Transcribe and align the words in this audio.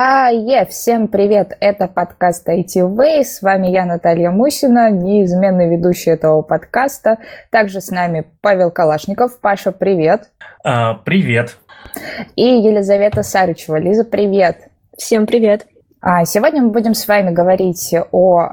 А, 0.00 0.30
е, 0.30 0.64
всем 0.64 1.08
привет, 1.08 1.56
это 1.58 1.88
подкаст 1.88 2.48
IT 2.48 2.76
Way, 2.76 3.24
с 3.24 3.42
вами 3.42 3.66
я, 3.66 3.84
Наталья 3.84 4.30
Мусина, 4.30 4.92
неизменный 4.92 5.68
ведущий 5.68 6.10
этого 6.10 6.42
подкаста. 6.42 7.18
Также 7.50 7.80
с 7.80 7.90
нами 7.90 8.24
Павел 8.40 8.70
Калашников. 8.70 9.40
Паша, 9.40 9.72
привет. 9.72 10.30
А, 10.62 10.94
привет. 10.94 11.58
И 12.36 12.44
Елизавета 12.44 13.24
Сарычева. 13.24 13.74
Лиза, 13.80 14.04
привет. 14.04 14.68
Всем 14.96 15.26
привет. 15.26 15.66
А, 16.00 16.24
сегодня 16.24 16.62
мы 16.62 16.70
будем 16.70 16.94
с 16.94 17.08
вами 17.08 17.32
говорить 17.32 17.92
о 18.12 18.50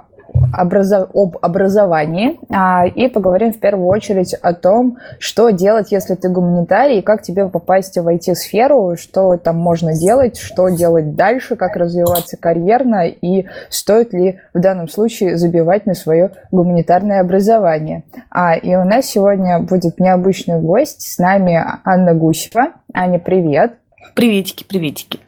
образов... 0.61 1.09
об 1.13 1.37
образовании 1.41 2.39
а, 2.49 2.85
и 2.85 3.07
поговорим 3.07 3.53
в 3.53 3.59
первую 3.59 3.87
очередь 3.87 4.33
о 4.33 4.53
том, 4.53 4.97
что 5.19 5.49
делать, 5.49 5.91
если 5.91 6.15
ты 6.15 6.29
гуманитарий, 6.29 7.01
как 7.01 7.21
тебе 7.21 7.47
попасть 7.47 7.97
в 7.97 8.07
IT-сферу, 8.07 8.95
что 8.97 9.37
там 9.37 9.57
можно 9.57 9.93
делать, 9.93 10.37
что 10.37 10.69
делать 10.69 11.15
дальше, 11.15 11.55
как 11.55 11.75
развиваться 11.75 12.37
карьерно 12.37 13.07
и 13.07 13.45
стоит 13.69 14.13
ли 14.13 14.39
в 14.53 14.59
данном 14.59 14.87
случае 14.87 15.37
забивать 15.37 15.85
на 15.85 15.93
свое 15.93 16.31
гуманитарное 16.51 17.21
образование. 17.21 18.03
А, 18.29 18.55
и 18.55 18.75
у 18.75 18.83
нас 18.83 19.05
сегодня 19.05 19.59
будет 19.59 19.99
необычный 19.99 20.59
гость, 20.59 21.01
с 21.01 21.17
нами 21.17 21.63
Анна 21.83 22.13
Гусева. 22.13 22.73
Аня, 22.93 23.19
привет! 23.19 23.73
Приветики, 24.13 24.63
приветики. 24.63 25.19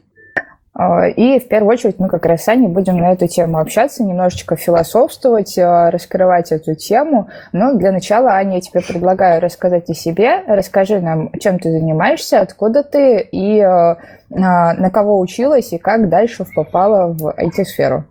А, 0.80 1.08
и 1.08 1.40
в 1.40 1.48
первую 1.48 1.73
очередь 1.73 1.98
мы 1.98 2.08
как 2.08 2.27
раз 2.27 2.44
с 2.44 2.48
Аней 2.49 2.67
будем 2.67 2.98
на 2.98 3.12
эту 3.12 3.27
тему 3.27 3.58
общаться, 3.58 4.04
немножечко 4.04 4.55
философствовать, 4.55 5.58
а, 5.58 5.90
раскрывать 5.90 6.52
эту 6.52 6.76
тему. 6.76 7.30
Но 7.52 7.73
для 7.73 7.91
начала, 7.91 8.34
Аня, 8.34 8.55
я 8.55 8.62
тебе 8.62 8.82
предлагаю 8.82 9.41
рассказать 9.41 9.90
о 9.90 9.95
себе. 9.95 10.44
Расскажи 10.45 11.02
нам, 11.02 11.32
чем 11.40 11.58
ты 11.58 11.71
занимаешься, 11.71 12.41
откуда 12.41 12.84
ты 12.84 13.21
и 13.21 13.59
а, 13.59 13.98
на 14.30 14.91
кого 14.91 15.20
училась, 15.20 15.73
и 15.73 15.80
как 15.80 16.09
дальше 16.09 16.45
попала 16.55 17.07
в 17.12 17.34
IT-сферу. 17.35 18.05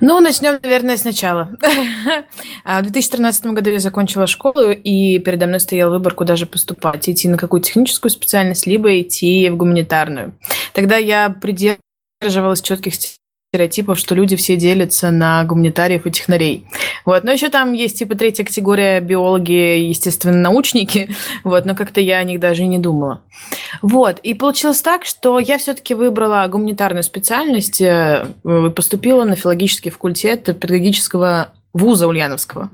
Ну, 0.00 0.20
начнем, 0.20 0.58
наверное, 0.62 0.96
сначала. 0.96 1.50
А, 2.64 2.80
в 2.80 2.82
2013 2.82 3.46
году 3.46 3.70
я 3.70 3.78
закончила 3.78 4.26
школу, 4.26 4.70
и 4.70 5.18
передо 5.20 5.46
мной 5.46 5.60
стоял 5.60 5.90
выбор, 5.90 6.14
куда 6.14 6.34
же 6.34 6.46
поступать. 6.46 7.08
Идти 7.08 7.28
на 7.28 7.36
какую 7.36 7.60
техническую 7.60 8.10
специальность, 8.10 8.66
либо 8.66 9.00
идти 9.00 9.48
в 9.50 9.56
гуманитарную. 9.56 10.34
Тогда 10.72 10.96
я 10.96 11.30
придерживалась 11.30 12.62
четких 12.62 12.94
стереотипов, 13.56 13.98
что 13.98 14.14
люди 14.14 14.36
все 14.36 14.56
делятся 14.56 15.10
на 15.10 15.42
гуманитариев 15.44 16.06
и 16.06 16.10
технарей. 16.10 16.66
Вот. 17.04 17.24
Но 17.24 17.32
еще 17.32 17.48
там 17.48 17.72
есть 17.72 17.98
типа 17.98 18.14
третья 18.14 18.44
категория 18.44 19.00
биологи, 19.00 19.78
естественно, 19.88 20.36
научники, 20.36 21.08
вот, 21.44 21.64
но 21.64 21.74
как-то 21.74 22.00
я 22.00 22.18
о 22.18 22.24
них 22.24 22.38
даже 22.38 22.62
и 22.62 22.66
не 22.66 22.78
думала. 22.78 23.22
Вот. 23.80 24.18
И 24.18 24.34
получилось 24.34 24.82
так, 24.82 25.06
что 25.06 25.38
я 25.38 25.56
все-таки 25.58 25.94
выбрала 25.94 26.46
гуманитарную 26.48 27.02
специальность, 27.02 27.80
э, 27.80 28.26
поступила 28.74 29.24
на 29.24 29.36
филологический 29.36 29.90
факультет 29.90 30.44
педагогического 30.44 31.52
вуза 31.76 32.08
Ульяновского. 32.08 32.70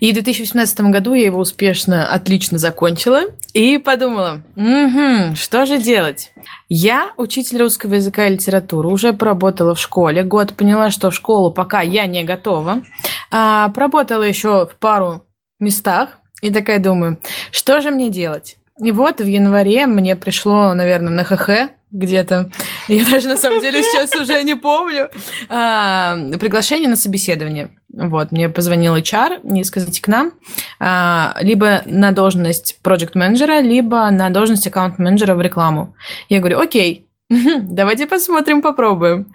И 0.00 0.10
в 0.10 0.14
2018 0.14 0.80
году 0.80 1.14
я 1.14 1.26
его 1.26 1.38
успешно, 1.38 2.06
отлично 2.06 2.58
закончила 2.58 3.22
и 3.52 3.78
подумала, 3.78 4.42
угу, 4.56 5.36
что 5.36 5.66
же 5.66 5.78
делать? 5.78 6.32
Я 6.68 7.12
учитель 7.18 7.58
русского 7.58 7.94
языка 7.94 8.26
и 8.26 8.32
литературы, 8.32 8.88
уже 8.88 9.12
поработала 9.12 9.74
в 9.74 9.80
школе 9.80 10.22
год, 10.22 10.54
поняла, 10.54 10.90
что 10.90 11.10
в 11.10 11.14
школу 11.14 11.52
пока 11.52 11.82
я 11.82 12.06
не 12.06 12.24
готова. 12.24 12.82
А, 13.30 13.68
поработала 13.68 14.22
еще 14.22 14.66
в 14.66 14.76
пару 14.78 15.24
местах 15.60 16.18
и 16.40 16.50
такая 16.50 16.78
думаю, 16.78 17.18
что 17.50 17.80
же 17.80 17.90
мне 17.90 18.08
делать? 18.08 18.56
И 18.82 18.90
вот 18.90 19.20
в 19.20 19.26
январе 19.26 19.86
мне 19.86 20.16
пришло, 20.16 20.72
наверное, 20.72 21.12
на 21.12 21.24
ХХ 21.24 21.70
где-то, 21.92 22.50
я 22.88 23.04
даже 23.04 23.28
на 23.28 23.36
самом 23.36 23.60
деле 23.60 23.82
сейчас 23.82 24.14
уже 24.14 24.42
не 24.42 24.54
помню, 24.54 25.10
а, 25.48 26.16
приглашение 26.40 26.88
на 26.88 26.96
собеседование. 26.96 27.70
Вот, 27.92 28.32
мне 28.32 28.48
позвонил 28.48 28.96
HR, 28.96 29.40
не 29.42 29.64
сказать 29.64 30.00
к 30.00 30.08
нам, 30.08 30.32
а, 30.80 31.36
либо 31.40 31.82
на 31.84 32.12
должность 32.12 32.78
проект 32.82 33.14
менеджера 33.14 33.60
либо 33.60 34.10
на 34.10 34.30
должность 34.30 34.66
аккаунт-менеджера 34.66 35.34
в 35.34 35.42
рекламу. 35.42 35.94
Я 36.28 36.38
говорю, 36.38 36.58
окей, 36.58 37.06
давайте 37.28 38.06
посмотрим, 38.06 38.62
попробуем. 38.62 39.34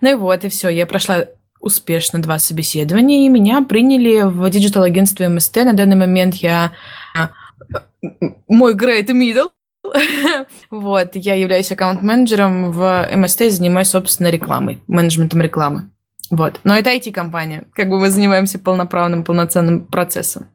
Ну 0.00 0.10
и 0.10 0.14
вот, 0.14 0.44
и 0.44 0.48
все, 0.48 0.68
я 0.68 0.86
прошла 0.86 1.24
успешно 1.58 2.22
два 2.22 2.38
собеседования, 2.38 3.26
и 3.26 3.28
меня 3.28 3.62
приняли 3.62 4.22
в 4.22 4.48
digital-агентстве 4.48 5.28
МСТ. 5.28 5.56
На 5.56 5.72
данный 5.72 5.96
момент 5.96 6.36
я 6.36 6.72
а, 7.16 7.30
мой 8.46 8.74
great 8.74 9.08
middle, 9.08 9.50
вот, 10.70 11.10
я 11.14 11.34
являюсь 11.34 11.72
аккаунт-менеджером 11.72 12.70
в 12.70 13.08
МСТ 13.14 13.42
и 13.42 13.50
занимаюсь, 13.50 13.88
собственно, 13.88 14.28
рекламой, 14.28 14.80
менеджментом 14.86 15.40
рекламы. 15.40 15.90
Вот. 16.30 16.60
Но 16.64 16.76
это 16.76 16.90
IT-компания. 16.90 17.64
Как 17.72 17.88
бы 17.88 17.98
мы 17.98 18.10
занимаемся 18.10 18.58
полноправным, 18.58 19.24
полноценным 19.24 19.86
процессом. 19.86 20.48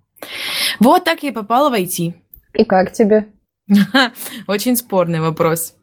Вот 0.79 1.03
так 1.03 1.23
я 1.23 1.29
и 1.29 1.33
попала 1.33 1.69
в 1.69 1.73
IT. 1.73 2.13
И 2.53 2.65
как 2.65 2.91
тебе? 2.91 3.27
Очень 4.47 4.75
спорный 4.75 5.21
вопрос. 5.21 5.75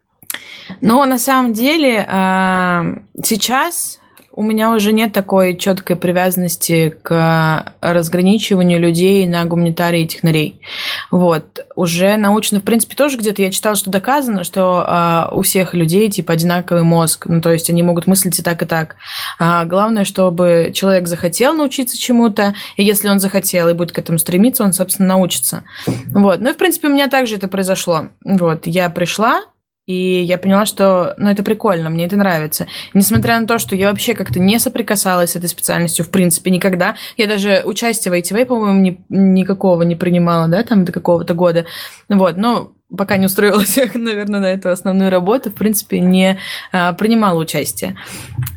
Но 0.81 1.05
на 1.07 1.19
самом 1.19 1.53
деле 1.53 2.05
а, 2.09 2.85
сейчас 3.23 4.01
у 4.39 4.43
меня 4.45 4.71
уже 4.71 4.93
нет 4.93 5.13
такой 5.13 5.57
четкой 5.57 5.97
привязанности 5.97 6.97
к 7.03 7.75
разграничиванию 7.81 8.79
людей 8.79 9.27
на 9.27 9.45
гуманитарии 9.45 10.03
и 10.03 10.07
технарей. 10.07 10.61
Вот. 11.11 11.67
Уже 11.75 12.17
научно, 12.17 12.61
в 12.61 12.63
принципе, 12.63 12.95
тоже 12.95 13.19
где-то 13.19 13.43
я 13.43 13.51
читала, 13.51 13.75
что 13.75 13.91
доказано, 13.91 14.45
что 14.45 14.87
э, 14.87 15.35
у 15.35 15.43
всех 15.43 15.75
людей 15.75 16.09
типа 16.09 16.35
одинаковый 16.35 16.85
мозг. 16.85 17.27
Ну, 17.27 17.41
то 17.41 17.53
есть 17.53 17.69
они 17.69 17.83
могут 17.83 18.07
мыслить 18.07 18.39
и 18.39 18.43
так, 18.45 18.63
и 18.63 18.67
так. 18.67 18.95
А 19.41 19.65
главное, 19.65 20.05
чтобы 20.05 20.71
человек 20.73 21.09
захотел 21.09 21.55
научиться 21.55 21.99
чему-то, 21.99 22.55
и 22.77 22.85
если 22.85 23.09
он 23.09 23.19
захотел 23.19 23.69
и 23.69 23.73
будет 23.73 23.91
к 23.91 23.99
этому 23.99 24.21
стремиться, 24.21 24.63
он, 24.63 24.73
собственно, 24.73 25.09
научится. 25.09 25.65
Вот. 26.15 26.41
Ну 26.41 26.51
и, 26.51 26.53
в 26.53 26.59
принципе, 26.59 26.87
у 26.87 26.93
меня 26.93 27.09
также 27.09 27.35
это 27.35 27.49
произошло. 27.49 28.11
Вот. 28.23 28.69
Я 28.69 28.89
пришла, 28.89 29.43
и 29.89 30.21
я 30.21 30.37
поняла, 30.37 30.67
что 30.67 31.15
ну, 31.17 31.31
это 31.31 31.43
прикольно, 31.43 31.89
мне 31.89 32.05
это 32.05 32.15
нравится. 32.15 32.67
Несмотря 32.93 33.41
на 33.41 33.47
то, 33.47 33.59
что 33.59 33.75
я 33.75 33.89
вообще 33.89 34.13
как-то 34.13 34.39
не 34.39 34.59
соприкасалась 34.59 35.31
с 35.31 35.37
этой 35.37 35.49
специальностью, 35.49 36.05
в 36.05 36.11
принципе, 36.11 36.51
никогда. 36.51 36.97
Я 37.17 37.27
даже 37.27 37.63
участие 37.65 38.13
в 38.13 38.15
ITV, 38.15 38.45
по-моему, 38.45 38.81
ни, 38.81 39.01
никакого 39.09 39.83
не 39.85 39.97
принимала, 39.97 40.47
да, 40.47 40.63
там 40.63 40.85
до 40.85 40.93
какого-то 40.93 41.33
года. 41.33 41.65
Вот, 42.11 42.37
но 42.37 42.73
пока 42.95 43.17
не 43.17 43.25
устроилась, 43.25 43.79
наверное, 43.95 44.41
на 44.41 44.53
эту 44.53 44.69
основную 44.69 45.11
работу, 45.11 45.49
в 45.49 45.55
принципе, 45.55 46.01
не 46.01 46.39
а, 46.71 46.93
принимала 46.93 47.39
участие. 47.39 47.97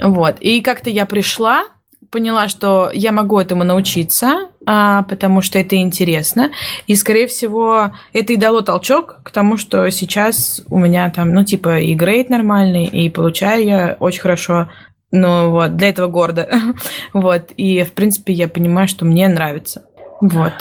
Вот. 0.03 0.35
И 0.41 0.59
как-то 0.59 0.89
я 0.89 1.05
пришла, 1.05 1.63
поняла, 2.11 2.49
что 2.49 2.91
я 2.93 3.11
могу 3.11 3.39
этому 3.39 3.63
научиться, 3.63 4.49
а, 4.65 5.03
потому 5.03 5.41
что 5.41 5.57
это 5.57 5.77
интересно. 5.77 6.51
И, 6.85 6.95
скорее 6.95 7.27
всего, 7.27 7.93
это 8.13 8.33
и 8.33 8.37
дало 8.37 8.61
толчок 8.61 9.21
к 9.23 9.31
тому, 9.31 9.57
что 9.57 9.89
сейчас 9.89 10.61
у 10.69 10.77
меня 10.77 11.09
там, 11.09 11.33
ну, 11.33 11.43
типа, 11.43 11.79
и 11.79 11.95
грейд 11.95 12.29
нормальный, 12.29 12.85
и 12.85 13.09
получаю 13.09 13.65
я 13.65 13.97
очень 13.99 14.21
хорошо. 14.21 14.69
Ну, 15.11 15.49
вот, 15.49 15.75
для 15.75 15.89
этого 15.89 16.07
гордо. 16.07 16.49
вот. 17.13 17.51
И, 17.57 17.83
в 17.83 17.93
принципе, 17.93 18.33
я 18.33 18.47
понимаю, 18.47 18.87
что 18.87 19.05
мне 19.05 19.27
нравится. 19.27 19.83
Вот. 20.21 20.53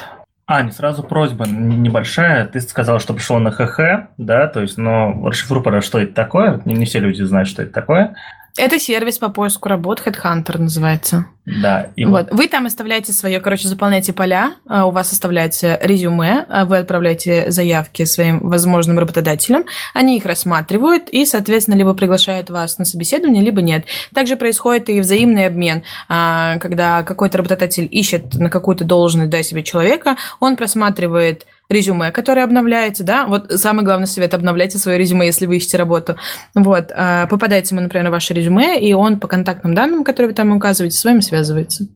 Аня, 0.46 0.72
сразу 0.72 1.04
просьба 1.04 1.46
небольшая. 1.46 2.46
Ты 2.48 2.60
сказала, 2.60 2.98
что 2.98 3.14
пришел 3.14 3.38
на 3.38 3.52
ХХ, 3.52 4.08
да, 4.18 4.48
то 4.48 4.60
есть, 4.60 4.78
но 4.78 5.12
расшифруй, 5.24 5.80
что 5.80 6.00
это 6.00 6.12
такое. 6.12 6.60
Не 6.64 6.86
все 6.86 6.98
люди 6.98 7.22
знают, 7.22 7.48
что 7.48 7.62
это 7.62 7.72
такое. 7.72 8.16
Это 8.56 8.78
сервис 8.78 9.18
по 9.18 9.28
поиску 9.28 9.68
работ, 9.68 10.02
Headhunter 10.04 10.58
называется. 10.58 11.26
Да. 11.46 11.90
И 11.96 12.04
вот. 12.04 12.28
Вы 12.30 12.48
там 12.48 12.66
оставляете 12.66 13.12
свое, 13.12 13.40
короче, 13.40 13.68
заполняете 13.68 14.12
поля, 14.12 14.54
а, 14.68 14.86
у 14.86 14.90
вас 14.90 15.12
оставляется 15.12 15.78
резюме, 15.82 16.44
а 16.48 16.64
вы 16.64 16.78
отправляете 16.78 17.50
заявки 17.50 18.04
своим 18.04 18.40
возможным 18.40 18.98
работодателям, 18.98 19.64
они 19.94 20.16
их 20.16 20.26
рассматривают 20.26 21.08
и, 21.08 21.24
соответственно, 21.26 21.76
либо 21.76 21.94
приглашают 21.94 22.50
вас 22.50 22.78
на 22.78 22.84
собеседование, 22.84 23.42
либо 23.42 23.62
нет. 23.62 23.84
Также 24.14 24.36
происходит 24.36 24.88
и 24.90 25.00
взаимный 25.00 25.46
обмен, 25.46 25.82
а, 26.08 26.58
когда 26.58 27.02
какой-то 27.02 27.38
работодатель 27.38 27.88
ищет 27.90 28.34
на 28.34 28.50
какую-то 28.50 28.84
должность 28.84 29.30
да, 29.30 29.42
себе 29.42 29.62
человека, 29.62 30.16
он 30.38 30.56
просматривает 30.56 31.46
резюме, 31.70 32.10
которое 32.10 32.44
обновляется, 32.44 33.04
да, 33.04 33.26
вот 33.26 33.50
самый 33.52 33.84
главный 33.84 34.06
совет, 34.06 34.34
обновляйте 34.34 34.78
свое 34.78 34.98
резюме, 34.98 35.26
если 35.26 35.46
вы 35.46 35.56
ищете 35.56 35.78
работу, 35.78 36.16
вот, 36.54 36.88
попадается 36.88 37.74
ему, 37.74 37.82
например, 37.82 38.04
на 38.04 38.10
ваше 38.10 38.34
резюме, 38.34 38.78
и 38.80 38.92
он 38.92 39.20
по 39.20 39.28
контактным 39.28 39.74
данным, 39.74 40.04
которые 40.04 40.30
вы 40.30 40.34
там 40.34 40.56
указываете, 40.56 40.96
с 40.96 41.04
вами 41.04 41.20
связывается. 41.20 41.86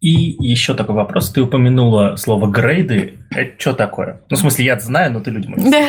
И 0.00 0.36
еще 0.38 0.74
такой 0.74 0.94
вопрос. 0.94 1.30
Ты 1.30 1.42
упомянула 1.42 2.14
слово 2.16 2.46
грейды. 2.48 3.18
Это 3.30 3.60
что 3.60 3.72
такое? 3.72 4.20
Ну, 4.30 4.36
в 4.36 4.40
смысле, 4.40 4.64
я 4.64 4.78
знаю, 4.78 5.12
но 5.12 5.20
ты 5.20 5.32
людям 5.32 5.54
Да. 5.70 5.88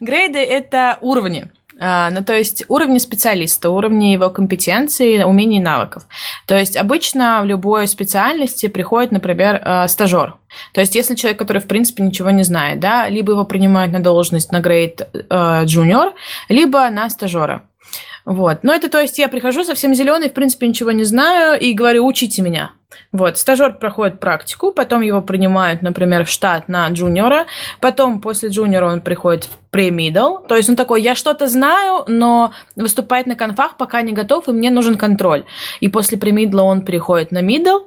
Грейды– 0.00 0.38
это 0.38 0.96
уровни. 1.02 1.50
А, 1.80 2.10
ну, 2.10 2.22
то 2.22 2.34
есть 2.34 2.64
уровни 2.68 2.98
специалиста, 2.98 3.70
уровни 3.70 4.06
его 4.06 4.30
компетенции, 4.30 5.22
умений 5.22 5.58
и 5.58 5.60
навыков. 5.60 6.04
То 6.46 6.56
есть 6.56 6.76
обычно 6.76 7.40
в 7.42 7.46
любой 7.46 7.88
специальности 7.88 8.68
приходит, 8.68 9.12
например, 9.12 9.60
а, 9.64 9.88
стажер. 9.88 10.36
То 10.72 10.80
есть 10.80 10.94
если 10.94 11.14
человек, 11.14 11.38
который, 11.38 11.60
в 11.60 11.66
принципе, 11.66 12.02
ничего 12.02 12.30
не 12.30 12.44
знает, 12.44 12.78
да, 12.80 13.08
либо 13.08 13.32
его 13.32 13.44
принимают 13.44 13.92
на 13.92 14.00
должность 14.00 14.52
на 14.52 14.60
грейд 14.60 15.08
а, 15.30 15.64
джуниор, 15.64 16.14
либо 16.48 16.88
на 16.90 17.10
стажера. 17.10 17.62
Вот. 18.24 18.60
Но 18.62 18.74
это, 18.74 18.88
то 18.88 19.00
есть, 19.00 19.18
я 19.18 19.28
прихожу 19.28 19.64
совсем 19.64 19.94
зеленый, 19.94 20.30
в 20.30 20.32
принципе, 20.32 20.66
ничего 20.66 20.92
не 20.92 21.04
знаю, 21.04 21.60
и 21.60 21.72
говорю, 21.72 22.06
учите 22.06 22.42
меня. 22.42 22.72
Вот, 23.12 23.38
стажер 23.38 23.74
проходит 23.78 24.20
практику, 24.20 24.72
потом 24.72 25.02
его 25.02 25.20
принимают, 25.20 25.82
например, 25.82 26.24
в 26.24 26.28
штат 26.28 26.68
на 26.68 26.88
джуниора, 26.88 27.46
потом 27.80 28.20
после 28.20 28.48
джуниора 28.48 28.86
он 28.86 29.00
приходит 29.00 29.44
в 29.44 29.50
премидл, 29.70 30.38
то 30.48 30.56
есть 30.56 30.68
он 30.68 30.76
такой, 30.76 31.02
я 31.02 31.14
что-то 31.14 31.48
знаю, 31.48 32.04
но 32.06 32.52
выступать 32.76 33.26
на 33.26 33.34
конфах 33.34 33.76
пока 33.76 34.02
не 34.02 34.12
готов, 34.12 34.48
и 34.48 34.52
мне 34.52 34.70
нужен 34.70 34.96
контроль. 34.96 35.44
И 35.80 35.88
после 35.88 36.18
премидла 36.18 36.62
он 36.62 36.82
переходит 36.82 37.32
на 37.32 37.42
мидл, 37.42 37.80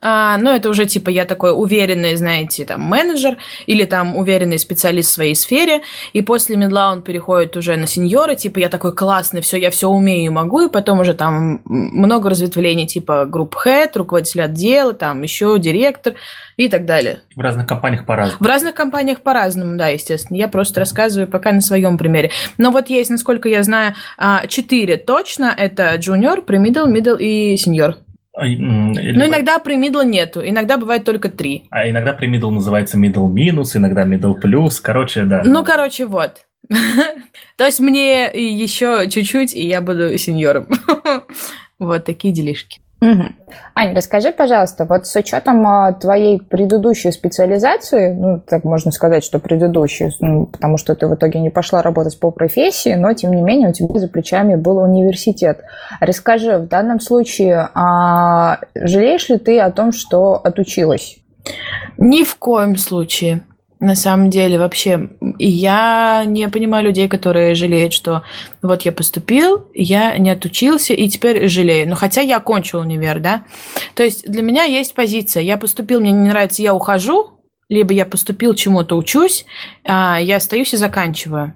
а, 0.00 0.36
ну, 0.38 0.50
это 0.50 0.68
уже 0.68 0.86
типа 0.86 1.10
я 1.10 1.24
такой 1.24 1.52
уверенный, 1.52 2.16
знаете, 2.16 2.64
там, 2.64 2.82
менеджер 2.82 3.38
или 3.66 3.84
там 3.84 4.16
уверенный 4.16 4.58
специалист 4.58 5.10
в 5.10 5.14
своей 5.14 5.34
сфере, 5.34 5.82
и 6.12 6.22
после 6.22 6.56
медла 6.56 6.92
он 6.92 7.02
переходит 7.02 7.56
уже 7.56 7.76
на 7.76 7.86
сеньора, 7.86 8.34
типа 8.34 8.58
я 8.58 8.68
такой 8.68 8.94
классный, 8.94 9.40
все, 9.40 9.56
я 9.56 9.70
все 9.70 9.88
умею 9.88 10.26
и 10.26 10.28
могу, 10.28 10.62
и 10.62 10.70
потом 10.70 11.00
уже 11.00 11.14
там 11.14 11.60
много 11.64 12.30
разветвлений, 12.30 12.86
типа 12.86 13.26
групп 13.26 13.56
head, 13.64 13.90
руководитель 13.94 14.42
отдела, 14.42 14.92
там 14.94 15.22
еще 15.22 15.58
директор 15.58 16.14
и 16.56 16.68
так 16.68 16.84
далее. 16.84 17.20
В 17.36 17.40
разных 17.40 17.66
компаниях 17.66 18.04
по-разному. 18.04 18.38
В 18.40 18.46
разных 18.46 18.74
компаниях 18.74 19.20
по-разному, 19.20 19.76
да, 19.78 19.88
естественно. 19.88 20.36
Я 20.36 20.48
просто 20.48 20.80
рассказываю 20.80 21.28
пока 21.28 21.52
на 21.52 21.60
своем 21.60 21.96
примере. 21.96 22.30
Но 22.58 22.70
вот 22.70 22.90
есть, 22.90 23.10
насколько 23.10 23.48
я 23.48 23.62
знаю, 23.62 23.94
а, 24.16 24.46
четыре 24.48 24.96
точно. 24.96 25.54
Это 25.56 25.94
junior, 25.94 26.44
pre-middle, 26.44 26.92
middle 26.92 27.18
и 27.18 27.54
senior. 27.54 27.94
А, 28.40 28.46
или- 28.46 29.16
Но 29.16 29.26
иногда 29.26 29.58
при 29.58 29.76
middle 29.76 30.04
нету, 30.04 30.40
иногда 30.46 30.76
бывает 30.76 31.04
только 31.04 31.28
три. 31.28 31.64
А 31.70 31.88
иногда 31.88 32.16
middle 32.20 32.50
называется 32.50 32.96
middle 32.98 33.28
минус, 33.28 33.74
иногда 33.74 34.04
middle 34.04 34.34
плюс. 34.34 34.80
Короче, 34.80 35.24
да. 35.24 35.42
Ну, 35.44 35.64
короче, 35.64 36.06
вот. 36.06 36.46
То 37.56 37.64
есть 37.66 37.80
мне 37.80 38.26
еще 38.26 39.08
чуть-чуть, 39.10 39.54
и 39.54 39.66
я 39.66 39.80
буду 39.80 40.16
сеньором. 40.18 40.68
Вот 41.80 42.04
такие 42.04 42.34
делишки. 42.34 42.80
Мгм. 43.00 43.36
Ань, 43.76 43.94
расскажи, 43.94 44.32
пожалуйста, 44.32 44.84
вот 44.84 45.06
с 45.06 45.14
учетом 45.14 45.64
а, 45.66 45.92
твоей 45.92 46.40
предыдущей 46.40 47.12
специализации, 47.12 48.12
ну, 48.12 48.40
так 48.40 48.64
можно 48.64 48.90
сказать, 48.90 49.22
что 49.22 49.38
предыдущей, 49.38 50.10
ну, 50.18 50.46
потому 50.46 50.78
что 50.78 50.96
ты 50.96 51.06
в 51.06 51.14
итоге 51.14 51.38
не 51.38 51.50
пошла 51.50 51.80
работать 51.80 52.18
по 52.18 52.32
профессии, 52.32 52.94
но, 52.94 53.12
тем 53.12 53.32
не 53.32 53.42
менее, 53.42 53.68
у 53.68 53.72
тебя 53.72 54.00
за 54.00 54.08
плечами 54.08 54.56
был 54.56 54.78
университет. 54.78 55.60
Расскажи, 56.00 56.58
в 56.58 56.66
данном 56.66 56.98
случае, 56.98 57.68
а, 57.72 58.58
жалеешь 58.74 59.28
ли 59.28 59.38
ты 59.38 59.60
о 59.60 59.70
том, 59.70 59.92
что 59.92 60.34
отучилась? 60.34 61.18
Ни 61.98 62.24
в 62.24 62.36
коем 62.36 62.76
случае. 62.76 63.42
На 63.80 63.94
самом 63.94 64.28
деле, 64.28 64.58
вообще, 64.58 65.08
и 65.38 65.48
я 65.48 66.24
не 66.26 66.48
понимаю 66.48 66.86
людей, 66.86 67.08
которые 67.08 67.54
жалеют, 67.54 67.92
что 67.92 68.22
вот 68.60 68.82
я 68.82 68.90
поступил, 68.90 69.68
я 69.72 70.18
не 70.18 70.30
отучился, 70.30 70.94
и 70.94 71.08
теперь 71.08 71.48
жалею. 71.48 71.88
Но 71.88 71.94
хотя 71.94 72.20
я 72.20 72.38
окончил 72.38 72.80
универ, 72.80 73.20
да. 73.20 73.44
То 73.94 74.02
есть 74.02 74.28
для 74.28 74.42
меня 74.42 74.64
есть 74.64 74.94
позиция. 74.94 75.44
Я 75.44 75.56
поступил, 75.58 76.00
мне 76.00 76.10
не 76.10 76.28
нравится, 76.28 76.60
я 76.60 76.74
ухожу, 76.74 77.38
либо 77.68 77.92
я 77.92 78.04
поступил, 78.04 78.54
чему-то 78.54 78.96
учусь, 78.96 79.46
а, 79.84 80.18
я 80.20 80.36
остаюсь 80.36 80.74
и 80.74 80.76
заканчиваю. 80.76 81.54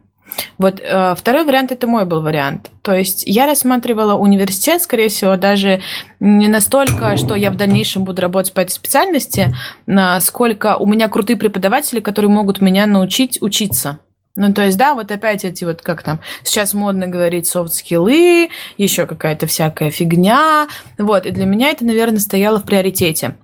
Вот 0.59 0.81
э, 0.81 1.15
второй 1.17 1.45
вариант 1.45 1.73
это 1.73 1.87
мой 1.87 2.05
был 2.05 2.23
вариант. 2.23 2.71
То 2.83 2.95
есть 2.95 3.25
я 3.27 3.47
рассматривала 3.47 4.15
университет, 4.15 4.83
скорее 4.83 5.09
всего, 5.09 5.37
даже 5.37 5.83
не 6.21 6.49
настолько, 6.49 7.17
что 7.17 7.35
я 7.35 7.51
в 7.51 7.57
дальнейшем 7.57 8.05
буду 8.05 8.23
работать 8.23 8.53
по 8.53 8.61
этой 8.61 8.73
специальности, 8.73 9.55
а, 9.89 10.21
сколько 10.21 10.77
у 10.77 10.87
меня 10.87 11.09
крутые 11.09 11.37
преподаватели, 11.37 12.01
которые 12.01 12.31
могут 12.31 12.61
меня 12.61 12.87
научить 12.87 13.41
учиться. 13.41 13.99
Ну, 14.35 14.53
то 14.55 14.65
есть, 14.65 14.79
да, 14.79 14.95
вот 14.95 15.11
опять 15.11 15.45
эти 15.45 15.65
вот, 15.65 15.83
как 15.83 16.03
там, 16.03 16.21
сейчас 16.43 16.73
модно 16.73 17.07
говорить 17.07 17.47
софт-скиллы, 17.47 18.49
еще 18.79 19.07
какая-то 19.07 19.47
всякая 19.47 19.91
фигня. 19.91 20.69
Вот, 20.97 21.27
и 21.27 21.31
для 21.31 21.45
меня 21.45 21.69
это, 21.69 21.85
наверное, 21.85 22.19
стояло 22.19 22.59
в 22.59 22.65
приоритете. 22.65 23.37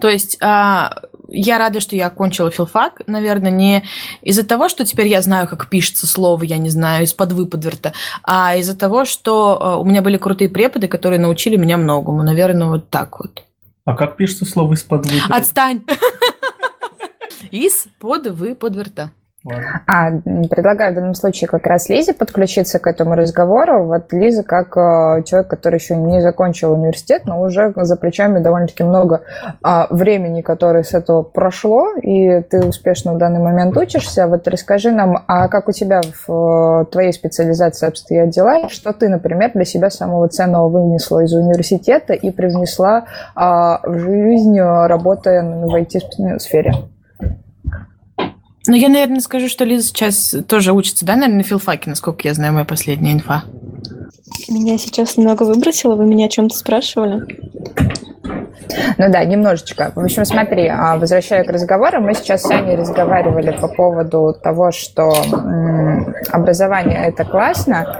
То 0.00 0.08
есть 0.08 0.38
а, 0.40 1.02
я 1.28 1.58
рада, 1.58 1.80
что 1.80 1.96
я 1.96 2.06
окончила 2.06 2.50
филфак, 2.50 3.02
наверное, 3.06 3.50
не 3.50 3.84
из-за 4.22 4.44
того, 4.44 4.68
что 4.68 4.84
теперь 4.84 5.08
я 5.08 5.22
знаю, 5.22 5.48
как 5.48 5.68
пишется 5.68 6.06
слово, 6.06 6.44
я 6.44 6.58
не 6.58 6.70
знаю, 6.70 7.04
из-под 7.04 7.32
выподверта, 7.32 7.92
а 8.22 8.56
из-за 8.56 8.76
того, 8.76 9.04
что 9.04 9.58
а, 9.60 9.76
у 9.78 9.84
меня 9.84 10.02
были 10.02 10.16
крутые 10.16 10.48
преподы, 10.48 10.88
которые 10.88 11.20
научили 11.20 11.56
меня 11.56 11.76
многому. 11.76 12.22
Наверное, 12.22 12.68
вот 12.68 12.90
так 12.90 13.18
вот. 13.20 13.44
А 13.84 13.94
как 13.94 14.16
пишется 14.16 14.44
слово 14.44 14.74
из-под 14.74 15.06
выпада? 15.10 15.34
Отстань! 15.34 15.82
Из-под 17.50 18.28
выподверта. 18.28 19.12
А, 19.86 20.10
предлагаю 20.50 20.92
в 20.92 20.94
данном 20.94 21.14
случае 21.14 21.48
как 21.48 21.66
раз 21.66 21.90
Лизе 21.90 22.14
подключиться 22.14 22.78
к 22.78 22.86
этому 22.86 23.14
разговору. 23.14 23.84
Вот 23.84 24.12
Лиза 24.12 24.42
как 24.42 24.76
э, 24.76 25.22
человек, 25.24 25.48
который 25.48 25.78
еще 25.78 25.96
не 25.96 26.22
закончил 26.22 26.72
университет, 26.72 27.22
но 27.26 27.42
уже 27.42 27.72
за 27.76 27.96
плечами 27.96 28.38
довольно-таки 28.38 28.84
много 28.84 29.20
а, 29.62 29.86
времени, 29.90 30.40
которое 30.40 30.82
с 30.82 30.94
этого 30.94 31.22
прошло, 31.22 31.94
и 31.96 32.40
ты 32.40 32.64
успешно 32.64 33.12
в 33.12 33.18
данный 33.18 33.40
момент 33.40 33.76
учишься. 33.76 34.26
Вот 34.28 34.48
расскажи 34.48 34.90
нам, 34.90 35.24
а 35.26 35.48
как 35.48 35.68
у 35.68 35.72
тебя 35.72 36.00
в 36.26 36.82
э, 36.82 36.84
твоей 36.86 37.12
специализации 37.12 37.86
обстоят 37.86 38.30
дела, 38.30 38.70
что 38.70 38.94
ты, 38.94 39.10
например, 39.10 39.52
для 39.52 39.64
себя 39.64 39.90
самого 39.90 40.28
ценного 40.28 40.68
вынесла 40.68 41.22
из 41.22 41.34
университета 41.34 42.14
и 42.14 42.30
привнесла 42.30 43.04
а, 43.34 43.80
в 43.84 43.98
жизнь, 43.98 44.58
э, 44.58 44.86
работая 44.86 45.42
в 45.42 45.74
IT-сфере? 45.74 46.74
Ну, 48.66 48.74
я, 48.74 48.88
наверное, 48.88 49.20
скажу, 49.20 49.48
что 49.48 49.64
Лиза 49.64 49.88
сейчас 49.88 50.34
тоже 50.48 50.72
учится, 50.72 51.04
да, 51.04 51.14
наверное, 51.16 51.38
на 51.38 51.42
филфаке, 51.42 51.90
насколько 51.90 52.26
я 52.26 52.34
знаю, 52.34 52.54
моя 52.54 52.64
последняя 52.64 53.12
инфа. 53.12 53.44
Меня 54.48 54.78
сейчас 54.78 55.16
немного 55.16 55.42
выбросило, 55.42 55.96
вы 55.96 56.06
меня 56.06 56.26
о 56.26 56.28
чем-то 56.30 56.56
спрашивали? 56.56 57.22
Ну 58.98 59.12
да, 59.12 59.24
немножечко. 59.24 59.92
В 59.94 60.00
общем, 60.00 60.24
смотри, 60.24 60.66
а, 60.68 60.96
возвращая 60.96 61.44
к 61.44 61.52
разговору, 61.52 62.00
мы 62.00 62.14
сейчас 62.14 62.42
с 62.42 62.50
Аней 62.50 62.76
разговаривали 62.76 63.56
по 63.60 63.68
поводу 63.68 64.34
того, 64.42 64.72
что 64.72 65.14
образование 66.30 67.06
это 67.06 67.24
классно, 67.24 67.98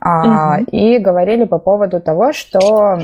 а, 0.00 0.60
и 0.70 0.98
говорили 0.98 1.44
по 1.44 1.58
поводу 1.58 2.00
того, 2.00 2.32
что 2.32 2.98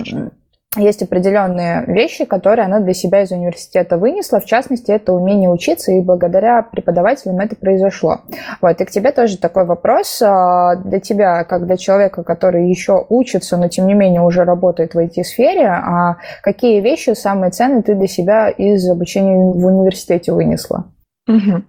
есть 0.76 1.02
определенные 1.02 1.84
вещи, 1.86 2.24
которые 2.24 2.66
она 2.66 2.80
для 2.80 2.94
себя 2.94 3.22
из 3.22 3.30
университета 3.30 3.98
вынесла. 3.98 4.40
В 4.40 4.44
частности, 4.44 4.90
это 4.90 5.12
умение 5.12 5.50
учиться, 5.50 5.92
и 5.92 6.00
благодаря 6.00 6.62
преподавателям 6.62 7.40
это 7.40 7.56
произошло. 7.56 8.20
Вот, 8.60 8.80
и 8.80 8.84
к 8.84 8.90
тебе 8.90 9.12
тоже 9.12 9.38
такой 9.38 9.64
вопрос. 9.64 10.20
а, 10.22 10.76
Для 10.76 11.00
тебя, 11.00 11.44
как 11.44 11.66
для 11.66 11.76
человека, 11.76 12.22
который 12.22 12.68
еще 12.68 13.04
учится, 13.08 13.56
но 13.56 13.68
тем 13.68 13.86
не 13.86 13.94
менее 13.94 14.22
уже 14.22 14.44
работает 14.44 14.94
в 14.94 14.98
IT-сфере, 14.98 15.66
а 15.68 16.16
какие 16.42 16.80
вещи 16.80 17.10
самые 17.10 17.50
ценные 17.50 17.82
ты 17.82 17.94
для 17.94 18.06
себя 18.06 18.48
из 18.48 18.88
обучения 18.88 19.36
в 19.36 19.66
университете 19.66 20.32
вынесла? 20.32 20.86
Мгм. 21.26 21.66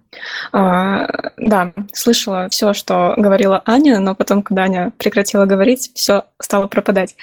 А, 0.52 1.32
да, 1.38 1.74
слышала 1.94 2.48
все, 2.50 2.74
что 2.74 3.14
говорила 3.18 3.62
Аня, 3.66 4.00
но 4.00 4.16
потом, 4.16 4.42
когда 4.42 4.64
Аня 4.64 4.92
прекратила 4.98 5.46
говорить, 5.46 5.92
все 5.96 6.26
стало 6.40 6.68
пропадать. 6.68 7.16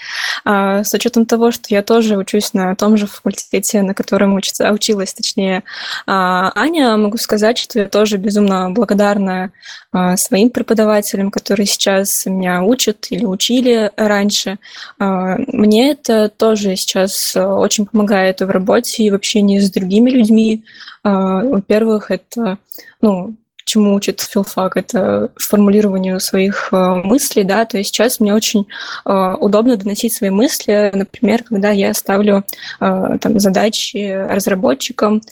А, 0.45 0.85
с 0.85 0.93
учетом 0.95 1.27
того, 1.27 1.51
что 1.51 1.67
я 1.69 1.83
тоже 1.83 2.17
учусь 2.17 2.55
на 2.55 2.75
том 2.75 2.97
же 2.97 3.07
факультете, 3.07 3.83
на 3.83 3.95
котором 3.95 4.35
учится, 4.35 4.71
училась, 4.71 5.15
точнее, 5.15 5.65
а, 6.07 6.53
Аня, 6.55 6.97
могу 6.97 7.17
сказать, 7.19 7.59
что 7.59 7.81
я 7.81 7.89
тоже 7.89 8.17
безумно 8.17 8.71
благодарна 8.71 9.53
а, 9.93 10.17
своим 10.17 10.51
преподавателям, 10.51 11.31
которые 11.31 11.67
сейчас 11.67 12.27
меня 12.27 12.63
учат 12.63 13.07
или 13.11 13.25
учили 13.25 13.91
раньше. 13.97 14.59
А, 14.99 15.37
Мне 15.49 15.91
это 15.91 16.29
тоже 16.29 16.77
сейчас 16.77 17.37
очень 17.37 17.87
помогает 17.87 18.41
в 18.41 18.49
работе 18.49 19.05
и 19.05 19.11
в 19.11 19.15
общении 19.15 19.59
с 19.59 19.71
другими 19.71 20.11
людьми, 20.11 20.65
а, 21.05 21.43
Во-первых, 21.43 22.11
это, 22.11 22.59
ну, 23.01 23.37
чему 23.73 23.95
учит 23.95 24.21
филфак, 24.21 24.77
это 24.77 25.31
формулированию 25.37 26.21
своих 26.21 26.69
а, 26.73 26.97
мыслей, 26.97 27.45
да, 27.45 27.65
то 27.65 27.79
есть 27.79 27.95
сейчас 27.95 28.21
мне 28.21 28.35
очень 28.35 28.67
а, 29.05 29.37
удобно 29.37 29.77
доносить 29.77 30.12
свои 30.12 30.29
мысли, 30.31 30.91
например, 30.93 31.43
когда 31.43 31.71
я 31.71 31.95
ставлю 31.95 32.45
а, 32.81 33.17
там 33.19 33.39
задачи 33.41 34.12
разработчикам, 34.29 35.23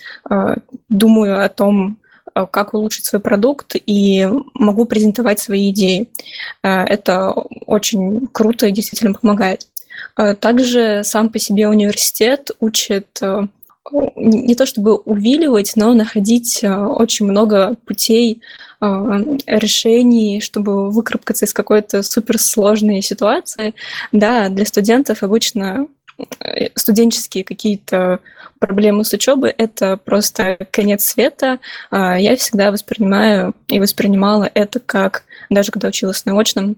думаю 0.89 1.45
о 1.45 1.49
том, 1.49 1.99
как 2.51 2.75
улучшить 2.75 3.05
свой 3.05 3.21
продукт 3.21 3.75
и 3.75 4.27
могу 4.55 4.85
презентовать 4.85 5.41
свои 5.41 5.71
идеи. 5.71 6.09
Это 6.63 7.33
очень 7.67 8.29
круто 8.29 8.67
и 8.67 8.73
действительно 8.73 9.15
помогает. 9.15 9.67
Также 10.39 11.03
сам 11.05 11.29
по 11.29 11.39
себе 11.39 11.69
университет 11.69 12.51
учит 12.61 13.21
не 14.17 14.51
не 14.51 14.55
то 14.55 14.67
чтобы 14.67 14.97
увиливать, 14.97 15.73
но 15.77 15.95
находить 15.95 16.63
а, 16.65 16.89
очень 16.89 17.27
много 17.27 17.77
путей 17.87 18.43
а, 18.81 19.21
решений, 19.47 20.41
чтобы 20.41 20.91
выкарабкаться 20.91 21.45
из 21.45 21.53
какой-то 21.53 22.03
суперсложной 22.03 23.03
ситуации. 23.03 23.75
Да, 24.13 24.49
для 24.49 24.67
студентов 24.67 25.23
обычно 25.23 25.87
э, 26.41 26.69
студенческие 26.75 27.45
какие-то 27.45 28.21
проблемы 28.59 29.05
с 29.05 29.13
учебой 29.13 29.51
это 29.57 29.97
просто 29.97 30.59
конец 30.71 31.05
света. 31.05 31.59
А 31.91 32.19
Я 32.19 32.37
всегда 32.37 32.71
воспринимаю 32.71 33.55
и 33.69 33.81
воспринимала 33.81 34.49
это 34.53 34.81
как, 34.81 35.25
даже 35.49 35.73
когда 35.73 35.89
училась 35.89 36.25
на 36.25 36.39
очном, 36.39 36.77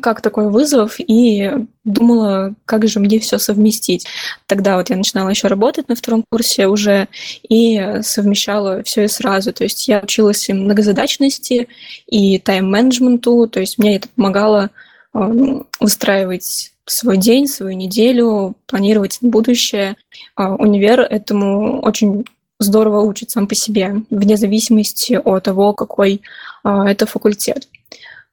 как 0.00 0.20
такой 0.20 0.48
вызов 0.50 0.96
и 0.98 1.50
думала, 1.84 2.54
как 2.64 2.86
же 2.88 2.98
мне 2.98 3.20
все 3.20 3.38
совместить. 3.38 4.06
Тогда 4.46 4.76
вот 4.76 4.90
я 4.90 4.96
начинала 4.96 5.28
еще 5.28 5.46
работать 5.46 5.88
на 5.88 5.94
втором 5.94 6.24
курсе 6.28 6.66
уже 6.66 7.08
и 7.48 8.00
совмещала 8.02 8.82
все 8.82 9.04
и 9.04 9.08
сразу. 9.08 9.52
То 9.52 9.64
есть 9.64 9.86
я 9.86 10.00
училась 10.00 10.48
и 10.48 10.52
многозадачности, 10.52 11.68
и 12.06 12.38
тайм-менеджменту, 12.38 13.46
то 13.46 13.60
есть 13.60 13.78
мне 13.78 13.96
это 13.96 14.08
помогало 14.08 14.70
эм, 15.14 15.66
выстраивать 15.78 16.72
свой 16.86 17.16
день, 17.16 17.46
свою 17.46 17.76
неделю, 17.76 18.56
планировать 18.66 19.18
будущее. 19.20 19.96
А 20.34 20.54
универ 20.54 21.00
этому 21.00 21.80
очень 21.80 22.24
здорово 22.58 23.02
учит 23.02 23.30
сам 23.30 23.46
по 23.46 23.54
себе, 23.54 24.02
вне 24.10 24.36
зависимости 24.36 25.20
от 25.22 25.44
того, 25.44 25.72
какой 25.72 26.22
а, 26.62 26.88
это 26.90 27.06
факультет. 27.06 27.68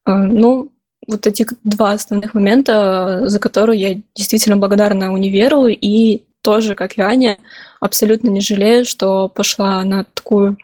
А, 0.06 0.16
ну, 0.18 0.72
вот 1.12 1.28
эти 1.28 1.46
два 1.64 1.92
основных 1.92 2.34
момента, 2.34 3.28
за 3.28 3.40
которые 3.40 3.80
я 3.80 4.02
действительно 4.16 4.58
благодарна 4.58 5.14
универу 5.14 5.68
и 5.68 6.24
тоже, 6.42 6.74
как 6.74 6.98
и 6.98 7.02
Аня, 7.02 7.38
абсолютно 7.80 8.30
не 8.30 8.42
жалею, 8.42 8.86
что 8.86 9.30
пошла 9.30 9.84
на 9.84 10.06
такую 10.06 10.58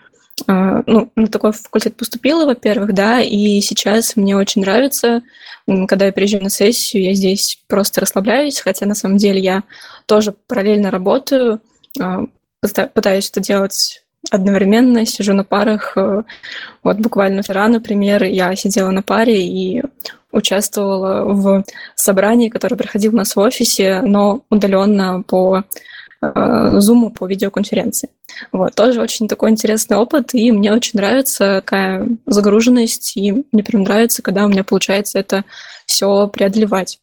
а, 0.47 0.83
ну, 0.85 1.11
на 1.15 1.27
такой 1.27 1.51
факультет 1.51 1.95
поступила, 1.95 2.45
во-первых, 2.45 2.93
да, 2.93 3.21
и 3.21 3.59
сейчас 3.61 4.15
мне 4.15 4.37
очень 4.37 4.61
нравится, 4.61 5.23
когда 5.87 6.05
я 6.05 6.13
приезжаю 6.13 6.43
на 6.43 6.49
сессию, 6.49 7.03
я 7.03 7.13
здесь 7.13 7.59
просто 7.67 8.01
расслабляюсь, 8.01 8.59
хотя 8.59 8.85
на 8.85 8.93
самом 8.93 9.17
деле 9.17 9.39
я 9.39 9.63
тоже 10.05 10.33
параллельно 10.47 10.91
работаю, 10.91 11.59
а, 11.99 12.25
пытаюсь 12.61 13.29
это 13.29 13.39
делать 13.39 14.03
одновременно, 14.31 15.05
сижу 15.05 15.33
на 15.33 15.43
парах. 15.43 15.93
Э, 15.95 16.23
вот 16.83 16.97
буквально 16.97 17.41
вчера, 17.41 17.67
например, 17.67 18.23
я 18.23 18.55
сидела 18.55 18.91
на 18.91 19.01
паре 19.01 19.45
и 19.45 19.83
участвовала 20.31 21.23
в 21.33 21.63
собрании, 21.95 22.49
которое 22.49 22.75
проходило 22.75 23.13
у 23.13 23.17
нас 23.17 23.35
в 23.35 23.39
офисе, 23.39 24.01
но 24.01 24.41
удаленно 24.49 25.23
по 25.23 25.63
Zoom, 26.21 27.07
э, 27.07 27.09
по 27.11 27.27
видеоконференции. 27.27 28.09
Вот, 28.51 28.75
тоже 28.75 29.01
очень 29.01 29.27
такой 29.27 29.51
интересный 29.51 29.97
опыт, 29.97 30.33
и 30.33 30.51
мне 30.51 30.73
очень 30.73 30.97
нравится 30.97 31.61
такая 31.61 32.07
загруженность, 32.25 33.15
и 33.15 33.43
мне 33.51 33.63
прям 33.63 33.83
нравится, 33.83 34.21
когда 34.21 34.45
у 34.45 34.49
меня 34.49 34.63
получается 34.63 35.19
это 35.19 35.43
все 35.85 36.27
преодолевать. 36.27 36.99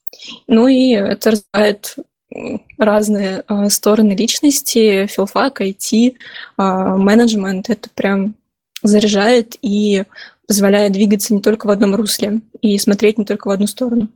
Ну 0.46 0.68
и 0.68 0.90
это 0.90 1.32
развивает 1.32 1.96
разные 2.78 3.44
э, 3.48 3.68
стороны 3.68 4.12
личности, 4.12 5.06
филфак, 5.06 5.60
IT, 5.60 6.10
э, 6.10 6.62
менеджмент. 6.62 7.70
Это 7.70 7.88
прям 7.94 8.34
заряжает 8.82 9.56
и 9.62 10.04
позволяет 10.46 10.92
двигаться 10.92 11.34
не 11.34 11.40
только 11.40 11.66
в 11.66 11.70
одном 11.70 11.94
русле 11.94 12.40
и 12.60 12.78
смотреть 12.78 13.18
не 13.18 13.24
только 13.24 13.48
в 13.48 13.50
одну 13.50 13.66
сторону. 13.66 14.08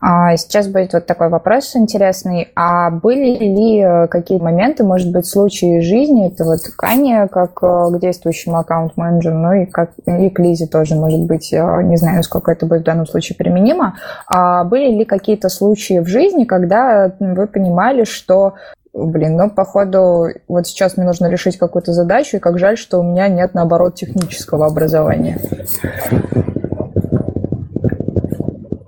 А 0.00 0.36
сейчас 0.36 0.68
будет 0.68 0.92
вот 0.92 1.06
такой 1.06 1.28
вопрос 1.28 1.74
интересный. 1.74 2.48
А 2.54 2.90
были 2.90 3.36
ли 3.36 3.80
э, 3.80 4.06
какие 4.06 4.38
моменты, 4.38 4.84
может 4.84 5.10
быть, 5.10 5.26
случаи 5.26 5.80
жизни, 5.80 6.28
это 6.28 6.44
вот 6.44 6.60
Кане 6.76 7.26
как 7.26 7.58
э, 7.62 7.90
к 7.90 7.98
действующему 7.98 8.58
аккаунт-менеджеру, 8.58 9.36
ну 9.36 9.52
и, 9.54 9.66
как, 9.66 9.90
и 10.06 10.30
к 10.30 10.38
Лизе 10.38 10.68
тоже, 10.68 10.94
может 10.94 11.22
быть, 11.22 11.50
не 11.50 11.96
знаю, 11.96 12.18
насколько 12.18 12.52
это 12.52 12.64
будет 12.66 12.82
в 12.82 12.84
данном 12.84 13.06
случае 13.06 13.36
применимо. 13.36 13.96
А 14.28 14.62
были 14.62 14.98
ли 14.98 15.04
какие-то 15.04 15.48
случаи 15.48 15.98
в 15.98 16.06
жизни, 16.06 16.44
когда 16.44 17.12
вы 17.18 17.48
понимали, 17.48 18.04
что 18.04 18.54
блин, 18.92 19.36
ну, 19.36 19.50
походу, 19.50 20.28
вот 20.48 20.66
сейчас 20.66 20.96
мне 20.96 21.06
нужно 21.06 21.26
решить 21.26 21.58
какую-то 21.58 21.92
задачу, 21.92 22.36
и 22.36 22.40
как 22.40 22.58
жаль, 22.58 22.76
что 22.76 22.98
у 22.98 23.02
меня 23.02 23.28
нет, 23.28 23.54
наоборот, 23.54 23.94
технического 23.94 24.66
образования. 24.66 25.38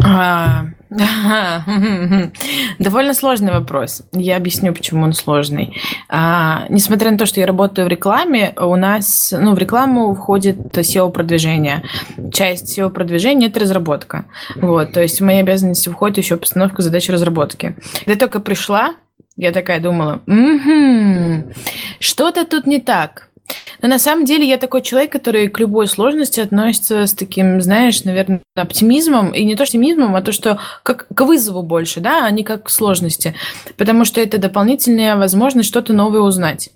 А, 0.03 0.65
Довольно 2.81 3.15
сложный 3.15 3.53
вопрос. 3.53 4.03
Я 4.13 4.37
объясню, 4.37 4.75
почему 4.75 5.05
он 5.05 5.13
сложный. 5.13 5.77
А, 6.09 6.65
несмотря 6.69 7.13
на 7.13 7.19
то, 7.19 7.27
что 7.27 7.39
я 7.39 7.47
работаю 7.47 7.87
в 7.87 7.89
рекламе, 7.89 8.53
у 8.57 8.75
нас, 8.75 9.33
ну, 9.37 9.55
в 9.55 9.59
рекламу 9.59 10.13
входит 10.15 10.77
SEO-продвижение. 10.77 11.85
Часть 12.33 12.77
SEO-продвижения– 12.77 13.47
это 13.49 13.61
разработка. 13.61 14.25
Вот, 14.57 14.93
то 14.93 15.01
есть 15.01 15.21
в 15.21 15.25
мои 15.25 15.39
обязанности 15.39 15.89
входит 15.89 16.19
еще 16.19 16.37
постановка 16.37 16.83
задач 16.83 17.09
разработки. 17.09 17.77
Когда 18.01 18.13
я 18.13 18.19
только 18.19 18.41
пришла, 18.41 18.95
я 19.41 19.53
такая 19.53 19.81
думала, 19.81 20.21
угу, 20.27 21.53
что-то 21.99 22.45
тут 22.45 22.67
не 22.67 22.79
так. 22.79 23.29
Но 23.83 23.89
на 23.89 23.99
самом 23.99 24.27
деле 24.27 24.47
я 24.47 24.59
такой 24.59 24.83
человек, 24.83 25.11
который 25.11 25.49
к 25.49 25.59
любой 25.59 25.89
сложности 25.89 26.41
относится 26.41 27.07
с 27.07 27.15
таким, 27.15 27.61
знаешь, 27.63 28.05
наверное, 28.05 28.43
оптимизмом. 28.55 29.31
И 29.31 29.45
не 29.45 29.57
то 29.57 29.65
что 29.65 29.79
оптимизмом, 29.79 30.15
а 30.15 30.23
то, 30.23 30.31
что 30.31 30.61
как 30.83 31.09
к 31.09 31.21
вызову 31.23 31.63
больше, 31.63 32.01
да, 32.01 32.27
а 32.27 32.31
не 32.31 32.45
как 32.45 32.65
к 32.65 32.71
сложности. 32.71 33.35
Потому 33.77 34.05
что 34.05 34.21
это 34.21 34.39
дополнительная 34.39 35.17
возможность 35.17 35.69
что-то 35.69 35.95
новое 35.95 36.21
узнать. 36.21 36.71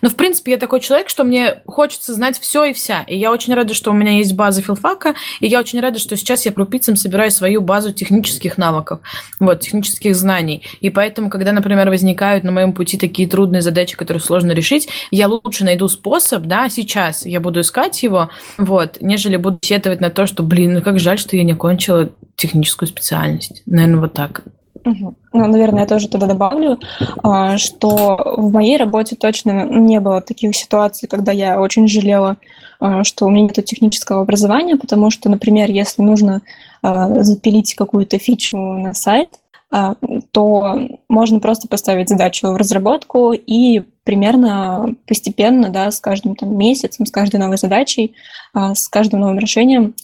Но, 0.00 0.08
в 0.08 0.16
принципе, 0.16 0.52
я 0.52 0.58
такой 0.58 0.80
человек, 0.80 1.08
что 1.08 1.24
мне 1.24 1.62
хочется 1.66 2.14
знать 2.14 2.38
все 2.38 2.64
и 2.64 2.72
вся. 2.72 3.02
И 3.06 3.16
я 3.16 3.32
очень 3.32 3.54
рада, 3.54 3.74
что 3.74 3.90
у 3.90 3.94
меня 3.94 4.18
есть 4.18 4.34
база 4.34 4.62
филфака, 4.62 5.14
и 5.40 5.46
я 5.46 5.60
очень 5.60 5.80
рада, 5.80 5.98
что 5.98 6.16
сейчас 6.16 6.46
я 6.46 6.52
крупицам 6.52 6.96
собираю 6.96 7.30
свою 7.30 7.60
базу 7.60 7.92
технических 7.92 8.58
навыков, 8.58 9.00
вот, 9.40 9.60
технических 9.60 10.14
знаний. 10.14 10.62
И 10.80 10.90
поэтому, 10.90 11.30
когда, 11.30 11.52
например, 11.52 11.88
возникают 11.88 12.44
на 12.44 12.52
моем 12.52 12.72
пути 12.72 12.98
такие 12.98 13.28
трудные 13.28 13.62
задачи, 13.62 13.96
которые 13.96 14.20
сложно 14.20 14.52
решить, 14.52 14.88
я 15.10 15.28
лучше 15.28 15.64
найду 15.64 15.88
способ, 15.88 16.44
да, 16.44 16.68
сейчас 16.68 17.26
я 17.26 17.40
буду 17.40 17.60
искать 17.60 18.02
его, 18.02 18.30
вот, 18.58 18.98
нежели 19.00 19.36
буду 19.36 19.58
сетовать 19.62 20.00
на 20.00 20.10
то, 20.10 20.26
что, 20.26 20.42
блин, 20.42 20.74
ну 20.74 20.82
как 20.82 20.98
жаль, 20.98 21.18
что 21.18 21.36
я 21.36 21.44
не 21.44 21.54
кончила 21.54 22.10
техническую 22.36 22.88
специальность. 22.88 23.62
Наверное, 23.66 24.00
вот 24.00 24.12
так. 24.12 24.42
Ну, 24.84 25.14
наверное, 25.32 25.80
я 25.80 25.86
тоже 25.86 26.08
туда 26.08 26.26
добавлю, 26.26 26.78
а, 27.22 27.56
что 27.56 28.34
в 28.36 28.52
моей 28.52 28.76
работе 28.76 29.16
точно 29.16 29.64
не 29.64 29.98
было 29.98 30.20
таких 30.20 30.54
ситуаций, 30.54 31.08
когда 31.08 31.32
я 31.32 31.60
очень 31.60 31.88
жалела, 31.88 32.36
а, 32.80 33.02
что 33.02 33.26
у 33.26 33.30
меня 33.30 33.44
нет 33.44 33.64
технического 33.64 34.20
образования, 34.20 34.76
потому 34.76 35.10
что, 35.10 35.30
например, 35.30 35.70
если 35.70 36.02
нужно 36.02 36.42
а, 36.82 37.22
запилить 37.22 37.74
какую-то 37.74 38.18
фичу 38.18 38.58
на 38.58 38.94
сайт, 38.94 39.30
то 40.30 40.78
можно 41.08 41.40
просто 41.40 41.66
поставить 41.66 42.08
задачу 42.08 42.46
в 42.46 42.56
разработку 42.56 43.32
и 43.32 43.82
примерно 44.04 44.94
постепенно, 45.08 45.68
да, 45.68 45.90
с 45.90 45.98
каждым 45.98 46.36
там, 46.36 46.56
месяцем, 46.56 47.06
с 47.06 47.10
каждой 47.10 47.40
новой 47.40 47.56
задачей, 47.56 48.14
с 48.54 48.86
каждым 48.86 49.20
новым 49.20 49.40
решением 49.40 49.94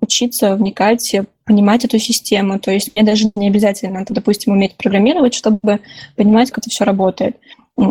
учиться 0.00 0.54
вникать, 0.54 1.14
понимать 1.44 1.84
эту 1.84 1.98
систему. 1.98 2.58
То 2.58 2.70
есть 2.70 2.94
мне 2.94 3.04
даже 3.04 3.30
не 3.34 3.48
обязательно, 3.48 4.04
допустим, 4.08 4.52
уметь 4.52 4.76
программировать, 4.76 5.34
чтобы 5.34 5.80
понимать, 6.16 6.50
как 6.50 6.58
это 6.58 6.70
все 6.70 6.84
работает. 6.84 7.36
У 7.78 7.82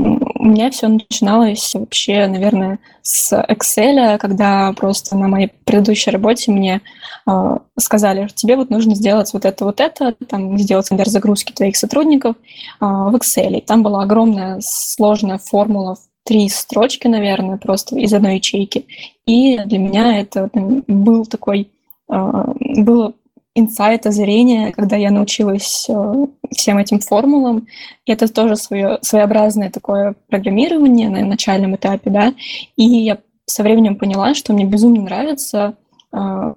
меня 0.44 0.72
все 0.72 0.88
начиналось 0.88 1.76
вообще, 1.76 2.26
наверное, 2.26 2.80
с 3.04 3.32
Excel, 3.34 4.18
когда 4.18 4.74
просто 4.74 5.16
на 5.16 5.28
моей 5.28 5.52
предыдущей 5.64 6.10
работе 6.10 6.52
мне 6.52 6.82
э, 7.28 7.58
сказали, 7.78 8.28
тебе 8.34 8.56
вот 8.56 8.72
нужно 8.72 8.96
сделать 8.96 9.32
вот 9.34 9.46
это, 9.46 9.64
вот 9.64 9.80
это, 9.80 10.16
там 10.28 10.58
сделать 10.58 10.90
например, 10.90 11.10
загрузки 11.10 11.52
твоих 11.52 11.78
сотрудников 11.78 12.36
э, 12.36 12.42
в 12.80 13.16
Excel. 13.16 13.60
И 13.60 13.62
там 13.62 13.84
была 13.84 14.02
огромная 14.02 14.60
сложная 14.60 15.38
формула 15.38 15.98
три 16.24 16.50
строчки, 16.50 17.08
наверное, 17.08 17.58
просто 17.58 17.96
из 17.98 18.12
одной 18.12 18.38
ячейки. 18.38 18.88
И 19.26 19.58
для 19.66 19.80
меня 19.80 20.20
это 20.20 20.50
был 20.88 21.26
такой, 21.26 21.72
э, 22.10 22.44
было 22.78 23.14
инсайт, 23.56 24.06
озарение, 24.06 24.74
когда 24.74 24.98
я 24.98 25.10
научилась 25.12 25.88
э, 25.90 26.28
всем 26.52 26.78
этим 26.78 27.00
формулам. 27.00 27.68
И 28.06 28.12
это 28.12 28.32
тоже 28.32 28.58
свое, 28.58 29.00
своеобразное 29.02 29.72
такое 29.72 30.16
программирование 30.30 31.10
на 31.10 31.26
начальном 31.26 31.76
этапе, 31.76 32.10
да. 32.10 32.34
И 32.76 32.84
я 32.84 33.18
со 33.46 33.64
временем 33.64 33.96
поняла, 33.96 34.34
что 34.34 34.54
мне 34.54 34.66
безумно 34.66 35.02
нравится 35.02 35.76
э, 36.12 36.54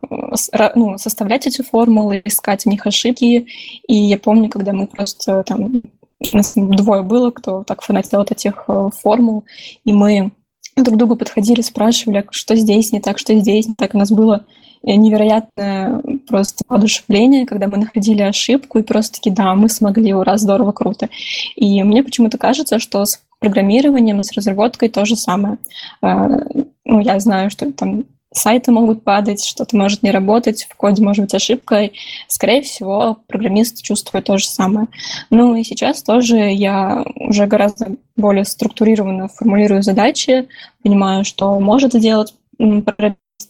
ну, 0.74 0.98
составлять 0.98 1.46
эти 1.46 1.62
формулы, 1.62 2.20
искать 2.24 2.64
в 2.64 2.66
них 2.66 2.86
ошибки. 2.86 3.46
И 3.86 3.94
я 3.94 4.18
помню, 4.18 4.50
когда 4.50 4.72
мы 4.72 4.88
просто 4.88 5.44
там, 5.44 5.82
нас 6.32 6.54
двое 6.56 7.02
было, 7.02 7.30
кто 7.30 7.62
так 7.62 7.82
фанател 7.82 8.20
от 8.20 8.32
этих 8.32 8.64
э, 8.66 8.88
формул, 9.00 9.44
и 9.84 9.92
мы 9.92 10.32
друг 10.82 10.98
другу 10.98 11.16
подходили, 11.16 11.60
спрашивали, 11.60 12.26
что 12.30 12.56
здесь 12.56 12.92
не 12.92 13.00
так, 13.00 13.18
что 13.18 13.34
здесь 13.34 13.68
не 13.68 13.74
так. 13.74 13.94
У 13.94 13.98
нас 13.98 14.10
было 14.10 14.44
невероятное 14.82 16.00
просто 16.28 16.62
воодушевление, 16.68 17.46
когда 17.46 17.66
мы 17.68 17.78
находили 17.78 18.22
ошибку 18.22 18.78
и 18.78 18.82
просто 18.82 19.16
таки, 19.16 19.30
да, 19.30 19.54
мы 19.54 19.68
смогли, 19.68 20.14
ура, 20.14 20.36
здорово, 20.38 20.72
круто. 20.72 21.08
И 21.56 21.82
мне 21.82 22.02
почему-то 22.02 22.38
кажется, 22.38 22.78
что 22.78 23.04
с 23.04 23.20
программированием, 23.40 24.22
с 24.22 24.32
разработкой 24.32 24.88
то 24.88 25.04
же 25.04 25.16
самое. 25.16 25.58
А, 26.00 26.28
ну, 26.84 27.00
я 27.00 27.18
знаю, 27.20 27.50
что 27.50 27.70
там 27.72 28.04
сайты 28.32 28.72
могут 28.72 29.04
падать, 29.04 29.44
что-то 29.44 29.76
может 29.76 30.02
не 30.02 30.10
работать, 30.10 30.66
в 30.70 30.76
коде 30.76 31.02
может 31.02 31.24
быть 31.24 31.34
ошибка. 31.34 31.90
Скорее 32.26 32.62
всего, 32.62 33.18
программист 33.26 33.82
чувствует 33.82 34.26
то 34.26 34.38
же 34.38 34.46
самое. 34.46 34.88
Ну 35.30 35.56
и 35.56 35.64
сейчас 35.64 36.02
тоже 36.02 36.36
я 36.36 37.04
уже 37.16 37.46
гораздо 37.46 37.96
более 38.16 38.44
структурированно 38.44 39.28
формулирую 39.28 39.82
задачи, 39.82 40.48
понимаю, 40.82 41.24
что 41.24 41.58
может 41.60 41.94
сделать 41.94 42.34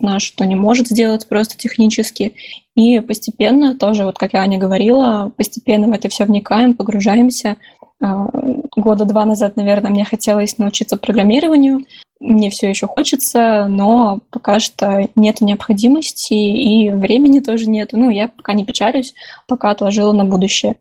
наш, 0.00 0.22
что 0.22 0.44
не 0.44 0.54
может 0.54 0.88
сделать 0.88 1.26
просто 1.28 1.56
технически. 1.56 2.34
И 2.74 3.00
постепенно 3.00 3.76
тоже, 3.76 4.04
вот 4.04 4.18
как 4.18 4.34
я 4.34 4.40
Аня 4.40 4.58
говорила, 4.58 5.32
постепенно 5.36 5.88
в 5.88 5.92
это 5.92 6.08
все 6.08 6.24
вникаем, 6.24 6.74
погружаемся. 6.74 7.56
А, 8.00 8.28
года 8.76 9.04
два 9.04 9.24
назад, 9.24 9.56
наверное, 9.56 9.90
мне 9.90 10.04
хотелось 10.04 10.58
научиться 10.58 10.96
программированию. 10.96 11.84
Мне 12.20 12.50
все 12.50 12.68
еще 12.68 12.86
хочется, 12.86 13.66
но 13.68 14.20
пока 14.30 14.58
что 14.58 15.08
нет 15.14 15.40
необходимости 15.40 16.34
и 16.34 16.90
времени 16.90 17.38
тоже 17.38 17.68
нет. 17.68 17.90
Ну, 17.92 18.10
я 18.10 18.28
пока 18.28 18.54
не 18.54 18.64
печалюсь, 18.64 19.14
пока 19.46 19.70
отложила 19.70 20.12
на 20.12 20.24
будущее. 20.24 20.76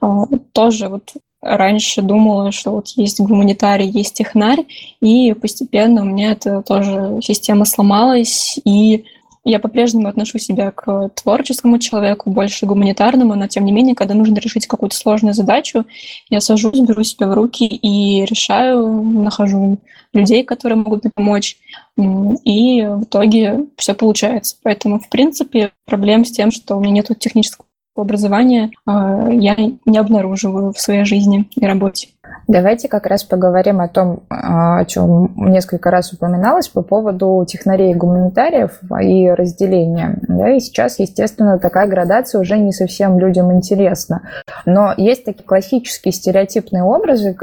А, 0.00 0.24
тоже 0.52 0.88
вот 0.88 1.12
раньше 1.40 2.02
думала, 2.02 2.52
что 2.52 2.72
вот 2.72 2.88
есть 2.96 3.20
гуманитарий, 3.20 3.88
есть 3.88 4.14
технарь, 4.14 4.66
и 5.00 5.34
постепенно 5.34 6.02
у 6.02 6.04
меня 6.04 6.32
это 6.32 6.62
тоже 6.62 7.20
система 7.22 7.64
сломалась, 7.64 8.58
и 8.64 9.04
я 9.44 9.60
по-прежнему 9.60 10.08
отношу 10.08 10.38
себя 10.38 10.70
к 10.72 11.10
творческому 11.14 11.78
человеку, 11.78 12.30
больше 12.30 12.66
гуманитарному, 12.66 13.34
но 13.34 13.46
тем 13.46 13.64
не 13.64 13.72
менее, 13.72 13.94
когда 13.94 14.14
нужно 14.14 14.38
решить 14.38 14.66
какую-то 14.66 14.96
сложную 14.96 15.32
задачу, 15.32 15.86
я 16.28 16.40
сажусь, 16.40 16.80
беру 16.80 17.02
себя 17.02 17.28
в 17.28 17.34
руки 17.34 17.64
и 17.64 18.24
решаю, 18.24 19.02
нахожу 19.02 19.78
людей, 20.12 20.44
которые 20.44 20.78
могут 20.78 21.04
мне 21.04 21.12
помочь, 21.14 21.56
и 21.96 22.82
в 22.82 23.04
итоге 23.04 23.66
все 23.76 23.94
получается. 23.94 24.56
Поэтому, 24.62 25.00
в 25.00 25.08
принципе, 25.08 25.72
проблем 25.86 26.24
с 26.24 26.30
тем, 26.30 26.50
что 26.50 26.76
у 26.76 26.80
меня 26.80 26.92
нет 26.92 27.10
технического 27.18 27.67
образования 28.00 28.70
а, 28.86 29.28
я 29.30 29.56
не 29.56 29.98
обнаруживаю 29.98 30.72
в 30.72 30.80
своей 30.80 31.04
жизни 31.04 31.48
и 31.56 31.66
работе. 31.66 32.08
Давайте 32.48 32.88
как 32.88 33.06
раз 33.06 33.24
поговорим 33.24 33.80
о 33.80 33.88
том, 33.88 34.20
а, 34.30 34.78
о 34.78 34.84
чем 34.86 35.32
несколько 35.36 35.90
раз 35.90 36.14
упоминалось 36.14 36.68
по 36.68 36.80
поводу 36.80 37.44
технарей 37.46 37.92
и 37.92 37.94
гуманитариев 37.94 38.80
и 39.02 39.28
разделения. 39.28 40.18
Да, 40.26 40.48
и 40.50 40.58
сейчас, 40.58 40.98
естественно, 40.98 41.58
такая 41.58 41.86
градация 41.86 42.40
уже 42.40 42.56
не 42.56 42.72
совсем 42.72 43.18
людям 43.18 43.52
интересна. 43.52 44.22
Но 44.64 44.94
есть 44.96 45.26
такие 45.26 45.44
классические 45.44 46.12
стереотипные 46.12 46.82
образы 46.82 47.36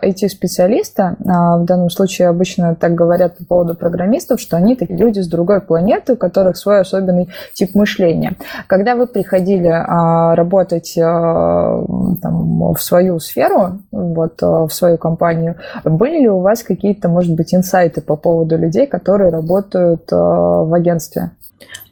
эти 0.00 0.28
специалиста 0.28 1.16
а, 1.26 1.58
в 1.58 1.64
данном 1.64 1.90
случае 1.90 2.28
обычно 2.28 2.76
так 2.76 2.94
говорят 2.94 3.38
по 3.38 3.44
поводу 3.44 3.74
программистов, 3.74 4.40
что 4.40 4.56
они 4.56 4.76
такие 4.76 4.96
люди 4.96 5.18
с 5.18 5.26
другой 5.26 5.60
планеты, 5.60 6.12
у 6.12 6.16
которых 6.16 6.56
свой 6.56 6.80
особенный 6.80 7.28
тип 7.52 7.74
мышления. 7.74 8.36
Когда 8.68 8.94
вы 8.94 9.08
приходили 9.08 9.66
а, 9.66 10.36
работать 10.36 10.94
там, 10.94 12.72
в 12.74 12.78
свою 12.78 13.18
сферу, 13.18 13.80
вот, 13.90 14.31
в 14.40 14.70
свою 14.70 14.98
компанию. 14.98 15.56
Были 15.84 16.20
ли 16.20 16.28
у 16.28 16.40
вас 16.40 16.62
какие-то, 16.62 17.08
может 17.08 17.34
быть, 17.34 17.54
инсайты 17.54 18.00
по 18.00 18.16
поводу 18.16 18.56
людей, 18.56 18.86
которые 18.86 19.30
работают 19.30 20.10
э, 20.12 20.16
в 20.16 20.72
агентстве? 20.74 21.32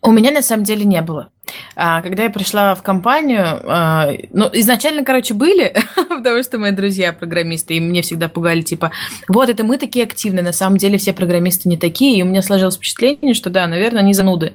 У 0.03 0.13
меня 0.13 0.31
на 0.31 0.43
самом 0.43 0.65
деле 0.65 0.85
не 0.85 1.03
было. 1.03 1.29
А, 1.77 2.01
когда 2.01 2.23
я 2.23 2.31
пришла 2.31 2.75
в 2.75 2.83
компанию, 2.83 3.61
а, 3.65 4.11
ну, 4.33 4.49
изначально, 4.53 5.05
короче, 5.05 5.35
были, 5.35 5.75
потому 6.09 6.43
что 6.43 6.59
мои 6.59 6.71
друзья 6.71 7.13
программисты, 7.13 7.75
и 7.75 7.81
мне 7.81 8.03
всегда 8.03 8.29
пугали, 8.29 8.63
типа, 8.63 8.93
вот, 9.29 9.49
это 9.49 9.65
мы 9.65 9.77
такие 9.77 10.05
активные, 10.05 10.43
на 10.43 10.53
самом 10.53 10.79
деле 10.79 10.97
все 10.97 11.13
программисты 11.13 11.69
не 11.69 11.77
такие, 11.77 12.19
и 12.19 12.23
у 12.23 12.27
меня 12.27 12.43
сложилось 12.43 12.77
впечатление, 12.77 13.35
что 13.35 13.51
да, 13.51 13.67
наверное, 13.67 14.01
они 14.01 14.15
зануды. 14.15 14.55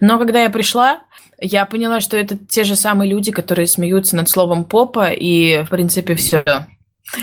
Но 0.00 0.18
когда 0.18 0.42
я 0.42 0.50
пришла, 0.50 1.00
я 1.40 1.66
поняла, 1.66 2.00
что 2.00 2.16
это 2.16 2.36
те 2.36 2.64
же 2.64 2.76
самые 2.76 3.10
люди, 3.10 3.32
которые 3.32 3.66
смеются 3.66 4.16
над 4.16 4.28
словом 4.28 4.64
попа, 4.64 5.10
и, 5.10 5.62
в 5.62 5.68
принципе, 5.68 6.14
все. 6.14 6.44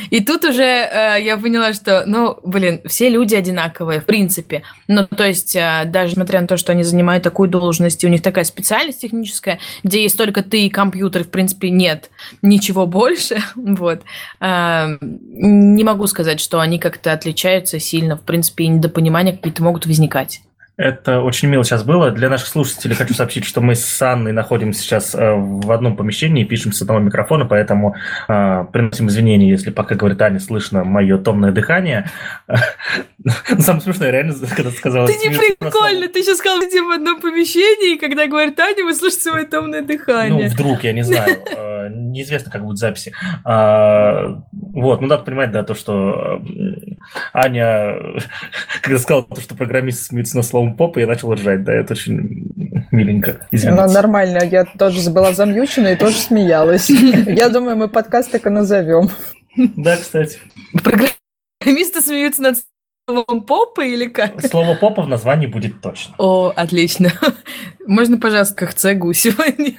И 0.09 0.23
тут 0.23 0.43
уже 0.43 0.63
э, 0.63 1.17
я 1.21 1.37
поняла, 1.37 1.73
что, 1.73 2.03
ну, 2.05 2.37
блин, 2.43 2.81
все 2.85 3.09
люди 3.09 3.35
одинаковые, 3.35 4.01
в 4.01 4.05
принципе. 4.05 4.63
Ну, 4.87 5.05
то 5.05 5.25
есть, 5.25 5.55
э, 5.55 5.83
даже 5.85 6.11
несмотря 6.11 6.41
на 6.41 6.47
то, 6.47 6.57
что 6.57 6.71
они 6.71 6.83
занимают 6.83 7.23
такую 7.23 7.49
должность, 7.49 8.03
и 8.03 8.07
у 8.07 8.09
них 8.09 8.21
такая 8.21 8.43
специальность 8.43 9.01
техническая, 9.01 9.59
где 9.83 10.03
есть 10.03 10.17
только 10.17 10.43
ты 10.43 10.65
и 10.65 10.69
компьютер, 10.69 11.23
в 11.23 11.29
принципе, 11.29 11.69
нет 11.69 12.09
ничего 12.41 12.85
больше, 12.85 13.41
вот. 13.55 14.01
Э, 14.39 14.97
не 15.01 15.83
могу 15.83 16.07
сказать, 16.07 16.39
что 16.39 16.59
они 16.59 16.79
как-то 16.79 17.13
отличаются 17.13 17.79
сильно, 17.79 18.17
в 18.17 18.21
принципе, 18.21 18.65
и 18.65 18.67
недопонимания 18.67 19.33
какие-то 19.33 19.63
могут 19.63 19.85
возникать. 19.85 20.41
Это 20.77 21.21
очень 21.21 21.49
мило 21.49 21.63
сейчас 21.63 21.83
было. 21.83 22.11
Для 22.11 22.29
наших 22.29 22.47
слушателей 22.47 22.95
хочу 22.95 23.15
сообщить, 23.15 23.45
что 23.45 23.61
мы 23.61 23.73
с 23.73 23.99
Анной 23.99 24.31
находимся 24.31 24.81
сейчас 24.81 25.15
э, 25.15 25.33
в 25.33 25.71
одном 25.71 25.97
помещении, 25.97 26.43
пишем 26.43 26.71
с 26.71 26.79
одного 26.83 26.99
микрофона, 26.99 27.45
поэтому 27.45 27.95
э, 28.27 28.65
приносим 28.71 29.07
извинения, 29.07 29.49
если 29.49 29.71
пока, 29.71 29.95
говорит 29.95 30.21
Аня, 30.21 30.39
слышно 30.39 30.83
мое 30.83 31.17
томное 31.17 31.51
дыхание. 31.51 32.11
Самое 33.57 33.81
смешное, 33.81 34.11
реально, 34.11 34.35
когда 34.55 34.69
ты 34.69 34.77
сказала... 34.77 35.07
Ты 35.07 35.13
не 35.13 35.35
прикольно, 35.35 36.07
ты 36.09 36.21
сейчас 36.21 36.37
сказал, 36.37 36.59
где 36.59 36.79
в 36.83 36.91
одном 36.91 37.21
помещении, 37.21 37.95
и 37.95 37.97
когда 37.97 38.27
говорит 38.27 38.59
Аня, 38.59 38.83
вы 38.83 38.93
слышите 38.93 39.23
свое 39.23 39.47
томное 39.47 39.81
дыхание. 39.81 40.45
Ну, 40.45 40.53
вдруг, 40.53 40.83
я 40.83 40.93
не 40.93 41.01
знаю. 41.03 41.37
Э, 41.55 41.89
неизвестно, 41.89 42.51
как 42.51 42.61
будут 42.61 42.77
записи. 42.77 43.13
А, 43.43 44.43
вот, 44.51 45.01
ну, 45.01 45.07
надо 45.07 45.23
понимать, 45.23 45.51
да, 45.51 45.63
то, 45.63 45.73
что 45.73 46.39
Аня, 47.33 47.95
когда 48.83 48.99
сказала, 48.99 49.25
что 49.41 49.55
программист 49.55 50.05
смеется 50.05 50.37
на 50.37 50.43
слово 50.43 50.66
словом 50.67 50.75
попа, 50.75 50.99
я 50.99 51.07
начал 51.07 51.33
ржать, 51.33 51.63
да, 51.63 51.73
это 51.73 51.93
очень 51.93 52.51
миленько. 52.91 53.47
Извините. 53.51 53.81
Ну, 53.81 53.91
нормально, 53.91 54.43
я 54.43 54.65
тоже 54.65 55.09
была 55.11 55.33
замьючена 55.33 55.93
и 55.93 55.95
тоже 55.95 56.17
смеялась. 56.17 56.89
Я 56.89 57.49
думаю, 57.49 57.77
мы 57.77 57.87
подкаст 57.87 58.31
так 58.31 58.45
и 58.45 58.49
назовем. 58.49 59.09
Да, 59.75 59.95
кстати. 59.97 60.39
Программисты 60.83 62.01
смеются 62.01 62.41
над 62.41 62.57
словом 63.09 63.41
попа 63.41 63.81
или 63.81 64.07
как? 64.07 64.41
Слово 64.45 64.75
попа 64.75 65.01
в 65.01 65.07
названии 65.07 65.47
будет 65.47 65.81
точно. 65.81 66.15
О, 66.17 66.53
отлично. 66.55 67.09
Можно, 67.87 68.17
пожалуйста, 68.17 68.55
как 68.55 68.73
цегу 68.73 69.13
сегодня? 69.13 69.73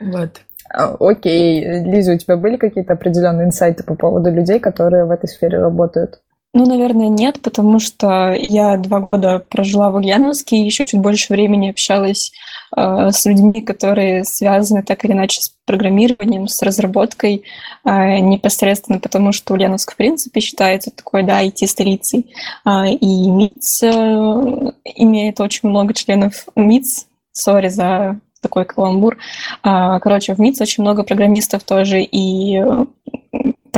Вот. 0.00 0.40
А, 0.70 0.94
окей. 1.00 1.64
Лиза, 1.84 2.12
у 2.12 2.18
тебя 2.18 2.36
были 2.36 2.56
какие-то 2.56 2.92
определенные 2.92 3.46
инсайты 3.46 3.82
по 3.82 3.94
поводу 3.94 4.30
людей, 4.30 4.60
которые 4.60 5.06
в 5.06 5.10
этой 5.10 5.28
сфере 5.28 5.58
работают? 5.58 6.20
Ну, 6.54 6.64
наверное, 6.64 7.08
нет, 7.08 7.42
потому 7.42 7.78
что 7.78 8.32
я 8.32 8.78
два 8.78 9.00
года 9.00 9.38
прожила 9.38 9.90
в 9.90 9.96
Ульяновске 9.96 10.56
и 10.56 10.64
еще 10.64 10.86
чуть 10.86 11.00
больше 11.00 11.32
времени 11.32 11.68
общалась 11.68 12.32
э, 12.74 13.10
с 13.12 13.26
людьми, 13.26 13.60
которые 13.60 14.24
связаны 14.24 14.82
так 14.82 15.04
или 15.04 15.12
иначе 15.12 15.42
с 15.42 15.52
программированием, 15.66 16.48
с 16.48 16.62
разработкой 16.62 17.44
э, 17.84 18.18
непосредственно, 18.20 18.98
потому 18.98 19.32
что 19.32 19.52
Ульяновск, 19.52 19.92
в 19.92 19.96
принципе, 19.96 20.40
считается 20.40 20.90
такой, 20.90 21.22
да, 21.22 21.44
IT-столицей. 21.44 22.34
Э, 22.64 22.88
и 22.88 23.30
МИЦ 23.30 23.82
э, 23.82 24.72
имеет 24.96 25.40
очень 25.40 25.68
много 25.68 25.92
членов 25.92 26.46
МИЦ, 26.56 27.08
сори 27.30 27.68
за 27.68 28.20
такой 28.40 28.64
каламбур. 28.64 29.18
А, 29.62 29.98
короче, 30.00 30.34
в 30.34 30.38
МИЦ 30.38 30.60
очень 30.62 30.82
много 30.82 31.02
программистов 31.02 31.64
тоже, 31.64 32.02
и 32.02 32.62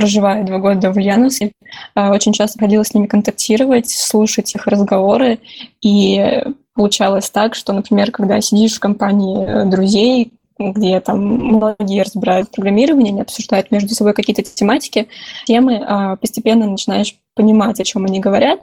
проживая 0.01 0.45
два 0.45 0.59
года 0.59 0.91
в 0.91 0.97
Ульяновске, 0.97 1.53
а, 1.95 2.11
очень 2.11 2.33
часто 2.33 2.59
ходила 2.59 2.83
с 2.83 2.95
ними 2.95 3.07
контактировать, 3.07 3.91
слушать 3.91 4.55
их 4.55 4.67
разговоры. 4.67 5.41
И 5.83 6.43
получалось 6.75 7.29
так, 7.29 7.55
что, 7.55 7.75
например, 7.75 8.11
когда 8.11 8.41
сидишь 8.41 8.77
в 8.77 8.81
компании 8.81 9.45
э, 9.45 9.65
друзей, 9.67 10.33
где 10.59 11.01
там 11.01 11.21
многие 11.21 12.03
разбирают 12.03 12.51
программирование, 12.51 13.13
они 13.13 13.21
обсуждают 13.21 13.71
между 13.71 13.95
собой 13.95 14.15
какие-то 14.15 14.43
тематики, 14.43 15.09
темы, 15.45 15.83
а, 15.87 16.17
постепенно 16.17 16.67
начинаешь 16.67 17.17
понимать, 17.35 17.79
о 17.79 17.85
чем 17.85 18.07
они 18.07 18.21
говорят, 18.21 18.61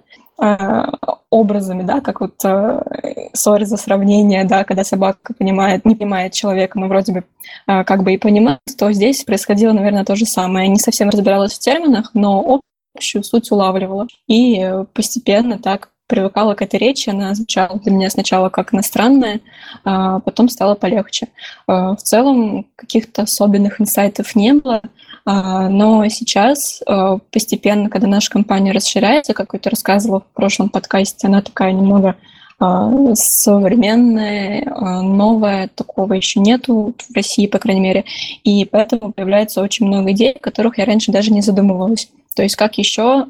образами, 1.30 1.84
да, 1.84 2.00
как 2.00 2.22
вот 2.22 2.36
э, 2.46 3.30
ссоры 3.34 3.66
за 3.66 3.78
сравнение, 3.78 4.46
да, 4.46 4.64
когда 4.64 4.84
собака 4.84 5.34
понимает, 5.34 5.86
не 5.86 5.96
понимает 5.96 6.34
человека, 6.34 6.80
но 6.80 6.88
вроде 6.88 7.12
бы 7.12 7.24
э, 7.68 7.84
как 7.84 8.04
бы 8.04 8.14
и 8.14 8.18
понимает, 8.18 8.60
то 8.78 8.92
здесь 8.92 9.24
происходило, 9.24 9.74
наверное, 9.74 10.06
то 10.06 10.16
же 10.16 10.26
самое. 10.26 10.68
Я 10.68 10.72
не 10.72 10.80
совсем 10.80 11.10
разбиралась 11.10 11.54
в 11.54 11.60
терминах, 11.60 12.12
но 12.14 12.62
общую 12.96 13.24
суть 13.24 13.52
улавливала. 13.52 14.08
И 14.28 14.84
постепенно 14.94 15.60
так 15.60 15.90
привыкала 16.08 16.54
к 16.54 16.62
этой 16.62 16.80
речи, 16.80 17.10
она 17.10 17.36
звучала 17.36 17.78
для 17.80 17.92
меня 17.92 18.10
сначала 18.10 18.48
как 18.48 18.74
иностранная, 18.74 19.42
а 19.84 20.22
потом 20.22 20.48
стало 20.48 20.76
полегче. 20.76 21.28
В 21.68 21.98
целом 21.98 22.66
каких-то 22.78 23.24
особенных 23.24 23.82
инсайтов 23.82 24.34
не 24.34 24.54
было, 24.54 24.82
но 25.30 26.08
сейчас 26.08 26.82
а, 26.86 27.18
постепенно, 27.18 27.90
когда 27.90 28.08
наша 28.08 28.32
компания 28.32 28.72
расширяется, 28.72 29.34
как 29.34 29.54
я 29.54 29.60
рассказывала 29.70 30.22
в 30.22 30.34
прошлом 30.34 30.70
подкасте, 30.70 31.28
она 31.28 31.42
такая 31.42 31.74
немного 31.74 32.16
а, 32.60 33.14
современная, 33.14 34.64
новая, 35.02 35.68
такого 35.68 36.14
еще 36.14 36.40
нету 36.40 36.96
в 36.98 37.14
России, 37.14 37.46
по 37.48 37.60
крайней 37.60 37.82
мере, 37.82 38.06
и 38.46 38.64
поэтому 38.64 39.12
появляется 39.12 39.62
очень 39.62 39.88
много 39.88 40.14
идей, 40.14 40.32
о 40.32 40.40
которых 40.40 40.78
я 40.78 40.86
раньше 40.86 41.12
даже 41.12 41.34
не 41.34 41.42
задумывалась. 41.42 42.10
То 42.34 42.44
есть 42.44 42.56
как 42.56 42.78
еще 42.78 43.28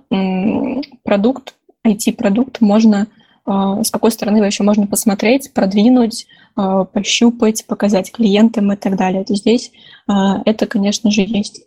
продукт, 1.01 1.55
IT-продукт 1.83 2.61
можно, 2.61 3.07
с 3.47 3.89
какой 3.89 4.11
стороны 4.11 4.37
его 4.37 4.45
еще 4.45 4.61
можно 4.61 4.85
посмотреть, 4.85 5.51
продвинуть, 5.51 6.27
пощупать, 6.55 7.65
показать 7.65 8.11
клиентам 8.11 8.71
и 8.71 8.75
так 8.75 8.97
далее. 8.97 9.23
То 9.23 9.33
здесь 9.33 9.71
это, 10.07 10.67
конечно 10.67 11.09
же, 11.09 11.21
есть. 11.21 11.63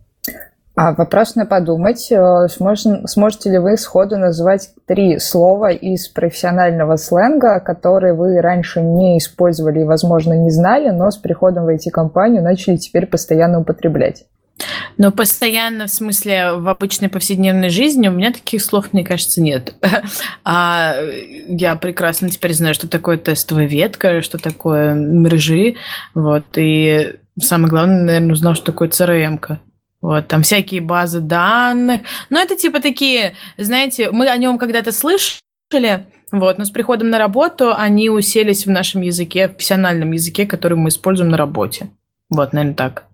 А 0.83 0.95
вопрос 0.95 1.35
на 1.35 1.45
подумать. 1.45 2.11
Э, 2.11 2.49
сможем, 2.49 3.07
сможете 3.07 3.51
ли 3.51 3.59
вы 3.59 3.77
сходу 3.77 4.17
назвать 4.17 4.71
три 4.87 5.19
слова 5.19 5.71
из 5.71 6.09
профессионального 6.09 6.97
сленга, 6.97 7.61
которые 7.61 8.15
вы 8.15 8.41
раньше 8.41 8.81
не 8.81 9.19
использовали 9.19 9.81
и, 9.81 9.85
возможно, 9.85 10.33
не 10.33 10.51
знали, 10.51 10.89
но 10.89 11.11
с 11.11 11.19
приходом 11.19 11.67
в 11.67 11.69
IT-компанию 11.69 12.43
начали 12.43 12.79
теперь 12.79 13.05
постоянно 13.05 13.61
употреблять? 13.61 14.25
Но 14.97 15.13
постоянно, 15.13 15.87
в 15.87 15.91
смысле, 15.91 16.55
в 16.55 16.67
обычной 16.67 17.11
повседневной 17.11 17.69
жизни 17.69 18.09
у 18.09 18.13
меня 18.13 18.33
таких 18.33 18.63
слов, 18.63 18.95
мне 18.95 19.05
кажется, 19.05 19.43
нет. 19.43 19.75
А 20.45 20.95
я 21.47 21.77
прекрасно 21.77 22.31
теперь 22.31 22.55
знаю, 22.55 22.73
что 22.73 22.89
такое 22.89 23.19
тестовая 23.19 23.67
ветка, 23.67 24.23
что 24.23 24.39
такое 24.39 24.95
мрежи, 24.95 25.75
вот, 26.15 26.45
и 26.57 27.17
самое 27.39 27.69
главное, 27.69 28.03
наверное, 28.03 28.33
узнал, 28.33 28.55
что 28.55 28.73
такое 28.73 28.89
CRM-ка. 28.89 29.61
Вот, 30.01 30.29
там 30.29 30.43
всякие 30.43 30.81
базы 30.81 31.21
данных. 31.21 32.01
Но 32.31 32.41
это 32.41 32.57
типа 32.57 32.81
такие, 32.81 33.35
знаете, 33.59 34.11
мы 34.11 34.29
о 34.29 34.37
нем 34.37 34.59
когда-то 34.59 34.93
слышали, 34.93 36.07
вот, 36.33 36.59
но 36.59 36.65
с 36.65 36.71
приходом 36.71 37.11
на 37.11 37.19
работу 37.19 37.75
они 37.75 38.09
уселись 38.09 38.67
в 38.67 38.71
нашем 38.71 39.03
языке, 39.03 39.49
в 39.49 39.53
профессиональном 39.53 40.13
языке, 40.13 40.47
который 40.47 40.79
мы 40.79 40.89
используем 40.89 41.31
на 41.31 41.37
работе. 41.37 41.91
Вот, 42.31 42.53
наверное, 42.53 42.77
так. 42.77 43.05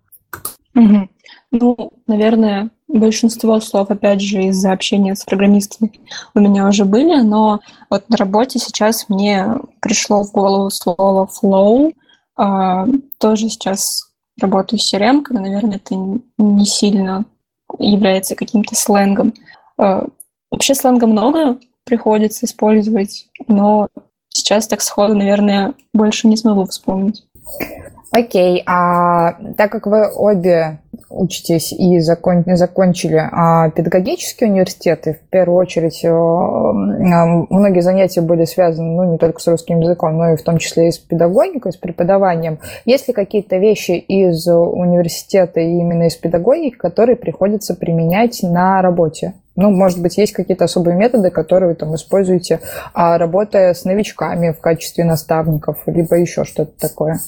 Угу. 0.75 1.09
Ну, 1.53 1.93
наверное, 2.07 2.71
большинство 2.87 3.59
слов, 3.61 3.91
опять 3.91 4.21
же, 4.21 4.45
из-за 4.45 4.73
общения 4.73 5.15
с 5.15 5.25
программистами 5.25 5.93
у 6.35 6.41
меня 6.41 6.69
уже 6.69 6.85
были, 6.85 7.21
но 7.23 7.61
вот 7.89 8.09
на 8.11 8.17
работе 8.17 8.59
сейчас 8.59 9.09
мне 9.09 9.47
пришло 9.81 10.23
в 10.23 10.33
голову 10.33 10.71
слово 10.71 11.27
flow. 11.27 11.95
А, 12.37 12.87
тоже 13.19 13.49
сейчас 13.49 14.06
работаю 14.41 14.79
с 14.79 14.93
CRM, 14.93 15.25
но, 15.31 15.41
наверное, 15.41 15.77
это 15.77 15.95
не 15.95 16.67
сильно 16.67 17.25
является 17.79 18.35
каким-то 18.35 18.75
сленгом. 18.75 19.35
А, 19.79 20.07
вообще 20.51 20.75
сленга 20.75 21.07
много 21.07 21.59
приходится 21.85 22.47
использовать, 22.47 23.29
но 23.49 23.89
сейчас 24.29 24.67
так 24.67 24.81
сходу, 24.81 25.15
наверное, 25.15 25.75
больше 25.93 26.29
не 26.29 26.37
смогу 26.37 26.67
вспомнить. 26.67 27.25
Окей, 28.11 28.63
а 28.67 29.33
так 29.57 29.71
как 29.73 29.87
вы 29.87 30.11
обе 30.15 30.81
учитесь 31.11 31.73
и 31.73 31.99
закон, 32.01 32.45
закончили 32.47 33.29
а, 33.31 33.71
педагогические 33.71 34.51
университеты, 34.51 35.15
в 35.15 35.31
первую 35.31 35.59
очередь 35.59 36.05
а, 36.05 36.11
многие 36.73 37.81
занятия 37.81 38.21
были 38.21 38.45
связаны 38.45 38.89
ну, 38.89 39.13
не 39.13 39.19
только 39.19 39.41
с 39.41 39.47
русским 39.47 39.81
языком, 39.81 40.17
но 40.17 40.33
и 40.33 40.37
в 40.37 40.43
том 40.43 40.59
числе 40.59 40.89
и 40.89 40.93
с 40.93 40.99
педагогикой, 40.99 41.73
с 41.73 41.77
преподаванием. 41.77 42.59
Есть 42.85 43.09
ли 43.09 43.15
какие-то 43.15 43.57
вещи 43.57 43.93
из 43.93 44.47
университета 44.47 45.61
и 45.61 45.79
именно 45.79 46.05
из 46.05 46.17
педагогики, 46.17 46.77
которые 46.77 47.17
приходится 47.17 47.75
применять 47.75 48.43
на 48.43 48.83
работе? 48.83 49.35
Ну, 49.57 49.71
может 49.71 50.01
быть, 50.01 50.19
есть 50.19 50.33
какие-то 50.33 50.65
особые 50.65 50.97
методы, 50.97 51.31
которые 51.31 51.71
вы 51.71 51.75
там 51.75 51.95
используете, 51.95 52.61
а, 52.93 53.17
работая 53.17 53.73
с 53.73 53.85
новичками 53.85 54.53
в 54.53 54.61
качестве 54.61 55.05
наставников, 55.05 55.79
либо 55.87 56.17
еще 56.17 56.45
что-то 56.45 56.79
такое? 56.79 57.21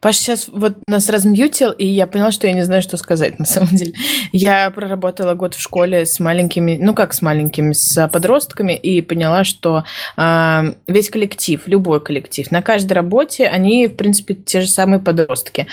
Паша 0.00 0.18
сейчас 0.18 0.48
вот 0.48 0.76
нас 0.86 1.08
размьютил, 1.08 1.72
и 1.72 1.86
я 1.86 2.06
поняла, 2.06 2.30
что 2.30 2.46
я 2.46 2.52
не 2.52 2.62
знаю, 2.62 2.82
что 2.82 2.96
сказать 2.96 3.38
на 3.38 3.44
самом 3.44 3.74
деле. 3.74 3.94
Я 4.32 4.70
проработала 4.70 5.34
год 5.34 5.54
в 5.54 5.60
школе 5.60 6.06
с 6.06 6.20
маленькими, 6.20 6.78
ну 6.80 6.94
как 6.94 7.12
с 7.12 7.22
маленькими, 7.22 7.72
с 7.72 8.08
подростками, 8.08 8.74
и 8.74 9.00
поняла, 9.02 9.44
что 9.44 9.84
э, 10.16 10.72
весь 10.86 11.10
коллектив, 11.10 11.62
любой 11.66 12.00
коллектив, 12.00 12.50
на 12.50 12.62
каждой 12.62 12.92
работе 12.92 13.48
они, 13.48 13.86
в 13.88 13.96
принципе, 13.96 14.34
те 14.34 14.60
же 14.60 14.68
самые 14.68 15.00
подростки. 15.00 15.66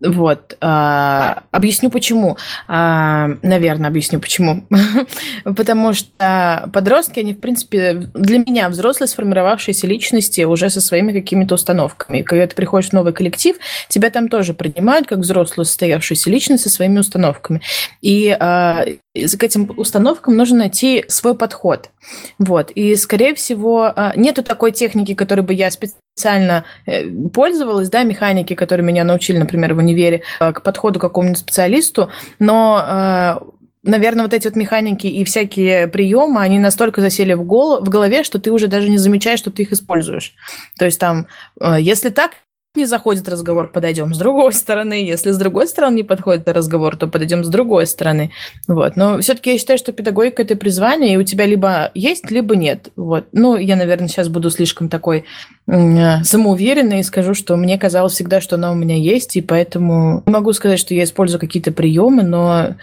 Вот. 0.00 0.56
Э, 0.60 1.34
объясню 1.50 1.90
почему. 1.90 2.36
Э, 2.68 3.36
наверное, 3.42 3.88
объясню 3.88 4.20
почему. 4.20 4.64
Потому 5.44 5.92
что 5.92 6.70
подростки, 6.72 7.20
они, 7.20 7.34
в 7.34 7.40
принципе, 7.40 8.08
для 8.14 8.38
меня 8.38 8.68
взрослые, 8.68 9.08
сформировавшиеся 9.08 9.86
личности 9.86 10.42
уже 10.42 10.70
со 10.70 10.80
своими 10.80 11.12
какими-то 11.12 11.54
установками. 11.56 12.22
Когда 12.22 12.46
ты 12.46 12.54
приходишь 12.54 12.90
в 12.90 12.92
новый 12.92 13.12
коллектив, 13.12 13.43
коллектив, 13.44 13.56
тебя 13.88 14.10
там 14.10 14.28
тоже 14.28 14.54
принимают 14.54 15.06
как 15.06 15.18
взрослую 15.18 15.64
состоявшуюся 15.64 16.30
личность 16.30 16.62
со 16.62 16.70
своими 16.70 16.98
установками. 16.98 17.60
И 18.00 18.28
э, 18.28 18.36
к 18.36 19.42
этим 19.42 19.70
установкам 19.76 20.36
нужно 20.36 20.58
найти 20.58 21.04
свой 21.08 21.34
подход. 21.34 21.90
Вот. 22.38 22.70
И, 22.70 22.96
скорее 22.96 23.34
всего, 23.34 23.92
э, 23.94 24.12
нету 24.16 24.42
такой 24.42 24.72
техники, 24.72 25.14
которой 25.14 25.42
бы 25.42 25.54
я 25.54 25.70
специально 25.70 26.64
э, 26.86 27.08
пользовалась, 27.32 27.90
да, 27.90 28.02
механики, 28.02 28.54
которые 28.54 28.86
меня 28.86 29.04
научили, 29.04 29.38
например, 29.38 29.74
в 29.74 29.78
универе, 29.78 30.22
э, 30.40 30.52
к 30.52 30.62
подходу 30.62 30.98
к 30.98 31.02
какому-нибудь 31.02 31.38
специалисту, 31.38 32.10
но 32.38 33.40
наверное, 33.86 34.24
вот 34.24 34.32
эти 34.32 34.48
вот 34.48 34.56
механики 34.56 35.06
и 35.06 35.24
всякие 35.24 35.88
приемы, 35.88 36.40
они 36.40 36.58
настолько 36.58 37.02
засели 37.02 37.34
в, 37.34 37.44
гол 37.44 37.80
в 37.80 37.88
голове, 37.90 38.24
что 38.24 38.38
ты 38.38 38.50
уже 38.50 38.66
даже 38.66 38.88
не 38.88 38.96
замечаешь, 38.96 39.40
что 39.40 39.50
ты 39.50 39.62
их 39.62 39.72
используешь. 39.72 40.34
То 40.78 40.86
есть 40.86 40.98
там, 40.98 41.26
если 41.60 42.08
так, 42.08 42.32
не 42.76 42.86
заходит 42.86 43.28
разговор, 43.28 43.70
подойдем 43.70 44.14
с 44.14 44.18
другой 44.18 44.52
стороны. 44.52 44.94
Если 44.94 45.30
с 45.30 45.38
другой 45.38 45.68
стороны 45.68 45.96
не 45.96 46.02
подходит 46.02 46.48
разговор, 46.48 46.96
то 46.96 47.06
подойдем 47.06 47.44
с 47.44 47.48
другой 47.48 47.86
стороны. 47.86 48.32
Вот. 48.66 48.96
Но 48.96 49.20
все-таки 49.20 49.52
я 49.52 49.58
считаю, 49.58 49.78
что 49.78 49.92
педагогика 49.92 50.42
это 50.42 50.56
призвание, 50.56 51.14
и 51.14 51.16
у 51.16 51.22
тебя 51.22 51.46
либо 51.46 51.90
есть, 51.94 52.30
либо 52.30 52.56
нет. 52.56 52.90
Вот. 52.96 53.26
Ну, 53.32 53.56
я, 53.56 53.76
наверное, 53.76 54.08
сейчас 54.08 54.28
буду 54.28 54.50
слишком 54.50 54.88
такой 54.88 55.24
э, 55.66 56.22
самоуверенной 56.24 57.00
и 57.00 57.04
скажу, 57.04 57.34
что 57.34 57.56
мне 57.56 57.78
казалось 57.78 58.14
всегда, 58.14 58.40
что 58.40 58.56
она 58.56 58.72
у 58.72 58.74
меня 58.74 58.96
есть, 58.96 59.36
и 59.36 59.40
поэтому 59.40 60.22
могу 60.26 60.52
сказать, 60.52 60.80
что 60.80 60.94
я 60.94 61.04
использую 61.04 61.40
какие-то 61.40 61.70
приемы, 61.70 62.22
но 62.22 62.74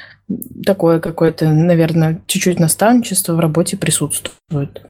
такое 0.66 1.00
какое-то, 1.00 1.50
наверное, 1.50 2.22
чуть-чуть 2.28 2.60
наставничество 2.60 3.34
в 3.34 3.40
работе 3.40 3.76
присутствует. 3.76 4.84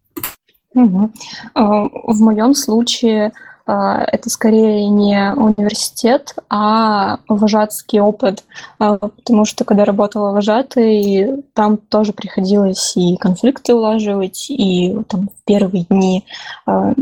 Угу. 0.74 1.12
В 1.56 2.22
моем 2.22 2.54
случае 2.54 3.32
это 3.66 4.30
скорее 4.30 4.88
не 4.90 5.34
университет, 5.34 6.36
а 6.50 7.20
вожатский 7.28 8.00
опыт, 8.00 8.44
а, 8.80 8.98
потому 8.98 9.46
что 9.46 9.66
когда 9.66 9.86
работала 9.86 10.32
вожатой, 10.32 11.44
там 11.54 11.78
тоже 11.78 12.14
приходилось 12.14 12.98
и 12.98 13.18
конфликты 13.18 13.74
улаживать, 13.74 14.50
и 14.50 14.98
там 15.08 15.30
в 15.30 15.46
первые 15.46 15.86
дни 15.86 16.26
а, 16.66 16.94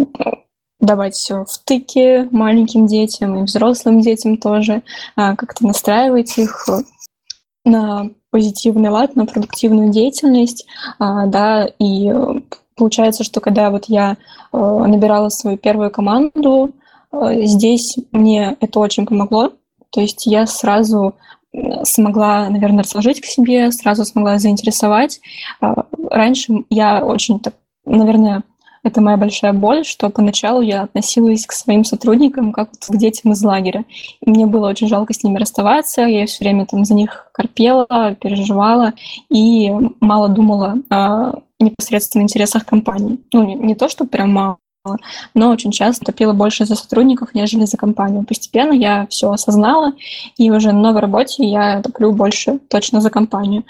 давать 0.79 1.15
все 1.15 1.45
в 1.45 1.57
тыке 1.65 2.27
маленьким 2.31 2.87
детям 2.87 3.37
и 3.37 3.43
взрослым 3.43 4.01
детям 4.01 4.37
тоже, 4.37 4.81
как-то 5.15 5.65
настраивать 5.65 6.37
их 6.37 6.69
на 7.65 8.09
позитивный 8.31 8.89
лад, 8.89 9.15
на 9.15 9.25
продуктивную 9.25 9.89
деятельность, 9.91 10.65
да, 10.97 11.69
и 11.79 12.13
получается, 12.79 13.23
что 13.23 13.41
когда 13.41 13.69
вот 13.69 13.85
я 13.87 14.17
э, 14.51 14.57
набирала 14.57 15.29
свою 15.29 15.57
первую 15.57 15.91
команду, 15.91 16.71
э, 17.11 17.43
здесь 17.43 17.97
мне 18.11 18.55
это 18.59 18.79
очень 18.79 19.05
помогло. 19.05 19.51
То 19.91 20.01
есть 20.01 20.25
я 20.25 20.47
сразу 20.47 21.15
смогла, 21.83 22.49
наверное, 22.49 22.83
расположить 22.83 23.21
к 23.21 23.25
себе, 23.25 23.71
сразу 23.71 24.05
смогла 24.05 24.39
заинтересовать. 24.39 25.19
Э, 25.61 25.73
раньше 26.09 26.63
я 26.69 27.03
очень, 27.05 27.41
наверное, 27.85 28.43
это 28.83 29.01
моя 29.01 29.17
большая 29.17 29.51
боль, 29.51 29.83
что 29.83 30.09
поначалу 30.09 30.61
я 30.61 30.83
относилась 30.83 31.45
к 31.45 31.51
своим 31.51 31.83
сотрудникам 31.83 32.53
как 32.53 32.71
к 32.71 32.95
детям 32.95 33.33
из 33.33 33.43
лагеря. 33.43 33.83
И 34.21 34.29
мне 34.29 34.45
было 34.45 34.69
очень 34.69 34.87
жалко 34.87 35.13
с 35.13 35.21
ними 35.21 35.37
расставаться, 35.37 36.03
я 36.03 36.25
все 36.25 36.45
время 36.45 36.65
там 36.65 36.85
за 36.85 36.93
них 36.93 37.29
корпела, 37.33 38.15
переживала 38.21 38.93
и 39.29 39.69
мало 39.99 40.29
думала 40.29 40.77
о 40.89 41.33
непосредственно 41.59 42.23
интересах 42.23 42.65
компании. 42.65 43.19
Ну, 43.33 43.43
не, 43.45 43.55
не 43.55 43.75
то, 43.75 43.89
что 43.89 44.05
прям 44.05 44.33
мало, 44.33 44.57
но 45.33 45.49
очень 45.49 45.71
часто 45.71 46.05
топила 46.05 46.33
больше 46.33 46.65
за 46.65 46.75
сотрудников, 46.75 47.33
нежели 47.33 47.65
за 47.65 47.77
компанию. 47.77 48.23
Постепенно 48.23 48.71
я 48.73 49.07
все 49.07 49.31
осознала, 49.31 49.93
и 50.37 50.49
уже 50.51 50.71
на 50.71 50.79
новой 50.79 51.01
работе 51.01 51.43
я 51.45 51.81
топлю 51.81 52.11
больше 52.11 52.59
точно 52.69 53.01
за 53.01 53.09
компанию. 53.09 53.65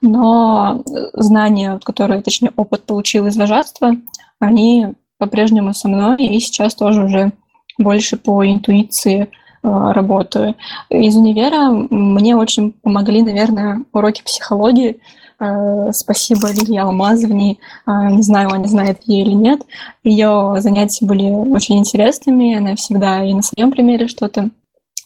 Но 0.00 0.82
знания, 1.14 1.80
которые, 1.82 2.22
точнее, 2.22 2.52
опыт 2.56 2.84
получил 2.84 3.26
из 3.26 3.36
вожатства, 3.36 3.96
они 4.38 4.94
по-прежнему 5.18 5.74
со 5.74 5.88
мной, 5.88 6.16
и 6.16 6.40
сейчас 6.40 6.74
тоже 6.74 7.04
уже 7.04 7.32
больше 7.78 8.16
по 8.16 8.44
интуиции 8.44 9.22
э, 9.22 9.26
работаю. 9.62 10.54
Из 10.88 11.16
универа 11.16 11.70
мне 11.70 12.36
очень 12.36 12.72
помогли, 12.72 13.22
наверное, 13.22 13.84
уроки 13.92 14.22
психологии. 14.22 15.00
Э, 15.40 15.90
спасибо 15.92 16.48
Лилии 16.52 16.78
Алмазовне. 16.78 17.58
Э, 17.86 18.10
не 18.10 18.22
знаю, 18.22 18.50
она 18.50 18.68
знает 18.68 19.00
ее 19.04 19.24
или 19.24 19.32
нет. 19.32 19.62
Ее 20.04 20.56
занятия 20.58 21.06
были 21.06 21.30
очень 21.30 21.78
интересными. 21.78 22.54
Она 22.54 22.76
всегда 22.76 23.24
и 23.24 23.34
на 23.34 23.42
своем 23.42 23.70
примере 23.70 24.06
что-то 24.06 24.50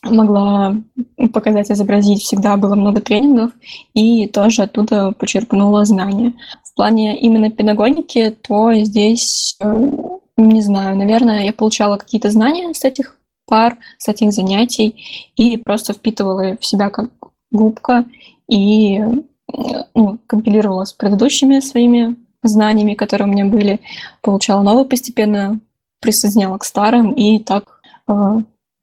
могла 0.02 0.76
показать, 1.32 1.70
изобразить. 1.70 2.22
Всегда 2.22 2.56
было 2.56 2.74
много 2.74 3.00
тренингов, 3.00 3.52
и 3.94 4.26
тоже 4.26 4.62
оттуда 4.62 5.12
почерпнула 5.12 5.84
знания 5.84 6.34
в 6.74 6.76
плане 6.76 7.16
именно 7.20 7.50
педагогики, 7.50 8.36
то 8.42 8.74
здесь, 8.74 9.56
э, 9.60 9.90
не 10.36 10.60
знаю, 10.60 10.96
наверное, 10.96 11.44
я 11.44 11.52
получала 11.52 11.96
какие-то 11.96 12.30
знания 12.30 12.74
с 12.74 12.84
этих 12.84 13.16
пар, 13.46 13.78
с 13.98 14.08
этих 14.08 14.32
занятий 14.32 15.32
и 15.36 15.56
просто 15.56 15.92
впитывала 15.92 16.56
в 16.60 16.66
себя 16.66 16.90
как 16.90 17.10
губка 17.52 18.06
и 18.48 19.00
ну, 19.94 20.18
компилировала 20.26 20.84
с 20.84 20.92
предыдущими 20.92 21.60
своими 21.60 22.16
знаниями, 22.42 22.94
которые 22.94 23.28
у 23.28 23.30
меня 23.30 23.46
были, 23.46 23.80
получала 24.20 24.62
новые 24.62 24.84
постепенно, 24.84 25.60
присоединяла 26.00 26.58
к 26.58 26.64
старым, 26.64 27.12
и 27.12 27.38
так 27.38 27.80
э, 28.08 28.12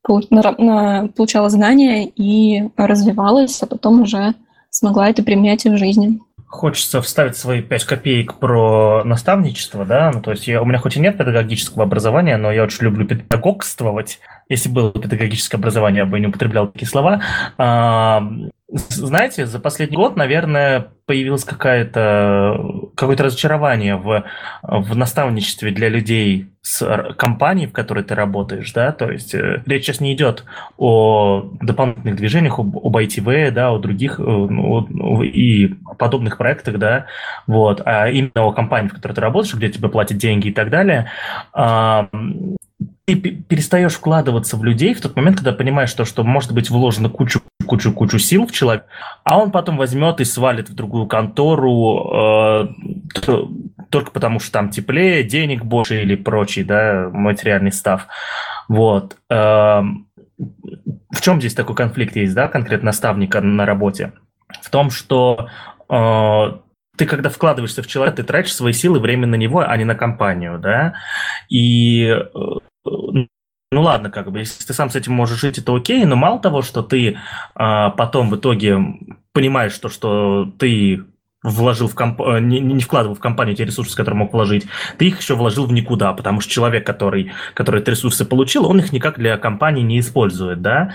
получала 0.03 1.49
знания 1.49 2.07
и 2.07 2.69
развивалась, 2.75 3.61
а 3.61 3.67
потом 3.67 4.01
уже 4.01 4.33
смогла 4.69 5.09
это 5.09 5.23
применять 5.23 5.65
в 5.65 5.77
жизни. 5.77 6.19
Хочется 6.47 7.01
вставить 7.01 7.37
свои 7.37 7.61
пять 7.61 7.85
копеек 7.85 8.33
про 8.33 9.03
наставничество, 9.05 9.85
да, 9.85 10.11
ну, 10.13 10.21
то 10.21 10.31
есть 10.31 10.47
я, 10.47 10.61
у 10.61 10.65
меня 10.65 10.79
хоть 10.79 10.97
и 10.97 10.99
нет 10.99 11.17
педагогического 11.17 11.83
образования, 11.83 12.35
но 12.35 12.51
я 12.51 12.63
очень 12.63 12.83
люблю 12.83 13.07
педагогствовать. 13.07 14.19
Если 14.51 14.67
было 14.67 14.91
педагогическое 14.91 15.57
образование, 15.57 15.99
я 15.99 16.05
бы 16.05 16.19
не 16.19 16.27
употреблял 16.27 16.67
такие 16.67 16.85
слова. 16.85 17.21
А, 17.57 18.21
знаете, 18.67 19.45
за 19.45 19.59
последний 19.59 19.95
год, 19.95 20.17
наверное, 20.17 20.87
появилось 21.05 21.45
какое-то 21.45 22.89
какое-то 22.95 23.23
разочарование 23.23 23.95
в, 23.95 24.25
в 24.61 24.97
наставничестве 24.97 25.71
для 25.71 25.87
людей 25.87 26.47
с 26.61 27.13
компанией, 27.17 27.67
в 27.67 27.71
которой 27.71 28.03
ты 28.03 28.13
работаешь, 28.13 28.73
да, 28.73 28.91
то 28.91 29.09
есть 29.09 29.33
э, 29.33 29.63
речь 29.65 29.85
сейчас 29.85 30.01
не 30.01 30.13
идет 30.13 30.43
о 30.77 31.49
дополнительных 31.61 32.17
движениях, 32.17 32.59
об, 32.59 32.77
об 32.77 32.97
ITV, 32.97 33.51
да, 33.51 33.71
о 33.71 33.79
других 33.79 34.19
э, 34.19 34.23
ну, 34.23 35.23
и 35.23 35.75
подобных 35.97 36.37
проектах, 36.37 36.77
да, 36.77 37.05
вот, 37.47 37.81
а 37.85 38.09
именно 38.09 38.31
о 38.35 38.51
компании, 38.51 38.89
в 38.89 38.93
которой 38.93 39.13
ты 39.13 39.21
работаешь, 39.21 39.55
где 39.55 39.69
тебе 39.69 39.87
платят 39.87 40.17
деньги 40.17 40.49
и 40.49 40.53
так 40.53 40.69
далее, 40.69 41.09
ты 43.05 43.15
перестаешь 43.15 43.93
вкладываться 43.93 44.57
в 44.57 44.63
людей 44.63 44.93
в 44.93 45.01
тот 45.01 45.15
момент, 45.15 45.37
когда 45.37 45.53
понимаешь 45.53 45.93
то, 45.93 46.05
что 46.05 46.23
может 46.23 46.53
быть 46.53 46.69
вложено 46.69 47.09
кучу 47.09 47.41
кучу 47.65 47.93
кучу 47.93 48.19
сил 48.19 48.47
в 48.47 48.51
человека, 48.51 48.85
а 49.23 49.37
он 49.37 49.51
потом 49.51 49.77
возьмет 49.77 50.19
и 50.19 50.25
свалит 50.25 50.69
в 50.69 50.73
другую 50.73 51.07
контору 51.07 52.11
э, 52.13 52.67
только 53.89 54.11
потому, 54.11 54.39
что 54.39 54.51
там 54.51 54.69
теплее, 54.69 55.23
денег 55.23 55.63
больше 55.63 56.01
или 56.01 56.15
прочий, 56.15 56.63
да, 56.63 57.09
материальный 57.11 57.71
став. 57.71 58.07
Вот. 58.67 59.17
Э, 59.29 59.81
в 61.11 61.21
чем 61.21 61.39
здесь 61.39 61.53
такой 61.53 61.75
конфликт 61.75 62.15
есть, 62.15 62.33
да, 62.33 62.47
конкретно 62.47 62.87
наставника 62.87 63.41
на 63.41 63.65
работе? 63.65 64.13
В 64.61 64.69
том, 64.69 64.89
что 64.89 65.47
э, 65.89 66.51
ты 66.97 67.05
когда 67.05 67.29
вкладываешься 67.29 67.83
в 67.83 67.87
человека, 67.87 68.17
ты 68.17 68.23
тратишь 68.23 68.55
свои 68.55 68.73
силы, 68.73 68.99
время 68.99 69.27
на 69.27 69.35
него, 69.35 69.63
а 69.65 69.75
не 69.77 69.85
на 69.85 69.95
компанию, 69.95 70.59
да, 70.59 70.93
и 71.49 72.05
э, 72.05 72.27
ну 72.83 73.81
ладно, 73.81 74.09
как 74.09 74.31
бы, 74.31 74.39
если 74.39 74.65
ты 74.65 74.73
сам 74.73 74.89
с 74.89 74.95
этим 74.95 75.13
можешь 75.13 75.39
жить, 75.39 75.57
это 75.57 75.75
окей, 75.75 76.03
но 76.05 76.15
мало 76.15 76.39
того, 76.39 76.61
что 76.61 76.81
ты 76.81 77.17
а, 77.55 77.91
потом 77.91 78.29
в 78.29 78.35
итоге 78.35 78.77
понимаешь, 79.33 79.77
то, 79.77 79.89
что 79.89 80.51
ты 80.57 81.05
вложил 81.43 81.87
в 81.87 81.95
комп... 81.95 82.21
Э, 82.21 82.39
не, 82.39 82.59
не 82.59 82.81
вкладывал 82.81 83.15
в 83.15 83.19
компанию 83.19 83.55
те 83.55 83.65
ресурсы, 83.65 83.95
которые 83.95 84.19
мог 84.19 84.33
вложить, 84.33 84.67
ты 84.97 85.07
их 85.07 85.19
еще 85.19 85.35
вложил 85.35 85.65
в 85.65 85.73
никуда, 85.73 86.13
потому 86.13 86.41
что 86.41 86.51
человек, 86.51 86.85
который, 86.85 87.31
который 87.53 87.81
эти 87.81 87.89
ресурсы 87.89 88.25
получил, 88.25 88.65
он 88.65 88.79
их 88.79 88.91
никак 88.91 89.17
для 89.17 89.37
компании 89.37 89.83
не 89.83 89.99
использует, 89.99 90.61
да, 90.61 90.93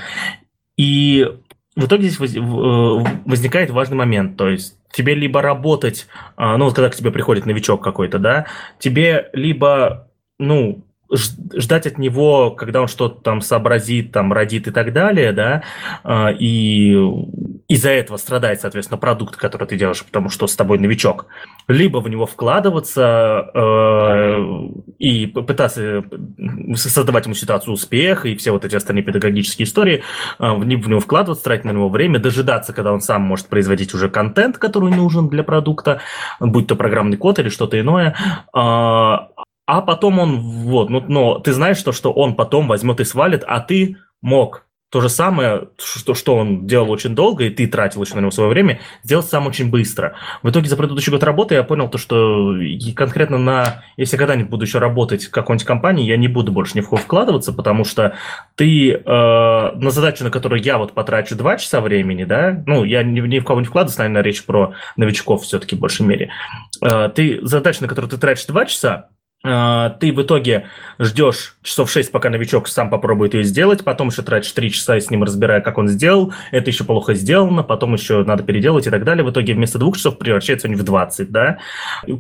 и 0.77 1.27
в 1.75 1.87
итоге 1.87 2.09
здесь 2.09 2.37
э, 2.37 2.41
возникает 2.41 3.71
важный 3.71 3.97
момент, 3.97 4.37
то 4.37 4.49
есть 4.49 4.79
тебе 4.93 5.15
либо 5.15 5.43
работать, 5.43 6.07
а, 6.37 6.57
ну 6.57 6.67
вот 6.67 6.75
когда 6.75 6.91
к 6.91 6.95
тебе 6.95 7.11
приходит 7.11 7.45
новичок 7.45 7.83
какой-то, 7.83 8.19
да, 8.19 8.47
тебе 8.79 9.31
либо, 9.33 10.09
ну, 10.39 10.86
ждать 11.11 11.87
от 11.87 11.99
него, 11.99 12.51
когда 12.51 12.83
он 12.83 12.89
что-то 12.89 13.21
там 13.23 13.41
сообразит, 13.41 14.13
там 14.13 14.33
родит 14.33 14.67
и 14.67 14.71
так 14.71 14.93
далее, 14.93 15.33
да, 15.33 15.63
а, 16.03 16.31
и 16.31 16.97
из-за 17.69 17.91
этого 17.91 18.17
страдает, 18.17 18.61
соответственно, 18.61 18.99
продукт, 18.99 19.37
который 19.37 19.67
ты 19.67 19.77
делаешь, 19.77 20.05
потому 20.05 20.29
что 20.31 20.47
с 20.47 20.55
тобой 20.55 20.79
новичок, 20.79 21.27
либо 21.69 21.99
в 21.99 22.09
него 22.09 22.27
вкладываться 22.27 23.51
э, 23.55 24.69
и 24.99 25.27
пытаться 25.27 26.05
создавать 26.75 27.25
ему 27.25 27.35
ситуацию 27.35 27.75
успеха 27.75 28.29
и 28.29 28.37
все 28.37 28.53
вот 28.53 28.65
эти 28.65 28.77
остальные 28.77 29.03
педагогические 29.03 29.67
истории, 29.67 30.05
э, 30.39 30.53
в 30.53 30.65
него 30.65 31.01
вкладываться, 31.01 31.45
тратить 31.45 31.65
на 31.65 31.73
него 31.73 31.89
время, 31.89 32.21
дожидаться, 32.21 32.73
когда 32.73 32.93
он 32.93 33.01
сам 33.01 33.23
может 33.23 33.49
производить 33.49 33.95
уже 33.95 34.09
контент, 34.09 34.59
который 34.59 34.95
нужен 34.95 35.29
для 35.29 35.43
продукта, 35.43 36.01
будь 36.39 36.69
то 36.69 36.77
программный 36.77 37.17
код 37.17 37.41
или 37.41 37.49
что-то 37.49 37.81
иное, 37.81 38.17
а, 38.53 39.29
а 39.67 39.83
потом 39.83 40.19
он, 40.19 40.41
вот, 40.41 40.91
ну, 40.91 41.05
но 41.07 41.39
ты 41.39 41.53
знаешь, 41.53 41.77
что, 41.77 41.93
что 41.93 42.13
он 42.13 42.35
потом 42.35 42.69
возьмет 42.69 43.01
и 43.01 43.05
свалит, 43.05 43.45
а 43.47 43.61
ты 43.61 43.97
мог 44.23 44.67
то 44.91 45.01
же 45.01 45.09
самое, 45.09 45.69
что, 45.79 46.15
что 46.15 46.37
он 46.37 46.67
делал 46.67 46.91
очень 46.91 47.15
долго, 47.15 47.45
и 47.45 47.51
ты 47.51 47.67
тратил 47.67 48.03
еще 48.03 48.15
на 48.15 48.21
него 48.21 48.31
свое 48.31 48.49
время, 48.49 48.81
сделать 49.03 49.27
сам 49.27 49.47
очень 49.49 49.69
быстро. 49.69 50.15
В 50.45 50.51
итоге 50.51 50.69
за 50.69 50.77
предыдущий 50.77 51.11
год 51.11 51.25
работы 51.25 51.55
я 51.55 51.65
понял 51.65 51.89
то, 51.89 51.99
что 51.99 52.55
конкретно 52.95 53.37
на... 53.37 53.83
Если 53.97 54.17
когда-нибудь 54.17 54.49
буду 54.49 54.65
еще 54.65 54.79
работать 54.79 55.25
в 55.25 55.31
какой-нибудь 55.33 55.67
компании, 55.67 56.07
я 56.07 56.17
не 56.17 56.29
буду 56.29 56.53
больше 56.53 56.77
ни 56.77 56.83
в 56.83 56.89
кого 56.89 56.99
вкладываться, 56.99 57.53
потому 57.53 57.85
что 57.85 58.15
ты 58.55 58.93
э, 58.93 59.01
на 59.05 59.91
задачу, 59.91 60.23
на 60.23 60.31
которую 60.31 60.63
я 60.63 60.79
вот 60.79 60.93
потрачу 60.93 61.35
два 61.35 61.59
часа 61.59 61.81
времени, 61.81 62.23
да, 62.23 62.63
ну, 62.65 62.85
я 62.85 63.03
ни, 63.03 63.21
ни 63.21 63.41
в 63.41 63.45
кого 63.45 63.61
не 63.61 63.67
вкладываюсь, 63.67 63.99
наверное, 63.99 64.23
речь 64.23 64.45
про 64.45 64.75
новичков 64.97 65.43
все-таки 65.43 65.75
в 65.75 65.81
большей 65.81 66.07
мере. 66.07 66.31
Э, 66.81 67.11
ты 67.13 67.41
задачу, 67.43 67.83
на 67.83 67.89
которую 67.89 68.09
ты 68.09 68.19
тратишь 68.19 68.47
два 68.47 68.65
часа, 68.67 69.09
ты 70.01 70.13
в 70.13 70.23
итоге 70.23 70.67
ждешь 70.99 71.57
часов 71.63 71.91
6, 71.91 72.13
пока 72.13 72.31
новичок 72.31 72.69
сам 72.69 72.91
попробует 72.91 73.35
ее 73.35 73.45
сделать, 73.45 73.85
потом 73.85 74.09
еще 74.09 74.23
тратишь 74.23 74.53
3 74.53 74.71
часа 74.71 74.99
с 74.99 75.11
ним 75.11 75.23
разбирая, 75.23 75.61
как 75.61 75.79
он 75.79 75.89
сделал, 75.89 76.33
это 76.51 76.71
еще 76.71 76.85
плохо 76.85 77.15
сделано, 77.15 77.63
потом 77.63 77.95
еще 77.95 78.25
надо 78.25 78.43
переделать 78.43 78.87
и 78.87 78.91
так 78.91 79.05
далее. 79.05 79.25
В 79.25 79.31
итоге 79.31 79.55
вместо 79.55 79.79
двух 79.79 79.97
часов 79.97 80.19
превращается 80.19 80.69
они 80.69 80.77
в 80.77 80.83
20, 80.83 81.31
да? 81.31 81.59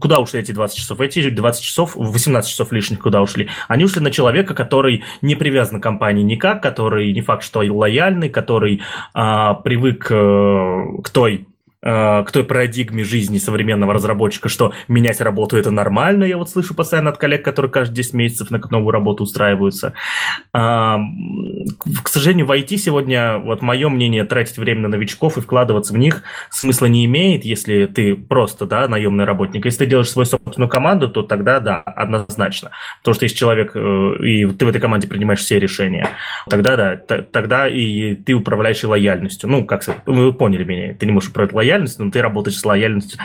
Куда 0.01 0.19
ушли 0.19 0.41
эти 0.41 0.53
20 0.53 0.77
часов? 0.77 1.01
Эти 1.01 1.31
20 1.31 1.63
часов, 1.63 1.97
18 1.97 2.51
часов 2.51 2.73
лишних 2.73 3.01
куда 3.01 3.23
ушли? 3.23 3.49
Они 3.69 3.85
ушли 3.85 4.01
на 4.01 4.11
человека, 4.11 4.55
который 4.55 5.05
не 5.23 5.35
привязан 5.35 5.81
к 5.81 5.83
компании 5.83 6.23
никак, 6.23 6.63
который 6.63 7.13
не 7.13 7.21
факт, 7.21 7.45
что 7.45 7.61
лояльный, 7.61 8.29
который 8.29 8.83
а, 9.15 9.55
привык 9.55 10.09
а, 10.11 11.01
к 11.03 11.11
той 11.11 11.47
к 11.87 12.27
той 12.33 12.43
парадигме 12.43 13.05
жизни 13.05 13.39
современного 13.39 13.95
разработчика, 13.95 14.49
что 14.49 14.73
менять 14.89 15.21
работу 15.21 15.57
это 15.57 15.71
нормально. 15.71 16.25
Я 16.25 16.37
вот 16.37 16.51
слышу 16.51 16.75
постоянно 16.75 17.11
от 17.11 17.19
коллег, 17.19 17.45
которые 17.45 17.71
каждые 17.71 17.97
10 17.97 18.15
месяцев 18.15 18.51
на 18.51 18.59
новую 18.59 18.91
работу 18.91 19.23
устраиваются. 19.23 19.93
К 20.53 20.99
сожалению, 22.07 22.47
в 22.47 22.51
IT 22.51 22.77
сегодня, 22.79 23.39
вот 23.39 23.63
мое 23.63 23.89
мнение, 23.89 24.25
тратить 24.25 24.59
время 24.59 24.83
на 24.83 24.89
новичков 24.89 25.39
и 25.39 25.41
вкладываться 25.41 25.93
в 25.93 25.99
них 25.99 26.23
смысла 26.51 26.87
не 26.87 27.05
имеет, 27.05 27.45
если 27.45 27.87
ты 27.87 28.15
просто, 28.15 28.67
да, 28.67 28.89
наемный 28.89 29.25
работник. 29.25 29.65
Если 29.65 29.81
ты 29.81 29.87
делаешь 29.87 30.11
свою 30.11 30.27
собственную 30.27 30.69
команду, 30.69 31.09
то 31.09 31.23
тогда, 31.23 31.61
да, 31.61 31.81
однозначно. 31.81 32.71
Потому 32.99 33.15
что 33.15 33.25
если 33.25 33.37
человек, 33.37 33.73
э, 33.75 34.17
и 34.23 34.47
ты 34.47 34.67
в 34.67 34.69
этой 34.69 34.81
команде 34.81 35.09
принимаешь 35.09 35.41
все 35.41 35.59
решения, 35.59 36.09
тогда, 36.49 36.77
да, 36.77 36.97
тогда 36.97 37.69
и 37.69 38.15
ты 38.15 38.35
управляешь 38.35 38.83
лояльностью. 38.83 39.49
Ну, 39.49 39.65
как 39.65 39.85
вы 40.07 40.33
поняли 40.33 40.65
меня, 40.65 40.95
ты 40.95 41.07
не 41.07 41.13
можешь 41.13 41.31
управлять 41.31 41.55
лояльностью, 41.55 41.76
лояльностью, 41.77 42.05
но 42.05 42.11
ты 42.11 42.23
работаешь 42.23 42.59
с 42.59 42.65
лояльностью. 42.65 43.21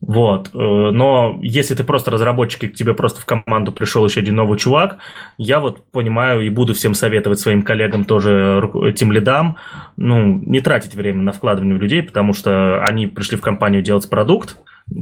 Вот. 0.00 0.50
Э, 0.52 0.90
но 0.92 1.38
если 1.42 1.74
ты 1.74 1.82
просто 1.82 2.10
разработчик, 2.10 2.64
и 2.64 2.68
к 2.68 2.74
тебе 2.74 2.94
просто 2.94 3.20
в 3.20 3.24
команду 3.24 3.72
пришел 3.72 4.04
еще 4.04 4.20
один 4.20 4.36
новый 4.36 4.58
чувак, 4.58 4.98
я 5.38 5.58
вот 5.58 5.90
понимаю 5.90 6.42
и 6.42 6.50
буду 6.50 6.74
всем 6.74 6.94
советовать 6.94 7.40
своим 7.40 7.62
коллегам 7.62 8.04
тоже, 8.04 8.92
тем 8.96 9.10
лидам, 9.10 9.56
ну, 9.96 10.40
не 10.44 10.60
тратить 10.60 10.94
время 10.94 11.22
на 11.22 11.32
вкладывание 11.32 11.76
в 11.76 11.82
людей, 11.82 12.02
потому 12.02 12.34
что 12.34 12.84
они 12.84 13.06
пришли 13.06 13.36
в 13.36 13.40
компанию 13.40 13.82
делать 13.82 14.08
продукт, 14.08 14.58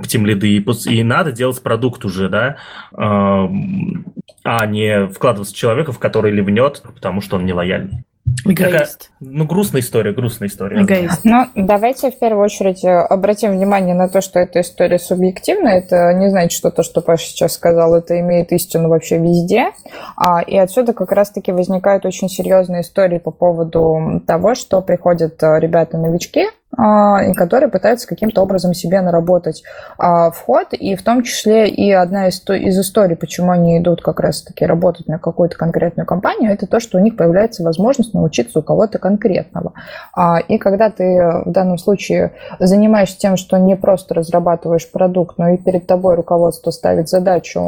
тем 0.07 0.25
лиды, 0.25 0.57
и, 0.57 0.64
и 0.88 1.03
надо 1.03 1.33
делать 1.33 1.62
продукт 1.62 2.05
уже, 2.07 2.31
да, 2.31 2.57
а 2.92 4.66
не 4.66 5.09
вкладываться 5.09 5.53
в 5.53 5.57
человека, 5.57 5.92
в 5.92 5.99
который 5.99 6.33
ливнет, 6.33 6.83
потому 6.94 7.20
что 7.20 7.37
он 7.37 7.44
не 7.44 7.53
лояльный. 7.53 8.05
Эгоист. 8.44 9.11
ну, 9.20 9.44
грустная 9.47 9.81
история, 9.81 10.12
грустная 10.12 10.49
история. 10.49 10.83
Эгоист. 10.83 11.20
Ну, 11.25 11.47
давайте 11.55 12.11
в 12.11 12.18
первую 12.18 12.44
очередь 12.44 12.85
э, 12.85 12.90
обратим 12.90 13.53
внимание 13.53 13.94
на 13.94 14.09
то, 14.09 14.20
что 14.20 14.38
эта 14.38 14.61
история 14.61 14.99
субъективная. 14.99 15.79
Это 15.79 16.12
не 16.14 16.31
значит, 16.31 16.53
что 16.53 16.70
то, 16.70 16.83
что 16.83 17.01
Паша 17.01 17.27
сейчас 17.27 17.53
сказал, 17.55 17.94
это 17.94 18.18
имеет 18.20 18.53
истину 18.53 18.88
вообще 18.88 19.18
везде. 19.18 19.70
А, 20.16 20.40
и 20.42 20.57
отсюда 20.57 20.92
как 20.92 21.12
раз-таки 21.12 21.53
возникают 21.53 22.07
очень 22.07 22.29
серьезные 22.29 22.83
истории 22.83 23.18
по 23.18 23.31
поводу 23.31 24.23
того, 24.27 24.55
что 24.55 24.81
приходят 24.83 25.42
э, 25.42 25.59
ребята-новички, 25.61 26.47
и 26.77 27.35
которые 27.35 27.71
пытаются 27.71 28.09
каким-то 28.09 28.43
образом 28.43 28.75
себе 28.75 29.01
наработать 29.01 29.63
а, 29.99 30.31
вход, 30.31 30.73
и 30.73 30.97
в 30.97 31.03
том 31.03 31.23
числе 31.23 31.69
и 31.69 31.91
одна 31.93 32.29
из, 32.29 32.43
из 32.49 32.79
историй, 32.79 33.17
почему 33.17 33.51
они 33.51 33.79
идут 33.79 34.03
как 34.03 34.21
раз-таки 34.21 34.67
работать 34.67 35.07
на 35.09 35.19
какую-то 35.19 35.57
конкретную 35.57 36.07
компанию, 36.07 36.53
это 36.53 36.67
то, 36.67 36.81
что 36.81 36.99
у 36.99 37.01
них 37.01 37.17
появляется 37.17 37.63
возможность 37.63 38.15
научиться 38.15 38.59
у 38.59 38.63
кого-то 38.63 38.99
конкретного. 38.99 39.73
А, 40.15 40.39
и 40.39 40.59
когда 40.59 40.91
ты 40.91 41.43
в 41.45 41.51
данном 41.51 41.79
случае 41.79 42.33
занимаешься 42.59 43.19
тем, 43.19 43.37
что 43.37 43.59
не 43.59 43.77
просто 43.77 44.15
разрабатываешь 44.15 44.91
продукт, 44.91 45.39
но 45.39 45.51
и 45.51 45.57
перед 45.57 45.87
тобой 45.87 46.15
руководство 46.15 46.71
ставит 46.71 47.09
задачу 47.09 47.61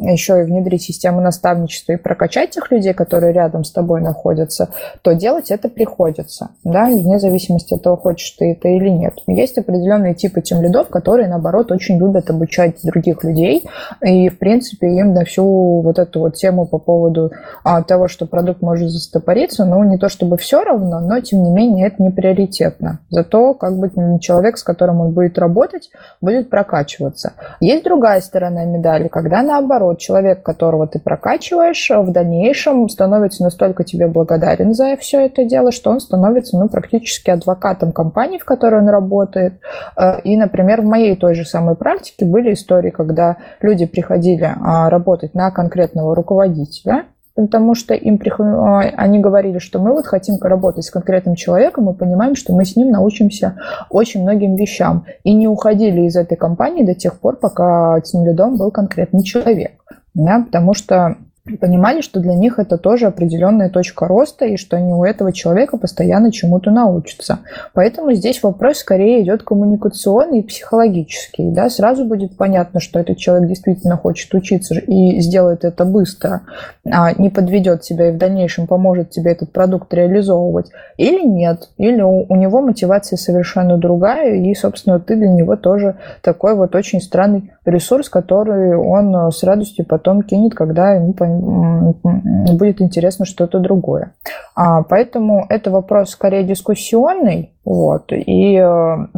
еще 0.00 0.40
и 0.40 0.44
внедрить 0.44 0.82
систему 0.82 1.20
наставничества 1.20 1.92
и 1.92 1.96
прокачать 1.96 2.50
тех 2.50 2.70
людей, 2.70 2.94
которые 2.94 3.32
рядом 3.32 3.64
с 3.64 3.70
тобой 3.70 4.00
находятся, 4.00 4.68
то 5.02 5.12
делать 5.12 5.50
это 5.50 5.68
приходится, 5.68 6.50
да, 6.62 6.86
вне 6.86 7.18
зависимости 7.18 7.74
от 7.74 7.82
того, 7.82 7.93
хочешь 7.96 8.30
ты 8.32 8.52
это 8.52 8.68
или 8.68 8.88
нет. 8.88 9.14
Есть 9.26 9.58
определенные 9.58 10.14
типы 10.14 10.40
тем 10.40 10.62
лидов, 10.62 10.88
которые, 10.88 11.28
наоборот, 11.28 11.72
очень 11.72 11.98
любят 11.98 12.30
обучать 12.30 12.78
других 12.82 13.24
людей, 13.24 13.68
и, 14.02 14.28
в 14.28 14.38
принципе, 14.38 14.88
им 14.88 15.14
на 15.14 15.24
всю 15.24 15.80
вот 15.80 15.98
эту 15.98 16.20
вот 16.20 16.34
тему 16.34 16.66
по 16.66 16.78
поводу 16.78 17.32
а, 17.62 17.82
того, 17.82 18.08
что 18.08 18.26
продукт 18.26 18.62
может 18.62 18.90
застопориться, 18.90 19.64
ну, 19.64 19.82
не 19.84 19.98
то 19.98 20.08
чтобы 20.08 20.36
все 20.36 20.62
равно, 20.62 21.00
но, 21.00 21.20
тем 21.20 21.42
не 21.42 21.50
менее, 21.50 21.86
это 21.86 22.02
не 22.02 22.10
приоритетно. 22.10 23.00
Зато, 23.10 23.54
как 23.54 23.76
бы, 23.76 23.90
человек, 24.20 24.58
с 24.58 24.62
которым 24.62 25.00
он 25.00 25.12
будет 25.12 25.38
работать, 25.38 25.90
будет 26.20 26.50
прокачиваться. 26.50 27.32
Есть 27.60 27.84
другая 27.84 28.20
сторона 28.20 28.64
медали, 28.64 29.08
когда, 29.08 29.42
наоборот, 29.42 29.98
человек, 29.98 30.42
которого 30.42 30.86
ты 30.86 30.98
прокачиваешь, 30.98 31.90
в 31.90 32.12
дальнейшем 32.12 32.88
становится 32.88 33.42
настолько 33.42 33.84
тебе 33.84 34.06
благодарен 34.06 34.74
за 34.74 34.96
все 34.96 35.26
это 35.26 35.44
дело, 35.44 35.72
что 35.72 35.90
он 35.90 36.00
становится, 36.00 36.58
ну, 36.58 36.68
практически 36.68 37.30
адвокатом 37.30 37.83
компании, 37.92 38.38
в 38.38 38.44
которой 38.44 38.80
он 38.80 38.88
работает. 38.88 39.54
Э, 39.96 40.20
и, 40.22 40.36
например, 40.36 40.82
в 40.82 40.84
моей 40.84 41.16
той 41.16 41.34
же 41.34 41.44
самой 41.44 41.74
практике 41.74 42.24
были 42.24 42.52
истории, 42.52 42.90
когда 42.90 43.36
люди 43.60 43.86
приходили 43.86 44.54
а, 44.60 44.90
работать 44.90 45.34
на 45.34 45.50
конкретного 45.50 46.14
руководителя, 46.14 47.04
потому 47.34 47.74
что 47.74 47.94
им 47.94 48.20
а, 48.38 48.80
они 48.80 49.18
говорили, 49.18 49.58
что 49.58 49.78
мы 49.78 49.92
вот 49.92 50.06
хотим 50.06 50.36
работать 50.40 50.84
с 50.84 50.90
конкретным 50.90 51.34
человеком 51.34 51.90
и 51.90 51.94
понимаем, 51.94 52.36
что 52.36 52.52
мы 52.54 52.64
с 52.64 52.76
ним 52.76 52.90
научимся 52.90 53.56
очень 53.90 54.22
многим 54.22 54.54
вещам. 54.56 55.04
И 55.24 55.34
не 55.34 55.48
уходили 55.48 56.02
из 56.02 56.16
этой 56.16 56.36
компании 56.36 56.84
до 56.84 56.94
тех 56.94 57.18
пор, 57.18 57.36
пока 57.36 58.00
тем 58.00 58.24
лидом 58.24 58.56
был 58.56 58.70
конкретный 58.70 59.22
человек. 59.24 59.72
Да, 60.14 60.44
потому 60.46 60.74
что 60.74 61.16
понимали, 61.60 62.00
что 62.00 62.20
для 62.20 62.34
них 62.34 62.58
это 62.58 62.78
тоже 62.78 63.06
определенная 63.06 63.68
точка 63.68 64.06
роста, 64.06 64.46
и 64.46 64.56
что 64.56 64.76
они 64.78 64.94
у 64.94 65.04
этого 65.04 65.30
человека 65.30 65.76
постоянно 65.76 66.32
чему-то 66.32 66.70
научатся. 66.70 67.40
Поэтому 67.74 68.12
здесь 68.12 68.42
вопрос 68.42 68.78
скорее 68.78 69.22
идет 69.22 69.42
коммуникационный 69.42 70.38
и 70.38 70.42
психологический. 70.42 71.50
Да? 71.50 71.68
Сразу 71.68 72.06
будет 72.06 72.38
понятно, 72.38 72.80
что 72.80 72.98
этот 72.98 73.18
человек 73.18 73.48
действительно 73.48 73.98
хочет 73.98 74.32
учиться 74.32 74.74
и 74.74 75.20
сделает 75.20 75.64
это 75.64 75.84
быстро, 75.84 76.42
а 76.90 77.12
не 77.12 77.28
подведет 77.28 77.84
себя 77.84 78.08
и 78.08 78.12
в 78.12 78.16
дальнейшем 78.16 78.66
поможет 78.66 79.10
тебе 79.10 79.32
этот 79.32 79.52
продукт 79.52 79.92
реализовывать. 79.92 80.70
Или 80.96 81.26
нет, 81.26 81.68
или 81.76 82.00
у, 82.00 82.24
у 82.26 82.36
него 82.36 82.62
мотивация 82.62 83.18
совершенно 83.18 83.76
другая, 83.76 84.34
и, 84.34 84.54
собственно, 84.54 84.98
ты 84.98 85.16
для 85.16 85.28
него 85.28 85.56
тоже 85.56 85.96
такой 86.22 86.54
вот 86.54 86.74
очень 86.74 87.02
странный 87.02 87.52
ресурс, 87.66 88.08
который 88.08 88.76
он 88.76 89.30
с 89.30 89.42
радостью 89.42 89.84
потом 89.84 90.22
кинет, 90.22 90.54
когда 90.54 90.94
ему 90.94 91.12
будет 91.34 92.80
интересно 92.80 93.24
что-то 93.24 93.58
другое. 93.58 94.14
А, 94.54 94.82
поэтому 94.82 95.46
это 95.48 95.70
вопрос 95.70 96.10
скорее 96.10 96.44
дискуссионный, 96.44 97.52
вот, 97.64 98.12
и 98.12 98.56
а, 98.58 99.08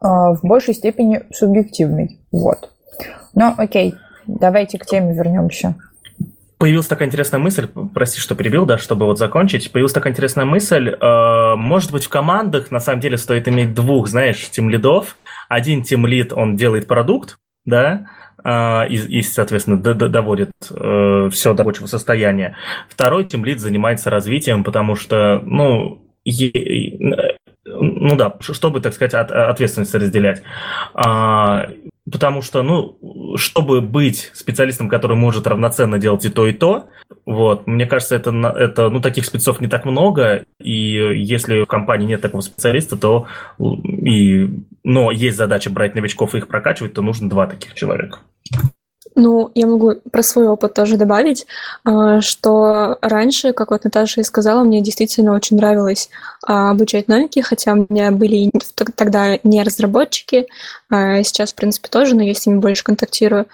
в 0.00 0.40
большей 0.42 0.74
степени 0.74 1.22
субъективный, 1.32 2.20
вот. 2.32 2.70
Но 3.34 3.54
окей, 3.56 3.94
давайте 4.26 4.78
к 4.78 4.86
теме 4.86 5.14
вернемся. 5.14 5.74
Появилась 6.58 6.88
такая 6.88 7.06
интересная 7.06 7.38
мысль, 7.38 7.68
прости, 7.94 8.18
что 8.18 8.34
перебил, 8.34 8.66
да, 8.66 8.78
чтобы 8.78 9.06
вот 9.06 9.16
закончить. 9.16 9.70
Появилась 9.70 9.92
такая 9.92 10.12
интересная 10.12 10.44
мысль, 10.44 10.88
э, 10.88 11.54
может 11.54 11.92
быть, 11.92 12.04
в 12.04 12.08
командах 12.08 12.72
на 12.72 12.80
самом 12.80 13.00
деле 13.00 13.16
стоит 13.16 13.46
иметь 13.46 13.74
двух, 13.74 14.08
знаешь, 14.08 14.50
тем 14.50 14.68
лидов. 14.68 15.16
Один 15.48 15.84
тем 15.84 16.04
лид, 16.04 16.32
он 16.32 16.56
делает 16.56 16.88
продукт, 16.88 17.38
да, 17.64 18.06
и, 18.44 19.18
и, 19.18 19.22
соответственно, 19.22 19.78
доводит 19.78 20.50
э, 20.70 21.28
все 21.32 21.54
до 21.54 21.62
рабочего 21.62 21.86
состояния. 21.86 22.56
Второй 22.88 23.24
тимлит 23.24 23.60
занимается 23.60 24.10
развитием, 24.10 24.64
потому 24.64 24.94
что, 24.94 25.42
ну, 25.44 26.02
ну 27.64 28.16
да, 28.16 28.36
чтобы, 28.40 28.80
так 28.80 28.94
сказать, 28.94 29.14
от, 29.14 29.30
ответственность 29.30 29.94
разделять. 29.94 30.42
А, 30.94 31.68
потому 32.10 32.42
что, 32.42 32.62
ну, 32.62 33.36
чтобы 33.36 33.80
быть 33.80 34.30
специалистом, 34.34 34.88
который 34.88 35.16
может 35.16 35.46
равноценно 35.46 35.98
делать 35.98 36.24
и 36.24 36.28
то, 36.28 36.46
и 36.46 36.52
то, 36.52 36.88
вот, 37.26 37.66
мне 37.66 37.86
кажется, 37.86 38.16
это, 38.16 38.30
это 38.30 38.88
ну, 38.90 39.00
таких 39.00 39.24
спецов 39.24 39.60
не 39.60 39.68
так 39.68 39.84
много, 39.84 40.44
и 40.60 40.92
если 41.16 41.62
в 41.62 41.66
компании 41.66 42.06
нет 42.06 42.20
такого 42.20 42.40
специалиста, 42.40 42.96
то 42.96 43.26
и, 43.58 44.48
но 44.84 45.10
есть 45.10 45.36
задача 45.36 45.70
брать 45.70 45.94
новичков 45.94 46.34
и 46.34 46.38
их 46.38 46.48
прокачивать, 46.48 46.94
то 46.94 47.02
нужно 47.02 47.28
два 47.28 47.46
таких 47.46 47.74
человека. 47.74 48.20
Ну, 49.20 49.50
я 49.56 49.66
могу 49.66 49.94
про 50.12 50.22
свой 50.22 50.46
опыт 50.46 50.74
тоже 50.74 50.96
добавить, 50.96 51.44
а, 51.82 52.20
что 52.20 52.98
раньше, 53.02 53.52
как 53.52 53.72
вот 53.72 53.82
Наташа 53.82 54.20
и 54.20 54.24
сказала, 54.24 54.62
мне 54.62 54.80
действительно 54.80 55.34
очень 55.34 55.56
нравилось 55.56 56.08
а, 56.46 56.70
обучать 56.70 57.08
новики, 57.08 57.42
хотя 57.42 57.72
у 57.72 57.86
меня 57.88 58.12
были 58.12 58.48
тогда 58.94 59.36
не 59.42 59.64
разработчики, 59.64 60.46
а 60.88 61.20
сейчас, 61.24 61.50
в 61.50 61.56
принципе, 61.56 61.88
тоже, 61.88 62.14
но 62.14 62.22
я 62.22 62.32
с 62.32 62.46
ними 62.46 62.60
больше 62.60 62.84
контактирую. 62.84 63.46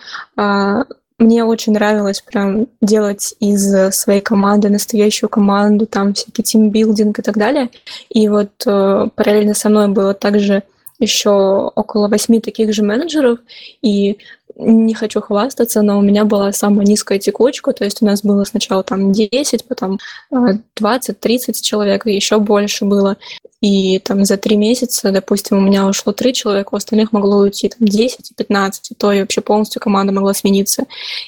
Мне 1.19 1.45
очень 1.45 1.73
нравилось 1.73 2.21
прям 2.21 2.67
делать 2.83 3.35
из 3.41 3.95
своей 3.95 4.21
команды 4.21 4.69
настоящую 4.69 5.31
команду, 5.31 5.87
там 5.87 6.13
всякий 6.13 6.43
тимбилдинг 6.43 7.21
и 7.21 7.23
так 7.23 7.39
далее. 7.39 7.71
И 8.11 8.29
вот 8.29 8.51
э, 8.67 9.09
параллельно 9.15 9.55
со 9.55 9.69
мной 9.71 9.89
было 9.89 10.13
также 10.13 10.65
еще 10.99 11.71
около 11.75 12.09
восьми 12.09 12.41
таких 12.41 12.75
же 12.75 12.83
менеджеров, 12.83 13.39
и 13.81 14.19
не 14.57 14.95
хочу 14.95 15.21
хвастаться, 15.21 15.83
но 15.83 15.99
у 15.99 16.03
меня 16.03 16.25
была 16.25 16.53
самая 16.53 16.87
низкая 16.87 17.19
текучка, 17.19 17.73
то 17.73 17.85
есть 17.85 18.03
у 18.03 18.07
нас 18.07 18.23
было 18.23 18.45
сначала 18.45 18.83
там 18.83 19.13
10, 19.13 19.65
потом 19.67 19.99
20-30 20.33 20.61
э, 20.81 21.53
человек, 21.61 22.07
и 22.07 22.15
еще 22.15 22.39
больше 22.39 22.85
было. 22.85 23.17
И 23.61 23.99
там 23.99 24.25
за 24.27 24.37
три 24.37 24.57
месяца, 24.57 25.11
допустим, 25.11 25.57
у 25.57 25.61
меня 25.61 25.87
ушло 25.87 26.13
три 26.13 26.35
человека, 26.35 26.69
у 26.73 26.77
остальных 26.77 27.13
могло 27.13 27.39
уйти 27.39 27.71
там 27.71 27.89
10, 27.89 28.37
15, 28.37 28.91
и 28.91 28.95
то 28.95 29.11
и 29.11 29.21
вообще 29.21 29.41
полностью 29.41 29.81
команда 29.81 30.13
могла 30.13 30.35
смениться. 30.35 30.85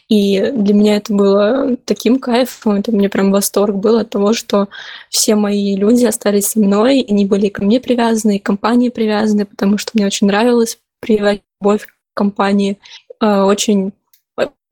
И 0.08 0.52
для 0.54 0.74
меня 0.74 0.96
это 0.96 1.14
было 1.14 1.76
таким 1.86 2.18
кайфом, 2.18 2.74
это 2.74 2.92
мне 2.92 3.08
прям 3.08 3.32
восторг 3.32 3.76
был 3.76 3.96
от 3.96 4.10
того, 4.10 4.34
что 4.34 4.68
все 5.08 5.34
мои 5.34 5.76
люди 5.76 6.04
остались 6.04 6.48
со 6.48 6.58
мной, 6.58 7.04
они 7.08 7.24
были 7.24 7.48
ко 7.48 7.64
мне 7.64 7.80
привязаны, 7.80 8.36
и 8.36 8.38
к 8.38 8.44
компании 8.44 8.90
привязаны, 8.90 9.46
потому 9.46 9.78
что 9.78 9.92
мне 9.94 10.04
очень 10.04 10.26
нравилось 10.26 10.78
прививать 11.00 11.40
любовь 11.60 11.86
к 11.86 11.94
компании. 12.14 12.78
Э, 13.20 13.42
очень 13.42 13.92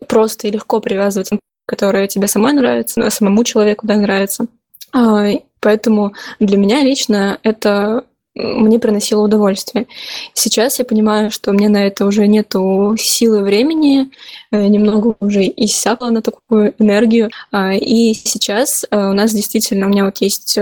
просто 0.08 0.48
и 0.48 0.50
легко 0.50 0.80
привязываться, 0.80 1.38
которая 1.66 2.06
тебе 2.06 2.26
самой 2.26 2.52
нравится, 2.52 3.08
самому 3.10 3.44
человеку 3.44 3.86
да, 3.86 3.96
нравится. 3.96 4.46
А, 4.92 5.26
поэтому 5.60 6.12
для 6.38 6.56
меня 6.56 6.82
лично 6.82 7.38
это 7.42 8.04
мне 8.36 8.80
приносило 8.80 9.22
удовольствие. 9.22 9.86
Сейчас 10.32 10.80
я 10.80 10.84
понимаю, 10.84 11.30
что 11.30 11.52
мне 11.52 11.68
на 11.68 11.86
это 11.86 12.04
уже 12.04 12.26
нету 12.26 12.96
силы 12.98 13.42
времени, 13.42 14.10
э, 14.50 14.66
немного 14.66 15.14
уже 15.20 15.44
иссякла 15.44 16.08
на 16.08 16.20
такую 16.20 16.74
энергию. 16.80 17.30
А, 17.52 17.74
и 17.74 18.12
сейчас 18.12 18.84
э, 18.90 18.96
у 18.96 19.12
нас 19.12 19.32
действительно, 19.32 19.86
у 19.86 19.88
меня 19.88 20.04
вот 20.04 20.18
есть 20.18 20.58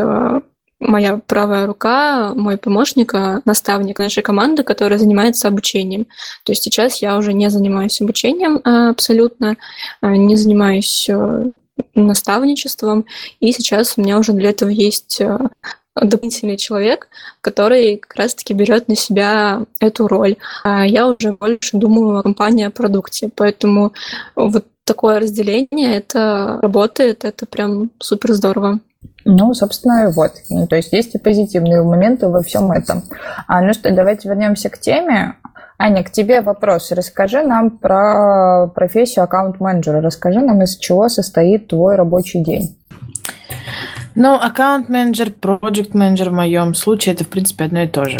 моя 0.82 1.20
правая 1.26 1.66
рука, 1.66 2.34
мой 2.34 2.58
помощник, 2.58 3.14
а, 3.14 3.40
наставник 3.44 3.98
нашей 3.98 4.22
команды, 4.22 4.62
который 4.62 4.98
занимается 4.98 5.48
обучением. 5.48 6.06
То 6.44 6.52
есть 6.52 6.62
сейчас 6.62 7.00
я 7.00 7.16
уже 7.16 7.32
не 7.32 7.48
занимаюсь 7.50 8.00
обучением 8.00 8.60
а, 8.64 8.90
абсолютно, 8.90 9.56
а, 10.00 10.16
не 10.16 10.36
занимаюсь 10.36 11.08
наставничеством, 11.94 13.06
и 13.40 13.52
сейчас 13.52 13.94
у 13.96 14.02
меня 14.02 14.18
уже 14.18 14.32
для 14.32 14.50
этого 14.50 14.68
есть 14.68 15.20
дополнительный 15.94 16.56
человек, 16.56 17.08
который 17.40 17.96
как 17.96 18.14
раз-таки 18.16 18.54
берет 18.54 18.88
на 18.88 18.96
себя 18.96 19.64
эту 19.78 20.08
роль. 20.08 20.36
А 20.64 20.86
я 20.86 21.06
уже 21.08 21.32
больше 21.32 21.76
думаю 21.76 22.18
о 22.18 22.22
компании, 22.22 22.64
о 22.64 22.70
продукте. 22.70 23.30
Поэтому 23.34 23.92
вот 24.34 24.66
такое 24.92 25.20
разделение, 25.20 25.96
это 25.96 26.58
работает, 26.60 27.24
это 27.24 27.46
прям 27.46 27.90
супер 27.98 28.34
здорово. 28.34 28.80
Ну, 29.24 29.54
собственно, 29.54 30.10
вот. 30.10 30.32
То 30.68 30.76
есть 30.76 30.92
есть 30.92 31.14
и 31.14 31.18
позитивные 31.18 31.82
моменты 31.82 32.28
во 32.28 32.42
всем 32.42 32.70
этом. 32.72 33.04
А, 33.46 33.62
ну 33.62 33.72
что, 33.72 33.90
давайте 33.94 34.28
вернемся 34.28 34.68
к 34.68 34.78
теме. 34.78 35.36
Аня, 35.78 36.04
к 36.04 36.10
тебе 36.10 36.42
вопрос. 36.42 36.92
Расскажи 36.92 37.42
нам 37.42 37.70
про 37.70 38.68
профессию 38.74 39.24
аккаунт-менеджера. 39.24 40.02
Расскажи 40.02 40.40
нам, 40.40 40.62
из 40.62 40.76
чего 40.76 41.08
состоит 41.08 41.68
твой 41.68 41.96
рабочий 41.96 42.44
день. 42.44 42.76
Ну, 44.14 44.34
аккаунт-менеджер, 44.34 45.32
проект-менеджер 45.32 46.28
в 46.28 46.34
моем 46.34 46.74
случае 46.74 47.14
это, 47.14 47.24
в 47.24 47.28
принципе, 47.28 47.64
одно 47.64 47.82
и 47.82 47.88
то 47.88 48.04
же. 48.04 48.18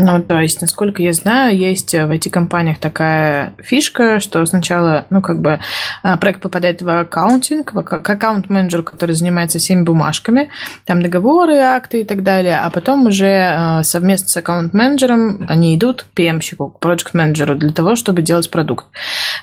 Ну, 0.00 0.22
то 0.22 0.38
есть, 0.38 0.60
насколько 0.60 1.02
я 1.02 1.12
знаю, 1.12 1.58
есть 1.58 1.92
в 1.92 2.10
IT-компаниях 2.10 2.78
такая 2.78 3.54
фишка, 3.58 4.20
что 4.20 4.46
сначала, 4.46 5.06
ну, 5.10 5.20
как 5.20 5.40
бы 5.40 5.58
а, 6.04 6.16
проект 6.16 6.40
попадает 6.40 6.82
в 6.82 7.00
аккаунтинг, 7.00 7.72
в 7.72 7.78
аккаунт-менеджер, 7.80 8.84
который 8.84 9.16
занимается 9.16 9.58
всеми 9.58 9.82
бумажками, 9.82 10.50
там 10.84 11.02
договоры, 11.02 11.56
акты 11.56 12.02
и 12.02 12.04
так 12.04 12.22
далее, 12.22 12.58
а 12.58 12.70
потом 12.70 13.06
уже 13.06 13.52
а, 13.52 13.82
совместно 13.82 14.28
с 14.28 14.36
аккаунт-менеджером 14.36 15.46
они 15.48 15.76
идут 15.76 16.04
к 16.04 16.16
PM-щику, 16.16 16.68
к 16.68 16.78
проект-менеджеру 16.78 17.56
для 17.56 17.72
того, 17.72 17.96
чтобы 17.96 18.22
делать 18.22 18.48
продукт. 18.52 18.86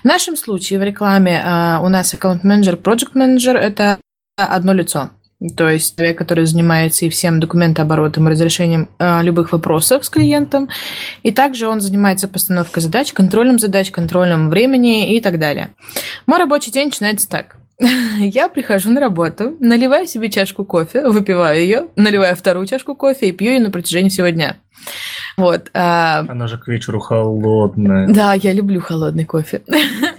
В 0.03 0.05
нашем 0.05 0.37
случае 0.37 0.79
в 0.79 0.83
рекламе 0.83 1.41
а, 1.43 1.81
у 1.83 1.89
нас 1.89 2.13
аккаунт-менеджер, 2.13 2.77
проект-менеджер– 2.77 3.57
это 3.57 3.97
одно 4.37 4.71
лицо. 4.71 5.09
То 5.49 5.69
есть 5.69 5.95
человек, 5.95 6.17
который 6.17 6.45
занимается 6.45 7.05
и 7.05 7.09
всем 7.09 7.39
документооборотом, 7.39 8.27
и 8.27 8.31
разрешением 8.31 8.89
э, 8.99 9.23
любых 9.23 9.51
вопросов 9.51 10.05
с 10.05 10.09
клиентом. 10.09 10.69
И 11.23 11.31
также 11.31 11.67
он 11.67 11.81
занимается 11.81 12.27
постановкой 12.27 12.81
задач, 12.81 13.13
контролем 13.13 13.59
задач, 13.59 13.91
контролем 13.91 14.49
времени 14.49 15.15
и 15.15 15.21
так 15.21 15.39
далее. 15.39 15.69
Мой 16.25 16.39
рабочий 16.39 16.71
день 16.71 16.85
начинается 16.85 17.29
так. 17.29 17.57
Я 18.17 18.49
прихожу 18.49 18.91
на 18.91 19.01
работу, 19.01 19.55
наливаю 19.59 20.07
себе 20.07 20.29
чашку 20.29 20.65
кофе, 20.65 21.07
выпиваю 21.07 21.59
ее, 21.59 21.87
наливаю 21.95 22.35
вторую 22.35 22.67
чашку 22.67 22.95
кофе 22.95 23.29
и 23.29 23.31
пью 23.31 23.51
ее 23.51 23.59
на 23.59 23.71
протяжении 23.71 24.09
всего 24.09 24.29
дня. 24.29 24.57
Вот. 25.37 25.69
А... 25.73 26.25
Она 26.29 26.47
же 26.47 26.57
к 26.57 26.67
вечеру 26.67 26.99
холодная. 26.99 28.07
Да, 28.07 28.33
я 28.33 28.53
люблю 28.53 28.79
холодный 28.79 29.25
кофе. 29.25 29.61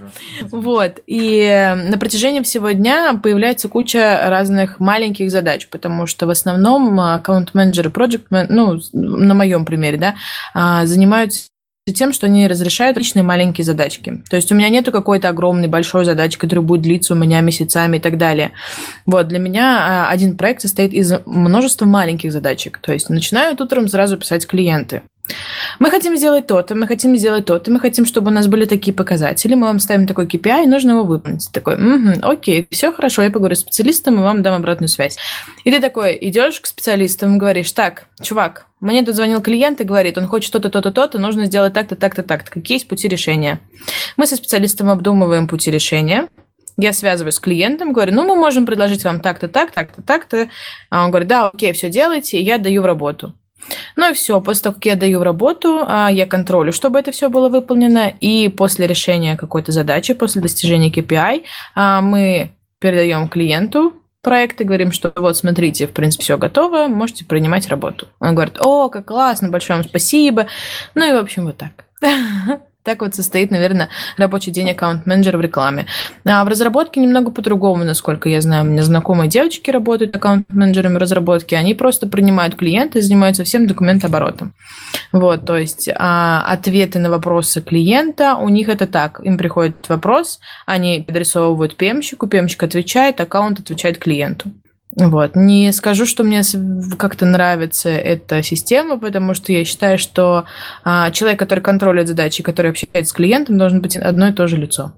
Вот. 0.50 1.00
И 1.06 1.74
на 1.88 1.98
протяжении 1.98 2.40
всего 2.42 2.70
дня 2.70 3.18
появляется 3.22 3.68
куча 3.68 4.20
разных 4.26 4.80
маленьких 4.80 5.30
задач, 5.30 5.68
потому 5.68 6.06
что 6.06 6.26
в 6.26 6.30
основном 6.30 6.98
аккаунт-менеджеры, 6.98 7.90
проект 7.90 8.26
ну, 8.30 8.80
на 8.92 9.34
моем 9.34 9.64
примере, 9.64 9.98
да, 9.98 10.14
а, 10.54 10.86
занимаются 10.86 11.48
тем, 11.94 12.12
что 12.12 12.26
они 12.26 12.48
разрешают 12.48 12.98
личные 12.98 13.22
маленькие 13.22 13.64
задачки. 13.64 14.22
То 14.28 14.36
есть 14.36 14.50
у 14.50 14.54
меня 14.56 14.68
нету 14.68 14.90
какой-то 14.90 15.28
огромной 15.28 15.68
большой 15.68 16.04
задачи, 16.04 16.36
которая 16.36 16.64
будет 16.64 16.82
длиться 16.82 17.14
у 17.14 17.16
меня 17.16 17.40
месяцами 17.40 17.98
и 17.98 18.00
так 18.00 18.18
далее. 18.18 18.52
Вот, 19.06 19.28
для 19.28 19.38
меня 19.38 20.06
а, 20.06 20.10
один 20.10 20.36
проект 20.36 20.62
состоит 20.62 20.92
из 20.92 21.12
множества 21.26 21.86
маленьких 21.86 22.32
задачек. 22.32 22.78
То 22.78 22.92
есть 22.92 23.08
начинают 23.08 23.60
утром 23.60 23.88
сразу 23.88 24.16
писать 24.16 24.46
клиенты. 24.46 25.02
Мы 25.78 25.90
хотим 25.90 26.16
сделать 26.16 26.46
то-то, 26.46 26.74
мы 26.74 26.86
хотим 26.86 27.16
сделать 27.16 27.44
то-то, 27.44 27.70
мы 27.70 27.80
хотим, 27.80 28.06
чтобы 28.06 28.30
у 28.30 28.34
нас 28.34 28.46
были 28.46 28.64
такие 28.64 28.94
показатели, 28.94 29.54
мы 29.54 29.66
вам 29.66 29.78
ставим 29.78 30.06
такой 30.06 30.26
KPI, 30.26 30.64
и 30.64 30.66
нужно 30.66 30.92
его 30.92 31.04
выполнить. 31.04 31.48
Такой, 31.52 31.74
угу, 31.74 32.20
окей, 32.22 32.66
все 32.70 32.92
хорошо, 32.92 33.22
я 33.22 33.30
поговорю 33.30 33.56
с 33.56 33.60
специалистом 33.60 34.16
и 34.16 34.22
вам 34.22 34.42
дам 34.42 34.54
обратную 34.54 34.88
связь. 34.88 35.16
И 35.64 35.70
ты 35.70 35.80
такой 35.80 36.16
идешь 36.20 36.60
к 36.60 36.66
специалистам 36.66 37.38
говоришь, 37.38 37.72
так, 37.72 38.06
чувак, 38.22 38.66
мне 38.80 39.04
тут 39.04 39.14
звонил 39.16 39.40
клиент 39.40 39.80
и 39.80 39.84
говорит, 39.84 40.18
он 40.18 40.26
хочет 40.26 40.52
то-то, 40.52 40.70
то-то, 40.70 40.92
то-то, 40.92 41.18
нужно 41.18 41.46
сделать 41.46 41.72
так-то, 41.72 41.96
так-то, 41.96 42.22
так-то. 42.22 42.50
Какие 42.50 42.76
есть 42.76 42.88
пути 42.88 43.08
решения? 43.08 43.60
Мы 44.16 44.26
со 44.26 44.36
специалистом 44.36 44.90
обдумываем 44.90 45.48
пути 45.48 45.70
решения, 45.70 46.28
я 46.78 46.92
связываюсь 46.92 47.36
с 47.36 47.40
клиентом, 47.40 47.92
говорю, 47.92 48.12
ну, 48.14 48.24
мы 48.24 48.36
можем 48.36 48.66
предложить 48.66 49.02
вам 49.04 49.20
так-то, 49.20 49.48
так, 49.48 49.72
так-то, 49.72 50.02
так-то. 50.02 50.50
А 50.90 51.04
он 51.04 51.10
говорит, 51.10 51.28
да, 51.28 51.48
окей, 51.48 51.72
все 51.72 51.88
делайте, 51.88 52.38
и 52.38 52.44
я 52.44 52.58
даю 52.58 52.82
в 52.82 52.86
работу. 52.86 53.34
Ну 53.96 54.10
и 54.10 54.14
все, 54.14 54.40
после 54.40 54.64
того, 54.64 54.74
как 54.74 54.86
я 54.86 54.96
даю 54.96 55.22
работу, 55.22 55.84
а, 55.86 56.10
я 56.10 56.26
контролю, 56.26 56.72
чтобы 56.72 56.98
это 56.98 57.10
все 57.12 57.28
было 57.28 57.48
выполнено, 57.48 58.12
и 58.20 58.48
после 58.48 58.86
решения 58.86 59.36
какой-то 59.36 59.72
задачи, 59.72 60.14
после 60.14 60.42
достижения 60.42 60.90
KPI, 60.90 61.42
а, 61.74 62.00
мы 62.00 62.52
передаем 62.78 63.28
клиенту 63.28 63.94
проект 64.22 64.60
и 64.60 64.64
говорим, 64.64 64.92
что 64.92 65.12
вот, 65.16 65.36
смотрите, 65.36 65.86
в 65.86 65.92
принципе, 65.92 66.24
все 66.24 66.36
готово, 66.36 66.88
можете 66.88 67.24
принимать 67.24 67.68
работу. 67.68 68.08
Он 68.18 68.34
говорит, 68.34 68.58
о, 68.60 68.88
как 68.88 69.06
классно, 69.06 69.48
большое 69.50 69.78
вам 69.78 69.88
спасибо. 69.88 70.48
Ну 70.94 71.08
и, 71.08 71.12
в 71.12 71.16
общем, 71.16 71.46
вот 71.46 71.56
так. 71.56 71.84
Так 72.86 73.02
вот 73.02 73.16
состоит, 73.16 73.50
наверное, 73.50 73.88
рабочий 74.16 74.52
день 74.52 74.70
аккаунт-менеджера 74.70 75.36
в 75.38 75.40
рекламе. 75.40 75.86
А 76.24 76.44
в 76.44 76.48
разработке 76.48 77.00
немного 77.00 77.32
по-другому, 77.32 77.82
насколько 77.82 78.28
я 78.28 78.40
знаю. 78.40 78.62
У 78.62 78.68
меня 78.68 78.84
знакомые 78.84 79.28
девочки 79.28 79.72
работают 79.72 80.14
аккаунт-менеджерами 80.14 80.96
разработки. 80.96 81.56
Они 81.56 81.74
просто 81.74 82.06
принимают 82.06 82.54
клиента 82.54 83.00
и 83.00 83.02
занимаются 83.02 83.42
всем 83.42 83.66
документооборотом. 83.66 84.54
Вот, 85.10 85.44
то 85.44 85.56
есть 85.56 85.90
а, 85.96 86.44
ответы 86.46 87.00
на 87.00 87.10
вопросы 87.10 87.60
клиента, 87.60 88.36
у 88.36 88.48
них 88.48 88.68
это 88.68 88.86
так. 88.86 89.20
Им 89.24 89.36
приходит 89.36 89.88
вопрос, 89.88 90.38
они 90.64 91.02
подрисовывают 91.04 91.76
пемщику, 91.76 92.28
пемщик 92.28 92.62
отвечает, 92.62 93.20
аккаунт 93.20 93.58
отвечает 93.58 93.98
клиенту. 93.98 94.52
Вот. 94.96 95.36
Не 95.36 95.72
скажу, 95.72 96.06
что 96.06 96.24
мне 96.24 96.42
как-то 96.96 97.26
нравится 97.26 97.90
эта 97.90 98.42
система, 98.42 98.98
потому 98.98 99.34
что 99.34 99.52
я 99.52 99.64
считаю, 99.64 99.98
что 99.98 100.46
а, 100.84 101.10
человек, 101.10 101.38
который 101.38 101.60
контролирует 101.60 102.08
задачи, 102.08 102.42
который 102.42 102.70
общается 102.70 103.10
с 103.10 103.12
клиентом, 103.12 103.58
должен 103.58 103.82
быть 103.82 103.96
одно 103.96 104.28
и 104.28 104.32
то 104.32 104.46
же 104.46 104.56
лицо. 104.56 104.92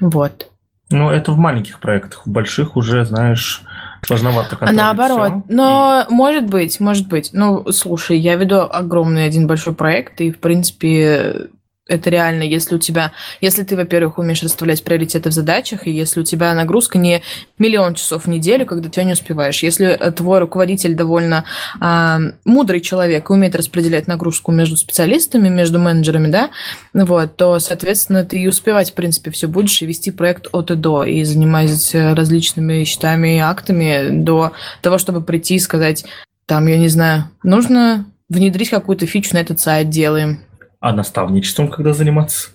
Вот. 0.00 0.48
Ну, 0.90 1.10
это 1.10 1.32
в 1.32 1.38
маленьких 1.38 1.80
проектах. 1.80 2.24
В 2.24 2.30
больших 2.30 2.76
уже, 2.76 3.04
знаешь, 3.04 3.62
сложновато 4.06 4.56
контролировать. 4.56 4.76
Наоборот. 4.76 5.44
Все. 5.44 5.54
Но 5.54 6.06
и... 6.08 6.12
может 6.12 6.46
быть, 6.46 6.78
может 6.80 7.08
быть. 7.08 7.30
Ну, 7.32 7.70
слушай, 7.72 8.18
я 8.18 8.36
веду 8.36 8.60
огромный 8.60 9.24
один 9.24 9.46
большой 9.46 9.74
проект, 9.74 10.20
и, 10.20 10.30
в 10.30 10.38
принципе, 10.38 11.48
это 11.88 12.10
реально, 12.10 12.44
если 12.44 12.76
у 12.76 12.78
тебя, 12.78 13.12
если 13.40 13.64
ты, 13.64 13.74
во-первых, 13.74 14.18
умеешь 14.18 14.42
расставлять 14.42 14.84
приоритеты 14.84 15.30
в 15.30 15.32
задачах, 15.32 15.86
и 15.86 15.90
если 15.90 16.20
у 16.20 16.22
тебя 16.22 16.54
нагрузка 16.54 16.96
не 16.96 17.22
миллион 17.58 17.94
часов 17.94 18.24
в 18.24 18.28
неделю, 18.28 18.66
когда 18.66 18.88
ты 18.88 19.02
не 19.02 19.14
успеваешь, 19.14 19.64
если 19.64 19.88
э, 19.88 20.12
твой 20.12 20.38
руководитель 20.38 20.94
довольно 20.94 21.44
э, 21.80 22.18
мудрый 22.44 22.80
человек 22.80 23.28
и 23.28 23.32
умеет 23.32 23.56
распределять 23.56 24.06
нагрузку 24.06 24.52
между 24.52 24.76
специалистами, 24.76 25.48
между 25.48 25.80
менеджерами, 25.80 26.30
да, 26.30 26.50
вот, 26.94 27.36
то, 27.36 27.58
соответственно, 27.58 28.24
ты 28.24 28.38
и 28.38 28.46
успевать, 28.46 28.92
в 28.92 28.94
принципе, 28.94 29.32
все 29.32 29.48
будешь 29.48 29.82
и 29.82 29.86
вести 29.86 30.12
проект 30.12 30.46
от 30.52 30.70
и 30.70 30.76
до, 30.76 31.02
и 31.02 31.24
занимаясь 31.24 31.94
различными 31.94 32.84
счетами 32.84 33.36
и 33.36 33.40
актами 33.40 34.08
до 34.10 34.52
того, 34.82 34.98
чтобы 34.98 35.20
прийти 35.20 35.56
и 35.56 35.58
сказать, 35.58 36.04
там, 36.46 36.68
я 36.68 36.78
не 36.78 36.88
знаю, 36.88 37.28
нужно 37.42 38.06
внедрить 38.28 38.70
какую-то 38.70 39.06
фичу 39.06 39.34
на 39.34 39.38
этот 39.38 39.58
сайт, 39.58 39.90
делаем 39.90 40.40
а 40.82 40.92
наставничеством 40.92 41.68
когда 41.68 41.94
заниматься? 41.94 42.50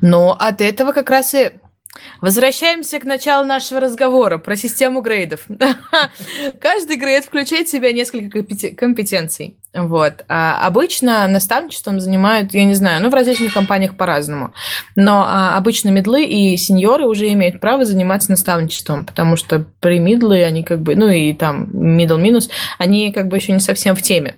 Но 0.00 0.36
от 0.38 0.60
этого 0.60 0.92
как 0.92 1.10
раз 1.10 1.34
и 1.34 1.50
Возвращаемся 2.20 2.98
к 2.98 3.04
началу 3.04 3.46
нашего 3.46 3.80
разговора 3.80 4.36
про 4.36 4.54
систему 4.54 5.00
грейдов. 5.00 5.46
Каждый 6.60 6.96
грейд 6.96 7.24
включает 7.24 7.68
в 7.68 7.70
себя 7.70 7.92
несколько 7.92 8.42
компетенций. 8.76 9.56
Вот. 9.72 10.24
А 10.28 10.66
обычно 10.66 11.26
наставничеством 11.28 12.00
занимают, 12.00 12.54
я 12.54 12.64
не 12.64 12.74
знаю, 12.74 13.02
ну, 13.02 13.10
в 13.10 13.14
различных 13.14 13.52
компаниях 13.52 13.96
по-разному. 13.96 14.52
Но 14.94 15.24
а, 15.26 15.56
обычно 15.56 15.90
медлы 15.90 16.24
и 16.24 16.56
сеньоры 16.56 17.06
уже 17.06 17.32
имеют 17.32 17.60
право 17.60 17.84
заниматься 17.84 18.30
наставничеством, 18.30 19.04
потому 19.04 19.36
что 19.36 19.64
при 19.80 19.98
медлы 19.98 20.42
они 20.44 20.62
как 20.64 20.80
бы, 20.80 20.96
ну, 20.96 21.08
и 21.08 21.32
там 21.34 21.64
middle 21.64 22.20
минус, 22.20 22.48
они 22.78 23.12
как 23.12 23.28
бы 23.28 23.36
еще 23.36 23.52
не 23.52 23.60
совсем 23.60 23.94
в 23.94 24.02
теме. 24.02 24.36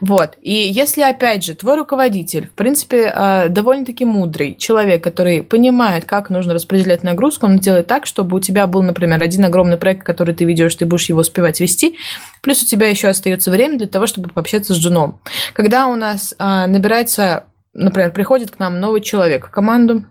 Вот. 0.00 0.36
И 0.40 0.52
если, 0.52 1.02
опять 1.02 1.44
же, 1.44 1.54
твой 1.54 1.76
руководитель, 1.76 2.48
в 2.48 2.52
принципе, 2.52 3.12
э, 3.14 3.48
довольно-таки 3.48 4.04
мудрый 4.04 4.54
человек, 4.54 5.02
который 5.02 5.42
понимает, 5.42 6.04
как 6.04 6.30
нужно 6.30 6.54
распределять 6.54 7.02
нагрузку, 7.02 7.46
он 7.46 7.58
делает 7.58 7.86
так, 7.86 8.06
чтобы 8.06 8.36
у 8.36 8.40
тебя 8.40 8.66
был, 8.66 8.82
например, 8.82 9.22
один 9.22 9.44
огромный 9.44 9.76
проект, 9.76 10.04
который 10.04 10.34
ты 10.34 10.44
ведешь, 10.44 10.74
ты 10.74 10.86
будешь 10.86 11.08
его 11.08 11.20
успевать 11.20 11.60
вести, 11.60 11.96
плюс 12.42 12.62
у 12.62 12.66
тебя 12.66 12.88
еще 12.88 13.08
остается 13.08 13.50
время 13.50 13.78
для 13.78 13.86
того, 13.88 14.06
чтобы 14.06 14.28
пообщаться 14.28 14.74
с 14.74 14.76
женом. 14.76 15.20
Когда 15.52 15.86
у 15.86 15.96
нас 15.96 16.34
э, 16.38 16.66
набирается, 16.66 17.44
например, 17.72 18.12
приходит 18.12 18.50
к 18.50 18.58
нам 18.58 18.80
новый 18.80 19.00
человек 19.00 19.48
в 19.48 19.50
команду, 19.50 20.04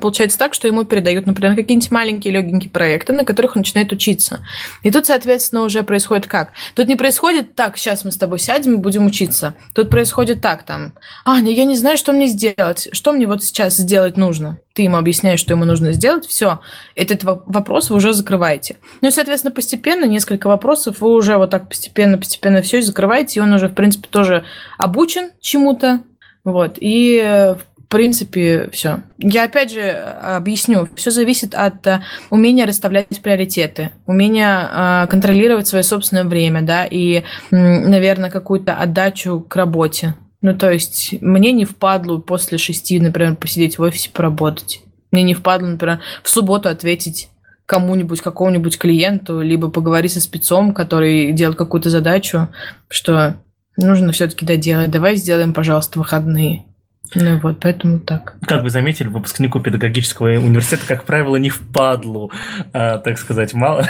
Получается 0.00 0.38
так, 0.38 0.54
что 0.54 0.68
ему 0.68 0.84
передают, 0.84 1.26
например, 1.26 1.56
какие-нибудь 1.56 1.90
маленькие 1.90 2.34
легенькие 2.34 2.70
проекты, 2.70 3.12
на 3.12 3.24
которых 3.24 3.56
он 3.56 3.60
начинает 3.60 3.90
учиться. 3.90 4.40
И 4.82 4.90
тут, 4.90 5.06
соответственно, 5.06 5.62
уже 5.62 5.82
происходит 5.82 6.26
как? 6.26 6.52
Тут 6.74 6.88
не 6.88 6.96
происходит 6.96 7.54
так, 7.54 7.78
сейчас 7.78 8.04
мы 8.04 8.12
с 8.12 8.16
тобой 8.16 8.38
сядем 8.38 8.74
и 8.74 8.76
будем 8.76 9.06
учиться. 9.06 9.54
Тут 9.74 9.88
происходит 9.88 10.42
так, 10.42 10.64
там, 10.64 10.92
Аня, 11.24 11.52
я 11.52 11.64
не 11.64 11.76
знаю, 11.76 11.96
что 11.96 12.12
мне 12.12 12.26
сделать, 12.26 12.88
что 12.92 13.12
мне 13.12 13.26
вот 13.26 13.42
сейчас 13.42 13.76
сделать 13.76 14.16
нужно. 14.16 14.58
Ты 14.74 14.82
ему 14.82 14.96
объясняешь, 14.96 15.40
что 15.40 15.54
ему 15.54 15.64
нужно 15.64 15.92
сделать, 15.92 16.26
все, 16.26 16.60
этот 16.94 17.24
вопрос 17.24 17.90
вы 17.90 17.96
уже 17.96 18.12
закрываете. 18.12 18.76
Ну 19.00 19.08
и, 19.08 19.10
соответственно, 19.10 19.54
постепенно, 19.54 20.04
несколько 20.04 20.48
вопросов 20.48 21.00
вы 21.00 21.14
уже 21.14 21.38
вот 21.38 21.50
так 21.50 21.68
постепенно-постепенно 21.68 22.62
все 22.62 22.82
закрываете, 22.82 23.40
и 23.40 23.42
он 23.42 23.52
уже, 23.54 23.68
в 23.68 23.74
принципе, 23.74 24.08
тоже 24.10 24.44
обучен 24.76 25.30
чему-то, 25.40 26.00
вот. 26.44 26.76
И 26.80 27.56
в 27.88 27.90
принципе, 27.90 28.68
все. 28.70 29.00
Я 29.16 29.44
опять 29.44 29.72
же 29.72 29.80
объясню. 29.90 30.90
Все 30.94 31.10
зависит 31.10 31.54
от 31.54 31.86
uh, 31.86 32.00
умения 32.28 32.66
расставлять 32.66 33.08
приоритеты, 33.22 33.92
умения 34.04 34.60
uh, 34.60 35.06
контролировать 35.06 35.68
свое 35.68 35.82
собственное 35.82 36.24
время, 36.24 36.60
да, 36.60 36.84
и, 36.84 37.22
наверное, 37.50 38.28
какую-то 38.28 38.74
отдачу 38.74 39.40
к 39.40 39.56
работе. 39.56 40.16
Ну, 40.42 40.54
то 40.54 40.70
есть, 40.70 41.14
мне 41.22 41.50
не 41.52 41.64
впадло 41.64 42.18
после 42.18 42.58
шести, 42.58 43.00
например, 43.00 43.36
посидеть 43.36 43.78
в 43.78 43.82
офисе, 43.82 44.10
поработать. 44.12 44.82
Мне 45.10 45.22
не 45.22 45.32
впадло, 45.32 45.68
например, 45.68 46.00
в 46.22 46.28
субботу 46.28 46.68
ответить 46.68 47.30
кому-нибудь, 47.64 48.20
какому-нибудь 48.20 48.76
клиенту, 48.76 49.40
либо 49.40 49.70
поговорить 49.70 50.12
со 50.12 50.20
спецом, 50.20 50.74
который 50.74 51.32
делает 51.32 51.56
какую-то 51.56 51.88
задачу, 51.88 52.48
что 52.90 53.36
нужно 53.78 54.12
все-таки 54.12 54.44
доделать. 54.44 54.90
Давай 54.90 55.16
сделаем, 55.16 55.54
пожалуйста, 55.54 55.98
выходные. 55.98 56.66
Ну 57.14 57.38
вот, 57.40 57.60
поэтому 57.60 58.00
так. 58.00 58.36
Как 58.46 58.62
вы 58.62 58.70
заметили, 58.70 59.08
выпускнику 59.08 59.60
педагогического 59.60 60.28
университета, 60.28 60.86
как 60.86 61.04
правило, 61.04 61.36
не 61.36 61.50
впадлу, 61.50 62.30
а, 62.72 62.98
так 62.98 63.18
сказать, 63.18 63.54
мало. 63.54 63.88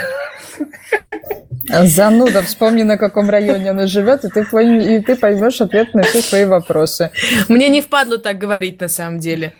Зануда, 1.67 2.41
вспомни, 2.41 2.83
на 2.83 2.97
каком 2.97 3.29
районе 3.29 3.71
она 3.71 3.85
живет, 3.87 4.25
и 4.25 4.29
ты, 4.29 4.41
и 4.41 5.01
ты 5.01 5.15
поймешь 5.15 5.61
ответ 5.61 5.93
на 5.93 6.03
все 6.03 6.21
свои 6.21 6.45
вопросы. 6.45 7.11
Мне 7.47 7.69
не 7.69 7.81
впадло 7.81 8.17
так 8.17 8.37
говорить 8.37 8.81
на 8.81 8.87
самом 8.87 9.19
деле. 9.19 9.53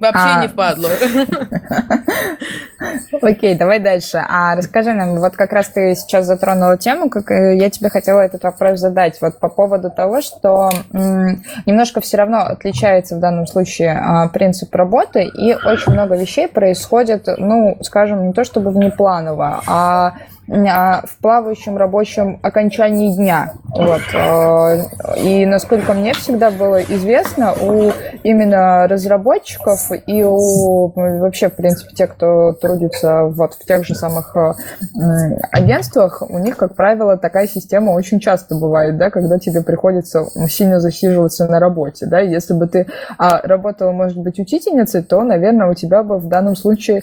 Вообще 0.00 0.22
а... 0.22 0.42
не 0.42 0.48
впадло. 0.48 0.90
Окей, 3.22 3.54
давай 3.54 3.78
дальше. 3.78 4.22
А 4.28 4.54
расскажи 4.54 4.92
нам, 4.92 5.18
вот 5.18 5.36
как 5.36 5.52
раз 5.52 5.68
ты 5.68 5.94
сейчас 5.94 6.26
затронула 6.26 6.76
тему, 6.76 7.08
как 7.08 7.30
э, 7.30 7.56
я 7.56 7.70
тебе 7.70 7.88
хотела 7.88 8.20
этот 8.20 8.44
вопрос 8.44 8.80
задать, 8.80 9.18
вот 9.20 9.40
по 9.40 9.48
поводу 9.48 9.90
того, 9.90 10.20
что 10.20 10.70
немножко 10.92 12.00
все 12.00 12.18
равно 12.18 12.40
отличается 12.40 13.16
в 13.16 13.20
данном 13.20 13.46
случае 13.46 13.98
а, 13.98 14.28
принцип 14.28 14.74
работы, 14.74 15.22
и 15.22 15.54
очень 15.54 15.92
много 15.92 16.16
вещей 16.16 16.48
происходит, 16.48 17.28
ну, 17.38 17.78
скажем, 17.82 18.26
не 18.26 18.32
то 18.32 18.44
чтобы 18.44 18.70
внепланово, 18.70 19.62
а 19.66 19.96
а, 19.96 20.14
в 20.48 21.16
плавающем 21.20 21.76
рабочем 21.76 22.38
окончании 22.42 23.14
дня. 23.14 23.52
Вот. 23.68 24.02
А, 24.14 24.76
и 25.16 25.44
насколько 25.44 25.92
мне 25.92 26.14
всегда 26.14 26.50
было 26.50 26.80
известно, 26.82 27.52
у 27.52 27.90
именно 28.22 28.86
разработчиков 28.88 29.90
и 30.06 30.22
у 30.24 30.92
вообще, 30.94 31.48
в 31.48 31.56
принципе, 31.56 31.94
тех, 31.94 32.12
кто 32.14 32.52
трудится 32.52 33.24
вот 33.24 33.54
в 33.54 33.64
тех 33.64 33.84
же 33.84 33.94
самых 33.94 34.36
а, 34.36 34.54
агентствах, 35.50 36.22
у 36.28 36.38
них, 36.38 36.56
как 36.56 36.74
правило, 36.74 37.16
такая 37.16 37.48
система 37.48 37.90
очень 37.90 38.20
часто 38.20 38.54
бывает, 38.54 38.96
да, 38.96 39.10
когда 39.10 39.38
тебе 39.38 39.62
приходится 39.62 40.26
сильно 40.48 40.80
засиживаться 40.80 41.46
на 41.46 41.58
работе. 41.58 42.06
Да? 42.06 42.20
Если 42.20 42.54
бы 42.54 42.68
ты 42.68 42.86
работала, 43.18 43.92
может 43.92 44.18
быть, 44.18 44.38
учительницей, 44.38 45.02
то, 45.02 45.22
наверное, 45.22 45.68
у 45.68 45.74
тебя 45.74 46.02
бы 46.02 46.18
в 46.18 46.28
данном 46.28 46.56
случае 46.56 47.02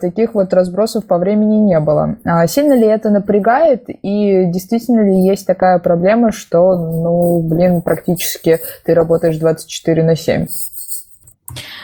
таких 0.00 0.34
вот 0.34 0.52
разбросов 0.52 1.06
по 1.06 1.18
времени 1.18 1.56
не 1.56 1.80
было. 1.80 2.16
Сильно 2.46 2.65
сильно 2.66 2.78
ли 2.78 2.86
это 2.86 3.10
напрягает, 3.10 3.84
и 3.88 4.44
действительно 4.46 5.00
ли 5.00 5.26
есть 5.26 5.46
такая 5.46 5.78
проблема, 5.78 6.32
что, 6.32 6.76
ну, 6.76 7.40
блин, 7.42 7.82
практически 7.82 8.60
ты 8.84 8.94
работаешь 8.94 9.36
24 9.36 10.02
на 10.02 10.16
7? 10.16 10.46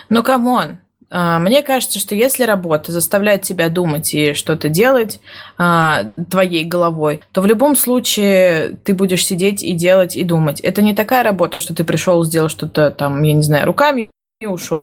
Ну, 0.09 0.22
come 0.22 0.55
on, 0.55 0.78
а, 1.09 1.39
мне 1.39 1.62
кажется, 1.62 1.99
что 1.99 2.14
если 2.14 2.45
работа 2.45 2.91
заставляет 2.91 3.43
тебя 3.43 3.68
думать 3.68 4.12
и 4.12 4.35
что-то 4.35 4.68
делать 4.68 5.20
а, 5.57 6.05
твоей 6.30 6.64
головой, 6.64 7.22
то 7.33 7.43
в 7.43 7.47
любом 7.47 7.76
случае 7.76 8.76
ты 8.85 8.95
будешь 8.95 9.24
сидеть 9.24 9.62
и 9.62 9.72
делать 9.72 10.16
и 10.16 10.24
думать. 10.24 10.61
Это 10.61 10.83
не 10.83 10.95
такая 10.95 11.22
работа, 11.22 11.61
что 11.61 11.74
ты 11.74 11.85
пришел, 11.85 12.24
сделал 12.24 12.49
что-то 12.49 12.91
там, 12.91 13.22
я 13.22 13.35
не 13.35 13.43
знаю, 13.43 13.66
руками 13.66 14.11
и 14.41 14.47
ушел. 14.47 14.83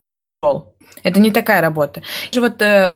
Это 1.03 1.19
не 1.19 1.31
такая 1.31 1.61
работа. 1.61 2.01
Вот 2.33 2.61
э, 2.61 2.93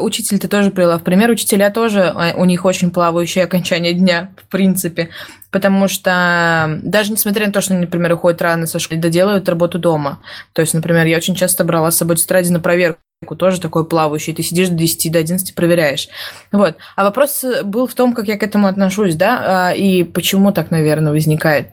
Учитель 0.00 0.38
ты 0.38 0.48
тоже 0.48 0.70
привела 0.70 0.98
в 0.98 1.02
пример. 1.02 1.30
Учителя 1.30 1.70
тоже, 1.70 2.00
э, 2.00 2.34
у 2.34 2.44
них 2.44 2.64
очень 2.64 2.90
плавающее 2.90 3.44
окончание 3.44 3.92
дня, 3.92 4.30
в 4.36 4.48
принципе. 4.50 5.10
Потому 5.50 5.88
что 5.88 6.80
даже 6.82 7.12
несмотря 7.12 7.46
на 7.46 7.52
то, 7.52 7.60
что 7.60 7.74
они, 7.74 7.82
например, 7.82 8.12
уходят 8.14 8.42
рано 8.42 8.66
со 8.66 8.78
школы, 8.78 9.00
доделают 9.00 9.48
работу 9.48 9.78
дома. 9.78 10.20
То 10.52 10.62
есть, 10.62 10.74
например, 10.74 11.06
я 11.06 11.16
очень 11.16 11.34
часто 11.34 11.64
брала 11.64 11.90
с 11.90 11.96
собой 11.96 12.16
тетради 12.16 12.50
на 12.50 12.60
проверку 12.60 12.98
тоже 13.38 13.60
такой 13.60 13.86
плавающий, 13.86 14.34
ты 14.34 14.42
сидишь 14.42 14.68
до 14.68 14.74
10, 14.74 15.12
до 15.12 15.18
11, 15.18 15.54
проверяешь. 15.54 16.08
Вот. 16.52 16.76
А 16.94 17.04
вопрос 17.04 17.42
был 17.64 17.86
в 17.86 17.94
том, 17.94 18.12
как 18.12 18.28
я 18.28 18.36
к 18.36 18.42
этому 18.42 18.66
отношусь, 18.66 19.14
да, 19.14 19.68
а, 19.68 19.72
и 19.72 20.04
почему 20.04 20.52
так, 20.52 20.70
наверное, 20.70 21.12
возникает. 21.12 21.68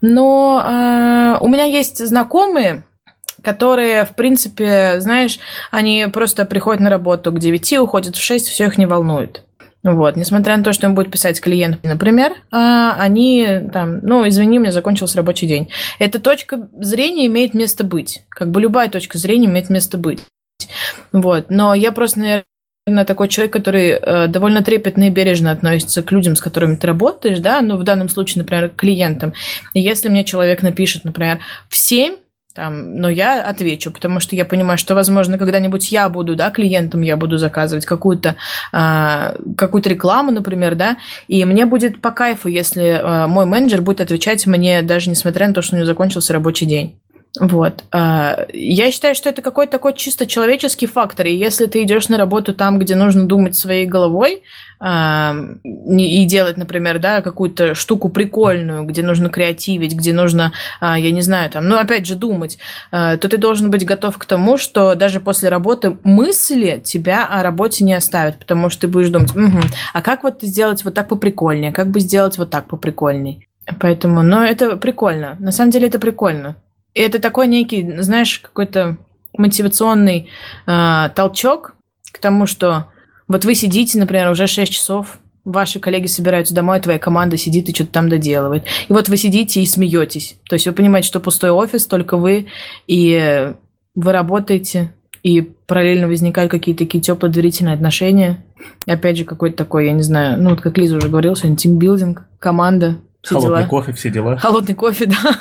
Но 0.00 0.60
а, 0.64 1.38
у 1.40 1.48
меня 1.48 1.64
есть 1.64 2.04
знакомые, 2.04 2.82
которые, 3.46 4.04
в 4.04 4.16
принципе, 4.16 4.96
знаешь, 4.98 5.38
они 5.70 6.08
просто 6.12 6.46
приходят 6.46 6.80
на 6.80 6.90
работу 6.90 7.30
к 7.30 7.38
9, 7.38 7.78
уходят 7.78 8.16
в 8.16 8.20
6, 8.20 8.48
все 8.48 8.66
их 8.66 8.76
не 8.76 8.86
волнует. 8.86 9.44
Вот, 9.84 10.16
несмотря 10.16 10.56
на 10.56 10.64
то, 10.64 10.72
что 10.72 10.88
им 10.88 10.96
будет 10.96 11.12
писать 11.12 11.40
клиент, 11.40 11.78
например, 11.84 12.32
а, 12.50 12.96
они 12.98 13.46
там, 13.72 14.00
ну, 14.00 14.28
извини, 14.28 14.58
меня 14.58 14.72
закончился 14.72 15.18
рабочий 15.18 15.46
день. 15.46 15.68
Эта 16.00 16.18
точка 16.18 16.68
зрения 16.80 17.26
имеет 17.26 17.54
место 17.54 17.84
быть. 17.84 18.24
Как 18.30 18.50
бы 18.50 18.60
любая 18.60 18.88
точка 18.88 19.16
зрения 19.16 19.46
имеет 19.46 19.70
место 19.70 19.96
быть. 19.96 20.24
Вот, 21.12 21.46
но 21.48 21.72
я 21.72 21.92
просто, 21.92 22.42
наверное, 22.84 23.06
такой 23.06 23.28
человек, 23.28 23.52
который 23.52 23.90
э, 23.90 24.26
довольно 24.26 24.64
трепетно 24.64 25.04
и 25.04 25.10
бережно 25.10 25.52
относится 25.52 26.02
к 26.02 26.10
людям, 26.10 26.34
с 26.34 26.40
которыми 26.40 26.74
ты 26.74 26.88
работаешь, 26.88 27.38
да, 27.38 27.60
ну, 27.60 27.76
в 27.76 27.84
данном 27.84 28.08
случае, 28.08 28.42
например, 28.42 28.70
к 28.70 28.74
клиентам. 28.74 29.34
Если 29.72 30.08
мне 30.08 30.24
человек 30.24 30.62
напишет, 30.62 31.04
например, 31.04 31.38
в 31.68 31.76
7 31.76 32.16
там, 32.56 32.96
но 32.96 33.10
я 33.10 33.42
отвечу, 33.42 33.90
потому 33.92 34.18
что 34.18 34.34
я 34.34 34.46
понимаю, 34.46 34.78
что, 34.78 34.94
возможно, 34.94 35.36
когда-нибудь 35.36 35.92
я 35.92 36.08
буду, 36.08 36.34
да, 36.34 36.50
клиентом, 36.50 37.02
я 37.02 37.16
буду 37.16 37.36
заказывать 37.36 37.84
какую-то 37.84 38.36
а, 38.72 39.36
какую-то 39.56 39.90
рекламу, 39.90 40.32
например, 40.32 40.74
да, 40.74 40.96
и 41.28 41.44
мне 41.44 41.66
будет 41.66 42.00
по 42.00 42.10
кайфу, 42.10 42.48
если 42.48 43.00
а, 43.02 43.28
мой 43.28 43.44
менеджер 43.44 43.82
будет 43.82 44.00
отвечать 44.00 44.46
мне 44.46 44.82
даже 44.82 45.10
несмотря 45.10 45.48
на 45.48 45.54
то, 45.54 45.62
что 45.62 45.74
у 45.74 45.78
него 45.78 45.86
закончился 45.86 46.32
рабочий 46.32 46.66
день. 46.66 46.98
Вот. 47.38 47.84
А, 47.92 48.46
я 48.52 48.90
считаю, 48.90 49.14
что 49.14 49.28
это 49.28 49.42
какой-то 49.42 49.72
такой 49.72 49.94
чисто 49.94 50.26
человеческий 50.26 50.86
фактор. 50.86 51.26
И 51.26 51.34
если 51.34 51.66
ты 51.66 51.82
идешь 51.82 52.08
на 52.08 52.16
работу 52.16 52.54
там, 52.54 52.78
где 52.78 52.94
нужно 52.94 53.26
думать 53.26 53.56
своей 53.56 53.86
головой 53.86 54.42
а, 54.80 55.34
и 55.62 56.24
делать, 56.24 56.56
например, 56.56 56.98
да, 56.98 57.20
какую-то 57.20 57.74
штуку 57.74 58.08
прикольную, 58.08 58.84
где 58.84 59.02
нужно 59.02 59.28
креативить, 59.28 59.94
где 59.94 60.12
нужно, 60.12 60.52
а, 60.80 60.98
я 60.98 61.10
не 61.10 61.20
знаю, 61.20 61.50
там, 61.50 61.68
ну, 61.68 61.76
опять 61.76 62.06
же, 62.06 62.14
думать, 62.14 62.58
то 62.90 63.18
ты 63.18 63.36
должен 63.36 63.70
быть 63.70 63.84
готов 63.84 64.16
к 64.16 64.24
тому, 64.24 64.56
что 64.56 64.94
даже 64.94 65.20
после 65.20 65.48
работы 65.48 65.98
мысли 66.04 66.80
тебя 66.84 67.26
о 67.26 67.42
работе 67.42 67.84
не 67.84 67.94
оставят, 67.94 68.38
потому 68.38 68.70
что 68.70 68.82
ты 68.82 68.88
будешь 68.88 69.10
думать, 69.10 69.34
угу, 69.34 69.60
а 69.92 70.02
как 70.02 70.22
вот 70.22 70.38
сделать 70.42 70.84
вот 70.84 70.94
так 70.94 71.08
поприкольнее, 71.08 71.72
как 71.72 71.88
бы 71.88 72.00
сделать 72.00 72.38
вот 72.38 72.50
так 72.50 72.66
поприкольней. 72.66 73.46
Поэтому, 73.80 74.22
ну, 74.22 74.42
это 74.42 74.76
прикольно. 74.76 75.36
На 75.40 75.50
самом 75.50 75.70
деле 75.70 75.88
это 75.88 75.98
прикольно. 75.98 76.56
Это 76.96 77.18
такой 77.20 77.46
некий, 77.46 78.00
знаешь, 78.00 78.40
какой-то 78.40 78.96
мотивационный 79.36 80.30
э, 80.66 81.10
толчок 81.14 81.74
к 82.10 82.18
тому, 82.18 82.46
что 82.46 82.86
вот 83.28 83.44
вы 83.44 83.54
сидите, 83.54 83.98
например, 83.98 84.30
уже 84.30 84.46
6 84.46 84.72
часов, 84.72 85.18
ваши 85.44 85.78
коллеги 85.78 86.06
собираются 86.06 86.54
домой, 86.54 86.80
твоя 86.80 86.98
команда 86.98 87.36
сидит 87.36 87.68
и 87.68 87.74
что-то 87.74 87.92
там 87.92 88.08
доделывает. 88.08 88.64
И 88.88 88.92
вот 88.92 89.08
вы 89.08 89.16
сидите 89.16 89.62
и 89.62 89.66
смеетесь. 89.66 90.36
То 90.48 90.54
есть 90.54 90.66
вы 90.66 90.72
понимаете, 90.72 91.06
что 91.06 91.20
пустой 91.20 91.50
офис, 91.50 91.86
только 91.86 92.16
вы, 92.16 92.46
и 92.86 93.52
вы 93.94 94.12
работаете, 94.12 94.92
и 95.22 95.40
параллельно 95.40 96.06
возникают 96.06 96.50
какие-то 96.50 96.84
такие 96.84 97.02
теплые 97.02 97.32
доверительные 97.32 97.74
отношения. 97.74 98.44
И 98.86 98.90
опять 98.90 99.16
же, 99.16 99.24
какой-то 99.24 99.56
такой, 99.56 99.86
я 99.86 99.92
не 99.92 100.02
знаю, 100.02 100.40
ну 100.40 100.50
вот 100.50 100.60
как 100.60 100.78
Лиза 100.78 100.96
уже 100.96 101.08
говорила 101.08 101.36
сегодня, 101.36 101.56
тимбилдинг, 101.56 102.26
команда, 102.38 102.98
все 103.26 103.34
Холодный 103.34 103.58
дела. 103.58 103.68
кофе, 103.68 103.92
все 103.92 104.10
дела. 104.10 104.36
Холодный 104.36 104.74
кофе, 104.76 105.06
да. 105.06 105.38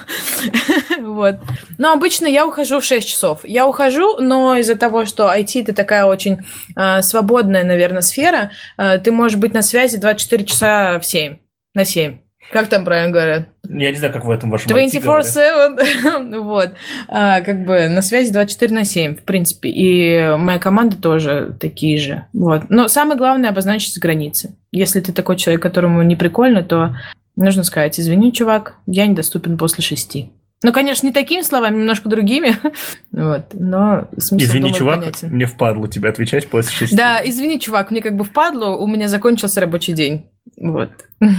вот. 1.02 1.36
Но 1.78 1.94
обычно 1.94 2.26
я 2.26 2.48
ухожу 2.48 2.80
в 2.80 2.84
6 2.84 3.08
часов. 3.08 3.42
Я 3.44 3.68
ухожу, 3.68 4.18
но 4.18 4.56
из-за 4.56 4.76
того, 4.76 5.06
что 5.06 5.32
IT 5.32 5.62
это 5.62 5.74
такая 5.76 6.06
очень 6.06 6.40
э, 6.76 7.02
свободная, 7.04 7.64
наверное, 7.64 8.02
сфера, 8.02 8.50
э, 8.80 8.98
ты 8.98 9.12
можешь 9.12 9.38
быть 9.38 9.54
на 9.54 9.62
связи 9.62 9.98
24 9.98 10.46
часа 10.46 11.00
в 11.00 11.06
7, 11.06 11.38
на 11.76 11.86
7. 11.86 12.18
Как 12.52 12.70
там 12.70 12.86
правильно 12.86 13.12
говорят? 13.12 13.50
Я 13.70 13.92
не 13.92 13.98
знаю, 13.98 14.14
как 14.14 14.26
в 14.26 14.32
этом 14.32 14.50
вашем 14.50 14.72
24-7, 14.72 16.40
вот. 16.42 16.72
А, 17.08 17.42
как 17.42 17.66
бы 17.66 17.88
на 17.88 18.02
связи 18.02 18.32
24 18.32 18.74
на 18.74 18.84
7, 18.84 19.16
в 19.16 19.22
принципе. 19.24 19.70
И 19.70 20.36
моя 20.38 20.58
команда 20.58 20.98
тоже 20.98 21.56
такие 21.60 22.00
же. 22.00 22.26
Вот. 22.34 22.64
Но 22.70 22.88
самое 22.88 23.18
главное 23.18 23.50
обозначить 23.52 24.00
границы. 24.00 24.56
Если 24.72 25.02
ты 25.02 25.12
такой 25.12 25.38
человек, 25.38 25.62
которому 25.62 26.02
не 26.04 26.16
прикольно, 26.16 26.64
то 26.64 26.96
Нужно 27.36 27.64
сказать, 27.64 28.00
извини, 28.00 28.32
чувак, 28.32 28.78
я 28.88 29.06
недоступен 29.08 29.58
после 29.58 29.84
шести. 29.84 30.30
Ну, 30.64 30.72
конечно, 30.72 31.06
не 31.06 31.14
такими 31.14 31.42
словами, 31.42 31.78
немножко 31.78 32.10
другими. 32.10 32.56
вот, 33.12 33.54
но 33.54 34.08
смысл, 34.18 34.46
Извини, 34.46 34.62
думаю, 34.62 34.80
чувак, 34.80 35.00
понятен. 35.00 35.30
мне 35.30 35.46
впадло 35.46 35.88
тебе 35.88 36.10
отвечать 36.10 36.48
после 36.48 36.72
шести. 36.72 36.96
Да, 36.96 37.22
извини, 37.24 37.60
чувак, 37.60 37.92
мне 37.92 38.02
как 38.02 38.16
бы 38.16 38.24
впадло, 38.24 38.76
у 38.76 38.88
меня 38.88 39.08
закончился 39.08 39.62
рабочий 39.62 39.94
день. 39.94 40.26
Вот. 40.58 40.90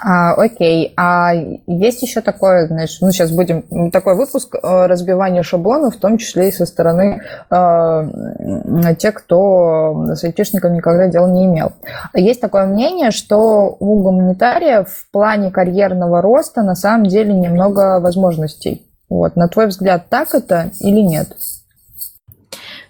А, 0.00 0.34
окей, 0.34 0.92
а 0.96 1.32
есть 1.66 2.02
еще 2.02 2.20
такое, 2.20 2.68
знаешь, 2.68 2.98
ну 3.00 3.10
сейчас 3.10 3.32
будем 3.32 3.90
такой 3.90 4.14
выпуск 4.14 4.54
э, 4.54 4.86
разбивания 4.86 5.42
шаблонов, 5.42 5.96
в 5.96 6.00
том 6.00 6.18
числе 6.18 6.48
и 6.48 6.52
со 6.52 6.66
стороны 6.66 7.20
э, 7.50 8.94
тех, 8.98 9.14
кто 9.14 10.06
с 10.14 10.22
айтишником 10.22 10.74
никогда 10.74 11.08
дела 11.08 11.28
не 11.28 11.46
имел. 11.46 11.72
Есть 12.14 12.40
такое 12.40 12.66
мнение, 12.66 13.10
что 13.10 13.76
у 13.78 14.02
гуманитариев 14.02 14.88
в 14.88 15.10
плане 15.10 15.50
карьерного 15.50 16.22
роста 16.22 16.62
на 16.62 16.76
самом 16.76 17.06
деле 17.06 17.34
немного 17.34 17.98
возможностей. 18.00 18.86
Вот, 19.10 19.36
на 19.36 19.48
твой 19.48 19.66
взгляд, 19.66 20.08
так 20.08 20.34
это 20.34 20.70
или 20.80 21.00
нет? 21.00 21.28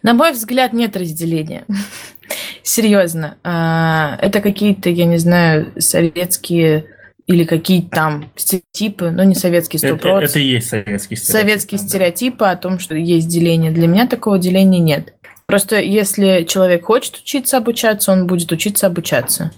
На 0.02 0.14
мой 0.14 0.32
взгляд, 0.32 0.72
нет 0.72 0.96
разделения. 0.96 1.64
Серьезно. 2.68 3.38
А, 3.44 4.18
это 4.20 4.42
какие-то, 4.42 4.90
я 4.90 5.06
не 5.06 5.16
знаю, 5.16 5.72
советские 5.78 6.84
или 7.26 7.44
какие-то 7.44 7.88
там 7.88 8.30
стереотипы, 8.36 9.10
но 9.10 9.24
не 9.24 9.34
советские 9.34 9.78
сто 9.78 9.96
Это, 9.96 10.08
это 10.18 10.38
и 10.38 10.42
есть 10.42 10.68
советские 10.68 11.16
стереотипы. 11.16 11.32
Советские 11.32 11.80
да. 11.80 11.86
стереотипы 11.86 12.44
о 12.44 12.56
том, 12.56 12.78
что 12.78 12.94
есть 12.94 13.26
деление. 13.26 13.70
Для 13.70 13.86
меня 13.86 14.06
такого 14.06 14.38
деления 14.38 14.80
нет. 14.80 15.14
Просто 15.48 15.80
если 15.80 16.44
человек 16.46 16.84
хочет 16.84 17.16
учиться 17.16 17.56
обучаться, 17.56 18.12
он 18.12 18.26
будет 18.26 18.52
учиться 18.52 18.86
обучаться. 18.86 19.50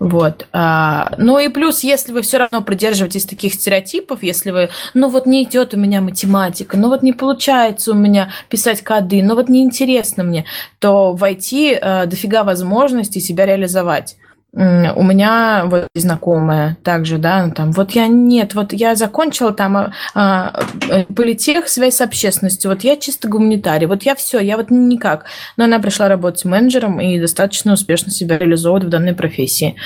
Вот. 0.00 0.48
А, 0.52 1.12
ну 1.16 1.38
и 1.38 1.46
плюс, 1.46 1.84
если 1.84 2.10
вы 2.10 2.22
все 2.22 2.38
равно 2.38 2.60
придерживаетесь 2.60 3.24
таких 3.24 3.54
стереотипов, 3.54 4.24
если 4.24 4.50
вы, 4.50 4.70
ну 4.94 5.08
вот 5.08 5.26
не 5.26 5.44
идет 5.44 5.74
у 5.74 5.76
меня 5.76 6.00
математика, 6.00 6.76
ну 6.76 6.88
вот 6.88 7.04
не 7.04 7.12
получается 7.12 7.92
у 7.92 7.94
меня 7.94 8.32
писать 8.48 8.82
коды, 8.82 9.22
ну 9.22 9.36
вот 9.36 9.48
неинтересно 9.48 10.24
мне, 10.24 10.44
то 10.80 11.12
войти 11.12 11.78
э, 11.80 12.06
дофига 12.06 12.42
возможностей 12.42 13.20
себя 13.20 13.46
реализовать. 13.46 14.16
У 14.54 15.02
меня 15.02 15.64
вот 15.66 15.88
знакомая 15.94 16.78
также, 16.82 17.18
да, 17.18 17.44
ну, 17.44 17.52
там, 17.52 17.70
вот 17.72 17.90
я 17.90 18.06
нет, 18.08 18.54
вот 18.54 18.72
я 18.72 18.94
закончила 18.94 19.52
там 19.52 19.76
а, 19.76 19.92
а, 20.14 20.52
политех, 21.14 21.68
связь 21.68 21.96
с 21.96 22.00
общественностью, 22.00 22.70
вот 22.70 22.82
я 22.82 22.96
чисто 22.96 23.28
гуманитарий, 23.28 23.86
вот 23.86 24.04
я 24.04 24.14
все, 24.14 24.40
я 24.40 24.56
вот 24.56 24.70
никак. 24.70 25.26
Но 25.58 25.64
она 25.64 25.78
пришла 25.80 26.08
работать 26.08 26.46
менеджером 26.46 26.98
и 26.98 27.20
достаточно 27.20 27.74
успешно 27.74 28.10
себя 28.10 28.38
реализовывает 28.38 28.84
в 28.84 28.88
данной 28.88 29.14
профессии. 29.14 29.76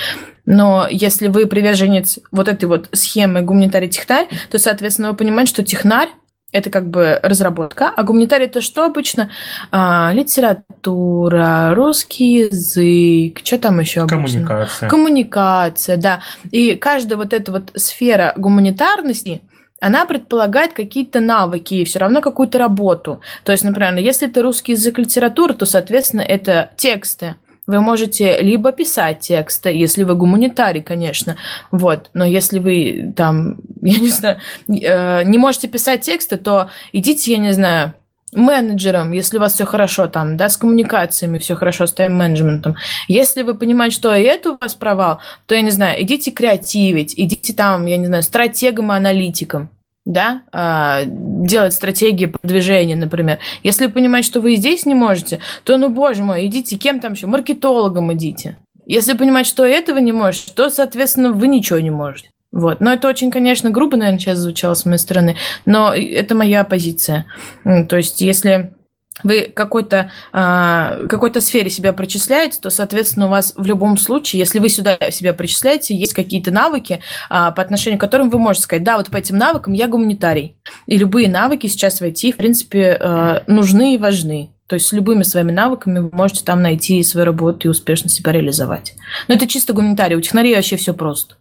Но 0.45 0.87
если 0.89 1.27
вы 1.27 1.45
приверженец 1.45 2.19
вот 2.31 2.47
этой 2.47 2.65
вот 2.65 2.87
схемы 2.93 3.41
гуманитарий-технарь, 3.41 4.27
то, 4.49 4.59
соответственно, 4.59 5.11
вы 5.11 5.17
понимаете, 5.17 5.49
что 5.49 5.63
технарь 5.63 6.09
это 6.53 6.69
как 6.69 6.89
бы 6.89 7.19
разработка, 7.21 7.89
а 7.89 8.03
гуманитарий 8.03 8.45
это 8.45 8.61
что 8.61 8.85
обычно? 8.85 9.29
А, 9.71 10.11
литература, 10.13 11.73
русский 11.73 12.47
язык, 12.49 13.41
что 13.43 13.57
там 13.57 13.79
еще 13.79 14.01
обычно? 14.01 14.45
Коммуникация. 14.45 14.89
Коммуникация, 14.89 15.97
да. 15.97 16.21
И 16.51 16.75
каждая 16.75 17.17
вот 17.17 17.33
эта 17.33 17.51
вот 17.51 17.71
сфера 17.75 18.33
гуманитарности, 18.37 19.41
она 19.81 20.05
предполагает 20.05 20.73
какие-то 20.73 21.19
навыки 21.19 21.73
и 21.73 21.83
все 21.83 21.99
равно 21.99 22.21
какую-то 22.21 22.57
работу. 22.57 23.19
То 23.43 23.51
есть, 23.51 23.65
например, 23.65 23.95
если 23.97 24.29
это 24.29 24.41
русский 24.41 24.73
язык 24.73 24.97
литература, 24.97 25.53
то, 25.53 25.65
соответственно, 25.65 26.21
это 26.21 26.71
тексты, 26.77 27.35
вы 27.67 27.81
можете 27.81 28.41
либо 28.41 28.71
писать 28.71 29.19
тексты, 29.19 29.69
если 29.69 30.03
вы 30.03 30.15
гуманитарий, 30.15 30.81
конечно, 30.81 31.37
вот, 31.71 32.09
но 32.13 32.25
если 32.25 32.59
вы 32.59 33.13
там, 33.15 33.57
я 33.81 33.99
не 33.99 34.09
знаю, 34.09 34.39
э, 34.67 35.23
не 35.23 35.37
можете 35.37 35.67
писать 35.67 36.01
тексты, 36.01 36.37
то 36.37 36.69
идите, 36.91 37.31
я 37.31 37.37
не 37.37 37.53
знаю, 37.53 37.93
менеджером, 38.35 39.11
если 39.11 39.37
у 39.37 39.39
вас 39.39 39.53
все 39.53 39.65
хорошо 39.65 40.07
там, 40.07 40.37
да, 40.37 40.49
с 40.49 40.57
коммуникациями 40.57 41.37
все 41.37 41.55
хорошо, 41.55 41.85
с 41.85 41.93
тайм-менеджментом. 41.93 42.75
Если 43.07 43.43
вы 43.43 43.53
понимаете, 43.53 43.95
что 43.95 44.15
и 44.15 44.23
это 44.23 44.53
у 44.53 44.57
вас 44.59 44.73
провал, 44.73 45.19
то, 45.45 45.55
я 45.55 45.61
не 45.61 45.71
знаю, 45.71 46.01
идите 46.01 46.31
креативить, 46.31 47.13
идите 47.15 47.53
там, 47.53 47.85
я 47.85 47.97
не 47.97 48.07
знаю, 48.07 48.23
стратегом 48.23 48.91
и 48.91 48.95
аналитиком 48.95 49.69
да, 50.05 50.43
а, 50.51 51.03
делать 51.05 51.73
стратегии 51.73 52.25
продвижения, 52.25 52.95
например. 52.95 53.39
Если 53.63 53.85
вы 53.85 53.91
понимаете, 53.91 54.27
что 54.27 54.41
вы 54.41 54.53
и 54.53 54.57
здесь 54.57 54.85
не 54.85 54.95
можете, 54.95 55.39
то, 55.63 55.77
ну, 55.77 55.89
боже 55.89 56.23
мой, 56.23 56.45
идите 56.45 56.77
кем 56.77 56.99
там 56.99 57.13
еще, 57.13 57.27
маркетологом 57.27 58.13
идите. 58.13 58.57
Если 58.85 59.13
понимать, 59.13 59.47
что 59.47 59.65
этого 59.65 59.99
не 59.99 60.11
можете, 60.11 60.51
то, 60.53 60.69
соответственно, 60.69 61.31
вы 61.31 61.47
ничего 61.47 61.79
не 61.79 61.91
можете. 61.91 62.29
Вот. 62.51 62.81
Но 62.81 62.93
это 62.93 63.07
очень, 63.07 63.31
конечно, 63.31 63.69
грубо, 63.71 63.97
наверное, 63.97 64.19
сейчас 64.19 64.39
звучало 64.39 64.73
с 64.73 64.85
моей 64.85 64.99
стороны, 64.99 65.37
но 65.65 65.93
это 65.93 66.35
моя 66.35 66.63
позиция. 66.63 67.25
То 67.63 67.97
есть, 67.97 68.21
если 68.21 68.73
вы 69.21 69.51
какой-то 69.53 70.11
э, 70.31 71.07
какой-то 71.07 71.39
сфере 71.41 71.69
себя 71.69 71.93
причисляете, 71.93 72.59
то, 72.59 72.69
соответственно, 72.69 73.27
у 73.27 73.29
вас 73.29 73.53
в 73.55 73.65
любом 73.65 73.97
случае, 73.97 74.39
если 74.39 74.59
вы 74.59 74.69
сюда 74.69 74.97
себя 75.11 75.33
причисляете, 75.33 75.95
есть 75.95 76.13
какие-то 76.13 76.51
навыки, 76.51 76.93
э, 76.93 76.99
по 77.29 77.61
отношению 77.61 77.99
к 77.99 78.01
которым 78.01 78.29
вы 78.29 78.39
можете 78.39 78.63
сказать, 78.63 78.83
да, 78.83 78.97
вот 78.97 79.09
по 79.09 79.17
этим 79.17 79.37
навыкам 79.37 79.73
я 79.73 79.87
гуманитарий. 79.87 80.57
И 80.87 80.97
любые 80.97 81.29
навыки 81.29 81.67
сейчас 81.67 82.01
в 82.01 82.03
IT, 82.03 82.33
в 82.33 82.37
принципе, 82.37 82.97
э, 82.99 83.41
нужны 83.47 83.95
и 83.95 83.97
важны. 83.97 84.49
То 84.67 84.75
есть 84.75 84.87
с 84.87 84.93
любыми 84.93 85.23
своими 85.23 85.51
навыками 85.51 85.99
вы 85.99 86.09
можете 86.11 86.43
там 86.43 86.61
найти 86.61 87.03
свою 87.03 87.25
работу 87.25 87.67
и 87.67 87.71
успешно 87.71 88.09
себя 88.09 88.31
реализовать. 88.31 88.95
Но 89.27 89.35
это 89.35 89.45
чисто 89.45 89.73
гуманитарий. 89.73 90.15
У 90.15 90.21
технарей 90.21 90.55
вообще 90.55 90.77
все 90.77 90.93
просто. 90.93 91.35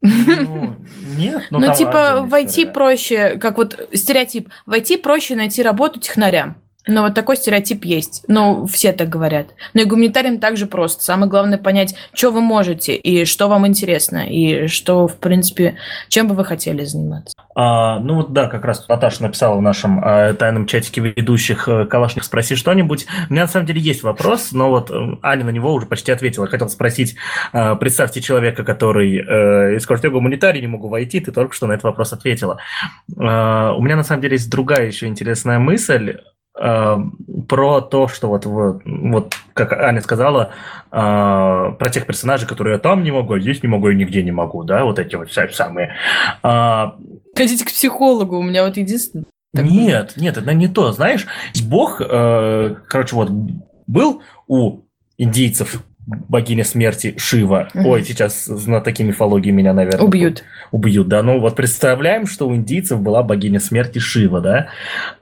Ну, 0.00 0.76
нет, 1.16 1.44
ну, 1.50 1.60
ну 1.60 1.74
типа 1.74 2.26
войти 2.26 2.66
проще, 2.66 3.38
как 3.38 3.56
вот 3.56 3.88
стереотип, 3.94 4.50
войти 4.66 4.98
проще 4.98 5.34
найти 5.34 5.62
работу 5.62 5.98
технарям. 5.98 6.56
Но 6.86 7.02
вот 7.02 7.14
такой 7.14 7.36
стереотип 7.36 7.84
есть. 7.84 8.24
Ну, 8.28 8.66
все 8.66 8.92
так 8.92 9.08
говорят. 9.08 9.48
Но 9.72 9.82
и 9.82 9.84
гуманитариям 9.84 10.38
также 10.38 10.66
просто. 10.66 11.02
Самое 11.02 11.30
главное 11.30 11.58
понять, 11.58 11.94
что 12.12 12.30
вы 12.30 12.40
можете, 12.40 12.94
и 12.94 13.24
что 13.24 13.48
вам 13.48 13.66
интересно, 13.66 14.26
и 14.28 14.66
что, 14.66 15.08
в 15.08 15.16
принципе, 15.16 15.76
чем 16.08 16.28
бы 16.28 16.34
вы 16.34 16.44
хотели 16.44 16.84
заниматься. 16.84 17.34
А, 17.54 18.00
ну 18.00 18.16
вот 18.16 18.32
да, 18.32 18.48
как 18.48 18.64
раз 18.64 18.86
Наташа 18.88 19.22
написала 19.22 19.56
в 19.56 19.62
нашем 19.62 20.00
а, 20.04 20.34
тайном 20.34 20.66
чатике 20.66 21.00
ведущих 21.00 21.68
э, 21.68 21.86
Калашник 21.86 22.24
«Спроси 22.24 22.56
что-нибудь». 22.56 23.06
У 23.30 23.32
меня 23.32 23.42
на 23.42 23.48
самом 23.48 23.66
деле 23.66 23.80
есть 23.80 24.02
вопрос, 24.02 24.52
но 24.52 24.70
вот 24.70 24.90
э, 24.90 25.16
Аня 25.22 25.44
на 25.44 25.50
него 25.50 25.72
уже 25.72 25.86
почти 25.86 26.10
ответила. 26.10 26.48
Хотел 26.48 26.68
спросить, 26.68 27.16
а, 27.52 27.76
представьте 27.76 28.20
человека, 28.20 28.64
который 28.64 29.18
э, 29.18 29.78
скажет, 29.80 30.04
я 30.04 30.10
гуманитарий, 30.10 30.60
не 30.60 30.66
могу 30.66 30.88
войти, 30.88 31.20
ты 31.20 31.30
только 31.30 31.54
что 31.54 31.66
на 31.66 31.72
этот 31.72 31.84
вопрос 31.84 32.12
ответила. 32.12 32.58
А, 33.16 33.72
у 33.74 33.82
меня 33.82 33.96
на 33.96 34.04
самом 34.04 34.22
деле 34.22 34.34
есть 34.34 34.50
другая 34.50 34.86
еще 34.86 35.06
интересная 35.06 35.58
мысль 35.58 36.18
про 36.54 37.80
то, 37.80 38.06
что 38.08 38.28
вот, 38.28 38.46
вот, 38.46 38.82
вот 38.84 39.34
как 39.54 39.72
Аня 39.72 40.00
сказала, 40.00 40.52
э, 40.92 40.96
про 40.96 41.90
тех 41.90 42.06
персонажей, 42.06 42.46
которые 42.46 42.74
я 42.74 42.78
там 42.78 43.02
не 43.02 43.10
могу, 43.10 43.34
а 43.34 43.40
здесь 43.40 43.62
не 43.62 43.68
могу 43.68 43.88
и 43.88 43.96
нигде 43.96 44.22
не 44.22 44.30
могу, 44.30 44.62
да, 44.62 44.84
вот 44.84 44.98
эти 44.98 45.16
вот 45.16 45.32
самые. 45.32 45.94
Э, 46.44 46.92
Ходите 47.36 47.64
к 47.64 47.68
психологу, 47.68 48.38
у 48.38 48.42
меня 48.42 48.64
вот 48.64 48.76
единственное. 48.76 49.26
Нет, 49.52 50.14
нет, 50.16 50.36
это 50.36 50.54
не 50.54 50.68
то, 50.68 50.92
знаешь, 50.92 51.26
Бог, 51.64 52.00
э, 52.00 52.76
короче, 52.88 53.16
вот 53.16 53.30
был 53.86 54.22
у 54.46 54.80
индийцев 55.18 55.82
богиня 56.06 56.64
смерти 56.64 57.14
Шива. 57.18 57.68
Угу. 57.74 57.88
Ой, 57.88 58.04
сейчас 58.04 58.44
знатоки 58.44 59.02
мифологии 59.02 59.50
меня, 59.50 59.72
наверное... 59.72 60.04
Убьют. 60.04 60.44
Убьют, 60.70 61.08
да. 61.08 61.22
Ну 61.22 61.40
вот 61.40 61.56
представляем, 61.56 62.26
что 62.26 62.48
у 62.48 62.54
индийцев 62.54 63.00
была 63.00 63.22
богиня 63.22 63.60
смерти 63.60 63.98
Шива, 63.98 64.40
да. 64.40 64.68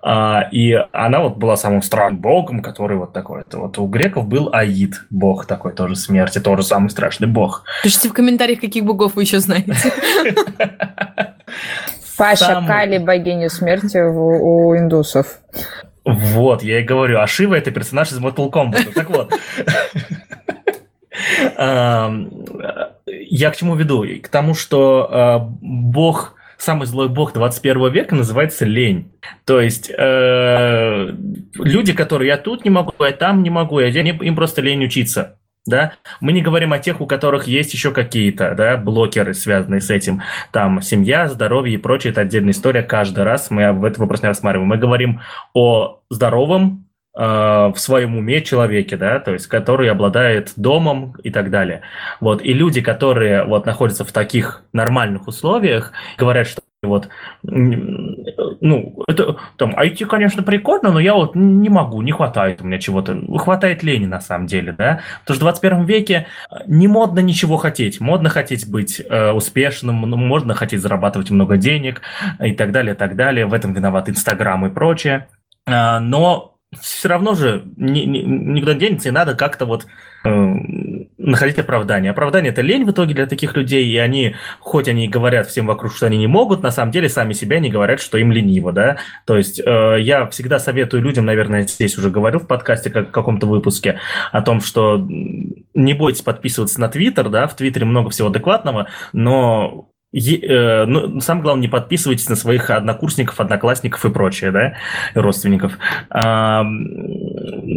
А, 0.02 0.48
и 0.50 0.72
она 0.92 1.20
вот 1.20 1.36
была 1.36 1.56
самым 1.56 1.82
страшным 1.82 2.20
богом, 2.20 2.62
который 2.62 2.96
вот 2.96 3.12
такой. 3.12 3.42
-то. 3.42 3.58
Вот 3.58 3.78
у 3.78 3.86
греков 3.86 4.26
был 4.26 4.50
Аид, 4.52 5.02
бог 5.10 5.46
такой 5.46 5.72
тоже 5.72 5.96
смерти, 5.96 6.40
тоже 6.40 6.62
самый 6.62 6.90
страшный 6.90 7.28
бог. 7.28 7.64
Пишите 7.82 8.08
в 8.08 8.12
комментариях, 8.12 8.60
каких 8.60 8.84
богов 8.84 9.14
вы 9.14 9.22
еще 9.22 9.38
знаете. 9.38 9.74
Паша 12.16 12.62
Кали 12.66 12.98
богиня 12.98 13.48
смерти 13.48 13.98
у 13.98 14.76
индусов. 14.76 15.38
Вот, 16.04 16.64
я 16.64 16.80
и 16.80 16.82
говорю, 16.82 17.20
а 17.20 17.26
Шива 17.26 17.54
это 17.54 17.70
персонаж 17.70 18.10
из 18.10 18.18
Mortal 18.18 18.50
Kombat. 18.50 18.92
Так 18.92 19.10
вот. 19.10 19.32
Я 21.56 23.50
к 23.50 23.56
чему 23.56 23.74
веду? 23.76 24.04
К 24.22 24.28
тому, 24.28 24.54
что 24.54 25.08
а, 25.10 25.38
бог 25.38 26.34
самый 26.62 26.86
злой 26.86 27.08
бог 27.08 27.32
21 27.32 27.90
века 27.92 28.14
называется 28.14 28.64
лень. 28.64 29.12
То 29.44 29.60
есть 29.60 29.90
э, 29.90 31.14
люди, 31.54 31.92
которые 31.92 32.28
я 32.28 32.36
тут 32.36 32.64
не 32.64 32.70
могу, 32.70 32.92
я 33.00 33.12
там 33.12 33.42
не 33.42 33.50
могу, 33.50 33.80
я 33.80 33.88
им 33.88 34.36
просто 34.36 34.62
лень 34.62 34.84
учиться. 34.84 35.38
Да? 35.66 35.94
Мы 36.20 36.32
не 36.32 36.42
говорим 36.42 36.72
о 36.72 36.78
тех, 36.78 37.00
у 37.00 37.06
которых 37.06 37.46
есть 37.46 37.72
еще 37.72 37.92
какие-то 37.92 38.54
да, 38.56 38.76
блокеры, 38.76 39.34
связанные 39.34 39.80
с 39.80 39.90
этим. 39.90 40.22
Там 40.50 40.82
семья, 40.82 41.28
здоровье 41.28 41.74
и 41.74 41.78
прочее, 41.78 42.12
это 42.12 42.22
отдельная 42.22 42.52
история. 42.52 42.82
Каждый 42.82 43.24
раз 43.24 43.50
мы 43.50 43.72
в 43.72 43.84
этом 43.84 44.02
вопрос 44.02 44.22
не 44.22 44.28
рассматриваем. 44.28 44.68
Мы 44.68 44.76
говорим 44.76 45.20
о 45.54 46.00
здоровом, 46.10 46.81
Э, 46.81 46.81
в 47.14 47.74
своем 47.76 48.16
уме 48.16 48.40
человеке, 48.40 48.96
да, 48.96 49.20
то 49.20 49.32
есть 49.32 49.46
который 49.46 49.90
обладает 49.90 50.54
домом 50.56 51.14
и 51.22 51.30
так 51.30 51.50
далее. 51.50 51.82
Вот, 52.20 52.42
и 52.42 52.54
люди, 52.54 52.80
которые 52.80 53.44
вот 53.44 53.66
находятся 53.66 54.04
в 54.04 54.12
таких 54.12 54.64
нормальных 54.72 55.28
условиях, 55.28 55.92
говорят, 56.16 56.46
что 56.46 56.62
вот, 56.84 57.08
ну, 57.44 59.04
это, 59.06 59.36
там, 59.56 59.72
IT, 59.78 60.04
конечно, 60.06 60.42
прикольно, 60.42 60.90
но 60.90 60.98
я 60.98 61.14
вот 61.14 61.36
не 61.36 61.68
могу, 61.68 62.02
не 62.02 62.10
хватает 62.10 62.60
у 62.60 62.66
меня 62.66 62.78
чего-то, 62.80 63.16
хватает 63.38 63.84
лени 63.84 64.06
на 64.06 64.20
самом 64.20 64.48
деле, 64.48 64.72
да, 64.72 65.00
потому 65.20 65.36
что 65.36 65.44
в 65.44 65.60
21 65.60 65.84
веке 65.84 66.26
не 66.66 66.88
модно 66.88 67.20
ничего 67.20 67.56
хотеть, 67.56 68.00
модно 68.00 68.30
хотеть 68.30 68.68
быть 68.68 69.00
э, 69.00 69.30
успешным, 69.30 70.00
ну, 70.00 70.16
модно 70.16 70.54
хотеть 70.54 70.80
зарабатывать 70.80 71.30
много 71.30 71.56
денег 71.56 72.02
и 72.40 72.52
так 72.52 72.72
далее, 72.72 72.94
и 72.96 72.98
так 72.98 73.14
далее, 73.14 73.46
в 73.46 73.54
этом 73.54 73.74
виноват 73.74 74.08
Инстаграм 74.08 74.66
и 74.66 74.70
прочее, 74.70 75.28
э, 75.66 76.00
но 76.00 76.51
все 76.80 77.08
равно 77.08 77.34
же 77.34 77.64
ни, 77.76 78.00
ни, 78.00 78.18
никуда 78.18 78.74
не 78.74 78.80
денется, 78.80 79.08
и 79.08 79.12
надо 79.12 79.34
как-то 79.34 79.66
вот 79.66 79.86
э, 80.24 80.54
находить 81.18 81.58
оправдание. 81.58 82.10
Оправдание– 82.10 82.50
это 82.52 82.62
лень 82.62 82.84
в 82.84 82.90
итоге 82.90 83.14
для 83.14 83.26
таких 83.26 83.54
людей, 83.56 83.86
и 83.86 83.96
они, 83.98 84.36
хоть 84.58 84.88
они 84.88 85.08
говорят 85.08 85.48
всем 85.48 85.66
вокруг, 85.66 85.94
что 85.94 86.06
они 86.06 86.16
не 86.16 86.26
могут, 86.26 86.62
на 86.62 86.70
самом 86.70 86.90
деле 86.90 87.08
сами 87.08 87.34
себя 87.34 87.58
не 87.60 87.70
говорят, 87.70 88.00
что 88.00 88.16
им 88.18 88.32
лениво, 88.32 88.72
да. 88.72 88.96
То 89.26 89.36
есть 89.36 89.60
э, 89.60 89.96
я 90.00 90.26
всегда 90.28 90.58
советую 90.58 91.02
людям, 91.02 91.26
наверное, 91.26 91.66
здесь 91.66 91.98
уже 91.98 92.10
говорил 92.10 92.40
в 92.40 92.46
подкасте, 92.46 92.90
как 92.90 93.08
в 93.08 93.12
каком-то 93.12 93.46
выпуске, 93.46 94.00
о 94.30 94.40
том, 94.40 94.60
что 94.60 94.96
не 95.74 95.94
бойтесь 95.94 96.22
подписываться 96.22 96.80
на 96.80 96.88
Твиттер, 96.88 97.28
да, 97.28 97.46
в 97.46 97.54
Твиттере 97.54 97.84
много 97.84 98.10
всего 98.10 98.28
адекватного, 98.28 98.88
но 99.12 99.91
Е, 100.12 100.84
ну, 100.86 101.20
самое 101.20 101.42
главное, 101.42 101.62
не 101.62 101.68
подписывайтесь 101.68 102.28
на 102.28 102.36
своих 102.36 102.68
однокурсников, 102.68 103.40
одноклассников 103.40 104.04
и 104.04 104.10
прочее, 104.10 104.50
да, 104.50 104.74
родственников. 105.14 105.78
А, 106.10 106.64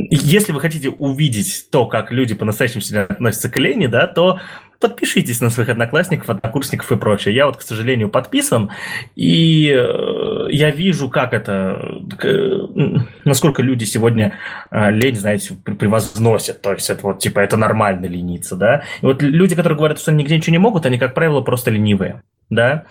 если 0.10 0.52
вы 0.52 0.60
хотите 0.60 0.90
увидеть 0.90 1.68
то, 1.72 1.86
как 1.86 2.12
люди 2.12 2.36
по-настоящему 2.36 2.82
себя 2.82 3.04
относятся 3.04 3.50
к 3.50 3.58
лени, 3.58 3.88
да, 3.88 4.08
то 4.08 4.40
подпишитесь 4.80 5.42
на 5.42 5.50
своих 5.50 5.70
одноклассников, 5.70 6.30
однокурсников 6.30 6.92
и 6.92 6.96
прочее. 6.96 7.36
Я 7.36 7.46
вот, 7.48 7.58
к 7.58 7.62
сожалению, 7.62 8.10
подписан, 8.10 8.72
и 9.16 9.72
э, 9.72 10.48
я 10.52 10.72
вижу, 10.72 11.10
как 11.10 11.34
это, 11.34 12.02
насколько 13.24 13.62
люди 13.62 13.84
сегодня 13.86 14.38
э, 14.72 14.92
лень, 14.92 15.16
знаете, 15.16 15.56
превозносят. 15.64 16.62
То 16.62 16.74
есть 16.74 16.90
это 16.90 17.04
вот, 17.04 17.20
типа, 17.20 17.40
это 17.40 17.58
нормально 17.58 18.06
лениться, 18.06 18.56
да. 18.56 18.84
И 19.02 19.06
вот 19.06 19.22
люди, 19.22 19.56
которые 19.56 19.78
говорят, 19.78 20.00
что 20.00 20.12
они 20.12 20.24
нигде 20.24 20.38
ничего 20.38 20.52
не 20.54 20.60
могут, 20.60 20.86
они, 20.86 20.98
как 20.98 21.14
правило, 21.14 21.42
просто 21.42 21.72
ленивые 21.72 22.22
да, 22.50 22.86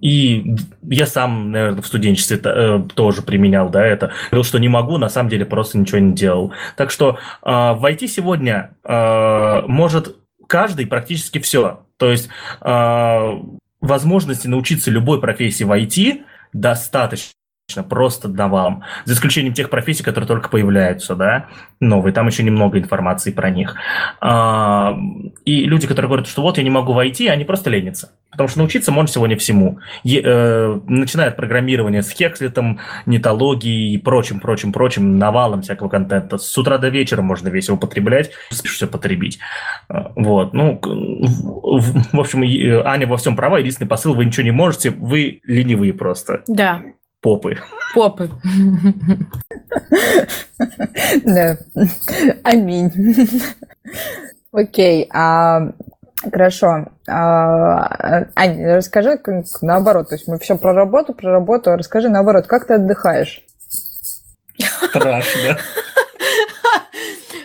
и 0.00 0.54
я 0.82 1.06
сам, 1.06 1.52
наверное, 1.52 1.80
в 1.80 1.86
студенчестве 1.86 2.38
э, 2.44 2.82
тоже 2.94 3.22
применял, 3.22 3.70
да, 3.70 3.84
это. 3.84 4.12
Говорил, 4.30 4.44
что 4.44 4.58
не 4.58 4.68
могу, 4.68 4.98
на 4.98 5.08
самом 5.08 5.30
деле 5.30 5.46
просто 5.46 5.78
ничего 5.78 5.98
не 5.98 6.12
делал. 6.12 6.52
Так 6.76 6.90
что 6.90 7.18
а, 7.40 7.72
войти 7.72 8.06
сегодня 8.06 8.72
а, 8.84 9.64
может 9.66 10.16
каждый 10.46 10.86
практически 10.86 11.38
все. 11.38 11.86
То 11.96 12.10
есть 12.10 12.28
а, 12.60 13.40
возможности 13.80 14.48
научиться 14.48 14.90
любой 14.90 15.20
профессии 15.20 15.64
в 15.64 15.72
IT 15.72 16.24
достаточно 16.52 17.32
просто 17.88 18.28
да 18.28 18.48
вам. 18.48 18.82
За 19.04 19.14
исключением 19.14 19.52
тех 19.52 19.68
профессий, 19.68 20.02
которые 20.02 20.26
только 20.26 20.48
появляются, 20.48 21.14
да, 21.14 21.46
новые. 21.80 22.12
Там 22.12 22.26
еще 22.26 22.42
немного 22.42 22.78
информации 22.78 23.30
про 23.30 23.50
них. 23.50 23.76
А, 24.20 24.96
и 25.44 25.64
люди, 25.64 25.86
которые 25.86 26.08
говорят, 26.08 26.26
что 26.26 26.42
вот 26.42 26.56
я 26.56 26.64
не 26.64 26.70
могу 26.70 26.92
войти, 26.92 27.28
они 27.28 27.44
просто 27.44 27.68
ленятся. 27.70 28.12
Потому 28.30 28.48
что 28.48 28.58
научиться 28.58 28.92
можно 28.92 29.12
сегодня 29.12 29.36
всему. 29.36 29.78
Е, 30.02 30.22
э, 30.24 30.80
начиная 30.86 31.28
от 31.28 31.36
программирования 31.36 32.02
с 32.02 32.10
хекслетом, 32.10 32.80
нетологией 33.06 33.94
и 33.94 33.98
прочим, 33.98 34.40
прочим, 34.40 34.72
прочим, 34.72 35.18
навалом 35.18 35.62
всякого 35.62 35.88
контента. 35.88 36.38
С 36.38 36.56
утра 36.56 36.78
до 36.78 36.88
вечера 36.88 37.20
можно 37.20 37.48
весь 37.48 37.68
его 37.68 37.76
потреблять, 37.76 38.30
все 38.50 38.86
потребить. 38.86 39.38
А, 39.88 40.12
вот. 40.16 40.54
Ну, 40.54 40.80
в, 40.82 42.16
в 42.16 42.20
общем, 42.20 42.42
Аня 42.86 43.06
во 43.06 43.16
всем 43.18 43.36
права. 43.36 43.58
Единственный 43.58 43.88
посыл, 43.88 44.14
вы 44.14 44.24
ничего 44.24 44.44
не 44.44 44.52
можете, 44.52 44.90
вы 44.90 45.40
ленивые 45.44 45.92
просто. 45.92 46.42
Да, 46.46 46.82
Попы. 47.20 47.58
Попы. 47.94 48.30
Да. 51.24 51.56
Аминь. 52.44 52.92
Окей. 54.52 55.08
А 55.12 55.72
Хорошо. 56.22 56.86
А, 57.08 58.26
Аня, 58.34 58.76
расскажи 58.76 59.20
наоборот. 59.62 60.08
То 60.08 60.16
есть 60.16 60.26
мы 60.26 60.38
все 60.38 60.56
про 60.56 60.72
работу, 60.72 61.14
про 61.14 61.30
работу. 61.30 61.76
Расскажи 61.76 62.08
наоборот, 62.08 62.46
как 62.46 62.66
ты 62.66 62.74
отдыхаешь? 62.74 63.42
Страшно. 64.88 65.58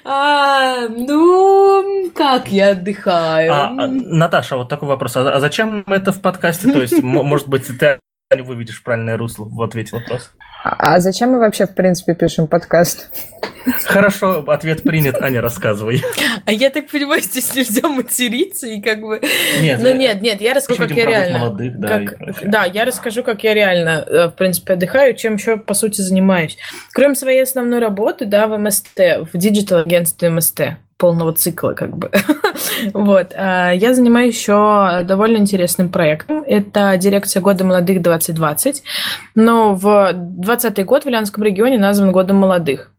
А, 0.05 0.87
ну, 0.89 2.11
как 2.13 2.49
я 2.49 2.71
отдыхаю? 2.71 3.53
А, 3.53 3.67
а, 3.67 3.87
Наташа, 3.87 4.57
вот 4.57 4.67
такой 4.67 4.89
вопрос. 4.89 5.15
А, 5.15 5.31
а 5.31 5.39
зачем 5.39 5.85
это 5.87 6.11
в 6.11 6.19
подкасте? 6.19 6.73
То 6.73 6.81
есть, 6.81 7.01
может 7.01 7.47
быть, 7.47 7.67
ты 7.79 7.99
выведешь 8.41 8.79
в 8.79 8.83
правильное 8.83 9.17
русло 9.17 9.45
в 9.45 9.61
ответе 9.61 9.95
вопрос. 9.95 10.31
А 10.63 10.99
зачем 10.99 11.31
мы 11.31 11.39
вообще, 11.39 11.67
в 11.67 11.75
принципе, 11.75 12.15
пишем 12.15 12.47
подкаст? 12.47 13.09
Хорошо, 13.83 14.43
ответ 14.47 14.83
принят. 14.83 15.21
Аня, 15.21 15.41
рассказывай. 15.41 16.01
А 16.45 16.51
я 16.51 16.69
так 16.69 16.89
понимаю, 16.89 17.21
здесь 17.21 17.53
нельзя 17.55 17.87
материться 17.87 18.67
и 18.67 18.81
как 18.81 19.01
бы... 19.01 19.21
Нет, 19.61 19.79
ну, 19.81 19.93
нет, 19.93 20.21
нет, 20.21 20.41
я 20.41 20.53
расскажу, 20.53 20.79
как 20.83 20.91
я 20.91 21.05
реально... 21.05 21.39
Молодых, 21.39 21.79
да, 21.79 21.99
как... 21.99 22.49
да, 22.49 22.65
я 22.65 22.85
расскажу, 22.85 23.23
как 23.23 23.43
я 23.43 23.53
реально, 23.53 24.05
э, 24.05 24.27
в 24.27 24.31
принципе, 24.31 24.73
отдыхаю, 24.73 25.15
чем 25.15 25.35
еще, 25.35 25.57
по 25.57 25.73
сути, 25.73 26.01
занимаюсь. 26.01 26.57
Кроме 26.93 27.15
своей 27.15 27.43
основной 27.43 27.79
работы, 27.79 28.25
да, 28.25 28.47
в 28.47 28.57
МСТ, 28.57 28.99
в 29.31 29.37
digital-агентстве 29.37 30.29
МСТ, 30.29 30.61
полного 31.03 31.33
цикла, 31.33 31.73
как 31.73 31.97
бы. 31.97 32.09
вот. 32.93 33.33
А, 33.35 33.71
я 33.71 33.93
занимаюсь 33.93 34.35
еще 34.35 35.01
довольно 35.03 35.35
интересным 35.35 35.89
проектом. 35.89 36.43
Это 36.47 36.95
дирекция 36.95 37.41
года 37.41 37.65
молодых 37.65 38.01
2020. 38.01 38.83
Но 39.35 39.75
в 39.75 40.13
2020 40.13 40.85
год 40.85 41.03
в 41.03 41.07
Ульяновском 41.07 41.43
регионе 41.43 41.77
назван 41.77 42.13
годом 42.13 42.37
молодых. 42.37 42.89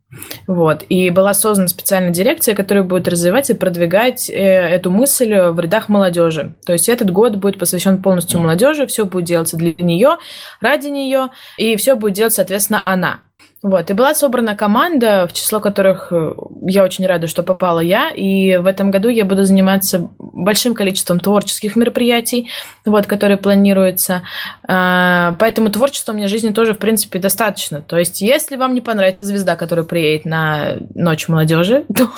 Вот. 0.46 0.84
И 0.90 1.08
была 1.08 1.32
создана 1.32 1.68
специальная 1.68 2.10
дирекция, 2.10 2.54
которая 2.54 2.84
будет 2.84 3.08
развивать 3.08 3.48
и 3.48 3.54
продвигать 3.54 4.28
э, 4.28 4.34
эту 4.34 4.90
мысль 4.90 5.34
в 5.34 5.58
рядах 5.58 5.88
молодежи. 5.88 6.52
То 6.66 6.74
есть 6.74 6.90
этот 6.90 7.10
год 7.10 7.36
будет 7.36 7.58
посвящен 7.58 8.02
полностью 8.02 8.38
молодежи, 8.38 8.86
все 8.86 9.06
будет 9.06 9.24
делаться 9.24 9.56
для 9.56 9.72
нее, 9.78 10.18
ради 10.60 10.88
нее, 10.88 11.30
и 11.56 11.76
все 11.76 11.94
будет 11.94 12.12
делать, 12.12 12.34
соответственно, 12.34 12.82
она. 12.84 13.20
Вот, 13.64 13.88
и 13.88 13.94
была 13.94 14.14
собрана 14.14 14.54
команда, 14.54 15.26
в 15.26 15.32
число 15.32 15.58
которых 15.58 16.08
э, 16.10 16.34
я 16.66 16.84
очень 16.84 17.06
рада, 17.06 17.28
что 17.28 17.42
попала 17.42 17.80
я, 17.80 18.10
и 18.10 18.58
в 18.58 18.66
этом 18.66 18.90
году 18.90 19.08
я 19.08 19.24
буду 19.24 19.44
заниматься 19.44 20.10
большим 20.18 20.74
количеством 20.74 21.18
творческих 21.18 21.74
мероприятий, 21.74 22.50
вот, 22.84 23.06
которые 23.06 23.38
планируются. 23.38 24.22
А, 24.68 25.34
поэтому 25.38 25.70
творчества 25.70 26.12
у 26.12 26.14
меня 26.14 26.26
в 26.26 26.30
жизни 26.30 26.50
тоже, 26.50 26.74
в 26.74 26.78
принципе, 26.78 27.18
достаточно. 27.18 27.80
То 27.80 27.96
есть, 27.98 28.20
если 28.20 28.56
вам 28.56 28.74
не 28.74 28.82
понравится 28.82 29.26
звезда, 29.26 29.56
которая 29.56 29.86
приедет 29.86 30.26
на 30.26 30.76
Ночь 30.94 31.28
молодежи, 31.28 31.86
то, 31.96 32.10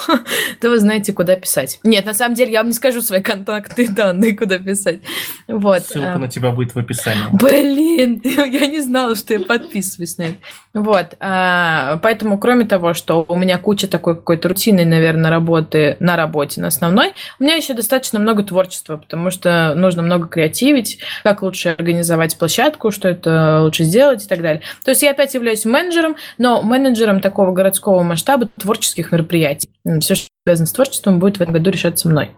то 0.61 0.71
вы 0.71 0.81
знаете, 0.81 1.13
куда 1.13 1.37
писать. 1.37 1.79
Нет, 1.85 2.07
на 2.07 2.15
самом 2.15 2.35
деле, 2.35 2.51
я 2.53 2.61
вам 2.61 2.69
не 2.69 2.75
скажу 2.75 3.03
свои 3.03 3.21
контакты, 3.21 3.87
данные, 3.91 4.37
куда 4.37 4.59
писать. 4.59 5.01
Вот. 5.47 5.85
Ссылка 5.85 6.15
а. 6.15 6.19
на 6.19 6.29
тебя 6.29 6.51
будет 6.51 6.75
в 6.75 6.79
описании. 6.79 7.23
Блин, 7.33 8.21
я 8.25 8.67
не 8.67 8.81
знала, 8.81 9.15
что 9.15 9.35
я 9.35 9.41
подписываюсь 9.41 10.19
на 10.19 10.23
это. 10.23 10.37
Вот. 10.75 11.16
А, 11.21 11.99
поэтому, 12.03 12.39
кроме 12.39 12.65
того, 12.65 12.95
что 12.95 13.25
у 13.29 13.37
меня 13.37 13.59
куча 13.59 13.89
такой 13.89 14.17
какой-то 14.17 14.49
рутинной, 14.49 14.85
наверное, 14.85 15.31
работы 15.31 15.97
на 16.01 16.17
работе, 16.17 16.61
на 16.61 16.69
основной, 16.69 17.13
у 17.39 17.45
меня 17.45 17.55
еще 17.55 17.75
достаточно 17.75 18.19
много 18.19 18.43
творчества, 18.43 18.97
потому 18.97 19.31
что 19.31 19.75
нужно 19.75 20.03
много 20.03 20.29
креативить, 20.29 20.99
как 21.23 21.43
лучше 21.43 21.71
организовать 21.71 22.37
площадку, 22.37 22.91
что 22.91 23.09
это 23.09 23.61
лучше 23.63 23.85
сделать 23.85 24.25
и 24.25 24.29
так 24.29 24.43
далее. 24.43 24.63
То 24.85 24.91
есть 24.91 25.03
я 25.03 25.13
опять 25.13 25.35
являюсь 25.35 25.65
менеджером, 25.65 26.17
но 26.39 26.63
менеджером 26.63 27.21
такого 27.21 27.53
городского 27.53 28.03
масштаба 28.03 28.49
творческих 28.59 29.13
мероприятий. 29.13 29.71
Все, 30.01 30.15
что 30.15 30.29
связано 30.47 30.67
с 30.67 30.73
творчеством, 30.73 31.19
будет 31.19 31.39
в 31.39 31.41
этом 31.41 31.53
году 31.55 31.71
решаться 31.71 32.09
мной. 32.09 32.31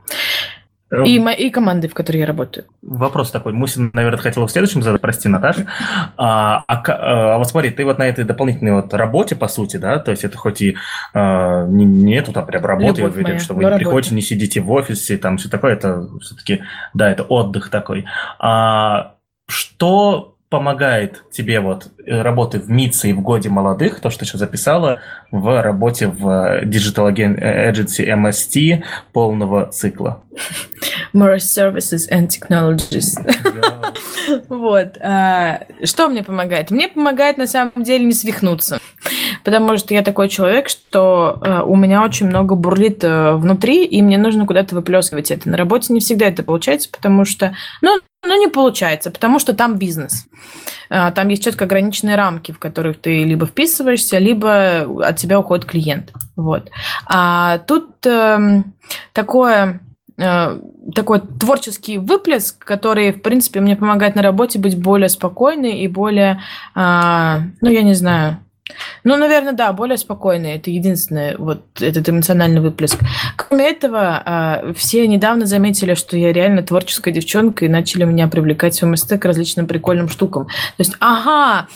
И, 0.90 1.18
эм, 1.18 1.28
и 1.28 1.50
команды, 1.50 1.88
в 1.88 1.94
которой 1.94 2.18
я 2.18 2.26
работаю. 2.26 2.66
Вопрос 2.80 3.30
такой. 3.30 3.52
Мусин, 3.52 3.90
наверное, 3.92 4.18
хотел 4.18 4.46
в 4.46 4.50
следующем 4.50 4.82
задать, 4.82 5.00
прости, 5.00 5.28
Наташа. 5.28 5.66
А, 6.16 6.64
а, 6.66 6.82
а 7.34 7.38
вот 7.38 7.48
смотри, 7.48 7.70
ты 7.70 7.84
вот 7.84 7.98
на 7.98 8.08
этой 8.08 8.24
дополнительной 8.24 8.72
вот 8.72 8.94
работе, 8.94 9.36
по 9.36 9.48
сути, 9.48 9.76
да, 9.76 9.98
то 9.98 10.10
есть 10.10 10.24
это 10.24 10.38
хоть 10.38 10.62
и 10.62 10.76
а, 11.12 11.66
не, 11.66 11.84
не 11.84 12.16
эту 12.16 12.32
там 12.32 12.46
прям 12.46 12.64
работу, 12.64 13.00
я 13.00 13.06
уверен, 13.06 13.38
что 13.38 13.54
вы 13.54 13.64
не 13.64 13.76
приходите, 13.76 14.14
не 14.14 14.22
сидите 14.22 14.60
в 14.60 14.70
офисе, 14.72 15.18
там 15.18 15.36
все 15.36 15.50
такое, 15.50 15.74
это 15.74 16.08
все-таки, 16.22 16.62
да, 16.94 17.10
это 17.10 17.22
отдых 17.22 17.68
такой. 17.68 18.06
А, 18.38 19.16
что 19.46 20.37
помогает 20.48 21.24
тебе 21.30 21.60
вот 21.60 21.88
э, 22.06 22.22
работы 22.22 22.58
в 22.58 22.70
МИЦе 22.70 23.10
и 23.10 23.12
в 23.12 23.20
Годе 23.20 23.50
молодых, 23.50 24.00
то, 24.00 24.10
что 24.10 24.24
сейчас 24.24 24.40
записала, 24.40 25.00
в 25.30 25.62
работе 25.62 26.08
в 26.08 26.62
Digital 26.64 27.12
Agency 27.12 28.08
MST 28.08 28.82
полного 29.12 29.66
цикла? 29.66 30.22
More 31.14 31.36
Services 31.36 32.10
and 32.10 32.28
Technologies. 32.28 33.16
вот. 34.48 34.96
А, 35.00 35.60
что 35.84 36.08
мне 36.08 36.22
помогает? 36.22 36.70
Мне 36.70 36.88
помогает, 36.88 37.38
на 37.38 37.46
самом 37.46 37.82
деле, 37.82 38.04
не 38.04 38.12
свихнуться. 38.12 38.78
Потому 39.44 39.76
что 39.76 39.94
я 39.94 40.02
такой 40.02 40.28
человек, 40.28 40.68
что 40.68 41.38
э, 41.42 41.62
у 41.62 41.76
меня 41.76 42.02
очень 42.02 42.26
много 42.26 42.54
бурлит 42.54 43.04
э, 43.04 43.34
внутри, 43.34 43.84
и 43.84 44.02
мне 44.02 44.18
нужно 44.18 44.46
куда-то 44.46 44.74
выплескивать 44.74 45.30
это. 45.30 45.48
На 45.48 45.56
работе 45.56 45.92
не 45.92 46.00
всегда 46.00 46.26
это 46.26 46.42
получается, 46.42 46.88
потому 46.90 47.24
что, 47.24 47.54
ну, 47.80 47.98
ну, 48.28 48.40
не 48.40 48.48
получается, 48.48 49.10
потому 49.10 49.38
что 49.38 49.54
там 49.54 49.76
бизнес. 49.76 50.26
А, 50.90 51.10
там 51.10 51.28
есть 51.28 51.44
четко 51.44 51.64
ограниченные 51.64 52.16
рамки, 52.16 52.52
в 52.52 52.58
которых 52.58 53.00
ты 53.00 53.24
либо 53.24 53.46
вписываешься, 53.46 54.18
либо 54.18 55.06
от 55.06 55.16
тебя 55.16 55.38
уходит 55.38 55.64
клиент. 55.64 56.12
Вот. 56.36 56.70
А 57.06 57.58
тут 57.58 58.06
э, 58.06 58.62
такое 59.12 59.80
э, 60.16 60.60
такой 60.94 61.20
творческий 61.20 61.98
выплеск, 61.98 62.64
который, 62.64 63.12
в 63.12 63.22
принципе, 63.22 63.60
мне 63.60 63.76
помогает 63.76 64.14
на 64.14 64.22
работе 64.22 64.58
быть 64.58 64.80
более 64.80 65.08
спокойной 65.08 65.80
и 65.80 65.88
более, 65.88 66.40
э, 66.74 67.38
ну, 67.60 67.70
я 67.70 67.82
не 67.82 67.94
знаю, 67.94 68.38
Ну, 69.04 69.16
наверное, 69.16 69.52
да, 69.52 69.72
более 69.72 69.96
спокойные. 69.96 70.56
Это 70.56 70.70
единственное, 70.70 71.36
вот 71.38 71.62
этот 71.80 72.08
эмоциональный 72.08 72.60
выплеск. 72.60 72.98
Кроме 73.36 73.70
этого, 73.70 74.22
а, 74.24 74.72
все 74.76 75.06
недавно 75.06 75.46
заметили, 75.46 75.94
что 75.94 76.16
я 76.16 76.32
реально 76.32 76.62
творческая 76.62 77.12
девчонка 77.12 77.64
и 77.64 77.68
начали 77.68 78.04
меня 78.04 78.28
привлекать 78.28 78.80
в 78.80 78.86
МСТ 78.86 79.18
к 79.18 79.24
различным 79.24 79.66
прикольным 79.66 80.08
штукам. 80.08 80.46
То 80.46 80.80
есть, 80.80 80.94
ага, 81.00 81.68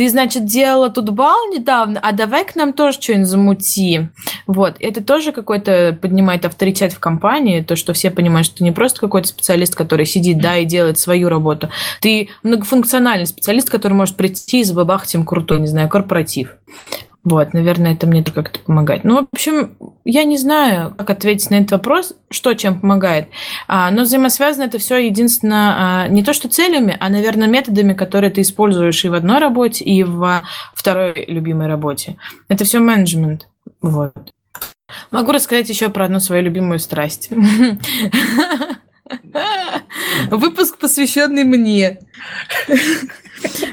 ты, 0.00 0.08
значит, 0.08 0.46
делала 0.46 0.88
тут 0.88 1.10
бал 1.10 1.50
недавно, 1.52 2.00
а 2.02 2.12
давай 2.12 2.46
к 2.46 2.56
нам 2.56 2.72
тоже 2.72 2.98
что-нибудь 2.98 3.28
замути. 3.28 4.08
Вот. 4.46 4.76
Это 4.80 5.04
тоже 5.04 5.32
какой-то 5.32 5.98
поднимает 6.00 6.46
авторитет 6.46 6.94
в 6.94 6.98
компании, 6.98 7.60
то, 7.60 7.76
что 7.76 7.92
все 7.92 8.10
понимают, 8.10 8.46
что 8.46 8.56
ты 8.56 8.64
не 8.64 8.72
просто 8.72 8.98
какой-то 8.98 9.28
специалист, 9.28 9.74
который 9.74 10.06
сидит, 10.06 10.40
да, 10.40 10.56
и 10.56 10.64
делает 10.64 10.98
свою 10.98 11.28
работу. 11.28 11.68
Ты 12.00 12.30
многофункциональный 12.42 13.26
специалист, 13.26 13.68
который 13.68 13.92
может 13.92 14.16
прийти 14.16 14.60
и 14.60 14.64
забабахать 14.64 15.14
им 15.14 15.26
крутой, 15.26 15.60
не 15.60 15.66
знаю, 15.66 15.90
корпоратив. 15.90 16.39
Вот, 17.22 17.52
наверное, 17.52 17.92
это 17.92 18.06
мне 18.06 18.24
как-то 18.24 18.60
помогает. 18.60 19.04
Ну, 19.04 19.16
в 19.16 19.28
общем, 19.30 19.76
я 20.06 20.24
не 20.24 20.38
знаю, 20.38 20.94
как 20.96 21.10
ответить 21.10 21.50
на 21.50 21.56
этот 21.56 21.72
вопрос, 21.72 22.14
что 22.30 22.54
чем 22.54 22.80
помогает. 22.80 23.28
А, 23.68 23.90
но 23.90 24.02
взаимосвязано 24.02 24.64
это 24.64 24.78
все 24.78 24.96
единственно 24.96 26.04
а, 26.04 26.08
не 26.08 26.22
то 26.22 26.32
что 26.32 26.48
целями, 26.48 26.96
а, 26.98 27.10
наверное, 27.10 27.46
методами, 27.46 27.92
которые 27.92 28.30
ты 28.30 28.40
используешь 28.40 29.04
и 29.04 29.10
в 29.10 29.14
одной 29.14 29.38
работе, 29.38 29.84
и 29.84 30.02
в 30.02 30.42
второй 30.74 31.26
любимой 31.28 31.66
работе. 31.66 32.16
Это 32.48 32.64
все 32.64 32.78
менеджмент. 32.78 33.48
Вот. 33.82 34.14
Могу 35.10 35.32
рассказать 35.32 35.68
еще 35.68 35.90
про 35.90 36.06
одну 36.06 36.20
свою 36.20 36.42
любимую 36.42 36.78
страсть. 36.78 37.28
Выпуск, 40.30 40.78
посвященный 40.78 41.44
мне. 41.44 41.98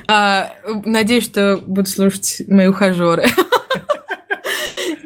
А, 0.07 0.53
надеюсь, 0.85 1.25
что 1.25 1.57
будут 1.65 1.89
слушать 1.89 2.41
мои 2.47 2.67
ухажеры. 2.67 3.25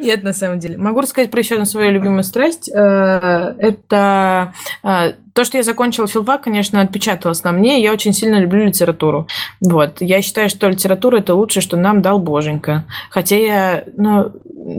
Нет, 0.01 0.23
на 0.23 0.33
самом 0.33 0.59
деле. 0.59 0.77
Могу 0.77 1.01
рассказать 1.01 1.29
про 1.29 1.39
еще 1.39 1.55
одну 1.55 1.65
свою 1.65 1.91
любимую 1.91 2.23
страсть. 2.23 2.69
Э, 2.73 3.53
это 3.59 4.53
э, 4.83 5.13
то, 5.33 5.43
что 5.43 5.57
я 5.57 5.63
закончила 5.63 6.07
филфак, 6.07 6.43
конечно, 6.43 6.81
отпечаталось 6.81 7.43
на 7.43 7.51
мне. 7.51 7.81
Я 7.81 7.93
очень 7.93 8.11
сильно 8.11 8.39
люблю 8.39 8.65
литературу. 8.65 9.27
Вот. 9.59 10.01
Я 10.01 10.23
считаю, 10.23 10.49
что 10.49 10.69
литература– 10.69 11.17
это 11.19 11.35
лучшее, 11.35 11.61
что 11.61 11.77
нам 11.77 12.01
дал 12.01 12.17
Боженька. 12.17 12.85
Хотя 13.11 13.37
я, 13.37 13.83
ну, 13.95 14.31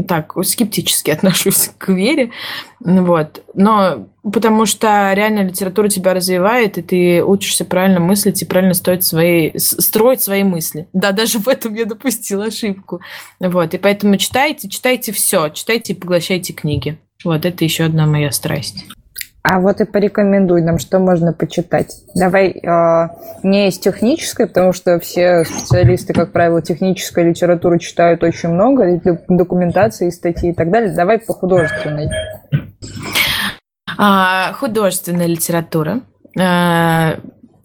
так, 0.06 0.34
скептически 0.44 1.10
отношусь 1.12 1.70
к 1.78 1.88
вере. 1.88 2.30
Вот. 2.80 3.42
Но 3.54 4.08
потому 4.22 4.66
что 4.66 5.12
реально 5.14 5.44
литература 5.44 5.88
тебя 5.88 6.14
развивает, 6.14 6.78
и 6.78 6.82
ты 6.82 7.24
учишься 7.24 7.64
правильно 7.64 8.00
мыслить 8.00 8.42
и 8.42 8.44
правильно 8.44 8.74
строить 8.74 9.04
свои, 9.04 9.56
строить 9.56 10.22
свои 10.22 10.44
мысли. 10.44 10.88
Да, 10.92 11.12
даже 11.12 11.38
в 11.38 11.48
этом 11.48 11.74
я 11.74 11.84
допустила 11.84 12.46
ошибку. 12.46 13.00
Вот. 13.40 13.74
И 13.74 13.78
поэтому 13.78 14.16
читайте, 14.16 14.68
читайте 14.68 15.12
все, 15.12 15.48
читайте 15.48 15.92
и 15.92 15.96
поглощайте 15.96 16.52
книги. 16.52 16.98
Вот 17.24 17.44
это 17.44 17.64
еще 17.64 17.84
одна 17.84 18.06
моя 18.06 18.32
страсть. 18.32 18.84
А 19.42 19.58
вот 19.58 19.80
и 19.80 19.84
порекомендуй 19.84 20.62
нам, 20.62 20.78
что 20.78 21.00
можно 21.00 21.32
почитать. 21.32 21.96
Давай 22.14 22.50
э, 22.50 23.08
не 23.42 23.68
из 23.68 23.78
технической, 23.78 24.46
потому 24.46 24.72
что 24.72 25.00
все 25.00 25.44
специалисты, 25.44 26.12
как 26.12 26.30
правило, 26.30 26.62
технической 26.62 27.24
литературы 27.24 27.80
читают 27.80 28.22
очень 28.22 28.50
много, 28.50 29.00
документации, 29.28 30.10
статьи 30.10 30.50
и 30.50 30.54
так 30.54 30.70
далее. 30.70 30.94
Давай 30.94 31.18
по 31.18 31.34
художественной. 31.34 32.08
А, 33.98 34.52
художественная 34.52 35.26
литература. 35.26 36.02
А, 36.38 37.18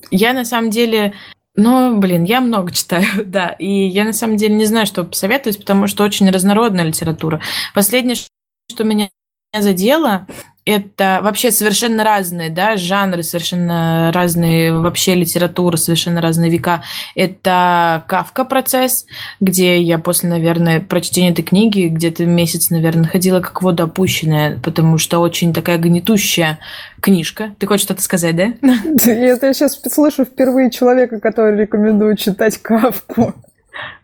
я 0.10 0.34
на 0.34 0.46
самом 0.46 0.72
деле 0.72 1.14
ну, 1.60 1.98
блин, 1.98 2.24
я 2.24 2.40
много 2.40 2.72
читаю, 2.72 3.06
да. 3.26 3.50
И 3.50 3.68
я 3.68 4.04
на 4.04 4.14
самом 4.14 4.38
деле 4.38 4.56
не 4.56 4.66
знаю, 4.66 4.86
что 4.86 5.04
посоветовать, 5.04 5.60
потому 5.60 5.88
что 5.88 6.04
очень 6.04 6.30
разнородная 6.30 6.86
литература. 6.86 7.42
Последнее, 7.74 8.16
что 8.16 8.84
меня 8.84 9.10
задело, 9.58 10.28
это 10.68 11.22
вообще 11.24 11.49
совершенно 11.51 12.03
разные, 12.03 12.49
да, 12.49 12.76
жанры, 12.76 13.24
совершенно 13.24 14.11
разные 14.13 14.74
вообще 14.78 15.15
литературы, 15.15 15.78
совершенно 15.78 16.22
разные 16.22 16.51
века. 16.51 16.84
Это 17.15 18.03
Кавка 18.07 18.43
процесс, 18.43 19.05
где 19.39 19.82
я 19.82 19.97
после, 19.97 20.30
наверное, 20.30 20.82
прочтения 20.82 21.30
этой 21.30 21.43
книги 21.43 21.88
где-то 21.88 22.26
месяц, 22.26 22.70
наверное, 22.70 23.07
ходила 23.07 23.39
как 23.39 23.61
водоопущенная, 23.61 24.59
потому 24.59 24.97
что 24.97 25.20
очень 25.20 25.53
такая 25.53 25.78
гнетущая 25.78 26.59
книжка. 26.99 27.55
Ты 27.59 27.65
хочешь 27.65 27.86
что-то 27.86 28.01
сказать, 28.01 28.36
да? 28.36 28.53
Это 28.61 29.11
я 29.11 29.38
сейчас 29.53 29.80
слышу 29.89 30.26
впервые 30.26 30.70
человека, 30.70 31.22
который 31.22 31.57
рекомендует 31.57 32.20
читать 32.20 32.57
Кавку. 32.57 33.34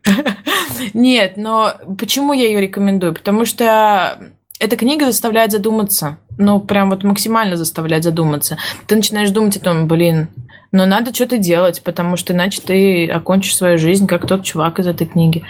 Нет, 0.94 1.34
но 1.36 1.74
почему 2.00 2.32
я 2.32 2.46
ее 2.46 2.62
рекомендую? 2.62 3.14
Потому 3.14 3.46
что 3.46 4.18
эта 4.60 4.76
книга 4.76 5.06
заставляет 5.06 5.52
задуматься. 5.52 6.18
Ну, 6.38 6.60
прям 6.60 6.90
вот 6.90 7.04
максимально 7.04 7.58
заставляет 7.58 8.04
задуматься. 8.04 8.58
Ты 8.88 8.96
начинаешь 8.96 9.30
думать 9.30 9.58
о 9.58 9.60
том, 9.60 9.88
блин, 9.88 10.30
но 10.72 10.88
надо 10.88 11.14
что-то 11.14 11.38
делать, 11.38 11.84
потому 11.84 12.18
что 12.18 12.34
иначе 12.34 12.60
ты 12.60 13.08
окончишь 13.08 13.56
свою 13.56 13.78
жизнь, 13.78 14.08
как 14.08 14.26
тот 14.28 14.44
чувак 14.44 14.80
из 14.80 14.88
этой 14.88 15.06
книги. 15.06 15.44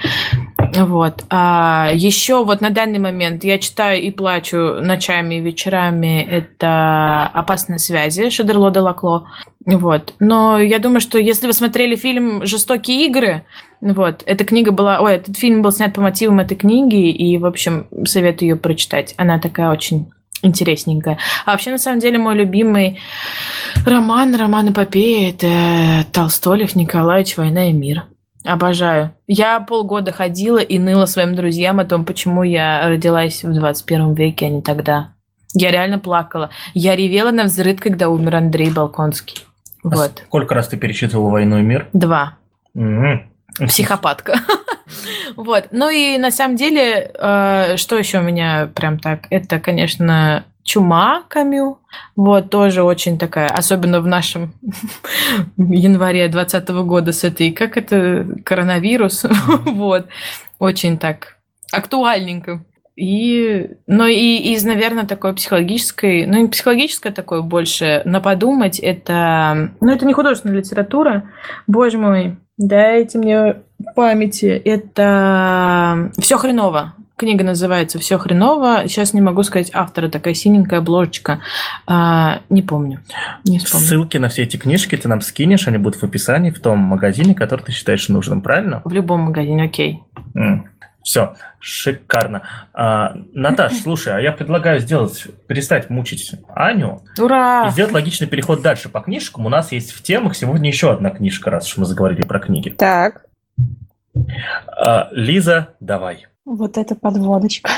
Вот. 0.75 1.23
А 1.29 1.91
еще 1.93 2.43
вот 2.43 2.59
на 2.59 2.71
данный 2.71 2.99
момент 2.99 3.43
я 3.43 3.57
читаю 3.59 4.01
и 4.01 4.11
плачу 4.11 4.57
ночами 4.81 5.35
и 5.35 5.39
вечерами. 5.39 6.21
Это 6.21 7.29
«Опасные 7.33 7.79
связи» 7.79 8.29
Шадерло 8.29 8.71
де 8.71 8.79
Лакло. 8.79 9.27
Вот. 9.65 10.13
Но 10.19 10.59
я 10.59 10.79
думаю, 10.79 10.99
что 10.99 11.17
если 11.17 11.47
вы 11.47 11.53
смотрели 11.53 11.95
фильм 11.95 12.45
«Жестокие 12.45 13.05
игры», 13.05 13.45
вот, 13.81 14.23
эта 14.25 14.45
книга 14.45 14.71
была... 14.71 14.99
Ой, 15.01 15.15
этот 15.15 15.37
фильм 15.37 15.61
был 15.61 15.71
снят 15.71 15.93
по 15.93 16.01
мотивам 16.01 16.39
этой 16.39 16.55
книги, 16.55 17.09
и, 17.09 17.37
в 17.37 17.45
общем, 17.45 17.87
советую 18.05 18.49
ее 18.49 18.55
прочитать. 18.55 19.13
Она 19.17 19.39
такая 19.39 19.71
очень 19.71 20.11
интересненькая. 20.41 21.17
А 21.45 21.51
вообще, 21.51 21.71
на 21.71 21.77
самом 21.77 21.99
деле, 21.99 22.17
мой 22.17 22.35
любимый 22.35 22.99
роман, 23.85 24.35
роман 24.35 24.71
эпопеи, 24.71 25.29
это 25.29 26.05
Толстой 26.11 26.59
Лев 26.59 26.75
Николаевич 26.75 27.37
«Война 27.37 27.69
и 27.69 27.73
мир». 27.73 28.03
Обожаю. 28.45 29.13
Я 29.25 29.61
полгода 29.61 30.11
ходила 30.11 30.57
и 30.57 30.77
ныла 30.77 31.05
своим 31.05 31.33
друзьям 31.33 31.79
о 31.79 31.85
том, 31.85 32.03
почему 32.03 32.43
я 32.43 32.87
родилась 32.89 33.43
в 33.43 33.53
21 33.53 34.13
веке, 34.15 34.47
а 34.47 34.49
не 34.49 34.61
тогда. 34.61 35.13
Я 35.53 35.71
реально 35.71 35.99
плакала. 35.99 36.49
Я 36.73 36.95
ревела 36.95 37.31
на 37.31 37.43
взрыв, 37.43 37.79
когда 37.79 38.09
умер 38.09 38.35
Андрей 38.35 38.69
Балконский. 38.69 39.37
А 39.83 39.89
вот. 39.89 40.23
Сколько 40.25 40.55
раз 40.55 40.67
ты 40.67 40.77
перечитывала 40.77 41.29
«Войну 41.29 41.59
и 41.59 41.61
мир»? 41.61 41.87
Два. 41.93 42.37
Угу. 42.73 43.67
Психопатка. 43.67 44.39
Вот. 45.35 45.69
Ну 45.71 45.89
и 45.89 46.17
на 46.17 46.29
самом 46.29 46.55
деле, 46.55 47.11
э, 47.15 47.77
что 47.77 47.97
еще 47.97 48.19
у 48.19 48.21
меня 48.21 48.69
прям 48.75 48.99
так? 48.99 49.25
Это, 49.31 49.59
конечно, 49.59 50.45
чума 50.63 51.23
Камю. 51.27 51.79
Вот, 52.15 52.49
тоже 52.49 52.83
очень 52.83 53.17
такая, 53.17 53.49
особенно 53.49 54.01
в 54.01 54.07
нашем 54.07 54.53
январе 55.57 56.27
2020 56.27 56.69
года 56.85 57.11
с 57.13 57.23
этой, 57.23 57.51
как 57.51 57.77
это, 57.77 58.27
коронавирус. 58.45 59.25
вот. 59.65 60.07
Очень 60.59 60.97
так 60.97 61.37
актуальненько. 61.71 62.63
И, 62.95 63.71
ну 63.87 64.05
и 64.05 64.53
из, 64.53 64.63
наверное, 64.63 65.05
такой 65.05 65.33
психологической, 65.33 66.27
ну 66.27 66.41
не 66.41 66.47
психологическое 66.47 67.11
такое 67.11 67.41
больше, 67.41 68.03
на 68.05 68.21
подумать, 68.21 68.79
это, 68.79 69.71
ну 69.81 69.91
это 69.91 70.05
не 70.05 70.13
художественная 70.13 70.57
литература, 70.57 71.23
боже 71.65 71.97
мой, 71.97 72.37
дайте 72.57 73.17
мне 73.17 73.55
памяти, 73.95 74.45
это 74.45 76.11
«Все 76.19 76.37
хреново». 76.37 76.93
Книга 77.15 77.43
называется 77.43 77.99
«Все 77.99 78.17
хреново». 78.17 78.87
Сейчас 78.87 79.13
не 79.13 79.21
могу 79.21 79.43
сказать 79.43 79.69
автора, 79.73 80.09
такая 80.09 80.33
синенькая 80.33 80.79
обложечка. 80.79 81.41
А, 81.85 82.41
не 82.49 82.61
помню. 82.61 82.99
Не 83.45 83.59
вспомню. 83.59 83.87
Ссылки 83.87 84.17
на 84.17 84.29
все 84.29 84.43
эти 84.43 84.57
книжки 84.57 84.97
ты 84.97 85.07
нам 85.07 85.21
скинешь, 85.21 85.67
они 85.67 85.77
будут 85.77 86.01
в 86.01 86.03
описании 86.03 86.49
в 86.49 86.59
том 86.59 86.79
магазине, 86.79 87.35
который 87.35 87.61
ты 87.61 87.71
считаешь 87.71 88.09
нужным, 88.09 88.41
правильно? 88.41 88.81
В 88.83 88.91
любом 88.91 89.21
магазине, 89.21 89.63
окей. 89.63 90.01
Mm. 90.35 90.61
Все, 91.03 91.35
шикарно. 91.59 92.43
А, 92.73 93.13
Наташ, 93.33 93.73
слушай, 93.83 94.15
а 94.15 94.19
я 94.19 94.31
предлагаю 94.31 94.79
сделать, 94.79 95.27
перестать 95.47 95.89
мучить 95.89 96.31
Аню. 96.47 97.03
Ура! 97.19 97.67
И 97.67 97.71
сделать 97.71 97.91
логичный 97.91 98.27
переход 98.27 98.61
дальше 98.61 98.89
по 98.89 99.01
книжкам. 99.01 99.45
У 99.45 99.49
нас 99.49 99.71
есть 99.71 99.91
в 99.91 100.01
темах 100.01 100.35
сегодня 100.35 100.69
еще 100.69 100.91
одна 100.91 101.09
книжка, 101.09 101.51
раз 101.51 101.67
уж 101.67 101.77
мы 101.77 101.85
заговорили 101.85 102.21
про 102.21 102.39
книги. 102.39 102.69
Так. 102.69 103.25
А, 104.67 105.09
Лиза, 105.11 105.75
давай. 105.79 106.27
Вот 106.45 106.77
это 106.77 106.95
подводочка. 106.95 107.69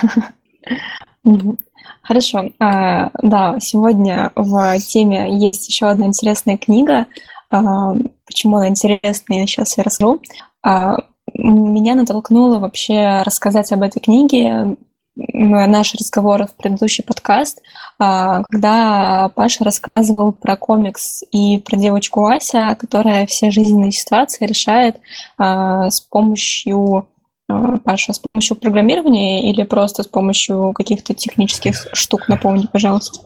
Хорошо. 2.01 2.51
А, 2.59 3.09
да, 3.21 3.59
сегодня 3.59 4.31
в 4.35 4.77
теме 4.79 5.35
есть 5.39 5.67
еще 5.67 5.87
одна 5.87 6.05
интересная 6.05 6.57
книга. 6.57 7.07
А, 7.49 7.95
почему 8.25 8.57
она 8.57 8.69
интересная, 8.69 9.47
сейчас 9.47 9.77
я 9.77 9.83
расскажу. 9.83 10.21
А, 10.61 10.97
меня 11.37 11.95
натолкнуло 11.95 12.59
вообще 12.59 13.21
рассказать 13.23 13.71
об 13.71 13.81
этой 13.83 13.99
книге 13.99 14.77
наш 15.15 15.93
разговор 15.93 16.45
в 16.47 16.55
предыдущий 16.55 17.03
подкаст, 17.03 17.61
а, 17.99 18.43
когда 18.49 19.29
Паша 19.33 19.63
рассказывал 19.63 20.33
про 20.33 20.57
комикс 20.57 21.23
и 21.31 21.57
про 21.59 21.77
девочку 21.77 22.25
Ася, 22.27 22.75
которая 22.77 23.25
все 23.25 23.49
жизненные 23.49 23.91
ситуации 23.91 24.45
решает 24.45 24.97
а, 25.37 25.89
с 25.89 26.01
помощью 26.01 27.07
Паша, 27.47 28.11
с 28.11 28.19
помощью 28.19 28.57
программирования 28.57 29.51
или 29.51 29.63
просто 29.63 30.03
с 30.03 30.07
помощью 30.07 30.73
каких-то 30.73 31.13
технических 31.13 31.87
штук? 31.93 32.27
Напомни, 32.27 32.67
пожалуйста. 32.71 33.19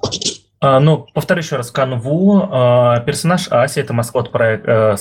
А, 0.61 0.81
ну, 0.81 1.07
повторю 1.13 1.41
еще 1.41 1.55
раз, 1.55 1.71
канву. 1.71 2.49
А, 2.51 2.99
персонаж 2.99 3.47
Ася– 3.49 3.79
это 3.81 3.93
маскот 3.93 4.29
проект, 4.31 4.65
э, 4.67 4.97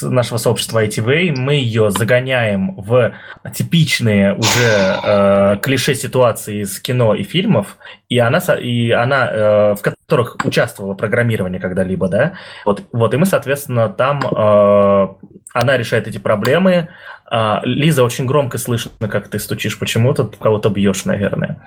нашего 0.00 0.38
сообщества 0.38 0.82
ITV. 0.84 1.34
Мы 1.36 1.56
ее 1.56 1.90
загоняем 1.90 2.76
в 2.76 3.12
типичные 3.54 4.34
уже 4.34 4.96
э, 5.04 5.56
клише 5.60 5.94
ситуации 5.94 6.62
из 6.62 6.80
кино 6.80 7.14
и 7.14 7.24
фильмов, 7.24 7.76
и 8.08 8.18
она, 8.18 8.38
и 8.58 8.90
она 8.90 9.28
э, 9.30 9.74
в 9.74 9.82
которых 9.82 10.36
участвовало 10.44 10.94
программирование 10.94 11.60
когда-либо, 11.60 12.08
да? 12.08 12.32
Вот, 12.64 12.82
вот, 12.92 13.12
и 13.12 13.18
мы, 13.18 13.26
соответственно, 13.26 13.90
там 13.90 14.20
она 15.54 15.76
решает 15.76 16.08
эти 16.08 16.18
проблемы. 16.18 16.88
А, 17.30 17.60
Лиза, 17.64 18.02
очень 18.02 18.24
громко 18.24 18.56
слышно, 18.56 19.08
как 19.08 19.28
ты 19.28 19.38
стучишь 19.38 19.78
почему-то, 19.78 20.24
кого-то 20.24 20.70
бьешь, 20.70 21.04
наверное. 21.04 21.60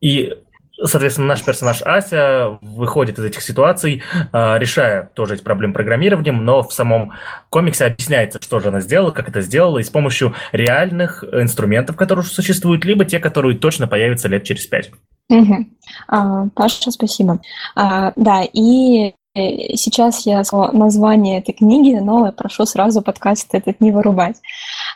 И 0.00 0.34
Соответственно, 0.82 1.28
наш 1.28 1.42
персонаж 1.42 1.82
Ася 1.82 2.58
выходит 2.60 3.18
из 3.18 3.24
этих 3.24 3.42
ситуаций, 3.42 4.02
а, 4.32 4.58
решая 4.58 5.10
тоже 5.14 5.34
эти 5.34 5.42
проблемы 5.42 5.72
программированием, 5.72 6.44
но 6.44 6.62
в 6.62 6.72
самом 6.72 7.12
комиксе 7.48 7.86
объясняется, 7.86 8.40
что 8.42 8.60
же 8.60 8.68
она 8.68 8.80
сделала, 8.80 9.10
как 9.10 9.28
это 9.28 9.40
сделала, 9.40 9.78
и 9.78 9.82
с 9.82 9.90
помощью 9.90 10.34
реальных 10.52 11.24
инструментов, 11.24 11.96
которые 11.96 12.24
уже 12.24 12.32
существуют, 12.32 12.84
либо 12.84 13.04
те, 13.04 13.18
которые 13.18 13.56
точно 13.56 13.88
появятся 13.88 14.28
лет 14.28 14.44
через 14.44 14.66
пять. 14.66 14.90
Угу. 15.28 15.66
А, 16.08 16.48
Паша, 16.54 16.90
спасибо. 16.90 17.40
А, 17.74 18.12
да, 18.16 18.42
и 18.52 19.14
сейчас 19.36 20.24
я 20.24 20.42
название 20.72 21.38
этой 21.38 21.52
книги, 21.52 21.94
но 21.94 22.32
прошу 22.32 22.64
сразу 22.64 23.02
подкаст 23.02 23.48
этот 23.52 23.80
не 23.80 23.92
вырубать. 23.92 24.36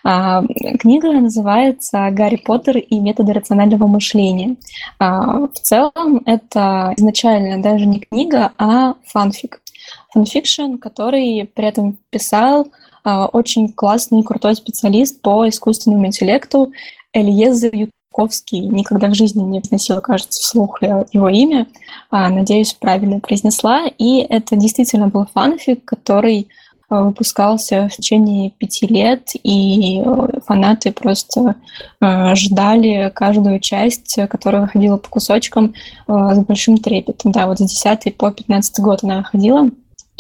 А, 0.03 0.43
книга 0.79 1.13
называется 1.13 2.09
«Гарри 2.11 2.37
Поттер 2.37 2.79
и 2.79 2.99
методы 2.99 3.33
рационального 3.33 3.87
мышления». 3.87 4.57
А, 4.99 5.47
в 5.47 5.59
целом 5.61 6.23
это 6.25 6.95
изначально 6.97 7.63
даже 7.63 7.87
не 7.87 8.01
книга, 8.01 8.53
а 8.59 8.95
фанфик. 9.07 9.61
Fanfiction, 10.13 10.77
который 10.77 11.51
при 11.55 11.67
этом 11.67 11.99
писал 12.11 12.69
а, 13.05 13.27
очень 13.27 13.73
классный 13.73 14.21
и 14.21 14.25
крутой 14.25 14.57
специалист 14.57 15.21
по 15.21 15.49
искусственному 15.49 16.07
интеллекту 16.07 16.73
Элиезер 17.13 17.89
Юдковский 18.13 18.59
никогда 18.59 19.09
в 19.09 19.15
жизни 19.15 19.43
не 19.43 19.61
произносила, 19.61 20.01
кажется, 20.01 20.41
вслух 20.41 20.83
его 20.83 21.29
имя. 21.29 21.67
А, 22.11 22.29
надеюсь, 22.29 22.73
правильно 22.75 23.21
произнесла. 23.21 23.87
И 23.99 24.19
это 24.19 24.57
действительно 24.57 25.07
был 25.07 25.27
фанфик, 25.33 25.85
который 25.85 26.49
а, 26.89 27.05
выпускался 27.05 27.89
в 27.89 27.97
течение 27.97 28.51
пяти 28.51 28.89
лет, 28.89 29.31
и 29.45 30.03
э, 30.05 30.41
фанаты 30.45 30.91
просто 30.91 31.55
а, 32.01 32.35
ждали 32.35 33.13
каждую 33.15 33.61
часть, 33.61 34.19
которая 34.29 34.63
выходила 34.63 34.97
по 34.97 35.09
кусочкам 35.09 35.75
с 36.09 36.39
большим 36.45 36.79
трепетом. 36.79 37.31
Да, 37.31 37.47
вот 37.47 37.61
с 37.61 37.63
10 37.63 38.17
по 38.17 38.33
15 38.33 38.81
год 38.81 39.05
она 39.05 39.19
выходила. 39.19 39.71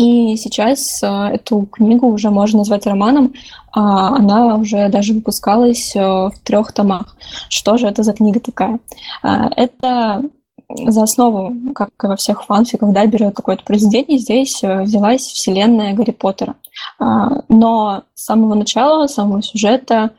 И 0.00 0.36
сейчас 0.36 1.02
эту 1.02 1.66
книгу 1.66 2.06
уже 2.06 2.30
можно 2.30 2.60
назвать 2.60 2.86
романом, 2.86 3.34
а 3.70 4.16
она 4.16 4.56
уже 4.56 4.88
даже 4.88 5.12
выпускалась 5.12 5.94
э, 5.94 6.00
в 6.00 6.32
трех 6.42 6.72
томах. 6.72 7.16
Что 7.50 7.76
же 7.76 7.86
это 7.86 8.02
за 8.02 8.14
книга 8.14 8.40
такая? 8.40 8.80
А, 9.22 9.50
это 9.54 10.22
за 10.70 11.02
основу, 11.02 11.54
как 11.74 11.90
и 12.02 12.06
во 12.06 12.16
всех 12.16 12.44
фанфиках, 12.44 12.92
да, 12.94 13.04
берет 13.04 13.36
какое-то 13.36 13.62
произведение, 13.62 14.18
здесь 14.18 14.64
э, 14.64 14.84
взялась 14.84 15.26
вселенная 15.26 15.92
Гарри 15.92 16.12
Поттера. 16.12 16.54
А, 16.98 17.42
но 17.48 18.04
с 18.14 18.24
самого 18.24 18.54
начала, 18.54 19.06
с 19.06 19.14
самого 19.14 19.42
сюжета 19.42 20.12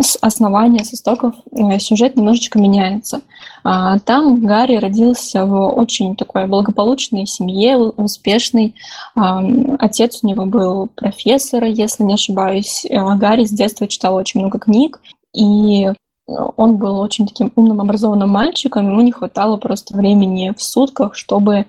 с 0.00 0.16
основания, 0.20 0.84
с 0.84 0.94
истоков 0.94 1.34
э, 1.50 1.78
сюжет 1.78 2.16
немножечко 2.16 2.58
меняется. 2.58 3.22
А, 3.64 3.98
там 3.98 4.44
Гарри 4.44 4.76
родился 4.76 5.44
в 5.44 5.72
очень 5.74 6.14
такой 6.14 6.46
благополучной 6.46 7.26
семье, 7.26 7.76
успешный. 7.78 8.74
Отец 9.14 10.20
у 10.22 10.26
него 10.26 10.46
был 10.46 10.88
профессор, 10.94 11.64
если 11.64 12.04
не 12.04 12.14
ошибаюсь. 12.14 12.86
А 12.90 13.16
Гарри 13.16 13.44
с 13.44 13.50
детства 13.50 13.88
читал 13.88 14.14
очень 14.14 14.40
много 14.40 14.58
книг, 14.58 15.00
и 15.34 15.92
он 16.26 16.76
был 16.76 17.00
очень 17.00 17.26
таким 17.26 17.52
умным, 17.56 17.80
образованным 17.80 18.28
мальчиком, 18.28 18.90
ему 18.90 19.00
не 19.00 19.12
хватало 19.12 19.56
просто 19.56 19.96
времени 19.96 20.52
в 20.54 20.62
сутках, 20.62 21.14
чтобы 21.14 21.64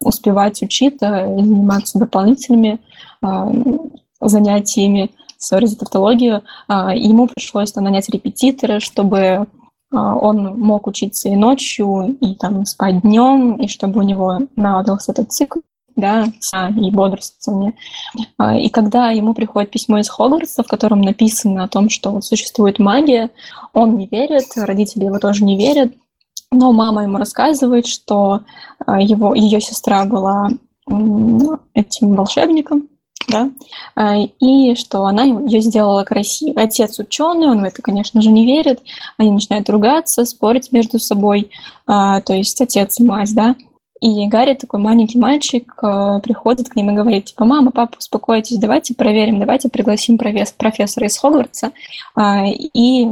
успевать 0.00 0.62
учиться 0.62 1.26
заниматься 1.26 1.98
дополнительными 1.98 2.78
занятиями 4.20 5.10
сори 5.44 5.66
за 5.66 5.78
тавтологию, 5.78 6.42
а, 6.68 6.94
ему 6.94 7.26
пришлось 7.26 7.74
нанять 7.74 8.08
репетитора, 8.08 8.80
чтобы 8.80 9.46
а, 9.92 10.16
он 10.16 10.58
мог 10.58 10.86
учиться 10.86 11.28
и 11.28 11.36
ночью, 11.36 12.16
и 12.20 12.34
там 12.34 12.64
спать 12.66 13.02
днем, 13.02 13.56
и 13.56 13.68
чтобы 13.68 14.00
у 14.00 14.02
него 14.02 14.40
наладился 14.56 15.12
этот 15.12 15.32
цикл, 15.32 15.60
да, 15.96 16.26
и 16.76 16.90
бодрствование. 16.90 17.74
А, 18.38 18.56
и 18.56 18.68
когда 18.68 19.10
ему 19.10 19.34
приходит 19.34 19.70
письмо 19.70 19.98
из 19.98 20.08
Хогвартса, 20.08 20.62
в 20.62 20.68
котором 20.68 21.02
написано 21.02 21.64
о 21.64 21.68
том, 21.68 21.88
что 21.88 22.20
существует 22.20 22.78
магия, 22.78 23.30
он 23.72 23.96
не 23.96 24.06
верит, 24.06 24.46
родители 24.56 25.04
его 25.04 25.18
тоже 25.18 25.44
не 25.44 25.56
верят, 25.56 25.92
но 26.50 26.72
мама 26.72 27.02
ему 27.02 27.18
рассказывает, 27.18 27.86
что 27.86 28.42
его, 28.86 29.34
ее 29.34 29.60
сестра 29.60 30.04
была 30.04 30.50
этим 31.74 32.14
волшебником, 32.14 32.88
да, 33.28 33.50
а, 33.94 34.16
и 34.40 34.74
что 34.74 35.04
она 35.04 35.24
ее 35.24 35.60
сделала 35.60 36.04
красивой. 36.04 36.64
Отец 36.64 36.98
ученый, 36.98 37.48
он 37.48 37.60
в 37.60 37.64
это, 37.64 37.82
конечно 37.82 38.20
же, 38.20 38.30
не 38.30 38.46
верит, 38.46 38.82
они 39.16 39.30
начинают 39.30 39.68
ругаться, 39.70 40.24
спорить 40.24 40.72
между 40.72 40.98
собой, 40.98 41.50
а, 41.86 42.20
то 42.20 42.34
есть 42.34 42.60
отец 42.60 43.00
и 43.00 43.04
мать, 43.04 43.34
да, 43.34 43.56
и 44.00 44.26
Гарри, 44.26 44.54
такой 44.54 44.80
маленький 44.80 45.18
мальчик, 45.18 45.72
а, 45.82 46.20
приходит 46.20 46.68
к 46.68 46.76
ним 46.76 46.90
и 46.90 46.94
говорит, 46.94 47.26
типа, 47.26 47.44
мама, 47.44 47.70
папа, 47.70 47.96
успокойтесь, 47.98 48.58
давайте 48.58 48.94
проверим, 48.94 49.40
давайте 49.40 49.68
пригласим 49.68 50.18
профессора 50.18 51.06
из 51.06 51.16
Хогвартса, 51.18 51.72
и 52.14 53.08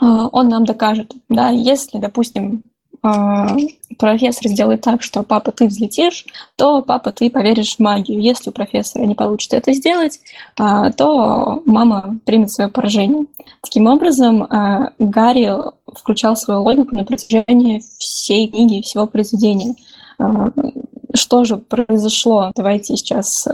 он 0.00 0.48
нам 0.48 0.64
докажет, 0.64 1.12
да, 1.28 1.50
если, 1.50 1.98
допустим, 1.98 2.62
профессор 3.02 4.48
сделает 4.48 4.82
так, 4.82 5.02
что 5.02 5.22
папа, 5.22 5.52
ты 5.52 5.66
взлетишь, 5.66 6.26
то 6.56 6.82
папа, 6.82 7.12
ты 7.12 7.30
поверишь 7.30 7.76
в 7.76 7.78
магию. 7.78 8.20
Если 8.20 8.50
у 8.50 8.52
профессора 8.52 9.04
не 9.04 9.14
получится 9.14 9.56
это 9.56 9.72
сделать, 9.72 10.20
а, 10.58 10.90
то 10.92 11.62
мама 11.66 12.18
примет 12.24 12.50
свое 12.50 12.70
поражение. 12.70 13.26
Таким 13.62 13.86
образом, 13.86 14.44
а, 14.44 14.92
Гарри 14.98 15.50
включал 15.94 16.36
свою 16.36 16.62
логику 16.62 16.94
на 16.94 17.04
протяжении 17.04 17.82
всей 17.98 18.48
книги, 18.48 18.82
всего 18.82 19.06
произведения. 19.06 19.74
Что 21.14 21.44
же 21.44 21.56
произошло? 21.56 22.52
Давайте 22.54 22.96
сейчас 22.96 23.48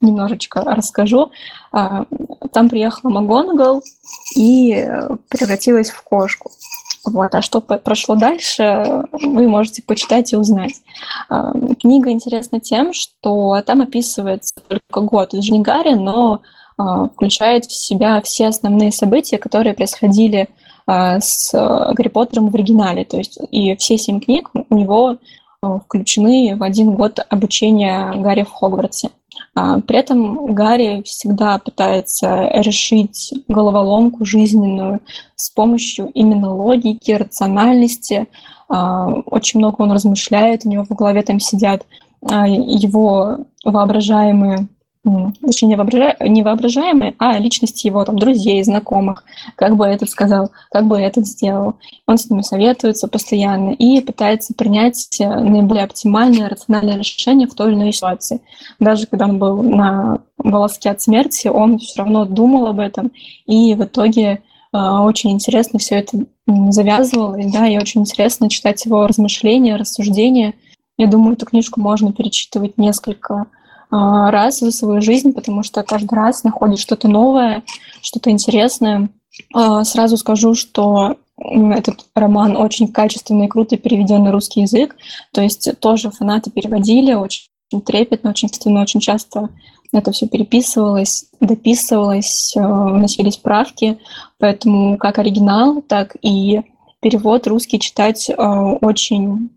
немножечко 0.00 0.62
расскажу. 0.62 1.32
Там 1.72 2.68
приехала 2.68 3.10
МакГонагал 3.10 3.82
и 4.36 4.88
превратилась 5.28 5.90
в 5.90 6.02
кошку. 6.02 6.52
Вот. 7.04 7.34
А 7.34 7.42
что 7.42 7.60
прошло 7.60 8.14
дальше, 8.14 9.04
вы 9.12 9.48
можете 9.48 9.82
почитать 9.82 10.32
и 10.32 10.36
узнать. 10.36 10.74
А, 11.28 11.52
книга 11.80 12.10
интересна 12.10 12.60
тем, 12.60 12.92
что 12.92 13.62
там 13.62 13.80
описывается 13.80 14.54
только 14.68 15.00
год 15.00 15.32
из 15.32 15.44
жизни 15.44 15.62
Гарри, 15.62 15.94
но 15.94 16.42
а, 16.76 17.08
включает 17.08 17.64
в 17.64 17.72
себя 17.72 18.20
все 18.20 18.48
основные 18.48 18.92
события, 18.92 19.38
которые 19.38 19.74
происходили 19.74 20.48
а, 20.86 21.20
с 21.20 21.52
Гарри 21.52 22.08
Поттером 22.08 22.50
в 22.50 22.54
оригинале. 22.54 23.04
То 23.04 23.16
есть 23.16 23.38
и 23.50 23.74
все 23.76 23.96
семь 23.96 24.20
книг 24.20 24.50
у 24.52 24.74
него 24.74 25.16
включены 25.62 26.56
в 26.56 26.62
один 26.62 26.94
год 26.94 27.20
обучения 27.28 28.12
Гарри 28.16 28.44
в 28.44 28.50
Хогвартсе. 28.50 29.10
А, 29.54 29.80
при 29.80 29.98
этом 29.98 30.54
Гарри 30.54 31.02
всегда 31.02 31.58
пытается 31.58 32.48
решить 32.54 33.34
головоломку 33.46 34.24
жизненную 34.24 35.00
с 35.36 35.50
помощью 35.50 36.10
именно 36.14 36.54
логики, 36.54 37.10
рациональности. 37.12 38.26
А, 38.68 39.08
очень 39.26 39.60
много 39.60 39.82
он 39.82 39.92
размышляет, 39.92 40.64
у 40.64 40.70
него 40.70 40.84
в 40.84 40.94
голове 40.94 41.22
там 41.22 41.40
сидят 41.40 41.86
а, 42.22 42.48
его 42.48 43.40
воображаемые 43.64 44.66
точнее, 45.02 45.76
не 46.28 46.42
воображаемые, 46.42 47.14
а 47.18 47.38
личности 47.38 47.86
его 47.86 48.04
там 48.04 48.18
друзей, 48.18 48.62
знакомых, 48.62 49.24
как 49.56 49.76
бы 49.76 49.86
этот 49.86 50.10
сказал, 50.10 50.50
как 50.70 50.86
бы 50.86 50.98
этот 50.98 51.26
сделал. 51.26 51.74
Он 52.06 52.18
с 52.18 52.28
ними 52.28 52.42
советуется 52.42 53.08
постоянно 53.08 53.70
и 53.70 54.00
пытается 54.00 54.52
принять 54.54 55.06
наиболее 55.18 55.84
оптимальное, 55.84 56.48
рациональное 56.48 56.98
решение 56.98 57.48
в 57.48 57.54
той 57.54 57.68
или 57.68 57.76
иной 57.76 57.92
ситуации. 57.92 58.40
Даже 58.78 59.06
когда 59.06 59.26
он 59.26 59.38
был 59.38 59.62
на 59.62 60.18
волоске 60.36 60.90
от 60.90 61.00
смерти, 61.00 61.48
он 61.48 61.78
все 61.78 62.02
равно 62.02 62.26
думал 62.26 62.66
об 62.66 62.80
этом, 62.80 63.10
и 63.46 63.74
в 63.74 63.84
итоге 63.84 64.42
э, 64.72 64.78
очень 64.78 65.32
интересно 65.32 65.78
все 65.78 65.96
это 65.96 66.26
завязывалось, 66.46 67.50
да, 67.50 67.66
и 67.66 67.78
очень 67.78 68.02
интересно 68.02 68.50
читать 68.50 68.84
его 68.84 69.06
размышления, 69.06 69.76
рассуждения. 69.76 70.54
Я 70.98 71.06
думаю, 71.06 71.34
эту 71.34 71.46
книжку 71.46 71.80
можно 71.80 72.12
перечитывать 72.12 72.76
несколько 72.76 73.46
раз 73.90 74.60
за 74.60 74.70
свою 74.72 75.00
жизнь, 75.00 75.32
потому 75.32 75.62
что 75.62 75.82
каждый 75.82 76.14
раз 76.14 76.44
находишь 76.44 76.80
что-то 76.80 77.08
новое, 77.08 77.62
что-то 78.00 78.30
интересное. 78.30 79.08
Сразу 79.82 80.16
скажу, 80.16 80.54
что 80.54 81.16
этот 81.38 82.06
роман 82.14 82.56
очень 82.56 82.88
качественно 82.88 83.44
и 83.44 83.48
круто 83.48 83.76
переведен 83.76 84.22
на 84.24 84.32
русский 84.32 84.62
язык. 84.62 84.96
То 85.32 85.40
есть 85.40 85.70
тоже 85.80 86.10
фанаты 86.10 86.50
переводили 86.50 87.14
очень 87.14 87.48
трепетно, 87.84 88.30
очень 88.30 88.48
качественно, 88.48 88.82
очень 88.82 89.00
часто 89.00 89.48
это 89.92 90.12
все 90.12 90.28
переписывалось, 90.28 91.26
дописывалось, 91.40 92.54
э, 92.56 92.60
вносились 92.60 93.36
правки. 93.36 93.98
Поэтому 94.38 94.96
как 94.98 95.18
оригинал, 95.18 95.82
так 95.82 96.16
и 96.22 96.62
перевод 97.00 97.46
русский 97.46 97.80
читать 97.80 98.30
очень 98.36 99.50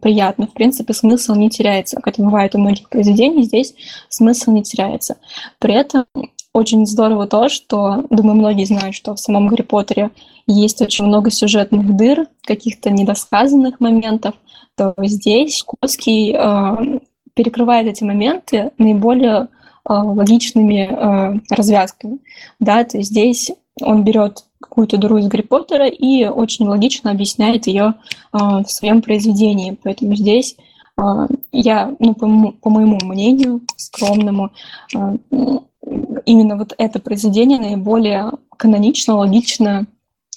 приятно. 0.00 0.46
В 0.46 0.52
принципе, 0.52 0.92
смысл 0.92 1.34
не 1.34 1.50
теряется. 1.50 1.96
Как 1.96 2.08
это 2.08 2.22
бывает 2.22 2.54
у 2.54 2.58
многих 2.58 2.88
произведений, 2.88 3.42
здесь 3.42 3.74
смысл 4.08 4.52
не 4.52 4.62
теряется. 4.62 5.16
При 5.58 5.74
этом 5.74 6.04
очень 6.52 6.86
здорово 6.86 7.26
то, 7.26 7.48
что, 7.48 8.04
думаю, 8.10 8.36
многие 8.36 8.64
знают, 8.64 8.94
что 8.94 9.14
в 9.14 9.20
самом 9.20 9.48
Гарри 9.48 9.62
Поттере 9.62 10.10
есть 10.46 10.82
очень 10.82 11.06
много 11.06 11.30
сюжетных 11.30 11.96
дыр, 11.96 12.26
каких-то 12.42 12.90
недосказанных 12.90 13.80
моментов, 13.80 14.34
то 14.76 14.94
здесь 14.98 15.62
Коский 15.62 16.34
э, 16.34 16.98
перекрывает 17.34 17.86
эти 17.86 18.04
моменты 18.04 18.72
наиболее 18.78 19.48
э, 19.88 19.92
логичными 19.92 20.88
э, 20.90 21.40
развязками. 21.50 22.18
Да, 22.60 22.84
то 22.84 22.98
есть 22.98 23.10
здесь 23.10 23.50
он 23.80 24.04
берет 24.04 24.44
какую-то 24.62 24.96
дуру 24.96 25.18
из 25.18 25.28
Гарри 25.28 25.42
Поттера 25.42 25.86
и 25.88 26.24
очень 26.26 26.66
логично 26.66 27.10
объясняет 27.10 27.66
ее 27.66 27.94
э, 28.32 28.38
в 28.38 28.66
своем 28.66 29.02
произведении. 29.02 29.76
Поэтому 29.82 30.14
здесь 30.14 30.56
э, 30.98 31.02
я, 31.52 31.94
ну, 31.98 32.14
по, 32.14 32.52
по 32.60 32.70
моему 32.70 32.98
мнению, 33.02 33.60
скромному, 33.76 34.50
э, 34.94 35.18
именно 36.24 36.56
вот 36.56 36.74
это 36.78 37.00
произведение 37.00 37.58
наиболее 37.58 38.32
канонично, 38.56 39.16
логично 39.16 39.86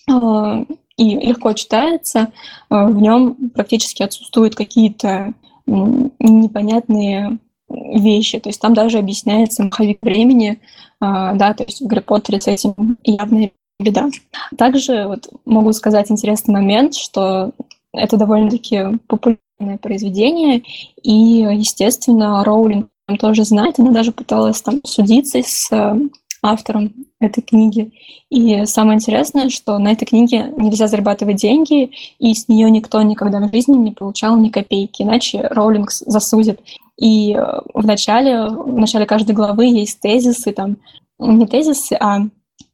э, 0.10 0.66
и 0.98 1.16
легко 1.28 1.54
читается. 1.54 2.32
Э, 2.70 2.86
в 2.88 3.02
нем 3.02 3.36
практически 3.54 4.04
отсутствуют 4.04 4.56
какие-то 4.56 5.34
непонятные 5.68 7.40
вещи. 7.70 8.40
То 8.40 8.50
есть 8.50 8.62
там 8.62 8.74
даже 8.74 9.00
объясняется 9.00 9.64
маховик 9.64 10.00
времени, 10.02 10.52
э, 10.54 10.58
да, 11.00 11.54
то 11.54 11.64
есть 11.64 11.82
в 11.82 11.88
Гарри 11.88 12.02
Поттере 12.02 12.42
с 12.42 12.48
этим 12.48 12.98
явная 13.04 13.52
беда. 13.80 14.10
Также 14.58 15.08
вот 15.08 15.30
могу 15.46 15.74
сказать 15.74 16.12
интересный 16.12 16.54
момент, 16.54 16.96
что 16.96 17.52
это 17.94 18.18
довольно-таки 18.18 19.00
популярное 19.08 19.78
произведение, 19.82 20.64
и, 21.02 21.12
естественно, 21.12 22.44
Роулинг 22.44 22.90
тоже 23.20 23.44
знает, 23.44 23.80
она 23.80 23.92
даже 23.92 24.12
пыталась 24.12 24.62
там 24.62 24.82
судиться 24.84 25.40
с 25.44 25.72
э, 25.72 25.96
автором 26.42 26.92
этой 27.20 27.42
книги. 27.42 27.92
И 28.30 28.66
самое 28.66 28.96
интересное, 28.96 29.50
что 29.50 29.78
на 29.78 29.92
этой 29.92 30.06
книге 30.06 30.52
нельзя 30.58 30.88
зарабатывать 30.88 31.38
деньги, 31.38 31.92
и 32.18 32.34
с 32.34 32.48
нее 32.48 32.70
никто 32.72 33.02
никогда 33.02 33.40
в 33.40 33.52
жизни 33.52 33.78
не 33.78 33.92
получал 33.92 34.38
ни 34.38 34.50
копейки, 34.50 35.04
иначе 35.04 35.48
Роулинг 35.52 35.92
засудит. 35.92 36.60
И 36.98 37.34
э, 37.34 37.62
в 37.74 37.86
начале, 37.86 38.48
в 38.48 38.78
начале 38.78 39.06
каждой 39.06 39.36
главы 39.36 39.68
есть 39.68 40.00
тезисы, 40.00 40.52
там, 40.52 40.78
не 41.20 41.46
тезисы, 41.46 41.94
а 42.00 42.22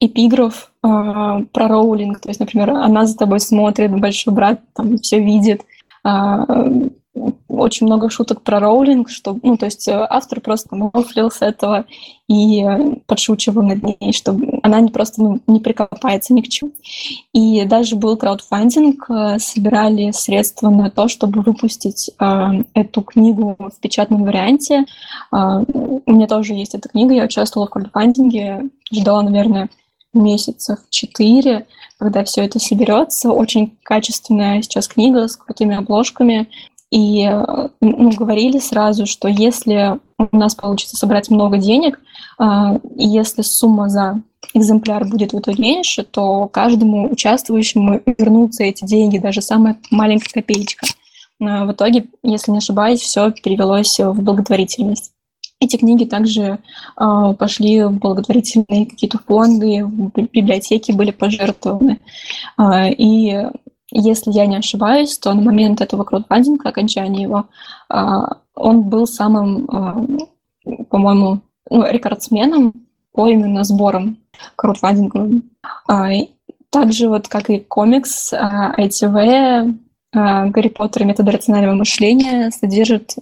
эпиграф 0.02 0.72
э, 0.84 0.88
про 0.88 1.68
Роулинг. 1.68 2.20
То 2.20 2.30
есть, 2.30 2.40
например, 2.40 2.72
она 2.72 3.06
за 3.06 3.16
тобой 3.16 3.40
смотрит, 3.40 3.98
большой 3.98 4.34
брат 4.34 4.60
там 4.74 4.98
все 4.98 5.20
видит. 5.20 5.62
Э, 6.04 6.90
очень 7.48 7.88
много 7.88 8.10
шуток 8.10 8.42
про 8.42 8.60
роулинг, 8.60 9.10
что, 9.10 9.38
ну, 9.44 9.58
то 9.58 9.66
есть 9.66 9.88
э, 9.88 10.08
автор 10.10 10.40
просто 10.40 10.76
мофлил 10.76 11.30
с 11.30 11.42
этого 11.42 11.86
и 12.30 12.66
подшучивал 13.06 13.64
над 13.64 13.84
ней, 13.84 14.14
чтобы 14.14 14.60
она 14.64 14.80
не 14.80 14.90
просто 14.90 15.22
ну, 15.22 15.40
не 15.48 15.60
прикопается 15.60 16.34
ни 16.34 16.42
к 16.42 16.48
чему. 16.48 16.72
И 17.34 17.66
даже 17.66 17.98
был 17.98 18.16
краудфандинг, 18.16 19.10
э, 19.10 19.40
собирали 19.40 20.12
средства 20.12 20.70
на 20.70 20.90
то, 20.90 21.10
чтобы 21.10 21.42
выпустить 21.42 22.10
э, 22.18 22.64
эту 22.74 23.02
книгу 23.02 23.58
в 23.60 23.80
печатном 23.82 24.24
варианте. 24.24 24.86
Э, 25.34 25.64
у 26.06 26.12
меня 26.12 26.28
тоже 26.28 26.54
есть 26.54 26.76
эта 26.76 26.88
книга, 26.88 27.14
я 27.14 27.26
участвовала 27.26 27.68
в 27.68 27.72
краудфандинге, 27.72 28.70
ждала, 28.92 29.22
наверное, 29.22 29.70
месяцев 30.14 30.80
четыре, 30.90 31.68
когда 31.98 32.24
все 32.24 32.44
это 32.44 32.60
соберется. 32.60 33.32
Очень 33.32 33.78
качественная 33.84 34.62
сейчас 34.62 34.88
книга 34.88 35.28
с 35.28 35.36
крутыми 35.36 35.76
обложками. 35.76 36.50
И 36.92 37.26
ну, 37.80 38.12
говорили 38.12 38.60
сразу, 38.60 39.06
что 39.06 39.30
если 39.30 40.00
у 40.18 40.38
нас 40.38 40.56
получится 40.56 40.98
собрать 40.98 41.30
много 41.30 41.58
денег, 41.58 42.00
а, 42.38 42.80
и 42.98 43.08
если 43.08 43.44
сумма 43.44 43.88
за 43.88 44.22
экземпляр 44.54 45.06
будет 45.06 45.32
в 45.32 45.40
итоге 45.40 45.62
меньше, 45.62 46.04
то 46.04 46.48
каждому 46.48 47.10
участвующему 47.10 48.02
вернутся 48.06 48.64
эти 48.64 48.84
деньги, 48.84 49.20
даже 49.20 49.42
самая 49.42 49.78
маленькая 49.90 50.42
копеечка. 50.42 50.86
А, 51.40 51.66
в 51.66 51.72
итоге, 51.72 52.08
если 52.24 52.52
не 52.52 52.58
ошибаюсь, 52.58 53.00
все 53.00 53.32
перевелось 53.32 54.00
в 54.00 54.22
благотворительность. 54.22 55.14
Эти 55.62 55.78
книги 55.78 56.06
также 56.06 56.58
э, 57.00 57.34
пошли 57.38 57.84
в 57.84 57.92
благотворительные 58.00 58.88
какие-то 58.88 59.20
фонды, 59.20 59.86
в 59.86 60.12
библиотеки 60.34 60.92
были 60.92 61.12
пожертвованы. 61.12 62.00
Э, 62.58 62.92
и 62.92 63.48
если 63.92 64.32
я 64.32 64.46
не 64.46 64.56
ошибаюсь, 64.56 65.18
то 65.18 65.34
на 65.34 65.42
момент 65.42 65.82
этого 65.82 66.04
краудфандинга, 66.04 66.70
окончания 66.70 67.24
его, 67.24 67.48
а, 67.90 68.38
он 68.56 68.84
был 68.84 69.06
самым, 69.06 69.70
а, 69.70 70.06
по-моему, 70.90 71.42
ну, 71.70 71.86
рекордсменом 71.86 72.74
по 73.12 73.28
именно 73.28 73.64
сборам 73.66 74.18
краудфандинговым. 74.56 75.52
А, 75.88 76.10
также 76.70 77.10
вот 77.10 77.28
как 77.28 77.50
и 77.50 77.60
комикс, 77.60 78.32
ITV, 78.32 79.78
Гарри 80.14 80.70
Поттер 80.70 81.04
и 81.04 81.06
методы 81.06 81.32
рационального 81.32 81.76
мышления 81.76 82.52
содержит 82.52 83.16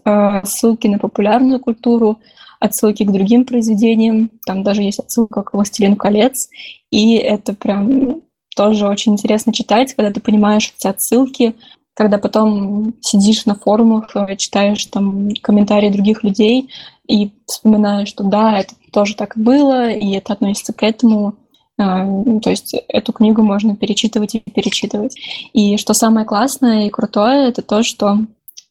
ссылки 0.44 0.88
на 0.88 0.98
популярную 0.98 1.60
культуру, 1.60 2.20
отсылки 2.60 3.04
к 3.04 3.12
другим 3.12 3.46
произведениям. 3.46 4.32
Там 4.46 4.64
даже 4.64 4.82
есть 4.82 5.00
отсылка 5.00 5.44
к 5.44 5.54
«Властелину 5.54 5.96
колец». 5.96 6.50
И 6.92 7.16
это 7.16 7.54
прям 7.54 8.22
тоже 8.56 8.88
очень 8.88 9.14
интересно 9.14 9.54
читать, 9.54 9.94
когда 9.94 10.12
ты 10.12 10.20
понимаешь 10.20 10.74
эти 10.78 10.88
отсылки, 10.88 11.56
когда 11.94 12.18
потом 12.18 12.94
сидишь 13.02 13.46
на 13.46 13.56
форумах, 13.56 14.16
э, 14.16 14.36
читаешь 14.38 14.86
там 14.86 15.30
комментарии 15.42 15.90
других 15.90 16.24
людей 16.24 16.70
и 17.08 17.32
вспоминаешь, 17.46 18.08
что 18.08 18.24
да, 18.24 18.60
это 18.60 18.74
тоже 18.92 19.16
так 19.16 19.38
было, 19.38 19.90
и 19.90 20.12
это 20.12 20.34
относится 20.34 20.74
к 20.74 20.84
этому. 20.84 21.36
А, 21.80 22.06
то 22.42 22.50
есть 22.50 22.76
эту 22.90 23.14
книгу 23.14 23.42
можно 23.42 23.76
перечитывать 23.76 24.36
и 24.36 24.40
перечитывать. 24.40 25.16
И 25.54 25.78
что 25.78 25.94
самое 25.94 26.26
классное 26.26 26.88
и 26.88 26.90
крутое, 26.90 27.48
это 27.48 27.62
то, 27.62 27.84
что 27.84 28.20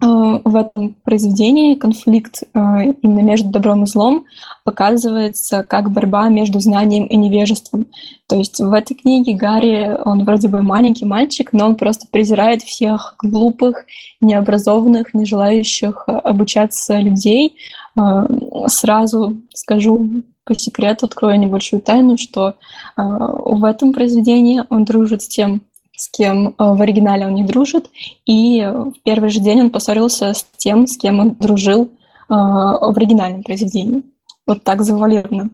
Э, 0.00 0.38
в 0.44 0.54
этом 0.54 0.94
произведении 1.02 1.74
конфликт 1.74 2.42
э, 2.42 2.58
именно 3.02 3.20
между 3.20 3.48
добром 3.48 3.82
и 3.82 3.86
злом 3.86 4.26
показывается 4.62 5.64
как 5.64 5.90
борьба 5.90 6.28
между 6.28 6.60
знанием 6.60 7.06
и 7.06 7.16
невежеством. 7.16 7.86
То 8.28 8.36
есть 8.36 8.60
в 8.60 8.72
этой 8.72 8.94
книге 8.94 9.34
Гарри, 9.34 9.98
он 10.04 10.24
вроде 10.24 10.46
бы 10.46 10.62
маленький 10.62 11.04
мальчик, 11.04 11.52
но 11.52 11.66
он 11.66 11.74
просто 11.74 12.06
презирает 12.08 12.62
всех 12.62 13.16
глупых, 13.20 13.86
необразованных, 14.20 15.14
не 15.14 15.24
желающих 15.26 16.04
обучаться 16.06 17.00
людей. 17.00 17.56
Э, 17.98 18.26
сразу 18.68 19.36
скажу 19.52 20.22
по 20.44 20.58
секрету, 20.58 21.06
открою 21.06 21.38
небольшую 21.38 21.82
тайну, 21.82 22.16
что 22.16 22.54
в 22.96 23.64
этом 23.64 23.92
произведении 23.92 24.62
он 24.70 24.84
дружит 24.86 25.20
с 25.22 25.28
тем 25.28 25.60
с 25.98 26.08
кем 26.08 26.48
э, 26.48 26.52
в 26.58 26.80
оригинале 26.80 27.26
он 27.26 27.34
не 27.34 27.42
дружит, 27.42 27.90
и 28.24 28.62
в 28.64 28.94
первый 29.02 29.30
же 29.30 29.40
день 29.40 29.62
он 29.62 29.70
поссорился 29.70 30.32
с 30.32 30.46
тем, 30.56 30.86
с 30.86 30.96
кем 30.96 31.18
он 31.18 31.34
дружил 31.34 31.82
э, 31.82 31.88
в 32.28 32.94
оригинальном 32.96 33.42
произведении. 33.42 34.04
Вот 34.46 34.62
так 34.62 34.82
завуалированно 34.82 35.50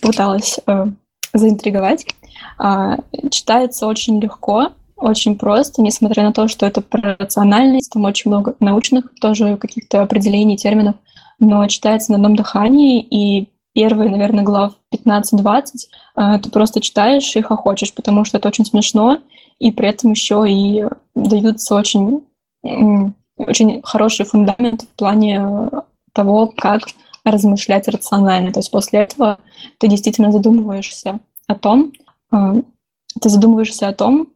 пыталась 0.00 0.60
э, 0.64 0.86
заинтриговать. 1.34 2.06
А, 2.56 2.98
читается 3.30 3.86
очень 3.86 4.20
легко, 4.20 4.68
очень 4.96 5.36
просто, 5.36 5.82
несмотря 5.82 6.22
на 6.22 6.32
то, 6.32 6.46
что 6.46 6.66
это 6.66 6.82
про 6.82 7.16
рациональность, 7.18 7.90
там 7.92 8.04
очень 8.04 8.30
много 8.30 8.54
научных 8.60 9.12
тоже 9.20 9.56
каких-то 9.56 10.02
определений, 10.02 10.56
терминов, 10.56 10.94
но 11.40 11.66
читается 11.66 12.12
на 12.12 12.16
одном 12.16 12.36
дыхании, 12.36 13.00
и 13.00 13.48
первые, 13.72 14.10
наверное, 14.10 14.44
глав 14.44 14.74
15-20 14.94 16.40
ты 16.42 16.50
просто 16.50 16.80
читаешь 16.80 17.34
и 17.34 17.40
хохочешь, 17.40 17.94
потому 17.94 18.24
что 18.24 18.38
это 18.38 18.48
очень 18.48 18.66
смешно, 18.66 19.18
и 19.58 19.72
при 19.72 19.88
этом 19.88 20.12
еще 20.12 20.44
и 20.48 20.84
даются 21.14 21.74
очень, 21.74 22.24
очень 22.62 23.80
хороший 23.82 24.26
фундамент 24.26 24.82
в 24.82 24.88
плане 24.96 25.70
того, 26.12 26.52
как 26.56 26.82
размышлять 27.24 27.88
рационально. 27.88 28.52
То 28.52 28.60
есть 28.60 28.70
после 28.70 29.00
этого 29.00 29.38
ты 29.78 29.88
действительно 29.88 30.32
задумываешься 30.32 31.20
о 31.46 31.54
том, 31.54 31.92
э, 32.32 32.62
ты 33.20 33.28
задумываешься 33.28 33.88
о 33.88 33.92
том, 33.92 34.28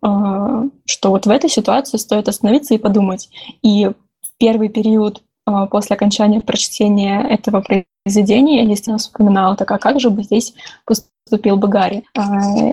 что 0.84 1.10
вот 1.10 1.26
в 1.26 1.30
этой 1.30 1.48
ситуации 1.48 1.96
стоит 1.96 2.28
остановиться 2.28 2.74
и 2.74 2.78
подумать. 2.78 3.30
И 3.62 3.86
в 3.86 4.36
первый 4.36 4.68
период 4.68 5.22
после 5.70 5.96
окончания 5.96 6.40
прочтения 6.40 7.20
этого 7.20 7.62
произведение, 7.62 8.62
я 8.62 8.66
действительно 8.66 8.98
вспоминала, 8.98 9.56
так 9.56 9.70
а 9.70 9.78
как 9.78 10.00
же 10.00 10.10
бы 10.10 10.22
здесь 10.22 10.54
поступил 10.86 11.56
бы 11.56 11.68
Гарри? 11.68 12.04
А, 12.16 12.72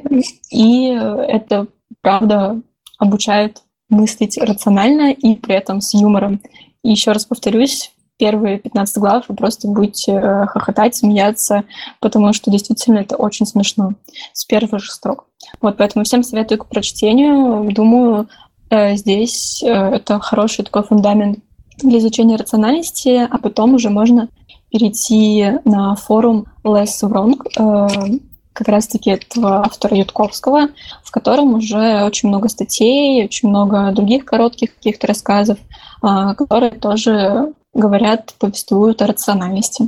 и 0.49 0.87
это, 0.87 1.67
правда, 2.01 2.61
обучает 2.97 3.61
мыслить 3.89 4.37
рационально 4.37 5.11
и 5.11 5.35
при 5.35 5.55
этом 5.55 5.81
с 5.81 5.93
юмором. 5.93 6.41
И 6.83 6.91
еще 6.91 7.11
раз 7.11 7.25
повторюсь, 7.25 7.91
первые 8.21 8.59
15 8.59 8.97
глав 8.99 9.25
вы 9.27 9.35
просто 9.35 9.67
будете 9.67 10.11
э, 10.13 10.45
хохотать, 10.45 10.95
смеяться, 10.95 11.63
потому 11.99 12.33
что 12.33 12.51
действительно 12.51 12.99
это 12.99 13.15
очень 13.17 13.47
смешно 13.47 13.95
с 14.33 14.45
первых 14.45 14.83
же 14.83 14.91
строк. 14.91 15.25
Вот 15.59 15.77
поэтому 15.77 16.05
всем 16.05 16.21
советую 16.21 16.59
к 16.59 16.67
прочтению. 16.67 17.71
Думаю, 17.73 18.29
э, 18.69 18.95
здесь 18.95 19.63
э, 19.63 19.67
это 19.67 20.19
хороший 20.19 20.63
такой 20.63 20.83
фундамент 20.83 21.39
для 21.87 21.99
изучения 21.99 22.35
рациональности, 22.35 23.27
а 23.29 23.37
потом 23.37 23.75
уже 23.75 23.89
можно 23.89 24.29
перейти 24.71 25.59
на 25.65 25.95
форум 25.95 26.45
Less 26.63 27.01
Wrong, 27.03 28.21
как 28.53 28.67
раз-таки 28.67 29.11
этого 29.11 29.61
автора 29.61 29.97
Ютковского, 29.97 30.69
в 31.03 31.11
котором 31.11 31.53
уже 31.53 32.03
очень 32.03 32.29
много 32.29 32.49
статей, 32.49 33.23
очень 33.23 33.49
много 33.49 33.91
других 33.91 34.25
коротких 34.25 34.75
каких-то 34.75 35.07
рассказов, 35.07 35.57
а, 36.01 36.35
которые 36.35 36.71
тоже 36.71 37.53
говорят, 37.73 38.33
повествуют 38.39 39.01
о 39.01 39.07
рациональности. 39.07 39.87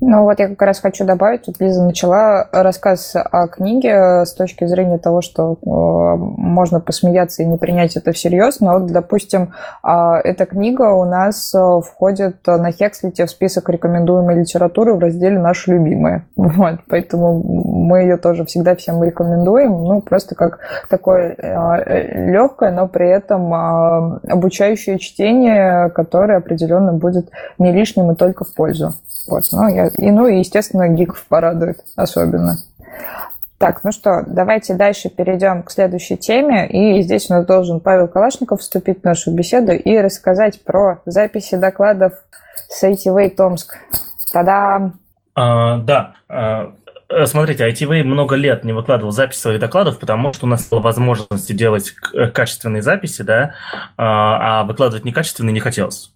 Ну 0.00 0.22
вот 0.22 0.38
я 0.38 0.48
как 0.48 0.62
раз 0.62 0.80
хочу 0.80 1.04
добавить, 1.04 1.42
тут 1.42 1.60
Лиза 1.60 1.84
начала 1.84 2.48
рассказ 2.52 3.14
о 3.14 3.48
книге 3.48 4.24
с 4.24 4.32
точки 4.32 4.66
зрения 4.66 4.98
того, 4.98 5.20
что 5.20 5.52
э, 5.52 5.66
можно 5.66 6.80
посмеяться 6.80 7.42
и 7.42 7.46
не 7.46 7.58
принять 7.58 7.96
это 7.96 8.12
всерьез, 8.12 8.60
но 8.60 8.78
вот, 8.78 8.90
допустим, 8.90 9.52
э, 9.84 10.14
эта 10.24 10.46
книга 10.46 10.92
у 10.94 11.04
нас 11.04 11.54
э, 11.54 11.80
входит 11.84 12.46
на 12.46 12.72
Хекслите 12.72 13.26
в 13.26 13.30
список 13.30 13.68
рекомендуемой 13.68 14.36
литературы 14.36 14.94
в 14.94 14.98
разделе 14.98 15.38
«Наши 15.38 15.72
любимые». 15.72 16.24
Вот, 16.60 16.80
поэтому 16.88 17.42
мы 17.42 18.00
ее 18.00 18.16
тоже 18.16 18.44
всегда 18.44 18.74
всем 18.74 19.02
рекомендуем, 19.02 19.70
ну 19.70 20.00
просто 20.00 20.34
как 20.34 20.58
такое 20.88 21.34
э, 21.36 22.30
легкое, 22.30 22.70
но 22.70 22.88
при 22.88 23.08
этом 23.08 23.52
э, 23.52 24.20
обучающее 24.28 24.98
чтение, 24.98 25.90
которое 25.90 26.38
определенно 26.38 26.92
будет 26.92 27.30
не 27.58 27.72
лишним 27.72 28.12
и 28.12 28.16
только 28.16 28.44
в 28.44 28.54
пользу. 28.54 28.94
Вот, 29.28 29.44
ну, 29.52 29.68
я, 29.68 29.88
и, 29.88 30.10
ну, 30.10 30.26
и, 30.26 30.38
естественно, 30.38 30.88
гиков 30.88 31.24
порадует 31.28 31.84
особенно. 31.96 32.58
Так, 33.58 33.84
ну 33.84 33.92
что, 33.92 34.24
давайте 34.26 34.74
дальше 34.74 35.10
перейдем 35.10 35.62
к 35.62 35.70
следующей 35.70 36.16
теме. 36.16 36.66
И 36.68 37.02
здесь 37.02 37.28
у 37.28 37.34
нас 37.34 37.44
должен 37.44 37.80
Павел 37.80 38.08
Калашников 38.08 38.60
вступить 38.60 39.02
в 39.02 39.04
нашу 39.04 39.32
беседу 39.32 39.72
и 39.72 39.98
рассказать 39.98 40.64
про 40.64 41.02
записи 41.04 41.56
докладов 41.56 42.14
с 42.68 42.82
ITV 42.82 43.30
Томск. 43.30 43.76
Та-дам! 44.32 44.98
А, 45.34 45.78
да, 45.78 46.14
а, 46.28 46.72
Смотрите, 47.26 47.68
ITV 47.68 48.04
много 48.04 48.36
лет 48.36 48.64
не 48.64 48.72
выкладывал 48.72 49.10
записи 49.10 49.40
своих 49.40 49.58
докладов, 49.58 49.98
потому 49.98 50.32
что 50.32 50.46
у 50.46 50.48
нас 50.48 50.68
была 50.68 50.80
возможность 50.80 51.54
делать 51.56 51.90
качественные 52.32 52.82
записи, 52.82 53.22
да, 53.22 53.54
а, 53.96 54.60
а 54.60 54.64
выкладывать 54.64 55.04
некачественные 55.04 55.52
не 55.52 55.60
хотелось. 55.60 56.12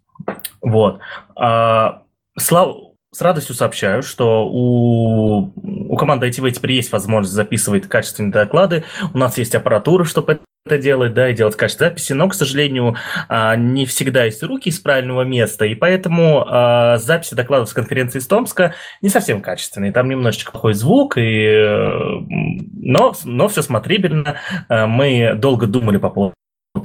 Вот. 0.62 1.00
А, 1.34 2.02
слава, 2.38 2.93
с 3.14 3.22
радостью 3.22 3.54
сообщаю, 3.54 4.02
что 4.02 4.46
у, 4.46 5.52
у 5.56 5.96
команды 5.96 6.28
ITV 6.28 6.50
теперь 6.50 6.72
есть 6.72 6.90
возможность 6.90 7.34
записывать 7.34 7.88
качественные 7.88 8.32
доклады. 8.32 8.84
У 9.12 9.18
нас 9.18 9.38
есть 9.38 9.54
аппаратура, 9.54 10.04
чтобы 10.04 10.40
это 10.66 10.78
делать, 10.78 11.14
да, 11.14 11.28
и 11.28 11.34
делать 11.34 11.56
качество 11.56 11.86
записи, 11.86 12.14
но, 12.14 12.28
к 12.28 12.34
сожалению, 12.34 12.96
а, 13.28 13.54
не 13.54 13.84
всегда 13.84 14.24
есть 14.24 14.42
руки 14.42 14.70
из 14.70 14.80
правильного 14.80 15.22
места, 15.22 15.66
и 15.66 15.74
поэтому 15.74 16.44
а, 16.48 16.96
записи 16.96 17.34
докладов 17.34 17.68
с 17.68 17.74
конференции 17.74 18.18
из 18.18 18.26
Томска 18.26 18.74
не 19.02 19.10
совсем 19.10 19.42
качественные. 19.42 19.92
Там 19.92 20.08
немножечко 20.08 20.52
плохой 20.52 20.72
звук, 20.74 21.18
и, 21.18 21.20
э, 21.20 21.88
но, 22.80 23.14
но 23.24 23.48
все 23.48 23.60
смотрибельно. 23.60 24.36
А, 24.68 24.86
мы 24.86 25.34
долго 25.34 25.66
думали 25.66 25.98
по 25.98 26.08
поводу 26.08 26.34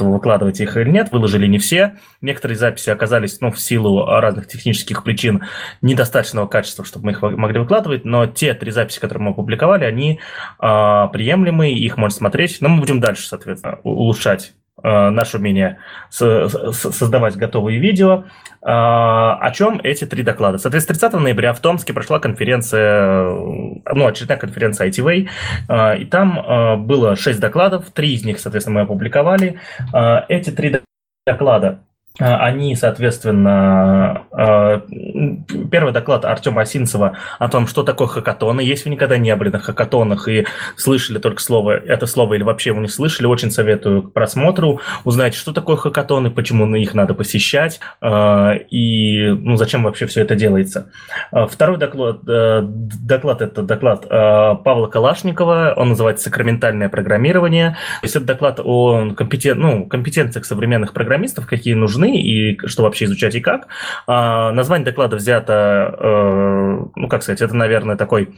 выкладывать 0.06 0.60
их 0.60 0.78
или 0.78 0.90
нет, 0.90 1.12
выложили 1.12 1.48
не 1.48 1.58
все. 1.58 1.96
Некоторые 2.22 2.58
записи 2.58 2.90
оказались, 2.90 3.40
ну, 3.42 3.52
в 3.52 3.60
силу 3.60 4.06
разных 4.06 4.48
технических 4.48 5.04
причин, 5.04 5.44
недостаточного 5.82 6.48
качества, 6.48 6.86
чтобы 6.86 7.08
мы 7.08 7.12
их 7.12 7.22
могли 7.22 7.60
выкладывать, 7.60 8.06
но 8.06 8.26
те 8.28 8.54
три 8.54 8.72
записи, 8.72 9.00
которые 9.00 9.26
мы 9.26 9.32
опубликовали, 9.32 9.86
они 9.86 10.20
э, 10.62 11.08
приемлемые, 11.14 11.74
их 11.74 11.98
можно 11.98 12.18
смотреть, 12.18 12.58
но 12.62 12.70
мы 12.70 12.80
будем 12.80 13.00
дальше, 13.00 13.28
соответственно, 13.28 13.80
улучшать 13.84 14.54
наше 14.84 15.38
умение 15.38 15.78
создавать 16.10 17.36
готовые 17.36 17.80
видео. 17.80 18.26
Э, 18.62 18.68
о 19.40 19.52
чем 19.54 19.80
эти 19.84 20.06
три 20.06 20.24
доклада? 20.24 20.58
Соответственно, 20.58 21.00
30 21.00 21.20
ноября 21.22 21.54
в 21.54 21.60
Томске 21.60 21.94
прошла 21.94 22.20
конференция, 22.20 23.24
ну, 23.24 24.08
очередная 24.08 24.38
конференция 24.38 24.90
ITV, 24.90 25.30
э, 25.70 25.98
и 26.00 26.06
там 26.06 26.86
было 26.86 27.16
шесть 27.16 27.40
докладов, 27.40 27.92
три 27.92 28.14
из 28.14 28.26
них, 28.26 28.40
соответственно, 28.40 28.80
мы 28.80 28.82
опубликовали. 28.82 29.60
Эти 30.30 30.50
три 30.52 30.82
доклада 31.26 31.80
они, 32.20 32.76
соответственно, 32.76 34.26
а, 34.32 34.82
первый 35.72 35.94
доклад 35.94 36.26
Артема 36.26 36.62
Осинцева 36.62 37.18
о 37.40 37.50
том, 37.50 37.68
что 37.68 37.84
такое 37.84 38.08
хакатоны. 38.08 38.62
Если 38.62 38.90
вы 38.90 38.96
никогда 38.96 39.18
не 39.18 39.34
были 39.36 39.50
на 39.50 39.60
хакатонах 39.60 40.28
и 40.28 40.46
слышали 40.76 41.20
только 41.20 41.42
слово, 41.42 41.78
это 41.78 42.06
слово 42.06 42.34
или 42.36 42.44
вообще 42.44 42.72
его 42.72 42.82
не 42.82 42.88
слышали, 42.88 43.26
очень 43.26 43.52
советую 43.52 44.04
к 44.04 44.14
просмотру, 44.14 44.82
узнать, 45.06 45.34
что 45.34 45.54
такое 45.54 45.78
хакатоны, 45.78 46.30
почему 46.30 46.66
на 46.66 46.76
их 46.76 46.94
надо 46.94 47.14
посещать 47.14 47.80
а, 48.02 48.54
и 48.54 49.30
ну, 49.30 49.56
зачем 49.56 49.84
вообще 49.84 50.06
все 50.06 50.22
это 50.22 50.36
делается. 50.36 50.92
Второй 51.32 51.78
доклад, 51.78 52.20
э, 52.28 52.62
доклад 52.64 53.42
это 53.42 53.64
доклад 53.64 54.08
Павла 54.10 54.88
Калашникова, 54.88 55.74
он 55.76 55.90
называется 55.90 56.26
«Сакраментальное 56.26 56.90
программирование». 56.90 57.72
То 58.02 58.06
есть 58.06 58.16
это 58.16 58.26
доклад 58.26 58.60
о 58.64 59.12
компетен... 59.16 59.60
ну, 59.60 59.86
компетенциях 59.86 60.46
современных 60.46 60.94
программистов, 60.94 61.48
какие 61.48 61.74
нужны, 61.74 62.09
и 62.18 62.58
что 62.68 62.84
вообще 62.84 63.06
изучать 63.06 63.36
и 63.36 63.42
как. 63.42 63.68
А, 64.08 64.52
название 64.52 64.86
доклада 64.86 65.16
взято, 65.16 65.96
э, 66.00 66.86
ну, 66.96 67.08
как 67.08 67.24
сказать, 67.24 67.42
это, 67.42 67.56
наверное, 67.56 67.96
такой 67.96 68.30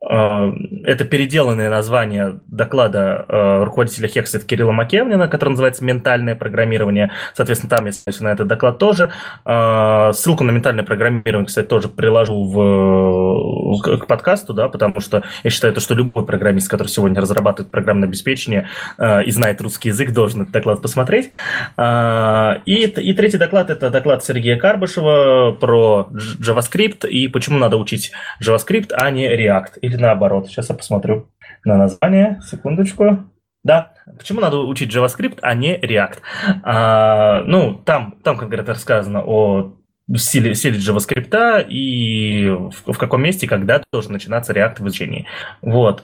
это 0.00 1.04
переделанное 1.04 1.70
название 1.70 2.40
доклада 2.46 3.24
э, 3.28 3.64
руководителя 3.64 4.08
Хексет 4.08 4.44
Кирилла 4.44 4.72
Макевнина, 4.72 5.26
который 5.26 5.50
называется 5.50 5.84
«Ментальное 5.84 6.34
программирование». 6.34 7.12
Соответственно, 7.34 7.70
там 7.70 7.86
есть 7.86 8.20
на 8.20 8.28
этот 8.28 8.46
доклад 8.46 8.78
тоже. 8.78 9.10
Э, 9.46 10.10
ссылку 10.12 10.44
на 10.44 10.50
ментальное 10.50 10.84
программирование, 10.84 11.46
кстати, 11.46 11.66
тоже 11.66 11.88
приложу 11.88 12.44
в, 12.44 13.96
к 13.98 14.06
подкасту, 14.06 14.52
да, 14.52 14.68
потому 14.68 15.00
что 15.00 15.22
я 15.42 15.50
считаю, 15.50 15.72
то, 15.72 15.80
что 15.80 15.94
любой 15.94 16.26
программист, 16.26 16.68
который 16.70 16.88
сегодня 16.88 17.20
разрабатывает 17.20 17.70
программное 17.70 18.06
обеспечение 18.06 18.68
и 18.98 19.30
знает 19.30 19.60
русский 19.60 19.88
язык, 19.88 20.12
должен 20.12 20.42
этот 20.42 20.52
доклад 20.52 20.82
посмотреть. 20.82 21.32
И, 21.78 22.84
и 22.84 23.14
третий 23.14 23.38
доклад– 23.38 23.70
это 23.70 23.90
доклад 23.90 24.24
Сергея 24.24 24.58
Карбышева 24.58 25.52
про 25.52 26.08
JavaScript 26.12 27.08
и 27.08 27.28
почему 27.28 27.58
надо 27.58 27.76
учить 27.76 28.12
JavaScript, 28.42 28.92
а 28.92 29.10
не 29.10 29.26
React 29.26 29.85
или 29.86 29.96
наоборот. 29.96 30.48
Сейчас 30.48 30.68
я 30.68 30.74
посмотрю 30.74 31.28
на 31.64 31.76
название. 31.76 32.40
Секундочку. 32.44 33.30
Да, 33.64 33.92
почему 34.18 34.40
надо 34.40 34.58
учить 34.58 34.94
JavaScript, 34.94 35.38
а 35.42 35.54
не 35.54 35.76
React? 35.76 36.18
А, 36.62 37.42
ну, 37.46 37.74
там, 37.74 38.14
там 38.22 38.36
конкретно 38.36 38.74
рассказано 38.74 39.22
о 39.24 39.74
силе, 40.14 40.54
силе 40.54 40.78
JavaScript 40.78 41.66
и 41.68 42.48
в, 42.48 42.92
в 42.92 42.98
каком 42.98 43.22
месте, 43.22 43.48
когда 43.48 43.82
должен 43.92 44.12
начинаться 44.12 44.52
React 44.52 44.76
в 44.78 44.86
изучении. 44.86 45.26
Вот. 45.62 46.00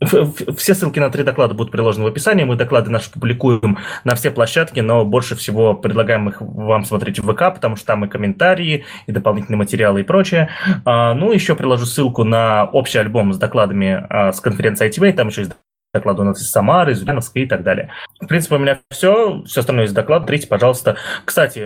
Все 0.00 0.74
ссылки 0.74 0.98
на 0.98 1.10
три 1.10 1.24
доклада 1.24 1.54
будут 1.54 1.72
приложены 1.72 2.04
в 2.04 2.08
описании. 2.08 2.44
Мы 2.44 2.56
доклады 2.56 2.90
наши 2.90 3.10
публикуем 3.10 3.78
на 4.04 4.14
все 4.14 4.30
площадки, 4.30 4.80
но 4.80 5.04
больше 5.04 5.34
всего 5.36 5.74
предлагаем 5.74 6.28
их 6.28 6.40
вам 6.40 6.84
смотреть 6.84 7.18
в 7.18 7.32
ВК, 7.32 7.54
потому 7.54 7.76
что 7.76 7.86
там 7.86 8.04
и 8.04 8.08
комментарии, 8.08 8.84
и 9.06 9.12
дополнительные 9.12 9.58
материалы 9.58 10.00
и 10.00 10.04
прочее. 10.04 10.50
А, 10.84 11.14
ну, 11.14 11.32
еще 11.32 11.54
приложу 11.56 11.86
ссылку 11.86 12.24
на 12.24 12.64
общий 12.64 12.98
альбом 12.98 13.32
с 13.32 13.38
докладами 13.38 14.06
а, 14.08 14.32
с 14.32 14.40
конференции 14.40 14.88
ITV. 14.88 15.12
Там 15.12 15.28
еще 15.28 15.42
есть 15.42 15.52
доклады 15.94 16.22
у 16.22 16.24
нас 16.24 16.40
из 16.40 16.50
Самары, 16.50 16.92
из 16.92 17.02
Ульяновска 17.02 17.38
и 17.38 17.46
так 17.46 17.62
далее. 17.62 17.90
В 18.20 18.26
принципе, 18.26 18.56
у 18.56 18.58
меня 18.58 18.78
все. 18.90 19.42
Все 19.44 19.60
остальное 19.60 19.86
из 19.86 19.92
доклада. 19.92 20.24
Смотрите, 20.24 20.48
пожалуйста. 20.48 20.96
Кстати, 21.24 21.58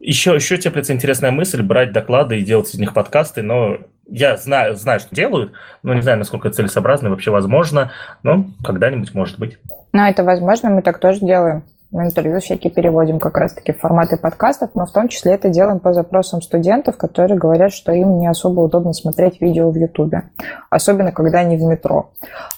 еще, 0.00 0.32
э, 0.32 0.36
еще 0.36 0.58
теплится 0.58 0.92
интересная 0.92 1.30
мысль 1.30 1.62
брать 1.62 1.92
доклады 1.92 2.38
и 2.38 2.44
делать 2.44 2.74
из 2.74 2.78
них 2.78 2.92
подкасты, 2.94 3.42
но 3.42 3.78
я 4.08 4.36
знаю, 4.36 4.76
знаю, 4.76 5.00
что 5.00 5.14
делают, 5.14 5.52
но 5.82 5.94
не 5.94 6.00
знаю, 6.00 6.18
насколько 6.18 6.50
целесообразно 6.50 7.08
и 7.08 7.10
вообще 7.10 7.30
возможно, 7.30 7.92
но 8.22 8.46
когда-нибудь 8.64 9.14
может 9.14 9.38
быть. 9.38 9.58
Но 9.92 10.06
это 10.06 10.24
возможно, 10.24 10.70
мы 10.70 10.82
так 10.82 10.98
тоже 10.98 11.20
делаем. 11.20 11.64
Мы 11.96 12.04
интервью 12.04 12.40
всякие 12.40 12.70
переводим 12.70 13.18
как 13.18 13.38
раз-таки 13.38 13.72
в 13.72 13.78
форматы 13.78 14.18
подкастов, 14.18 14.72
но 14.74 14.84
в 14.84 14.92
том 14.92 15.08
числе 15.08 15.32
это 15.32 15.48
делаем 15.48 15.78
по 15.78 15.94
запросам 15.94 16.42
студентов, 16.42 16.98
которые 16.98 17.38
говорят, 17.38 17.72
что 17.72 17.90
им 17.90 18.18
не 18.18 18.26
особо 18.26 18.60
удобно 18.60 18.92
смотреть 18.92 19.40
видео 19.40 19.70
в 19.70 19.76
Ютубе, 19.76 20.24
особенно 20.68 21.10
когда 21.10 21.38
они 21.38 21.56
в 21.56 21.62
метро. 21.62 22.10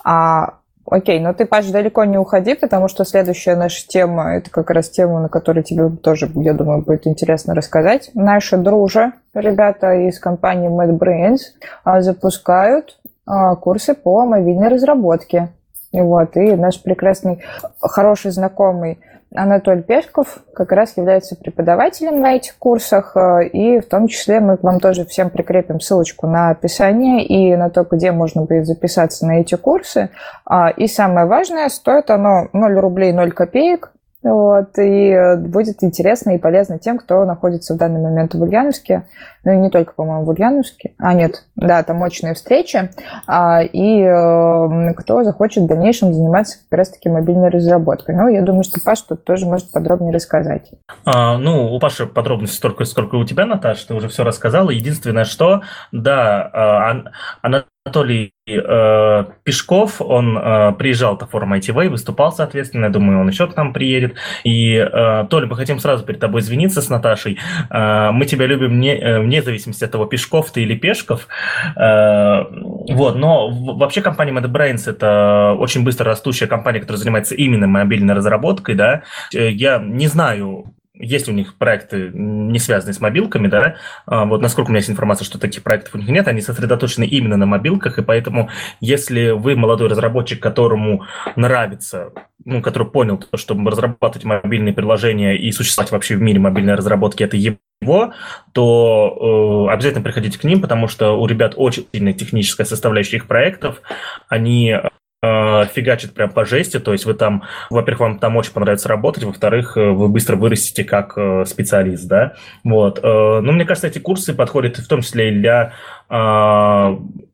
А 0.05 0.55
Окей, 0.91 1.21
но 1.21 1.35
ты, 1.35 1.45
Паш, 1.45 1.67
далеко 1.67 2.03
не 2.05 2.19
уходи, 2.19 2.55
потому 2.55 2.89
что 2.89 3.05
следующая 3.05 3.55
наша 3.55 3.87
тема, 3.87 4.35
это 4.37 4.51
как 4.51 4.71
раз 4.71 4.89
тема, 4.89 5.21
на 5.21 5.29
которой 5.29 5.63
тебе 5.63 5.89
тоже, 5.91 6.29
я 6.35 6.55
думаю, 6.55 6.83
будет 6.83 7.07
интересно 7.07 7.55
рассказать. 7.55 8.11
Наши 8.15 8.57
дружи, 8.57 9.13
ребята 9.35 9.93
из 9.93 10.19
компании 10.19 10.71
MadBrains, 10.71 11.41
а, 11.85 12.01
запускают 12.01 12.99
а, 13.25 13.55
курсы 13.55 13.95
по 13.95 14.25
мобильной 14.25 14.69
разработке. 14.69 15.51
И 15.93 16.01
вот, 16.01 16.37
и 16.37 16.57
наш 16.57 16.83
прекрасный, 16.83 17.45
хороший 17.81 18.31
знакомый 18.31 18.99
Анатолий 19.35 19.83
Пешков 19.83 20.39
как 20.55 20.73
раз 20.73 20.97
является 20.97 21.37
преподавателем 21.37 22.21
на 22.21 22.37
этих 22.37 22.57
курсах, 22.57 23.15
э, 23.15 23.49
и 23.49 23.79
в 23.79 23.87
том 23.87 24.09
числе 24.09 24.41
мы 24.41 24.59
вам 24.63 24.81
тоже 24.81 25.05
всем 25.05 25.29
прикрепим 25.29 25.81
ссылочку 25.81 26.27
на 26.27 26.51
описание 26.51 27.25
и 27.27 27.55
на 27.55 27.69
то, 27.69 27.87
где 27.91 28.11
можно 28.11 28.43
будет 28.43 28.67
записаться 28.67 29.27
на 29.27 29.41
эти 29.41 29.55
курсы. 29.55 30.09
А, 30.47 30.71
и 30.71 30.87
самое 30.87 31.27
важное, 31.27 31.69
стоит 31.69 32.11
оно 32.11 32.49
0 32.55 32.79
рублей 32.79 33.13
0 33.13 33.33
копеек, 33.33 33.93
вот, 34.23 34.77
и 34.79 35.11
э, 35.11 35.37
будет 35.37 35.85
интересно 35.85 36.31
и 36.33 36.39
полезно 36.39 36.81
тем, 36.81 36.99
кто 36.99 37.25
находится 37.25 37.75
в 37.75 37.77
данный 37.77 38.01
момент 38.01 38.35
в 38.35 38.43
Ульяновске. 38.43 39.05
Ну 39.45 39.53
и 39.53 39.57
не 39.57 39.71
только, 39.71 39.95
по-моему, 39.95 40.25
в 40.25 40.29
Ульяновске. 40.31 40.95
А, 40.99 41.15
нет, 41.15 41.45
да, 41.55 41.85
там 41.85 42.03
очные 42.03 42.35
встречи. 42.35 42.91
А, 43.29 43.63
и 43.63 44.03
э, 44.03 44.95
кто 44.95 45.23
захочет 45.23 45.65
в 45.65 45.67
дальнейшем 45.69 46.13
заниматься 46.13 46.59
как 46.69 46.79
раз-таки 46.79 47.09
мобильной 47.09 47.49
разработкой. 47.49 48.17
Ну, 48.17 48.27
я 48.27 48.43
думаю, 48.43 48.65
что 48.65 48.81
Паш 48.85 49.03
тут 49.03 49.25
тоже 49.25 49.47
может 49.47 49.71
подробнее 49.71 50.13
рассказать. 50.13 50.73
А, 51.05 51.39
ну, 51.39 51.73
у 51.73 51.79
Паши 51.79 52.07
подробности 52.07 52.57
столько, 52.57 52.85
сколько 52.87 53.15
у 53.15 53.25
тебя, 53.25 53.47
Наташа, 53.47 53.87
ты 53.87 53.95
уже 53.95 54.09
все 54.09 54.25
рассказала. 54.25 54.71
Единственное, 54.71 55.25
что, 55.25 55.63
да, 55.93 56.51
а, 56.53 57.03
она 57.43 57.65
Анатолий 57.89 58.35
э, 58.47 59.25
Пешков, 59.45 60.03
он 60.03 60.37
э, 60.37 60.73
приезжал 60.79 61.17
на 61.19 61.27
форум 61.27 61.55
ITV, 61.55 61.89
выступал, 61.89 62.33
соответственно, 62.33 62.87
я 62.87 62.91
думаю, 62.91 63.21
он 63.21 63.29
еще 63.29 63.47
к 63.47 63.57
нам 63.57 63.73
приедет. 63.73 64.15
И, 64.45 64.75
э, 64.75 65.27
Толя, 65.31 65.47
мы 65.47 65.57
хотим 65.57 65.79
сразу 65.79 66.05
перед 66.05 66.21
тобой 66.21 66.43
извиниться 66.43 66.83
с 66.83 66.91
Наташей. 66.91 67.39
Э, 67.71 68.11
мы 68.13 68.27
тебя 68.27 68.47
любим 68.47 68.79
не, 68.79 68.95
э, 68.95 69.21
вне 69.21 69.43
зависимости 69.43 69.85
от 69.85 69.91
того, 69.91 70.05
Пешков 70.05 70.51
ты 70.51 70.63
или 70.63 70.77
Пешков. 70.77 71.29
Э, 71.77 72.45
вот, 72.51 73.17
но 73.17 73.49
вообще 73.49 74.03
компания 74.03 74.33
MadBrains– 74.33 74.83
это 74.91 75.57
очень 75.59 75.83
быстро 75.83 76.07
растущая 76.07 76.47
компания, 76.47 76.81
которая 76.81 76.99
занимается 76.99 77.35
именно 77.35 77.67
мобильной 77.67 78.15
разработкой, 78.15 78.75
да. 78.75 79.03
Э, 79.35 79.51
я 79.51 79.79
не 79.79 80.09
знаю, 80.09 80.75
есть 80.99 81.29
у 81.29 81.33
них 81.33 81.57
проекты, 81.57 82.11
не 82.13 82.59
связанные 82.59 82.95
с 82.95 83.01
мобилками, 83.01 83.49
да, 83.49 83.77
а, 84.07 84.25
вот 84.25 84.41
насколько 84.41 84.69
у 84.69 84.71
меня 84.71 84.79
есть 84.79 84.91
информация, 84.91 85.25
что 85.25 85.39
таких 85.39 85.63
проектов 85.63 85.95
у 85.95 85.99
них 85.99 86.09
нет, 86.09 86.29
они 86.29 86.41
сосредоточены 86.41 87.05
именно 87.05 87.37
на 87.37 87.47
мобилках, 87.47 87.99
и 87.99 88.03
поэтому, 88.03 88.51
если 88.81 89.31
вы 89.31 89.57
молодой 89.57 89.89
разработчик, 89.89 90.43
которому 90.43 91.05
нравится, 91.37 92.13
ну, 92.45 92.63
который 92.63 92.89
понял, 92.89 93.19
то, 93.19 93.37
что 93.37 93.55
разрабатывать 93.55 94.25
мобильные 94.25 94.73
приложения 94.73 95.37
и 95.37 95.51
существовать 95.53 95.93
вообще 95.93 96.17
в 96.17 96.23
мире 96.23 96.41
мобильной 96.41 96.75
разработки, 96.75 97.23
это 97.23 97.37
его, 97.37 98.13
то 98.53 99.67
э, 99.69 99.73
обязательно 99.73 100.03
приходите 100.03 100.39
к 100.39 100.45
ним, 100.45 100.61
потому 100.61 100.89
что 100.89 101.13
у 101.21 101.27
ребят 101.27 101.55
очень 101.57 101.87
сильная 101.93 102.13
техническая 102.13 102.67
составляющая 102.67 103.19
их 103.19 103.27
проектов, 103.27 103.83
они 104.29 104.77
фигачит 105.23 106.15
прям 106.15 106.31
по 106.31 106.45
жести, 106.45 106.79
то 106.79 106.93
есть 106.93 107.05
вы 107.05 107.15
там, 107.15 107.43
во-первых, 107.71 108.01
вам 108.01 108.19
там 108.21 108.37
очень 108.37 108.53
понравится 108.53 108.89
работать, 108.89 109.25
во-вторых, 109.25 109.77
э, 109.77 109.91
вы 109.91 110.09
быстро 110.09 110.37
вырастете 110.37 110.85
как 110.85 111.15
э, 111.17 111.45
специалист, 111.45 112.07
да, 112.07 112.35
вот. 112.63 113.03
Но 113.03 113.43
мне 113.43 113.65
кажется, 113.65 113.89
эти 113.89 113.99
курсы 113.99 114.33
подходят 114.33 114.79
в 114.79 114.87
том 114.87 115.03
числе 115.03 115.31
и 115.31 115.39
для 115.39 115.73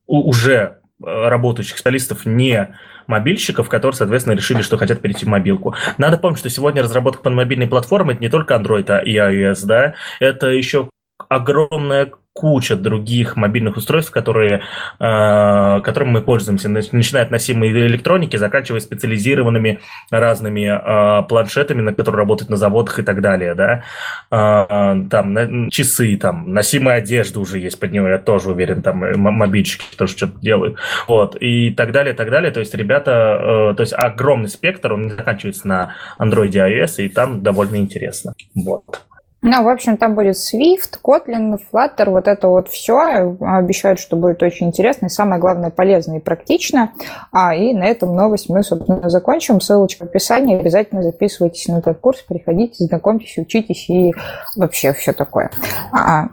уже 0.07 0.79
работающих 1.01 1.77
специалистов 1.77 2.25
не 2.25 2.75
мобильщиков, 3.07 3.69
которые, 3.69 3.97
соответственно, 3.97 4.35
решили, 4.35 4.63
что 4.63 4.79
хотят 4.79 5.01
перейти 5.01 5.27
в 5.27 5.29
мобилку. 5.29 5.75
Надо 5.99 6.17
помнить, 6.17 6.39
что 6.39 6.49
сегодня 6.49 6.83
разработка 6.83 7.23
под 7.23 7.35
мобильной 7.35 7.67
платформы– 7.67 8.13
это 8.15 8.23
не 8.23 8.31
только 8.31 8.55
Android 8.55 8.91
а 8.91 9.01
и 9.01 9.17
iOS, 9.17 9.67
да, 9.67 9.95
это 10.21 10.49
еще 10.49 10.89
огромная 11.29 12.13
куча 12.35 12.75
других 12.75 13.37
мобильных 13.37 13.77
устройств, 13.77 14.11
которые, 14.11 14.63
э, 14.99 15.81
которыми 15.83 16.11
мы 16.11 16.21
пользуемся, 16.21 16.69
начиная 16.69 17.23
от 17.23 17.31
носимой 17.31 17.71
электроники, 17.71 18.37
заканчивая 18.37 18.81
специализированными 18.81 19.79
разными 20.11 20.63
э, 20.67 21.23
планшетами, 21.29 21.81
на 21.81 21.95
которые 21.95 22.19
работают 22.19 22.51
на 22.51 22.57
заводах 22.57 22.99
и 22.99 23.03
так 23.03 23.21
далее, 23.21 23.55
да, 23.55 23.85
э, 24.33 25.05
там 25.09 25.71
часы, 25.71 26.17
там 26.17 26.53
носимая 26.53 26.99
одежда 26.99 27.39
уже 27.39 27.61
есть 27.61 27.79
под 27.79 27.93
него, 27.93 28.09
я 28.09 28.19
тоже 28.19 28.51
уверен, 28.51 28.83
там 28.83 28.99
мобильщики 29.17 29.85
тоже 29.97 30.17
что-то 30.17 30.39
делают, 30.41 30.77
вот, 31.07 31.37
и 31.41 31.71
так 31.71 31.93
далее, 31.93 32.15
так 32.15 32.31
далее, 32.31 32.51
то 32.51 32.59
есть 32.59 32.75
ребята, 32.75 33.75
то 33.77 33.81
есть 33.81 33.95
огромный 33.97 34.49
спектр, 34.49 34.93
он 34.93 35.03
не 35.03 35.11
заканчивается 35.11 35.69
на 35.69 35.95
Android 36.19 36.49
и 36.49 36.59
iOS, 36.59 37.05
и 37.05 37.09
там 37.09 37.45
довольно 37.45 37.77
интересно, 37.77 38.35
вот. 38.57 39.05
Ну, 39.47 39.63
в 39.63 39.69
общем, 39.69 39.99
там 39.99 40.15
будет 40.15 40.37
Swift, 40.37 40.99
Kotlin, 41.03 41.61
Flutter, 41.71 42.09
вот 42.09 42.29
это 42.29 42.49
вот 42.49 42.71
все. 42.71 43.37
Обещают, 43.41 44.01
что 44.01 44.17
будет 44.17 44.43
очень 44.43 44.69
интересно 44.69 45.07
и, 45.07 45.11
самое 45.11 45.39
главное, 45.39 45.69
полезно 45.69 46.17
и 46.17 46.19
практично. 46.19 46.93
А, 47.31 47.55
и 47.55 47.75
на 47.75 47.85
этом 47.85 48.17
новость 48.17 48.49
мы, 48.49 48.63
собственно, 48.63 49.11
закончим. 49.11 49.61
Ссылочка 49.61 50.05
в 50.05 50.09
описании. 50.09 50.59
Обязательно 50.59 51.03
записывайтесь 51.03 51.69
на 51.69 51.81
этот 51.81 51.99
курс, 51.99 52.23
приходите, 52.23 52.85
знакомьтесь, 52.87 53.37
учитесь 53.37 53.91
и 53.91 54.15
вообще 54.57 54.95
все 54.95 55.13
такое. 55.13 55.51
А, 55.93 56.29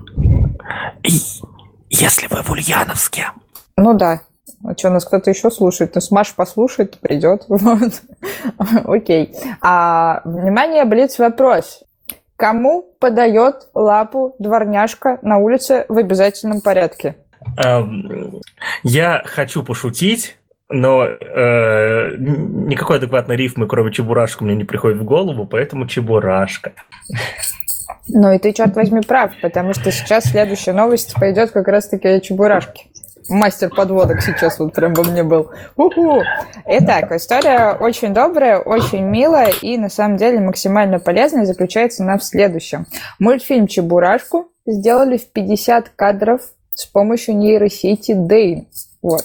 Если 1.90 2.28
вы 2.28 2.44
в 2.44 2.50
Ульяновске. 2.50 3.32
Ну 3.76 3.94
да, 3.94 4.22
а 4.64 4.78
что, 4.78 4.90
нас 4.90 5.04
кто-то 5.04 5.30
еще 5.30 5.52
слушает? 5.52 5.96
Ну, 5.96 6.00
Смаш 6.02 6.34
послушает, 6.34 6.98
придет. 7.00 7.44
Вот. 7.50 8.02
Окей. 8.86 9.36
А, 9.62 10.22
внимание, 10.24 10.86
блиц 10.86 11.20
вопрос. 11.20 11.84
Кому 12.42 12.96
подает 12.98 13.70
лапу 13.76 14.36
дворняжка 14.40 15.20
на 15.22 15.38
улице 15.38 15.86
в 15.90 15.98
обязательном 16.00 16.62
порядке? 16.62 17.16
Эм, 17.56 18.42
я 18.82 19.22
хочу 19.26 19.62
пошутить, 19.62 20.40
но 20.68 21.06
э, 21.06 22.16
никакой 22.18 22.98
адекватной 22.98 23.36
рифмы, 23.36 23.68
кроме 23.68 23.92
чебурашка, 23.92 24.44
мне 24.44 24.56
не 24.56 24.64
приходит 24.64 24.98
в 24.98 25.04
голову, 25.04 25.46
поэтому 25.46 25.86
чебурашка. 25.86 26.72
Ну 28.08 28.32
и 28.32 28.40
ты, 28.40 28.54
черт 28.54 28.76
возьми, 28.76 29.02
прав, 29.02 29.34
потому 29.40 29.76
что 29.76 29.92
сейчас 29.92 30.24
следующая 30.24 30.74
новость 30.74 31.14
пойдет 31.14 31.52
как 31.52 31.68
раз-таки 31.68 32.08
о 32.08 32.20
чебурашке 32.22 32.86
мастер 33.32 33.70
подводок 33.70 34.22
сейчас 34.22 34.60
вот 34.60 34.74
прям 34.74 34.94
во 34.94 35.04
мне 35.04 35.24
был. 35.24 35.50
У-ху. 35.76 36.22
Итак, 36.66 37.12
история 37.12 37.74
очень 37.80 38.14
добрая, 38.14 38.60
очень 38.60 39.04
милая 39.04 39.52
и 39.62 39.78
на 39.78 39.90
самом 39.90 40.18
деле 40.18 40.40
максимально 40.40 41.00
полезная 41.00 41.46
заключается 41.46 42.04
она 42.04 42.18
в 42.18 42.24
следующем. 42.24 42.86
Мультфильм 43.20 43.68
«Чебурашку» 43.68 44.50
сделали 44.66 45.18
в 45.18 45.32
50 45.32 45.90
кадров 45.90 46.42
с 46.74 46.86
помощью 46.86 47.36
нейросети 47.38 48.14
Дейн. 48.14 48.68
Вот. 49.02 49.24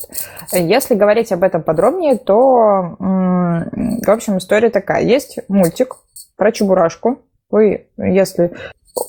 Если 0.52 0.94
говорить 0.94 1.32
об 1.32 1.42
этом 1.42 1.62
подробнее, 1.62 2.16
то, 2.16 2.96
в 2.98 4.10
общем, 4.10 4.38
история 4.38 4.70
такая. 4.70 5.02
Есть 5.02 5.38
мультик 5.48 5.96
про 6.36 6.50
Чебурашку. 6.50 7.18
Вы, 7.50 7.86
если 7.96 8.52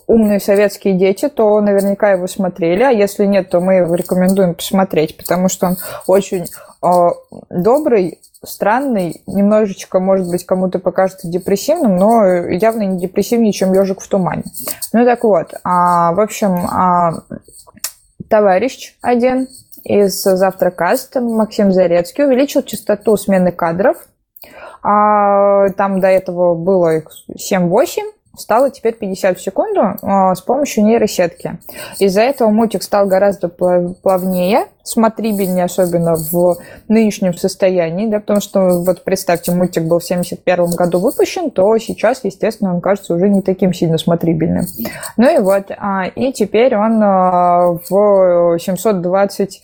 умные 0.06 0.40
советские 0.40 0.96
дети, 0.96 1.30
то 1.30 1.60
наверняка 1.62 2.12
его 2.12 2.28
смотрели, 2.28 2.84
а 2.84 2.90
если 2.90 3.26
нет, 3.26 3.50
то 3.50 3.60
мы 3.60 3.76
его 3.76 3.96
рекомендуем 3.96 4.54
посмотреть, 4.56 5.18
потому 5.18 5.50
что 5.50 5.68
он 5.68 5.78
очень 6.08 6.46
э, 6.82 7.10
добрый, 7.50 8.20
странный, 8.44 9.22
немножечко, 9.28 10.00
может 10.00 10.30
быть, 10.30 10.46
кому-то 10.46 10.80
покажется 10.80 11.28
депрессивным, 11.28 11.98
но 11.98 12.26
явно 12.48 12.84
не 12.84 13.00
депрессивнее, 13.00 13.54
чем 13.54 13.74
ежик 13.74 14.02
в 14.02 14.08
тумане. 14.08 14.44
Ну 14.94 15.06
так 15.06 15.24
вот, 15.24 15.54
а, 15.64 16.14
в 16.14 16.20
общем, 16.20 16.68
а, 16.70 17.14
товарищ 18.30 18.96
один 19.02 19.48
из 19.84 20.22
Завтракаст, 20.22 21.16
Максим 21.16 21.72
Зарецкий, 21.72 22.26
увеличил 22.26 22.62
частоту 22.62 23.16
смены 23.18 23.52
кадров. 23.52 23.98
А, 24.84 25.70
там 25.70 26.00
до 26.00 26.08
этого 26.08 26.56
было 26.56 26.98
их 26.98 27.10
7-8, 27.30 28.04
стало 28.38 28.70
теперь 28.72 28.94
50 28.94 29.38
в 29.38 29.42
секунду 29.42 29.82
а, 30.02 30.36
с 30.36 30.42
помощью 30.42 30.86
нейросетки. 30.86 31.60
Из-за 32.00 32.22
этого 32.22 32.50
мультик 32.50 32.84
стал 32.84 33.08
гораздо 33.08 33.50
плавнее, 33.50 34.68
смотрибельнее, 34.84 35.66
особенно 35.66 36.16
в 36.16 36.58
нынешнем 36.88 37.34
состоянии, 37.34 38.08
да, 38.08 38.20
потому 38.20 38.40
что, 38.40 38.80
вот 38.84 39.04
представьте, 39.04 39.52
мультик 39.52 39.84
был 39.84 40.00
в 40.00 40.04
71 40.04 40.72
году 40.72 41.00
выпущен, 41.00 41.52
то 41.52 41.78
сейчас, 41.78 42.22
естественно, 42.24 42.74
он 42.74 42.82
кажется 42.82 43.14
уже 43.14 43.28
не 43.30 43.42
таким 43.42 43.74
сильно 43.74 43.98
смотрибельным. 43.98 44.66
Ну 45.18 45.36
и 45.36 45.40
вот, 45.40 45.72
а, 45.78 46.06
и 46.08 46.32
теперь 46.32 46.76
он 46.76 47.02
а, 47.04 47.78
в 47.90 48.58
720 48.60 49.62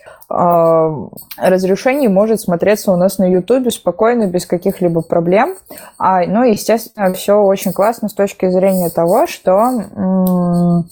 разрешений 1.38 2.08
может 2.08 2.42
смотреться 2.42 2.92
у 2.92 2.96
нас 2.96 3.18
на 3.20 3.30
YouTube 3.30 3.72
спокойно, 3.72 4.26
без 4.26 4.46
каких-либо 4.46 5.02
проблем. 5.02 5.56
А, 5.98 6.26
ну, 6.26 6.44
естественно, 6.44 7.14
все 7.14 7.40
очень 7.40 7.72
классно 7.72 8.10
с 8.10 8.14
точки 8.14 8.50
зрения 8.50 8.90
того, 8.90 9.28
что 9.28 10.84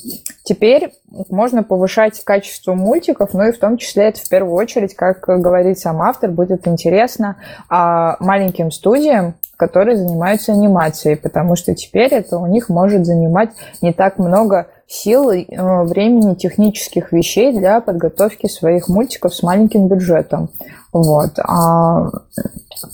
теперь 0.44 0.94
можно 1.30 1.64
повышать 1.64 2.24
качество 2.24 2.74
мультиков, 2.74 3.34
ну 3.34 3.48
и 3.48 3.52
в 3.52 3.60
том 3.60 3.78
числе 3.78 4.06
это 4.06 4.20
в 4.20 4.30
первую 4.30 4.54
очередь, 4.56 4.96
как 4.96 5.22
говорит 5.26 5.80
сам 5.80 6.02
автор, 6.02 6.30
будет 6.30 6.68
интересно 6.68 7.38
а, 7.68 8.18
маленьким 8.20 8.72
студиям, 8.72 9.34
которые 9.58 9.98
занимаются 9.98 10.54
анимацией, 10.54 11.18
потому 11.18 11.56
что 11.56 11.76
теперь 11.76 12.14
это 12.14 12.38
у 12.38 12.48
них 12.48 12.70
может 12.70 13.06
занимать 13.06 13.50
не 13.82 13.94
так 13.94 14.18
много 14.18 14.68
сил 14.92 15.32
э, 15.32 15.46
времени 15.84 16.36
технических 16.36 17.14
вещей 17.14 17.54
для 17.54 17.80
подготовки 17.80 18.48
своих 18.48 18.90
мультиков 18.90 19.34
с 19.34 19.42
маленьким 19.42 19.88
бюджетом. 19.88 20.50
Вот. 20.92 21.40
А, 21.40 22.10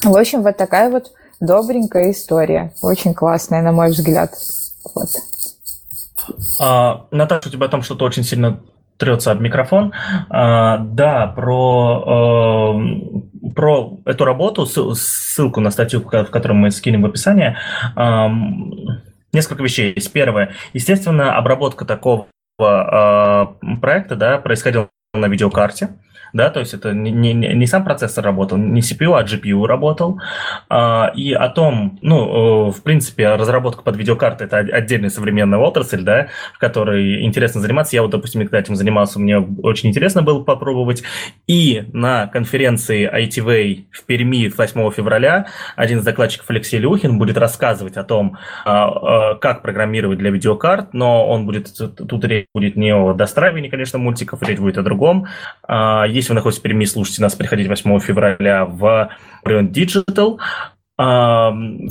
в 0.03 0.15
общем, 0.15 0.43
вот 0.43 0.57
такая 0.57 0.91
вот 0.91 1.11
добренькая 1.39 2.11
история. 2.11 2.71
Очень 2.81 3.15
классная, 3.15 3.63
на 3.63 3.71
мой 3.71 3.89
взгляд. 3.89 4.31
Вот. 4.93 5.09
А, 6.59 7.07
Наташа, 7.09 7.49
у 7.49 7.51
тебя 7.51 7.67
там 7.67 7.81
что-то 7.81 8.05
очень 8.05 8.23
сильно 8.23 8.59
трется 8.97 9.31
об 9.31 9.41
микрофон. 9.41 9.91
А, 10.29 10.77
да, 10.77 11.27
про, 11.35 12.75
э, 12.75 13.51
про 13.55 13.97
эту 14.05 14.25
работу, 14.25 14.65
ссылку 14.67 15.61
на 15.61 15.71
статью, 15.71 16.01
в 16.01 16.05
которую 16.05 16.57
мы 16.57 16.69
скинем 16.69 17.01
в 17.01 17.05
описании. 17.07 17.55
Э, 17.95 18.27
несколько 19.37 19.63
вещей. 19.63 19.95
Первое. 20.11 20.53
Естественно, 20.73 21.37
обработка 21.37 21.85
такого 21.85 22.27
э, 22.59 23.45
проекта 23.81 24.15
да, 24.15 24.37
происходила 24.39 24.89
на 25.13 25.27
видеокарте 25.27 25.89
да, 26.33 26.49
то 26.49 26.59
есть 26.59 26.73
это 26.73 26.93
не, 26.93 27.11
не, 27.11 27.33
не 27.33 27.67
сам 27.67 27.83
процессор 27.83 28.23
работал, 28.23 28.57
не 28.57 28.81
CPU, 28.81 29.17
а 29.17 29.23
GPU 29.23 29.65
работал, 29.65 30.19
а, 30.69 31.11
и 31.15 31.33
о 31.33 31.49
том, 31.49 31.97
ну, 32.01 32.69
э, 32.69 32.71
в 32.71 32.83
принципе, 32.83 33.35
разработка 33.35 33.81
под 33.81 33.95
видеокарты– 33.97 34.43
это 34.45 34.57
отдельная 34.57 35.09
современная 35.09 35.59
отрасль, 35.59 36.03
да, 36.03 36.27
в 36.53 36.59
которой 36.59 37.23
интересно 37.25 37.61
заниматься. 37.61 37.95
Я 37.95 38.01
вот, 38.01 38.11
допустим, 38.11 38.41
когда 38.41 38.59
этим 38.59 38.75
занимался, 38.75 39.19
мне 39.19 39.37
очень 39.37 39.89
интересно 39.89 40.21
было 40.21 40.43
попробовать. 40.43 41.03
И 41.47 41.85
на 41.93 42.27
конференции 42.27 43.09
ITV 43.09 43.85
в 43.91 44.05
Перми 44.05 44.49
8 44.49 44.91
февраля 44.91 45.47
один 45.75 45.99
из 45.99 46.03
докладчиков 46.03 46.49
Алексей 46.49 46.79
Люхин 46.79 47.17
будет 47.17 47.37
рассказывать 47.37 47.97
о 47.97 48.03
том, 48.03 48.37
а, 48.65 49.31
а, 49.31 49.35
как 49.35 49.61
программировать 49.61 50.19
для 50.19 50.31
видеокарт, 50.31 50.93
но 50.93 51.27
он 51.27 51.45
будет, 51.45 51.73
тут 51.75 52.25
речь 52.25 52.47
будет 52.53 52.75
не 52.75 52.93
о 52.93 53.13
достраивании, 53.13 53.69
конечно, 53.69 53.99
мультиков, 53.99 54.41
речь 54.43 54.59
будет 54.59 54.77
о 54.77 54.83
другом. 54.83 55.27
А, 56.17 56.17
если 56.17 56.29
вы 56.29 56.35
находитесь 56.35 56.59
в 56.59 56.63
Перми, 56.63 56.85
слушайте 56.85 57.21
нас, 57.21 57.35
приходите 57.35 57.69
8 57.69 57.99
февраля 57.99 58.65
в 58.65 59.09
Brilliant 59.45 59.71
Digital. 59.71 60.39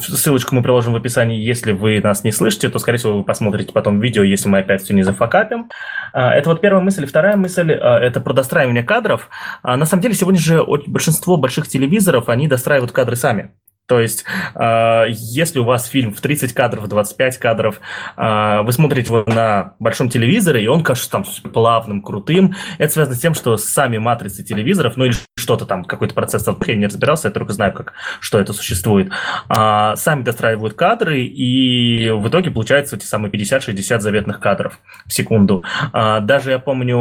Ссылочку 0.00 0.54
мы 0.56 0.62
приложим 0.64 0.92
в 0.92 0.96
описании. 0.96 1.38
Если 1.38 1.70
вы 1.70 2.00
нас 2.00 2.24
не 2.24 2.32
слышите, 2.32 2.68
то, 2.68 2.80
скорее 2.80 2.98
всего, 2.98 3.18
вы 3.18 3.24
посмотрите 3.24 3.72
потом 3.72 4.00
видео, 4.00 4.24
если 4.24 4.48
мы 4.48 4.58
опять 4.58 4.82
все 4.82 4.94
не 4.94 5.04
зафакапим. 5.04 5.70
А, 6.12 6.34
это 6.34 6.50
вот 6.50 6.60
первая 6.60 6.82
мысль. 6.82 7.06
Вторая 7.06 7.36
мысль 7.36 7.72
а,– 7.72 7.98
это 8.00 8.20
про 8.20 8.32
достраивание 8.32 8.82
кадров. 8.82 9.28
На 9.62 9.86
самом 9.86 10.02
деле, 10.02 10.14
сегодня 10.14 10.40
же 10.40 10.64
большинство 10.86 11.36
больших 11.36 11.68
телевизоров, 11.68 12.28
они 12.28 12.48
достраивают 12.48 12.90
кадры 12.90 13.14
сами. 13.14 13.52
То 13.86 14.00
есть, 14.00 14.24
э, 14.54 15.04
если 15.08 15.60
у 15.60 15.64
вас 15.64 15.86
фильм 15.86 16.12
в 16.12 16.20
30 16.20 16.52
кадров, 16.52 16.88
25 16.88 17.38
кадров, 17.38 17.80
э, 18.16 18.60
вы 18.62 18.72
смотрите 18.72 19.12
его 19.12 19.24
на 19.26 19.74
большом 19.78 20.08
телевизоре, 20.08 20.64
и 20.64 20.66
он 20.66 20.82
кажется 20.82 21.10
там 21.10 21.24
плавным, 21.52 22.02
крутым, 22.02 22.54
это 22.78 22.92
связано 22.92 23.16
с 23.16 23.20
тем, 23.20 23.34
что 23.34 23.56
сами 23.56 23.98
матрицы 23.98 24.42
телевизоров, 24.42 24.96
ну 24.96 25.04
или 25.04 25.14
что-то 25.36 25.66
там, 25.66 25.84
какой-то 25.84 26.14
процесс, 26.14 26.46
я 26.66 26.76
не 26.76 26.86
разбирался, 26.86 27.28
я 27.28 27.32
только 27.32 27.52
знаю, 27.52 27.72
как, 27.72 27.92
что 28.20 28.40
это 28.40 28.52
существует, 28.52 29.12
э, 29.48 29.92
сами 29.96 30.22
достраивают 30.22 30.74
кадры, 30.74 31.22
и 31.22 32.10
в 32.10 32.28
итоге 32.28 32.50
получается 32.50 32.96
эти 32.96 33.04
самые 33.04 33.30
50-60 33.30 34.00
заветных 34.00 34.40
кадров 34.40 34.80
в 35.06 35.12
секунду. 35.12 35.64
Даже 35.92 36.50
я 36.50 36.58
помню, 36.58 36.96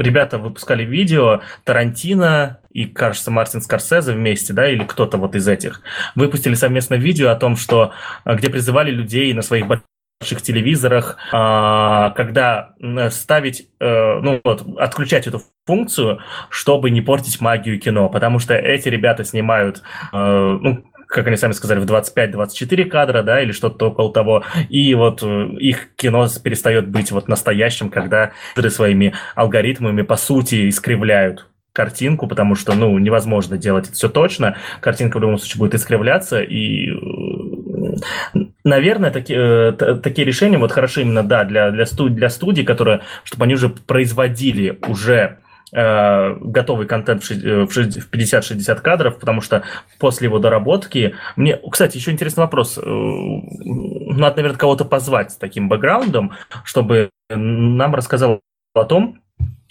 ребята 0.00 0.38
выпускали 0.38 0.84
видео, 0.84 1.40
Тарантино 1.64 2.58
и, 2.74 2.86
кажется, 2.86 3.30
Мартин 3.30 3.62
Скорсезе 3.62 4.12
вместе, 4.12 4.52
да, 4.52 4.68
или 4.68 4.84
кто-то 4.84 5.16
вот 5.16 5.34
из 5.36 5.48
этих, 5.48 5.80
выпустили 6.16 6.54
совместное 6.54 6.98
видео 6.98 7.30
о 7.30 7.36
том, 7.36 7.56
что, 7.56 7.92
а, 8.24 8.34
где 8.34 8.50
призывали 8.50 8.90
людей 8.90 9.32
на 9.32 9.42
своих 9.42 9.66
больших 9.66 10.42
телевизорах, 10.42 11.16
а, 11.32 12.10
когда 12.10 12.74
ставить, 13.10 13.68
э, 13.78 14.20
ну 14.20 14.40
вот, 14.42 14.66
отключать 14.78 15.26
эту 15.28 15.42
функцию, 15.66 16.18
чтобы 16.50 16.90
не 16.90 17.00
портить 17.00 17.40
магию 17.40 17.78
кино, 17.78 18.08
потому 18.08 18.40
что 18.40 18.54
эти 18.54 18.88
ребята 18.88 19.24
снимают, 19.24 19.82
э, 20.12 20.16
ну, 20.60 20.84
как 21.06 21.28
они 21.28 21.36
сами 21.36 21.52
сказали, 21.52 21.78
в 21.78 21.84
25-24 21.84 22.86
кадра, 22.86 23.22
да, 23.22 23.40
или 23.40 23.52
что-то 23.52 23.90
около 23.90 24.12
того, 24.12 24.42
и 24.68 24.94
вот 24.94 25.22
э, 25.22 25.46
их 25.60 25.94
кино 25.94 26.26
перестает 26.42 26.88
быть 26.88 27.12
вот 27.12 27.28
настоящим, 27.28 27.88
когда 27.88 28.32
своими 28.68 29.14
алгоритмами, 29.36 30.02
по 30.02 30.16
сути, 30.16 30.68
искривляют 30.68 31.46
картинку, 31.74 32.28
потому 32.28 32.54
что, 32.54 32.72
ну, 32.74 32.96
невозможно 32.98 33.58
делать 33.58 33.86
это 33.86 33.94
все 33.94 34.08
точно. 34.08 34.56
Картинка 34.80 35.18
в 35.18 35.20
любом 35.20 35.38
случае 35.38 35.58
будет 35.58 35.74
искривляться, 35.74 36.40
и, 36.40 36.88
э, 36.88 38.38
наверное, 38.62 39.10
такие, 39.10 39.74
э, 39.78 39.96
такие 40.00 40.24
решения 40.24 40.56
вот 40.56 40.70
хороши 40.70 41.02
именно, 41.02 41.24
да, 41.24 41.44
для, 41.44 41.72
для, 41.72 41.84
студий, 41.84 42.14
для 42.14 42.30
студий, 42.30 42.64
которые, 42.64 43.00
чтобы 43.24 43.44
они 43.44 43.54
уже 43.54 43.70
производили 43.70 44.78
уже 44.86 45.38
э, 45.72 46.36
готовый 46.40 46.86
контент 46.86 47.24
в 47.24 47.30
50-60 47.32 48.80
кадров, 48.80 49.18
потому 49.18 49.40
что 49.40 49.64
после 49.98 50.28
его 50.28 50.38
доработки... 50.38 51.16
Мне, 51.34 51.58
кстати, 51.72 51.96
еще 51.96 52.12
интересный 52.12 52.42
вопрос. 52.42 52.78
Надо, 52.80 54.36
наверное, 54.36 54.58
кого-то 54.58 54.84
позвать 54.84 55.32
с 55.32 55.36
таким 55.36 55.68
бэкграундом, 55.68 56.34
чтобы 56.62 57.10
нам 57.30 57.96
рассказал 57.96 58.40
о 58.74 58.84
том, 58.84 59.18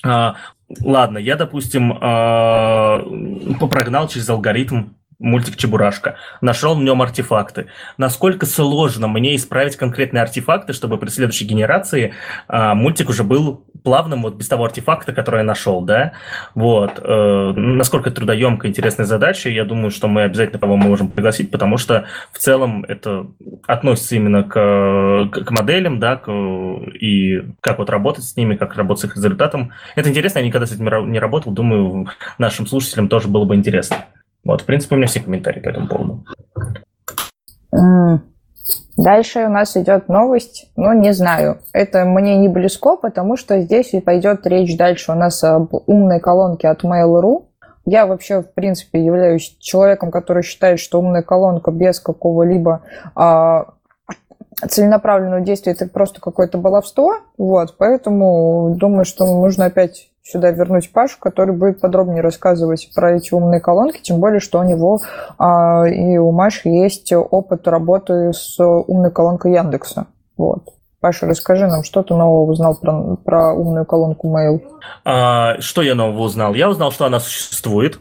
а, 0.03 0.35
ладно, 0.81 1.17
я, 1.17 1.35
допустим, 1.35 1.97
а, 2.01 2.99
прогнал 3.69 4.07
через 4.07 4.29
алгоритм 4.29 4.89
мультик 5.23 5.55
Чебурашка, 5.55 6.17
нашел 6.41 6.75
в 6.75 6.83
нем 6.83 7.01
артефакты. 7.01 7.67
Насколько 7.97 8.45
сложно 8.45 9.07
мне 9.07 9.35
исправить 9.35 9.77
конкретные 9.77 10.21
артефакты, 10.21 10.73
чтобы 10.73 10.97
при 10.97 11.09
следующей 11.09 11.45
генерации 11.45 12.13
э, 12.47 12.73
мультик 12.73 13.09
уже 13.09 13.23
был 13.23 13.63
плавным 13.83 14.21
вот 14.23 14.35
без 14.35 14.47
того 14.47 14.65
артефакта, 14.65 15.13
который 15.13 15.39
я 15.39 15.43
нашел, 15.43 15.81
да? 15.81 16.13
Вот. 16.55 16.99
Э, 17.01 17.53
насколько 17.55 18.11
трудоемкая, 18.11 18.69
интересная 18.69 19.05
задача, 19.05 19.49
я 19.49 19.63
думаю, 19.65 19.91
что 19.91 20.07
мы 20.07 20.23
обязательно 20.23 20.59
кого 20.59 20.77
мы 20.77 20.89
можем 20.89 21.07
пригласить, 21.07 21.51
потому 21.51 21.77
что 21.77 22.05
в 22.31 22.37
целом 22.37 22.85
это 22.87 23.27
относится 23.65 24.15
именно 24.15 24.43
к, 24.43 25.29
к 25.31 25.51
моделям, 25.51 25.99
да, 25.99 26.17
к, 26.17 26.29
и 26.29 27.43
как 27.61 27.79
вот 27.79 27.89
работать 27.89 28.25
с 28.25 28.35
ними, 28.35 28.55
как 28.55 28.75
работать 28.75 29.01
с 29.01 29.05
их 29.05 29.15
результатом. 29.15 29.71
Это 29.95 30.09
интересно, 30.09 30.39
я 30.39 30.45
никогда 30.45 30.67
с 30.67 30.73
этим 30.73 31.11
не 31.11 31.19
работал, 31.19 31.53
думаю, 31.53 32.09
нашим 32.37 32.67
слушателям 32.67 33.07
тоже 33.07 33.29
было 33.29 33.45
бы 33.45 33.55
интересно. 33.55 34.05
Вот, 34.43 34.61
в 34.61 34.65
принципе, 34.65 34.95
у 34.95 34.97
меня 34.97 35.07
все 35.07 35.21
комментарии 35.21 35.59
по 35.59 35.69
этому 35.69 35.87
поводу. 35.87 36.25
Дальше 38.95 39.45
у 39.45 39.49
нас 39.49 39.75
идет 39.75 40.07
новость, 40.07 40.71
но 40.75 40.93
не 40.93 41.13
знаю. 41.13 41.59
Это 41.73 42.05
мне 42.05 42.37
не 42.37 42.47
близко, 42.47 42.95
потому 42.95 43.37
что 43.37 43.59
здесь 43.59 43.93
и 43.93 43.99
пойдет 43.99 44.45
речь 44.45 44.77
дальше 44.77 45.11
у 45.11 45.15
нас 45.15 45.43
об 45.43 45.73
умной 45.87 46.19
колонке 46.19 46.67
от 46.67 46.83
Mail.ru. 46.83 47.45
Я 47.85 48.05
вообще, 48.05 48.41
в 48.41 48.53
принципе, 48.53 49.03
являюсь 49.03 49.57
человеком, 49.59 50.11
который 50.11 50.43
считает, 50.43 50.79
что 50.79 50.99
умная 50.99 51.23
колонка 51.23 51.71
без 51.71 51.99
какого-либо 51.99 52.83
а, 53.15 53.73
целенаправленного 54.69 55.41
действия 55.41 55.73
это 55.73 55.87
просто 55.87 56.21
какое-то 56.21 56.57
баловство. 56.57 57.15
Вот, 57.37 57.75
поэтому 57.77 58.75
думаю, 58.77 59.05
что 59.05 59.25
нужно 59.25 59.65
опять 59.65 60.12
сюда 60.23 60.51
вернуть 60.51 60.91
Пашу, 60.91 61.17
который 61.19 61.53
будет 61.55 61.81
подробнее 61.81 62.21
рассказывать 62.21 62.89
про 62.95 63.17
эти 63.17 63.33
умные 63.33 63.59
колонки, 63.59 64.01
тем 64.01 64.19
более, 64.19 64.39
что 64.39 64.59
у 64.59 64.63
него 64.63 64.99
а, 65.37 65.85
и 65.85 66.17
у 66.17 66.31
Маши 66.31 66.69
есть 66.69 67.11
опыт 67.13 67.67
работы 67.67 68.31
с 68.33 68.57
умной 68.59 69.11
колонкой 69.11 69.53
Яндекса. 69.53 70.07
Вот. 70.37 70.63
Паша, 71.01 71.27
расскажи 71.27 71.67
нам, 71.67 71.83
что 71.83 72.01
ты 72.01 72.13
нового 72.13 72.49
узнал 72.49 72.79
про, 72.79 73.17
про 73.17 73.53
умную 73.53 73.85
колонку 73.85 74.33
Mail? 74.33 74.61
А, 75.03 75.59
что 75.59 75.81
я 75.81 75.95
нового 75.95 76.21
узнал? 76.21 76.53
Я 76.53 76.69
узнал, 76.69 76.93
что 76.93 77.05
она 77.05 77.19
существует. 77.19 77.99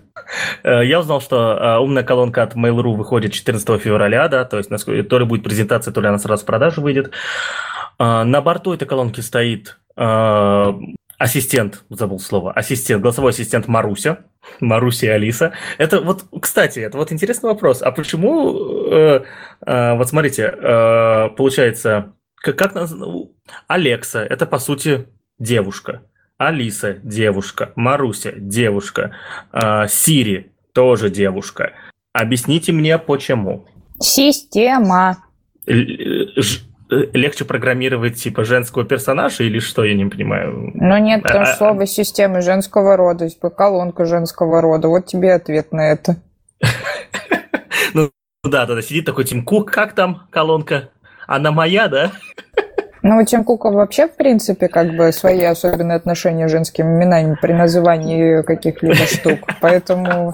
Э, 0.63 0.85
я 0.85 1.01
узнал, 1.01 1.21
что 1.21 1.59
а, 1.59 1.81
умная 1.81 2.05
колонка 2.05 2.45
от 2.45 2.55
Mail.ru 2.55 2.95
выходит 2.95 3.33
14 3.33 3.81
февраля, 3.81 4.29
да, 4.29 4.45
то 4.45 4.59
есть 4.59 4.71
то 5.09 5.19
ли 5.19 5.25
будет 5.25 5.43
презентация, 5.43 5.93
то 5.93 6.01
ли 6.01 6.07
она 6.07 6.19
сразу 6.19 6.45
в 6.45 6.47
продажу 6.47 6.81
выйдет. 6.81 7.11
А, 7.99 8.23
на 8.23 8.41
борту 8.41 8.73
этой 8.73 8.87
колонки 8.87 9.21
стоит 9.21 9.81
а, 9.97 10.73
ассистент, 11.23 11.85
забыл 11.89 12.19
слово, 12.19 12.53
ассистент, 12.53 13.01
голосовой 13.01 13.31
ассистент 13.31 13.69
Маруся, 13.69 14.27
Маруся 14.61 15.07
и 15.07 15.11
Алиса. 15.11 15.53
Это 15.79 16.01
вот, 16.01 16.25
кстати, 16.41 16.81
это 16.81 16.99
вот 16.99 17.13
интересный 17.13 17.51
вопрос. 17.51 17.81
А 17.81 17.93
почему, 17.93 18.91
э, 18.91 19.23
э, 19.65 19.97
вот 19.97 20.09
смотрите, 20.09 20.53
э, 20.53 21.29
получается, 21.37 22.15
как, 22.35 22.59
как 22.59 22.75
нас, 22.75 22.93
Алекса, 23.69 24.21
это 24.21 24.47
по 24.47 24.59
сути 24.59 25.07
девушка. 25.39 26.03
Алиса– 26.39 26.99
девушка, 27.05 27.73
Маруся– 27.77 28.33
девушка, 28.37 29.15
э, 29.53 29.87
Сири– 29.89 30.51
тоже 30.73 31.09
девушка. 31.09 31.73
Объясните 32.13 32.73
мне, 32.73 32.99
почему. 32.99 33.69
Система. 34.01 35.19
Легче 37.13 37.45
программировать 37.45 38.17
типа 38.17 38.45
женского 38.45 38.85
персонажа 38.85 39.45
или 39.45 39.59
что, 39.61 39.83
я 39.85 39.95
не 39.95 40.05
понимаю. 40.05 40.73
Ну 40.75 40.99
нет, 40.99 41.23
потому 41.23 41.47
что 41.47 41.55
а, 41.55 41.57
слово 41.57 41.87
системы 41.87 42.43
женского 42.43 42.97
рода, 42.97 43.31
типа 43.31 43.51
колонка 43.51 44.05
женского 44.05 44.61
рода. 44.61 44.89
Вот 44.89 45.07
тебе 45.07 45.33
ответ 45.35 45.73
на 45.73 45.91
это. 45.93 46.17
Ну 47.95 48.11
да, 48.51 48.67
да, 48.67 48.81
сидит 48.83 49.05
такой 49.05 49.25
Тим 49.25 49.45
Кук, 49.45 49.71
как 49.71 49.95
там 49.95 50.27
колонка? 50.31 50.89
Она 51.27 51.53
моя, 51.53 51.89
да? 51.89 52.11
Ну, 53.03 53.25
Тим 53.25 53.45
Кука 53.45 53.71
вообще, 53.71 54.07
в 54.07 54.17
принципе, 54.17 54.69
как 54.69 54.97
бы 54.97 55.13
свои 55.13 55.43
особенные 55.43 55.97
отношения 55.97 56.49
с 56.49 56.51
женскими 56.51 56.87
именами 56.87 57.37
при 57.41 57.53
назывании 57.53 58.43
каких-либо 58.43 58.95
штук. 59.07 59.39
Поэтому 59.61 60.33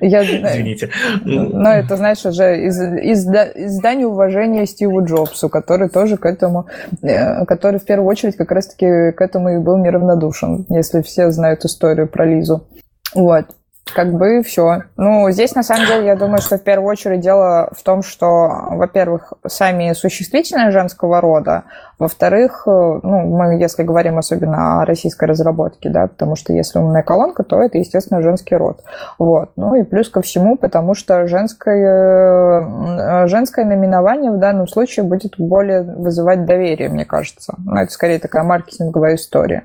я, 0.00 0.22
Извините. 0.22 0.90
Но 1.24 1.70
это, 1.72 1.96
знаешь, 1.96 2.24
уже 2.24 2.64
из, 2.66 2.80
из, 2.80 3.26
из 3.26 3.72
здания 3.72 4.06
уважения 4.06 4.66
Стиву 4.66 5.04
Джобсу, 5.04 5.48
который 5.48 5.88
тоже 5.88 6.16
к 6.16 6.24
этому, 6.24 6.66
э, 7.02 7.44
который 7.44 7.78
в 7.78 7.84
первую 7.84 8.08
очередь 8.08 8.36
как 8.36 8.50
раз-таки 8.50 9.12
к 9.12 9.20
этому 9.20 9.50
и 9.50 9.58
был 9.58 9.76
неравнодушен, 9.76 10.66
если 10.70 11.02
все 11.02 11.30
знают 11.30 11.64
историю 11.64 12.08
про 12.08 12.24
Лизу. 12.24 12.66
Вот 13.14 13.46
как 13.94 14.12
бы 14.12 14.42
все. 14.42 14.82
Ну, 14.96 15.30
здесь, 15.30 15.54
на 15.54 15.62
самом 15.62 15.86
деле, 15.86 16.06
я 16.06 16.16
думаю, 16.16 16.40
что 16.40 16.58
в 16.58 16.62
первую 16.62 16.90
очередь 16.90 17.20
дело 17.20 17.70
в 17.76 17.82
том, 17.82 18.02
что, 18.02 18.26
во-первых, 18.70 19.32
сами 19.46 19.92
существительные 19.92 20.70
женского 20.70 21.20
рода, 21.20 21.64
во-вторых, 21.98 22.62
э, 22.66 22.70
ну, 22.70 23.26
мы, 23.26 23.58
если 23.60 23.82
говорим 23.82 24.18
особенно 24.18 24.80
о 24.80 24.84
российской 24.84 25.24
разработке, 25.24 25.90
да, 25.90 26.06
потому 26.06 26.36
что 26.36 26.52
если 26.52 26.78
умная 26.78 27.02
колонка, 27.02 27.42
то 27.42 27.60
это, 27.60 27.78
естественно, 27.78 28.22
женский 28.22 28.56
род. 28.56 28.82
Вот. 29.18 29.50
Ну 29.56 29.74
и 29.74 29.82
плюс 29.82 30.08
ко 30.08 30.22
всему, 30.22 30.56
потому 30.56 30.94
что 30.94 31.26
женское, 31.26 32.62
э, 32.62 33.26
женское 33.26 33.64
наименование 33.64 34.30
в 34.30 34.38
данном 34.38 34.68
случае 34.68 35.04
будет 35.04 35.34
более 35.38 35.82
вызывать 35.82 36.44
доверие, 36.44 36.88
мне 36.88 37.04
кажется. 37.04 37.54
Ну, 37.58 37.76
это 37.76 37.90
скорее 37.92 38.18
такая 38.18 38.44
маркетинговая 38.44 39.16
история. 39.16 39.64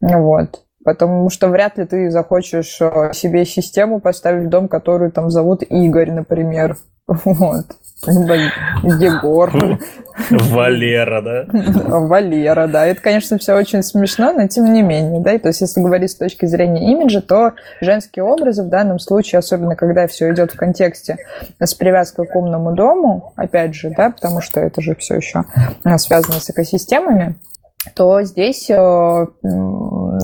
Вот 0.00 0.62
потому 0.88 1.28
что 1.28 1.48
вряд 1.48 1.76
ли 1.76 1.84
ты 1.84 2.10
захочешь 2.10 2.78
э, 2.80 3.10
себе 3.12 3.44
систему 3.44 4.00
поставить 4.00 4.46
в 4.46 4.48
дом, 4.48 4.68
которую 4.68 5.12
там 5.12 5.28
зовут 5.28 5.62
Игорь, 5.62 6.10
например. 6.10 6.78
Вот. 7.24 7.66
Егор. 8.06 9.50
Валера, 10.30 11.20
да? 11.20 11.46
Валера, 11.52 12.68
да. 12.68 12.86
Это, 12.86 13.02
конечно, 13.02 13.36
все 13.36 13.54
очень 13.54 13.82
смешно, 13.82 14.32
но 14.32 14.46
тем 14.48 14.72
не 14.72 14.80
менее, 14.80 15.20
да. 15.20 15.34
И 15.34 15.38
то 15.38 15.48
есть, 15.48 15.60
если 15.60 15.82
говорить 15.82 16.10
с 16.12 16.16
точки 16.16 16.46
зрения 16.46 16.90
имиджа, 16.90 17.20
то 17.20 17.52
женские 17.82 18.24
образы 18.24 18.62
в 18.62 18.68
данном 18.68 18.98
случае, 18.98 19.40
особенно 19.40 19.76
когда 19.76 20.06
все 20.06 20.32
идет 20.32 20.52
в 20.52 20.56
контексте 20.56 21.16
с 21.60 21.74
привязкой 21.74 22.26
к 22.26 22.34
умному 22.34 22.74
дому, 22.74 23.34
опять 23.36 23.74
же, 23.74 23.90
да, 23.90 24.08
потому 24.10 24.40
что 24.40 24.60
это 24.60 24.80
же 24.80 24.94
все 24.94 25.16
еще 25.16 25.44
связано 25.98 26.40
с 26.40 26.48
экосистемами, 26.48 27.36
то 27.94 28.22
здесь 28.22 28.68
э, 28.70 29.26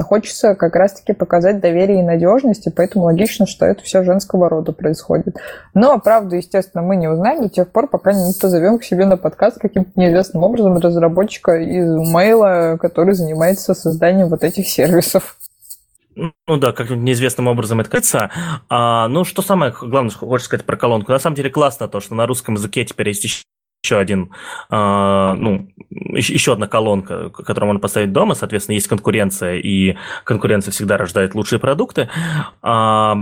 хочется 0.03 0.55
как 0.55 0.75
раз-таки 0.75 1.13
показать 1.13 1.61
доверие 1.61 2.01
и 2.01 2.03
надежность, 2.03 2.67
и 2.67 2.71
поэтому 2.71 3.05
логично, 3.05 3.47
что 3.47 3.65
это 3.65 3.83
все 3.83 4.03
женского 4.03 4.49
рода 4.49 4.73
происходит. 4.73 5.37
Но 5.73 5.99
правду, 5.99 6.37
естественно, 6.37 6.83
мы 6.83 6.97
не 6.97 7.09
узнаем 7.09 7.43
до 7.43 7.49
тех 7.49 7.71
пор, 7.71 7.89
пока 7.89 8.13
не 8.13 8.33
позовем 8.41 8.79
к 8.79 8.85
себе 8.85 9.07
на 9.07 9.17
подкаст 9.17 9.59
каким-то 9.59 9.91
неизвестным 9.95 10.43
образом 10.43 10.79
разработчика 10.79 11.57
из 11.57 11.89
мейла, 12.13 12.77
который 12.81 13.15
занимается 13.15 13.75
созданием 13.75 14.29
вот 14.29 14.43
этих 14.43 14.69
сервисов. 14.69 15.37
Ну 16.17 16.57
да, 16.59 16.73
как 16.73 16.91
неизвестным 16.91 17.49
образом 17.49 17.81
это 17.81 17.91
кажется. 17.91 18.31
А, 18.69 19.09
ну, 19.09 19.25
что 19.25 19.43
самое 19.43 19.73
главное, 19.73 20.11
что 20.11 20.27
хочешь 20.27 20.47
сказать 20.47 20.65
про 20.65 20.77
колонку? 20.77 21.11
На 21.11 21.19
самом 21.19 21.35
деле 21.35 21.51
классно 21.51 21.89
то, 21.89 22.01
что 22.01 22.15
на 22.15 22.27
русском 22.27 22.55
языке 22.55 22.85
теперь 22.85 23.09
есть 23.09 23.25
еще 23.25 23.43
один, 23.93 24.33
э, 24.71 25.35
ну, 25.37 25.69
еще 25.91 26.53
одна 26.53 26.67
колонка, 26.67 27.31
которую 27.31 27.69
можно 27.69 27.81
поставить 27.81 28.13
дома, 28.13 28.35
соответственно, 28.35 28.75
есть 28.75 28.89
конкуренция, 28.89 29.57
и 29.57 29.97
конкуренция 30.25 30.73
всегда 30.73 30.97
рождает 30.97 31.35
лучшие 31.35 31.59
продукты. 31.59 32.09
А, 32.63 33.17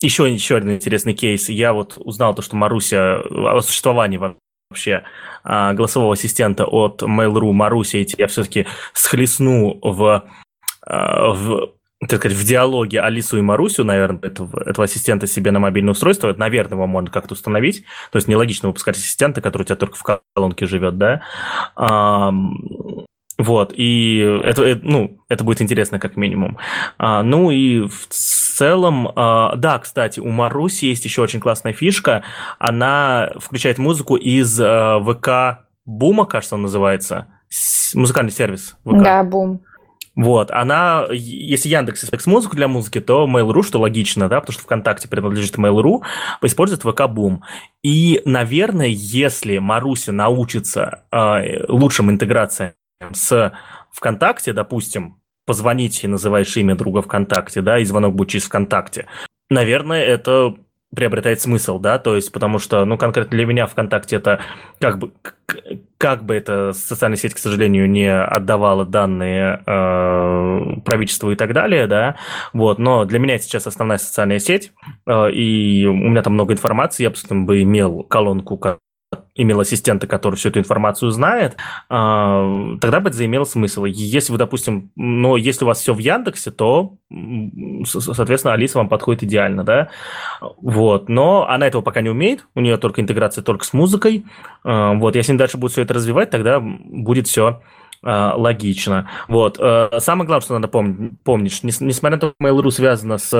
еще, 0.00 0.32
еще 0.32 0.56
один 0.56 0.72
интересный 0.72 1.14
кейс. 1.14 1.48
Я 1.48 1.72
вот 1.72 1.94
узнал 1.96 2.34
то, 2.34 2.42
что 2.42 2.56
Маруся 2.56 3.20
о 3.20 3.60
существовании 3.60 4.18
вообще 4.70 5.02
а, 5.42 5.72
голосового 5.74 6.14
ассистента 6.14 6.66
от 6.66 7.02
Mail.ru 7.02 7.52
Маруся, 7.52 8.04
я 8.16 8.26
все-таки 8.28 8.66
схлестну 8.92 9.78
в, 9.82 10.24
в 10.86 11.72
так 12.00 12.20
сказать, 12.20 12.36
в 12.36 12.44
диалоге 12.44 13.00
Алису 13.00 13.38
и 13.38 13.40
Марусю, 13.40 13.84
наверное, 13.84 14.20
этого, 14.22 14.62
этого 14.64 14.84
ассистента 14.84 15.26
себе 15.26 15.50
на 15.50 15.58
мобильное 15.58 15.92
устройство, 15.92 16.32
наверное, 16.36 16.74
его 16.74 16.86
можно 16.86 17.10
как-то 17.10 17.34
установить. 17.34 17.84
То 18.12 18.16
есть 18.16 18.28
нелогично 18.28 18.68
выпускать 18.68 18.96
ассистента, 18.96 19.40
который 19.40 19.62
у 19.62 19.66
тебя 19.66 19.76
только 19.76 19.96
в 19.96 20.20
колонке 20.34 20.66
живет, 20.66 20.96
да. 20.96 21.22
А, 21.74 22.32
вот, 23.36 23.72
и 23.76 24.18
это, 24.44 24.64
это, 24.64 24.80
ну, 24.84 25.18
это 25.28 25.42
будет 25.42 25.60
интересно 25.60 25.98
как 25.98 26.16
минимум. 26.16 26.58
А, 26.98 27.22
ну 27.22 27.50
и 27.50 27.80
в 27.80 28.06
целом, 28.08 29.10
а, 29.16 29.56
да, 29.56 29.78
кстати, 29.78 30.20
у 30.20 30.28
Маруси 30.28 30.86
есть 30.86 31.04
еще 31.04 31.22
очень 31.22 31.40
классная 31.40 31.72
фишка. 31.72 32.22
Она 32.60 33.32
включает 33.36 33.78
музыку 33.78 34.16
из 34.16 34.60
а, 34.60 35.00
ВК 35.00 35.64
Бума, 35.84 36.26
кажется, 36.26 36.54
он 36.54 36.62
называется. 36.62 37.28
Музыкальный 37.94 38.32
сервис 38.32 38.76
ВК. 38.84 39.02
Да, 39.02 39.24
Бум. 39.24 39.62
Вот, 40.18 40.50
она, 40.50 41.06
если 41.12 41.68
Яндекс 41.68 42.02
использует 42.02 42.26
музыку 42.26 42.56
для 42.56 42.66
музыки, 42.66 43.00
то 43.00 43.28
Mail.ru, 43.28 43.62
что 43.62 43.78
логично, 43.78 44.28
да, 44.28 44.40
потому 44.40 44.52
что 44.52 44.64
ВКонтакте 44.64 45.06
принадлежит 45.06 45.54
Mail.ru, 45.54 46.02
использует 46.42 46.82
ВК 46.82 47.02
Boom. 47.02 47.38
И, 47.84 48.20
наверное, 48.24 48.88
если 48.88 49.58
Маруся 49.58 50.10
научится 50.10 51.04
э, 51.12 51.64
лучшим 51.68 52.10
интеграциям 52.10 52.72
с 53.12 53.52
ВКонтакте, 53.92 54.52
допустим, 54.52 55.20
позвонить 55.46 56.02
и 56.02 56.08
называешь 56.08 56.56
имя 56.56 56.74
друга 56.74 57.00
ВКонтакте, 57.00 57.62
да, 57.62 57.78
и 57.78 57.84
звонок 57.84 58.16
будет 58.16 58.30
через 58.30 58.46
ВКонтакте, 58.46 59.06
наверное, 59.50 60.02
это 60.02 60.56
приобретает 60.94 61.40
смысл, 61.40 61.78
да, 61.78 61.98
то 61.98 62.16
есть 62.16 62.32
потому 62.32 62.58
что, 62.58 62.84
ну, 62.84 62.96
конкретно 62.96 63.36
для 63.36 63.46
меня 63.46 63.66
ВКонтакте 63.66 64.16
это 64.16 64.40
как 64.80 64.98
бы, 64.98 65.12
как 65.98 66.24
бы 66.24 66.34
эта 66.34 66.72
социальная 66.72 67.18
сеть, 67.18 67.34
к 67.34 67.38
сожалению, 67.38 67.90
не 67.90 68.10
отдавала 68.10 68.86
данные 68.86 69.62
э, 69.66 70.80
правительству 70.84 71.30
и 71.30 71.36
так 71.36 71.52
далее, 71.52 71.86
да, 71.86 72.16
вот, 72.52 72.78
но 72.78 73.04
для 73.04 73.18
меня 73.18 73.34
это 73.34 73.44
сейчас 73.44 73.66
основная 73.66 73.98
социальная 73.98 74.38
сеть, 74.38 74.72
э, 75.06 75.30
и 75.30 75.84
у 75.86 75.94
меня 75.94 76.22
там 76.22 76.34
много 76.34 76.54
информации, 76.54 77.02
я 77.04 77.10
бы 77.10 77.62
имел 77.62 78.02
колонку, 78.04 78.56
имел 79.38 79.60
ассистента, 79.60 80.06
который 80.06 80.34
всю 80.34 80.50
эту 80.50 80.58
информацию 80.58 81.10
знает, 81.10 81.56
а, 81.88 82.76
тогда 82.80 83.00
бы 83.00 83.08
это 83.08 83.16
заимело 83.16 83.44
смысл. 83.44 83.84
Если 83.84 84.32
вы, 84.32 84.38
допустим, 84.38 84.90
но 84.96 85.36
если 85.36 85.64
у 85.64 85.68
вас 85.68 85.80
все 85.80 85.94
в 85.94 85.98
Яндексе, 85.98 86.50
то, 86.50 86.96
соответственно, 87.84 88.54
Алиса 88.54 88.78
вам 88.78 88.88
подходит 88.88 89.22
идеально, 89.22 89.64
да? 89.64 89.88
Вот. 90.60 91.08
Но 91.08 91.48
она 91.48 91.66
этого 91.68 91.82
пока 91.82 92.02
не 92.02 92.10
умеет, 92.10 92.46
у 92.54 92.60
нее 92.60 92.76
только 92.76 93.00
интеграция 93.00 93.42
только 93.42 93.64
с 93.64 93.72
музыкой. 93.72 94.26
А, 94.64 94.94
вот. 94.94 95.14
Если 95.14 95.32
они 95.32 95.38
дальше 95.38 95.56
будут 95.56 95.72
все 95.72 95.82
это 95.82 95.94
развивать, 95.94 96.30
тогда 96.30 96.58
будет 96.60 97.28
все 97.28 97.62
а, 98.02 98.34
логично. 98.36 99.08
Вот. 99.28 99.56
Самое 99.56 100.26
главное, 100.26 100.40
что 100.40 100.54
надо 100.54 100.66
помнить, 100.66 101.12
помнить 101.22 101.62
несмотря 101.62 102.16
на 102.16 102.20
то, 102.20 102.28
что 102.30 102.44
Mail.ru 102.44 102.70
связано 102.72 103.18
с 103.18 103.30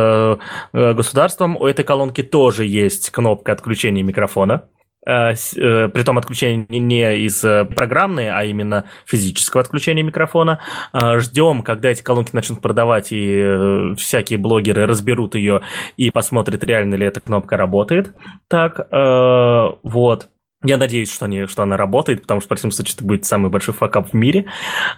э, 0.72 0.92
государством, 0.94 1.56
у 1.56 1.66
этой 1.66 1.84
колонки 1.84 2.22
тоже 2.22 2.66
есть 2.66 3.10
кнопка 3.10 3.50
отключения 3.50 4.04
микрофона. 4.04 4.62
Э, 5.08 5.32
э, 5.32 5.88
при 5.88 6.02
том 6.02 6.18
отключение 6.18 6.66
не 6.68 7.16
из 7.20 7.42
э, 7.42 7.64
программной, 7.64 8.28
а 8.28 8.44
именно 8.44 8.84
физического 9.06 9.62
отключения 9.62 10.02
микрофона. 10.02 10.60
Ждем, 10.92 11.62
когда 11.62 11.88
эти 11.88 12.02
колонки 12.02 12.30
начнут 12.34 12.60
продавать, 12.60 13.08
и 13.10 13.94
всякие 13.96 14.38
блогеры 14.38 14.86
разберут 14.86 15.34
ее 15.34 15.62
и 15.96 16.10
посмотрят, 16.10 16.62
реально 16.62 16.96
ли 16.96 17.06
эта 17.06 17.20
кнопка 17.20 17.56
работает. 17.56 18.14
Так, 18.48 18.88
вот. 18.90 20.28
Я 20.64 20.76
надеюсь, 20.76 21.12
что, 21.12 21.26
они, 21.26 21.46
что 21.46 21.62
она 21.62 21.76
работает, 21.76 22.22
потому 22.22 22.40
что 22.40 22.46
в 22.46 22.48
противном 22.48 22.72
случае 22.72 22.96
это 22.96 23.04
будет 23.04 23.24
самый 23.24 23.48
большой 23.48 23.74
факап 23.74 24.08
в 24.08 24.12
мире. 24.12 24.46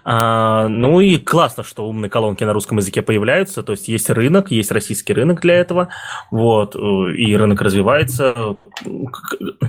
А, 0.05 0.69
ну 0.69 1.01
и 1.01 1.19
классно, 1.19 1.65
что 1.65 1.87
умные 1.87 2.09
колонки 2.09 2.45
на 2.45 2.55
русском 2.55 2.79
языке 2.79 3.03
появляются. 3.03 3.63
То 3.63 3.73
есть 3.73 3.87
есть 3.87 4.09
рынок, 4.09 4.51
есть 4.51 4.73
российский 4.73 5.13
рынок 5.13 5.43
для 5.43 5.57
этого. 5.57 5.91
Вот, 6.31 6.75
и 6.77 7.37
рынок 7.37 7.61
развивается. 7.61 8.57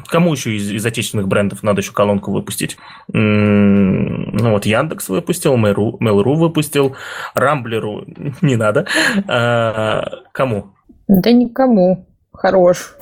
Кому 0.07 0.31
еще 0.31 0.55
из, 0.55 0.71
из 0.71 0.85
отечественных 0.85 1.27
брендов 1.27 1.61
надо 1.61 1.81
еще 1.81 1.91
колонку 1.91 2.31
выпустить? 2.31 2.77
Ну 3.09 4.51
вот 4.51 4.65
Яндекс 4.65 5.09
выпустил, 5.09 5.57
Mail.ru 5.57 6.35
выпустил, 6.35 6.95
Рамблеру 7.33 8.05
не 8.41 8.55
надо. 8.55 8.87
А, 9.27 10.05
кому? 10.31 10.71
Да 11.09 11.33
никому. 11.33 12.07
Хорош. 12.31 12.95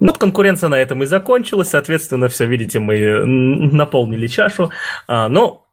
Ну, 0.00 0.08
вот 0.08 0.18
конкуренция 0.18 0.68
на 0.68 0.78
этом 0.78 1.02
и 1.02 1.06
закончилась, 1.06 1.70
соответственно, 1.70 2.28
все, 2.28 2.46
видите, 2.46 2.78
мы 2.78 3.24
наполнили 3.24 4.26
чашу. 4.26 4.70
А, 5.06 5.28
но 5.28 5.66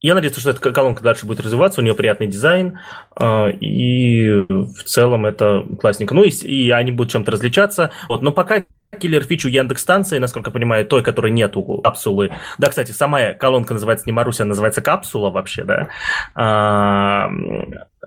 я 0.00 0.14
надеюсь, 0.14 0.36
что 0.36 0.50
эта 0.50 0.72
колонка 0.72 1.02
дальше 1.02 1.26
будет 1.26 1.40
развиваться, 1.40 1.80
у 1.80 1.84
нее 1.84 1.94
приятный 1.94 2.28
дизайн, 2.28 2.78
э, 3.18 3.52
и 3.52 4.30
в 4.48 4.84
целом 4.84 5.26
это 5.26 5.64
классненько. 5.80 6.14
Ну 6.14 6.22
и, 6.22 6.30
и 6.30 6.70
они 6.70 6.92
будут 6.92 7.12
чем-то 7.12 7.32
различаться. 7.32 7.90
Вот, 8.08 8.22
но 8.22 8.32
пока 8.32 8.64
киллер 8.96 9.22
фичу 9.22 9.48
Яндекс 9.48 9.82
станции, 9.82 10.18
насколько 10.18 10.48
я 10.48 10.52
понимаю, 10.52 10.86
той, 10.86 11.02
которой 11.02 11.30
нету 11.30 11.62
капсулы. 11.62 12.30
Да, 12.56 12.68
кстати, 12.68 12.92
сама 12.92 13.34
колонка 13.34 13.74
называется 13.74 14.06
не 14.06 14.12
Маруся, 14.12 14.44
она 14.44 14.50
называется 14.50 14.80
капсула 14.80 15.30
вообще, 15.30 15.64
да. 15.64 15.88
А, 16.34 17.30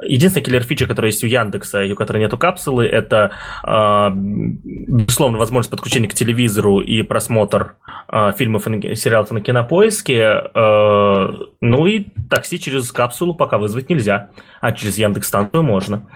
единственная 0.02 0.44
киллер 0.44 0.64
фича, 0.64 0.88
которая 0.88 1.12
есть 1.12 1.24
у 1.24 1.28
Яндекса 1.28 1.84
и 1.84 1.92
у 1.92 1.96
которой 1.96 2.18
нету 2.18 2.38
капсулы, 2.38 2.86
это, 2.86 3.32
а, 3.64 4.12
безусловно, 4.14 5.38
возможность 5.38 5.70
подключения 5.70 6.08
к 6.08 6.14
телевизору 6.14 6.80
и 6.80 7.04
просмотр 7.04 7.76
а, 8.08 8.32
фильмов 8.32 8.68
и 8.68 8.96
сериалов 8.96 9.32
на 9.32 9.42
кинопоиске. 9.42 10.42
Ну 10.54 11.86
и 11.86 12.08
такси 12.30 12.60
через 12.60 12.92
капсулу 12.92 13.36
пока 13.36 13.58
вызвать 13.58 13.90
нельзя, 13.90 14.30
а 14.60 14.72
через 14.72 14.98
Яндекс 14.98 15.28
станцию 15.28 15.64
можно. 15.64 16.08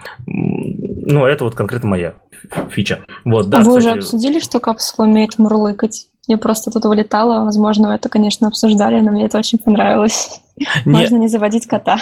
Ну, 1.08 1.24
это 1.24 1.44
вот 1.44 1.54
конкретно 1.54 1.88
моя 1.88 2.14
фича. 2.70 3.04
Вот, 3.24 3.48
да, 3.48 3.58
Вы 3.58 3.78
кстати... 3.78 3.78
уже 3.78 3.90
обсудили, 3.90 4.40
что 4.40 4.58
капсула 4.58 5.06
умеет 5.06 5.38
мурлыкать? 5.38 6.08
Я 6.26 6.36
просто 6.36 6.72
тут 6.72 6.84
вылетала, 6.84 7.44
возможно, 7.44 7.94
это, 7.94 8.08
конечно, 8.08 8.48
обсуждали, 8.48 9.00
но 9.00 9.12
мне 9.12 9.26
это 9.26 9.38
очень 9.38 9.58
понравилось. 9.58 10.40
Не... 10.84 10.92
Можно 10.92 11.16
не 11.16 11.28
заводить 11.28 11.66
кота. 11.66 11.98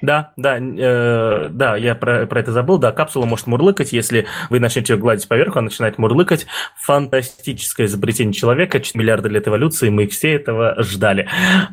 Да, 0.00 0.32
да, 0.36 0.58
э, 0.58 1.48
да, 1.50 1.76
я 1.76 1.94
про, 1.94 2.26
про 2.26 2.40
это 2.40 2.50
забыл. 2.50 2.78
Да, 2.78 2.92
капсула 2.92 3.26
может 3.26 3.46
мурлыкать, 3.46 3.92
если 3.92 4.26
вы 4.48 4.58
начнете 4.58 4.94
ее 4.94 4.98
гладить 4.98 5.28
поверху, 5.28 5.58
она 5.58 5.66
начинает 5.66 5.98
мурлыкать. 5.98 6.46
Фантастическое 6.76 7.86
изобретение 7.86 8.32
человека, 8.32 8.80
4 8.80 8.98
миллиарда 9.00 9.28
лет 9.28 9.46
эволюции, 9.46 9.90
мы 9.90 10.06
все 10.08 10.34
этого 10.34 10.76
ждали. 10.82 11.28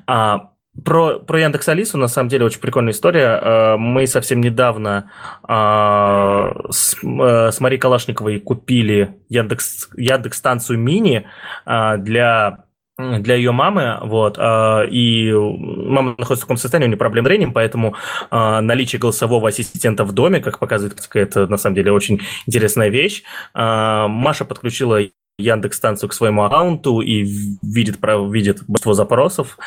А 0.06 0.50
про, 0.84 1.20
про 1.20 1.40
Яндекс 1.40 1.70
Алису, 1.70 1.98
на 1.98 2.08
самом 2.08 2.30
деле, 2.30 2.46
очень 2.46 2.60
прикольная 2.60 2.92
история. 2.92 3.40
Э, 3.42 3.78
мы 3.78 4.08
совсем 4.08 4.42
недавно 4.42 5.12
а, 5.44 6.54
с, 6.70 6.96
э, 7.02 7.52
с 7.52 7.60
Марией 7.60 7.80
Калашниковой 7.80 8.40
купили 8.40 9.16
Яндекс, 9.30 9.90
Яндекс 9.96 10.38
станцию 10.38 10.80
мини 10.80 11.28
а, 11.66 11.98
для 11.98 12.66
для 12.98 13.36
ее 13.36 13.52
мамы, 13.52 13.98
вот, 14.04 14.38
и 14.40 15.34
мама 15.34 16.16
находится 16.18 16.46
в 16.46 16.48
таком 16.48 16.56
состоянии, 16.56 16.86
у 16.86 16.88
нее 16.92 16.98
проблем 16.98 17.26
с 17.26 17.28
зрением, 17.28 17.52
поэтому 17.52 17.96
наличие 18.32 19.02
голосового 19.02 19.50
ассистента 19.50 20.06
в 20.06 20.14
доме, 20.14 20.40
как 20.40 20.60
показывает 20.60 20.98
это 21.12 21.46
на 21.48 21.58
самом 21.58 21.76
деле 21.76 21.92
очень 21.92 22.22
интересная 22.48 22.88
вещь. 22.88 23.24
Маша 23.54 24.46
подключила 24.46 25.02
Яндекс 25.38 25.78
станцию 25.78 26.10
к 26.10 26.14
своему 26.14 26.44
аккаунту 26.44 27.02
и 27.02 27.24
видит, 27.62 27.98
видит 28.02 28.64
большинство 28.68 28.94
запросов. 28.94 29.58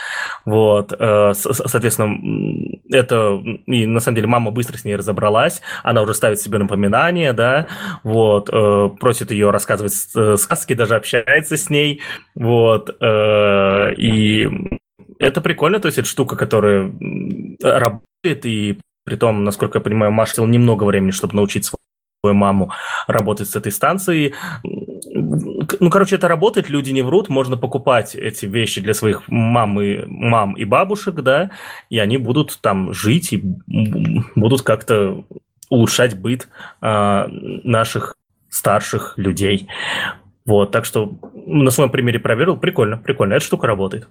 Вот. 0.45 0.95
Э, 0.99 1.33
соответственно, 1.35 2.79
это... 2.91 3.43
И 3.67 3.87
на 3.87 4.01
самом 4.01 4.17
деле 4.17 4.29
мама 4.29 4.51
быстро 4.51 4.79
с 4.79 4.85
ней 4.85 4.97
разобралась. 4.97 5.61
Она 5.83 6.03
уже 6.03 6.15
ставит 6.15 6.41
себе 6.41 6.59
напоминания, 6.59 7.33
да, 7.35 7.67
вот, 8.03 8.49
э, 8.51 8.89
просит 8.99 9.31
ее 9.31 9.51
рассказывать 9.51 9.93
э, 10.17 10.37
сказки, 10.39 10.73
даже 10.73 10.97
общается 10.97 11.57
с 11.57 11.69
ней. 11.69 12.01
Вот. 12.35 12.89
И 13.01 14.49
это 15.19 15.41
прикольно, 15.41 15.81
то 15.81 15.87
есть 15.87 15.99
это 15.99 16.09
штука, 16.09 16.37
которая 16.37 16.93
работает, 17.63 18.47
и 18.47 18.79
при 19.05 19.17
том, 19.17 19.45
насколько 19.45 19.79
я 19.79 19.83
понимаю, 19.83 20.13
Маша 20.13 20.43
немного 20.43 20.85
времени, 20.85 21.11
чтобы 21.11 21.35
научить 21.35 21.65
свою 21.65 21.78
маму 22.25 22.73
работать 23.07 23.49
с 23.49 23.57
этой 23.57 23.71
станцией 23.71 24.35
ну, 25.81 25.91
короче, 25.91 26.17
это 26.17 26.29
работает, 26.29 26.69
люди 26.69 26.91
не 26.91 27.03
врут, 27.03 27.29
можно 27.29 27.57
покупать 27.57 28.15
эти 28.15 28.47
вещи 28.47 28.81
для 28.81 28.95
своих 28.95 29.23
мам 29.29 29.81
и, 29.81 30.05
мам 30.07 30.55
и 30.55 30.65
бабушек, 30.65 31.17
да, 31.17 31.51
и 31.91 31.99
они 31.99 32.19
будут 32.19 32.59
там 32.61 32.93
жить 32.93 33.33
и 33.33 33.43
будут 34.35 34.63
как-то 34.63 35.25
улучшать 35.69 36.19
быт 36.19 36.49
э, 36.81 37.27
наших 37.65 38.17
старших 38.49 39.15
людей. 39.17 39.69
Вот, 40.47 40.71
так 40.71 40.85
что 40.85 41.13
на 41.47 41.71
своем 41.71 41.91
примере 41.91 42.19
проверил, 42.19 42.57
прикольно, 42.57 42.97
прикольно, 42.97 43.35
эта 43.35 43.45
штука 43.45 43.67
работает. 43.67 44.09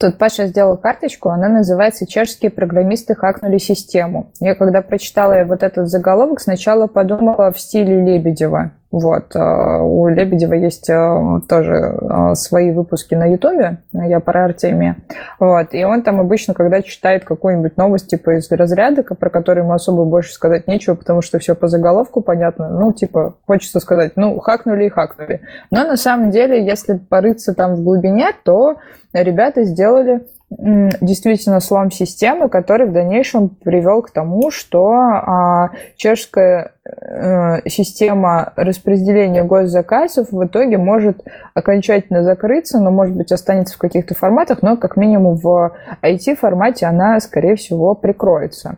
Тут 0.00 0.16
Паша 0.16 0.46
сделал 0.46 0.78
карточку, 0.78 1.28
она 1.28 1.48
называется 1.48 2.06
«Чешские 2.06 2.50
программисты 2.50 3.14
хакнули 3.14 3.58
систему». 3.58 4.32
Я 4.40 4.54
когда 4.54 4.80
прочитала 4.80 5.44
вот 5.44 5.62
этот 5.62 5.88
заголовок, 5.88 6.40
сначала 6.40 6.86
подумала 6.86 7.52
в 7.52 7.60
стиле 7.60 8.02
Лебедева. 8.02 8.72
Вот. 8.90 9.36
Э, 9.36 9.78
у 9.80 10.08
Лебедева 10.08 10.54
есть 10.54 10.90
э, 10.90 11.40
тоже 11.48 11.74
э, 11.74 12.34
свои 12.34 12.72
выпуски 12.72 13.14
на 13.14 13.26
Ютубе, 13.26 13.78
я 13.92 14.18
про 14.18 14.46
Артемия. 14.46 14.96
Вот. 15.38 15.68
И 15.72 15.84
он 15.84 16.02
там 16.02 16.20
обычно, 16.20 16.54
когда 16.54 16.82
читает 16.82 17.24
какую-нибудь 17.24 17.76
новость, 17.76 18.08
типа 18.08 18.36
из 18.36 18.50
разряда, 18.50 19.02
про 19.02 19.30
который 19.30 19.60
ему 19.60 19.72
особо 19.72 20.04
больше 20.04 20.32
сказать 20.32 20.66
нечего, 20.66 20.96
потому 20.96 21.22
что 21.22 21.38
все 21.38 21.54
по 21.54 21.68
заголовку 21.68 22.20
понятно, 22.20 22.68
ну, 22.68 22.92
типа, 22.92 23.36
хочется 23.46 23.78
сказать, 23.78 24.12
ну, 24.16 24.38
хакнули 24.40 24.86
и 24.86 24.88
хакнули. 24.88 25.40
Но 25.70 25.84
на 25.84 25.96
самом 25.96 26.30
деле, 26.30 26.64
если 26.64 26.94
порыться 26.96 27.54
там 27.54 27.76
в 27.76 27.84
глубине, 27.84 28.32
то 28.44 28.76
ребята 29.12 29.62
сделали 29.64 30.22
действительно 30.50 31.60
слом 31.60 31.92
системы, 31.92 32.48
который 32.48 32.86
в 32.86 32.92
дальнейшем 32.92 33.48
привел 33.48 34.02
к 34.02 34.10
тому, 34.10 34.50
что 34.50 34.88
а, 34.90 35.70
чешская 35.96 36.72
э, 36.84 37.68
система 37.68 38.52
распределения 38.56 39.44
госзаказов 39.44 40.32
в 40.32 40.44
итоге 40.44 40.76
может 40.76 41.22
окончательно 41.54 42.24
закрыться, 42.24 42.80
но, 42.80 42.90
может 42.90 43.16
быть, 43.16 43.30
останется 43.30 43.76
в 43.76 43.78
каких-то 43.78 44.14
форматах, 44.16 44.62
но 44.62 44.76
как 44.76 44.96
минимум 44.96 45.36
в 45.36 45.72
IT-формате 46.02 46.86
она, 46.86 47.20
скорее 47.20 47.54
всего, 47.54 47.94
прикроется. 47.94 48.76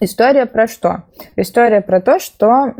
История 0.00 0.46
про 0.46 0.66
что? 0.66 1.02
История 1.36 1.82
про 1.82 2.00
то, 2.00 2.18
что 2.18 2.72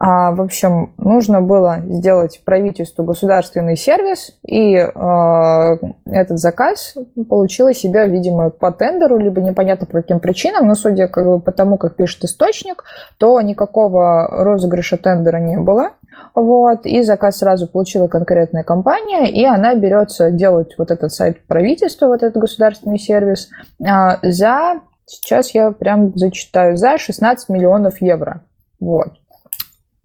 а, 0.00 0.30
в 0.30 0.40
общем, 0.40 0.92
нужно 0.96 1.40
было 1.40 1.80
сделать 1.84 2.40
правительству 2.44 3.02
государственный 3.02 3.76
сервис, 3.76 4.38
и 4.46 4.76
э, 4.76 5.78
этот 6.06 6.38
заказ 6.38 6.94
получила 7.28 7.74
себя, 7.74 8.06
видимо, 8.06 8.50
по 8.50 8.70
тендеру, 8.70 9.18
либо 9.18 9.40
непонятно 9.40 9.86
по 9.86 9.94
каким 9.94 10.20
причинам, 10.20 10.68
но 10.68 10.76
судя 10.76 11.08
как 11.08 11.26
бы, 11.26 11.40
по 11.40 11.50
тому, 11.50 11.78
как 11.78 11.96
пишет 11.96 12.22
источник, 12.22 12.84
то 13.18 13.40
никакого 13.40 14.28
розыгрыша 14.44 14.98
тендера 14.98 15.38
не 15.38 15.58
было. 15.58 15.90
Вот, 16.32 16.86
и 16.86 17.02
заказ 17.02 17.38
сразу 17.38 17.66
получила 17.66 18.06
конкретная 18.06 18.62
компания, 18.62 19.28
и 19.28 19.44
она 19.44 19.74
берется 19.74 20.30
делать 20.30 20.76
вот 20.78 20.92
этот 20.92 21.12
сайт 21.12 21.44
правительства, 21.48 22.06
вот 22.06 22.22
этот 22.22 22.40
государственный 22.40 23.00
сервис, 23.00 23.48
э, 23.80 23.84
за, 24.22 24.80
сейчас 25.06 25.50
я 25.56 25.72
прям 25.72 26.16
зачитаю, 26.16 26.76
за 26.76 26.98
16 26.98 27.48
миллионов 27.48 28.00
евро. 28.00 28.42
Вот. 28.78 29.17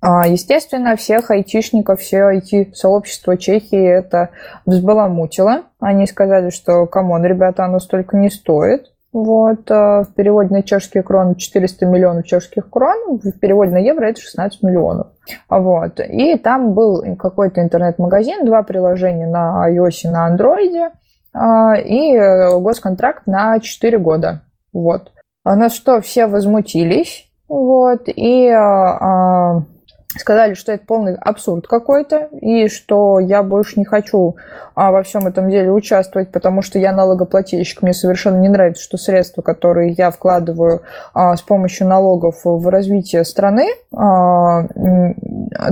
А, 0.06 0.28
естественно, 0.28 0.98
всех 0.98 1.32
айтишников, 1.32 2.02
все 2.02 2.30
IT-сообщество 2.34 3.38
Чехии 3.38 3.88
это 3.88 4.32
взбаламутило. 4.66 5.62
Они 5.80 6.06
сказали, 6.08 6.50
что, 6.50 6.86
come 6.88 7.09
on, 7.09 7.24
ребята, 7.24 7.64
оно 7.64 7.80
столько 7.80 8.18
не 8.18 8.30
стоит. 8.30 8.92
Вот, 9.14 9.72
а, 9.72 10.04
в 10.04 10.14
переводе 10.14 10.54
на 10.54 10.62
чешские 10.62 11.04
кроны 11.04 11.36
400 11.36 11.86
миллионов 11.86 12.26
чешских 12.26 12.70
крон, 12.70 13.18
в 13.24 13.40
переводе 13.40 13.72
на 13.72 13.78
евро 13.78 14.08
это 14.08 14.20
16 14.20 14.62
миллионов. 14.62 15.08
Вот. 15.48 16.02
И 16.02 16.38
там 16.38 16.74
был 16.74 17.16
какой-то 17.16 17.62
интернет-магазин, 17.62 18.46
два 18.46 18.64
приложения 18.64 19.28
на 19.28 19.72
iOS 19.72 20.00
и 20.04 20.08
на 20.10 20.36
Android, 20.36 20.92
а, 21.34 21.76
и 21.76 22.14
э, 22.14 22.60
госконтракт 22.60 23.26
на 23.26 23.58
4 23.58 23.98
года. 24.00 24.42
Вот. 24.74 25.14
На 25.46 25.70
что 25.70 26.02
все 26.02 26.28
возмутились, 26.28 27.30
вот, 27.48 28.02
и 28.08 28.52
сказали, 30.18 30.54
что 30.54 30.72
это 30.72 30.86
полный 30.86 31.16
абсурд 31.16 31.68
какой-то, 31.68 32.30
и 32.40 32.68
что 32.68 33.20
я 33.20 33.44
больше 33.44 33.80
не 33.80 33.86
хочу 33.86 34.36
а, 34.76 34.92
во 34.92 35.04
всем 35.04 35.28
этом 35.28 35.50
деле 35.50 35.72
участвовать, 35.72 36.32
потому 36.32 36.62
что 36.62 36.80
я 36.80 36.92
налогоплательщик, 36.92 37.82
мне 37.82 37.94
совершенно 37.94 38.38
не 38.38 38.50
нравится, 38.50 38.84
что 38.84 38.98
средства, 38.98 39.42
которые 39.42 39.92
я 39.92 40.12
вкладываю 40.12 40.82
а, 41.14 41.36
с 41.36 41.42
помощью 41.42 41.88
налогов 41.88 42.42
в 42.44 42.68
развитие 42.68 43.24
страны, 43.24 43.68
а, 43.96 44.68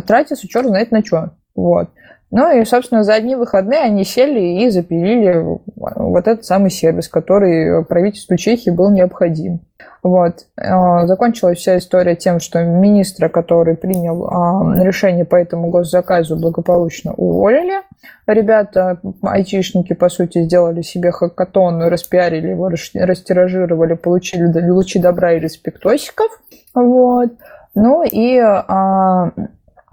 тратятся 0.06 0.48
черт 0.48 0.68
знает 0.68 0.92
на 0.92 1.04
что. 1.04 1.32
Вот. 1.56 1.90
Ну 2.32 2.50
и, 2.58 2.64
собственно, 2.64 3.04
за 3.04 3.14
одни 3.16 3.36
выходные 3.36 3.82
они 3.82 4.06
сели 4.06 4.64
и 4.64 4.70
запилили 4.70 5.60
вот 5.76 6.28
этот 6.28 6.46
самый 6.46 6.72
сервис, 6.72 7.10
который 7.10 7.84
правительству 7.84 8.38
Чехии 8.38 8.70
был 8.70 8.90
необходим. 8.90 9.60
Вот. 10.04 10.48
А, 10.58 11.06
закончилась 11.06 11.60
вся 11.60 11.78
история 11.78 12.16
тем, 12.16 12.40
что 12.40 12.64
министра, 12.64 13.30
который 13.30 13.76
принял 13.76 14.26
а, 14.26 14.84
решение 14.84 15.26
по 15.26 15.36
этому 15.36 15.70
госзаказу, 15.70 16.38
благополучно 16.38 17.14
уволили. 17.14 17.82
Ребята, 18.26 19.00
айтишники, 19.22 19.94
по 19.94 20.10
сути, 20.10 20.44
сделали 20.44 20.82
себе 20.82 21.12
хакатон, 21.12 21.84
распиарили 21.84 22.48
его, 22.48 22.70
растиражировали, 22.70 23.94
получили 23.94 24.70
лучи 24.70 25.00
добра 25.00 25.34
и 25.34 25.40
респектосиков. 25.40 26.32
Вот. 26.74 27.32
Ну 27.76 28.04
и 28.04 28.38
а, 28.40 29.32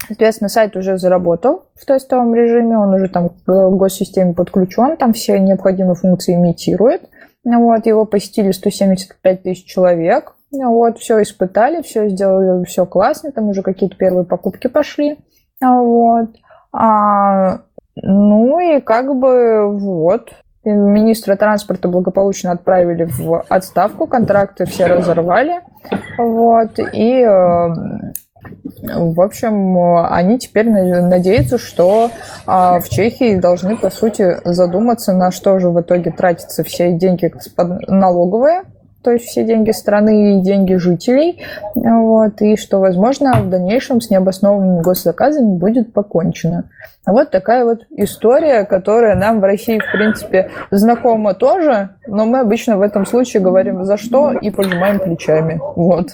Соответственно, 0.07 0.49
сайт 0.49 0.75
уже 0.75 0.97
заработал 0.97 1.65
в 1.75 1.85
тестовом 1.85 2.33
режиме, 2.33 2.77
он 2.77 2.93
уже 2.95 3.09
там 3.09 3.29
к 3.29 3.69
госсистеме 3.69 4.33
подключен, 4.33 4.97
там 4.97 5.13
все 5.13 5.37
необходимые 5.37 5.93
функции 5.93 6.33
имитирует. 6.33 7.03
Вот, 7.43 7.85
его 7.85 8.05
посетили 8.05 8.51
175 8.51 9.43
тысяч 9.43 9.65
человек. 9.65 10.35
Вот, 10.51 10.97
все 10.97 11.21
испытали, 11.21 11.81
все 11.81 12.09
сделали, 12.09 12.65
все 12.65 12.85
классно, 12.85 13.31
там 13.31 13.49
уже 13.49 13.61
какие-то 13.61 13.95
первые 13.95 14.25
покупки 14.25 14.67
пошли. 14.67 15.17
Вот. 15.61 16.29
А, 16.71 17.61
ну 17.95 18.59
и 18.59 18.79
как 18.81 19.15
бы 19.15 19.77
вот, 19.77 20.31
Министра 20.65 21.35
транспорта 21.35 21.87
благополучно 21.87 22.51
отправили 22.51 23.05
в 23.05 23.41
отставку, 23.47 24.07
контракты 24.07 24.65
все 24.65 24.87
разорвали. 24.87 25.61
Вот, 26.17 26.79
и 26.79 27.21
э, 27.21 27.67
в 28.81 29.21
общем, 29.21 29.77
они 30.09 30.39
теперь 30.39 30.69
надеются, 30.69 31.57
что 31.57 32.11
а, 32.45 32.79
в 32.79 32.89
Чехии 32.89 33.35
должны, 33.35 33.75
по 33.77 33.89
сути, 33.89 34.37
задуматься, 34.45 35.13
на 35.13 35.31
что 35.31 35.59
же 35.59 35.69
в 35.69 35.81
итоге 35.81 36.11
тратятся 36.11 36.63
все 36.63 36.91
деньги 36.91 37.31
налоговые, 37.87 38.63
то 39.03 39.11
есть 39.11 39.25
все 39.25 39.45
деньги 39.45 39.71
страны 39.71 40.39
и 40.39 40.41
деньги 40.41 40.75
жителей, 40.75 41.41
вот, 41.73 42.41
и 42.41 42.57
что, 42.57 42.79
возможно, 42.79 43.33
в 43.41 43.49
дальнейшем 43.49 44.01
с 44.01 44.09
необоснованными 44.09 44.81
госзаказами 44.81 45.57
будет 45.57 45.93
покончено. 45.93 46.65
Вот 47.05 47.31
такая 47.31 47.63
вот 47.63 47.85
история, 47.91 48.65
которая 48.65 49.15
нам 49.15 49.39
в 49.39 49.43
России, 49.43 49.79
в 49.79 49.91
принципе, 49.91 50.51
знакома 50.69 51.33
тоже, 51.33 51.91
но 52.07 52.25
мы 52.25 52.39
обычно 52.39 52.77
в 52.77 52.81
этом 52.81 53.05
случае 53.05 53.41
говорим 53.41 53.85
«за 53.85 53.97
что» 53.97 54.33
и 54.33 54.51
пожимаем 54.51 54.99
плечами. 54.99 55.59
Вот. 55.75 56.09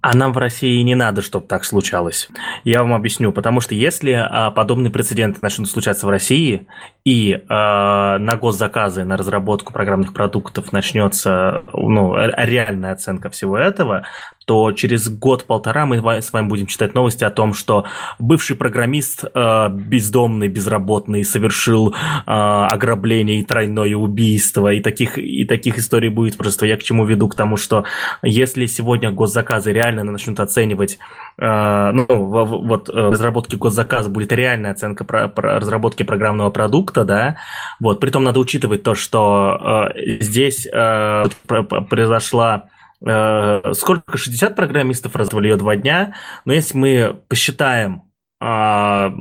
А 0.00 0.16
нам 0.16 0.32
в 0.32 0.38
России 0.38 0.80
не 0.82 0.94
надо, 0.94 1.22
чтобы 1.22 1.46
так 1.46 1.64
случалось. 1.64 2.28
Я 2.62 2.82
вам 2.82 2.94
объясню. 2.94 3.32
Потому 3.32 3.60
что 3.60 3.74
если 3.74 4.12
а, 4.12 4.50
подобные 4.52 4.92
прецеденты 4.92 5.40
начнут 5.42 5.68
случаться 5.68 6.06
в 6.06 6.10
России, 6.10 6.68
и 7.04 7.42
а, 7.48 8.18
на 8.18 8.36
госзаказы, 8.36 9.04
на 9.04 9.16
разработку 9.16 9.72
программных 9.72 10.14
продуктов 10.14 10.72
начнется 10.72 11.64
ну, 11.72 12.14
реальная 12.16 12.92
оценка 12.92 13.28
всего 13.30 13.58
этого, 13.58 14.04
то 14.48 14.72
через 14.72 15.10
год-полтора 15.10 15.84
мы 15.84 15.98
с 15.98 16.32
вами 16.32 16.48
будем 16.48 16.66
читать 16.66 16.94
новости 16.94 17.22
о 17.22 17.28
том, 17.28 17.52
что 17.52 17.84
бывший 18.18 18.56
программист, 18.56 19.24
э, 19.24 19.68
бездомный, 19.68 20.48
безработный, 20.48 21.22
совершил 21.22 21.90
э, 21.90 21.94
ограбление 22.26 23.40
и 23.40 23.44
тройное 23.44 23.94
убийство, 23.94 24.72
и 24.72 24.80
таких, 24.80 25.18
и 25.18 25.44
таких 25.44 25.76
историй 25.76 26.08
будет 26.08 26.38
просто. 26.38 26.64
Я 26.64 26.78
к 26.78 26.82
чему 26.82 27.04
веду? 27.04 27.28
К 27.28 27.34
тому, 27.34 27.58
что 27.58 27.84
если 28.22 28.64
сегодня 28.64 29.10
госзаказы 29.10 29.70
реально 29.70 30.02
начнут 30.04 30.40
оценивать, 30.40 30.98
э, 31.36 31.90
ну, 31.92 32.06
вот 32.08 32.88
в 32.88 33.10
разработке 33.10 33.58
госзаказа 33.58 34.08
будет 34.08 34.32
реальная 34.32 34.70
оценка 34.70 35.04
про, 35.04 35.28
про 35.28 35.60
разработки 35.60 36.04
программного 36.04 36.48
продукта, 36.48 37.04
да, 37.04 37.36
вот, 37.80 38.00
притом 38.00 38.24
надо 38.24 38.40
учитывать 38.40 38.82
то, 38.82 38.94
что 38.94 39.92
здесь 39.94 40.66
произошла 40.66 42.64
Э, 42.64 42.77
сколько, 43.00 44.16
60 44.16 44.56
программистов 44.56 45.14
развали 45.16 45.48
ее 45.48 45.56
два 45.56 45.76
дня, 45.76 46.14
но 46.44 46.52
если 46.52 46.76
мы 46.76 47.20
посчитаем, 47.28 48.02
а, 48.40 49.12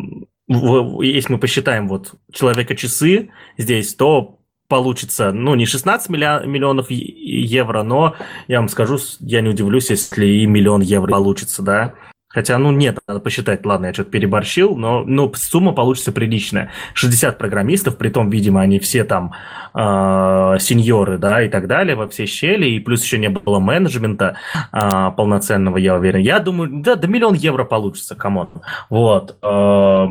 если 0.48 1.34
мы 1.34 1.40
посчитаем 1.40 1.88
вот 1.88 2.14
человека-часы 2.32 3.30
здесь, 3.58 3.94
то 3.96 4.40
получится, 4.68 5.32
ну, 5.32 5.56
не 5.56 5.66
16 5.66 6.10
миллионов 6.10 6.90
евро, 6.90 7.84
но 7.84 8.16
я 8.48 8.60
вам 8.60 8.70
скажу, 8.70 8.98
я 9.20 9.42
не 9.42 9.50
удивлюсь, 9.50 9.90
если 9.90 10.26
и 10.26 10.46
миллион 10.46 10.82
евро 10.82 11.12
получится, 11.12 11.62
да. 11.62 11.94
Хотя, 12.38 12.60
ну 12.60 12.72
нет, 12.72 13.00
надо 13.08 13.20
посчитать, 13.20 13.66
ладно, 13.66 13.88
я 13.88 13.94
что-то 13.94 14.12
переборщил, 14.12 14.76
но, 14.76 15.04
но 15.04 15.34
сумма 15.34 15.74
получится 15.74 16.12
приличная. 16.12 16.70
60 16.94 17.36
программистов, 17.40 17.98
при 17.98 18.10
том, 18.10 18.30
видимо, 18.30 18.62
они 18.62 18.78
все 18.78 19.04
там 19.06 19.34
э, 19.74 20.58
сеньоры, 20.60 21.18
да, 21.18 21.42
и 21.42 21.50
так 21.50 21.66
далее, 21.66 21.96
во 21.96 22.08
все 22.08 22.28
щели, 22.28 22.68
и 22.68 22.80
плюс 22.80 23.04
еще 23.04 23.18
не 23.18 23.30
было 23.30 23.58
менеджмента 23.58 24.36
э, 24.72 25.12
полноценного, 25.18 25.78
я 25.78 25.96
уверен. 25.96 26.20
Я 26.20 26.38
думаю, 26.38 26.70
да, 26.84 26.94
до 26.94 27.08
миллион 27.08 27.34
евро 27.34 27.64
получится, 27.64 28.14
come 28.14 28.34
on. 28.34 28.50
Вот, 28.92 29.36
э, 29.42 30.08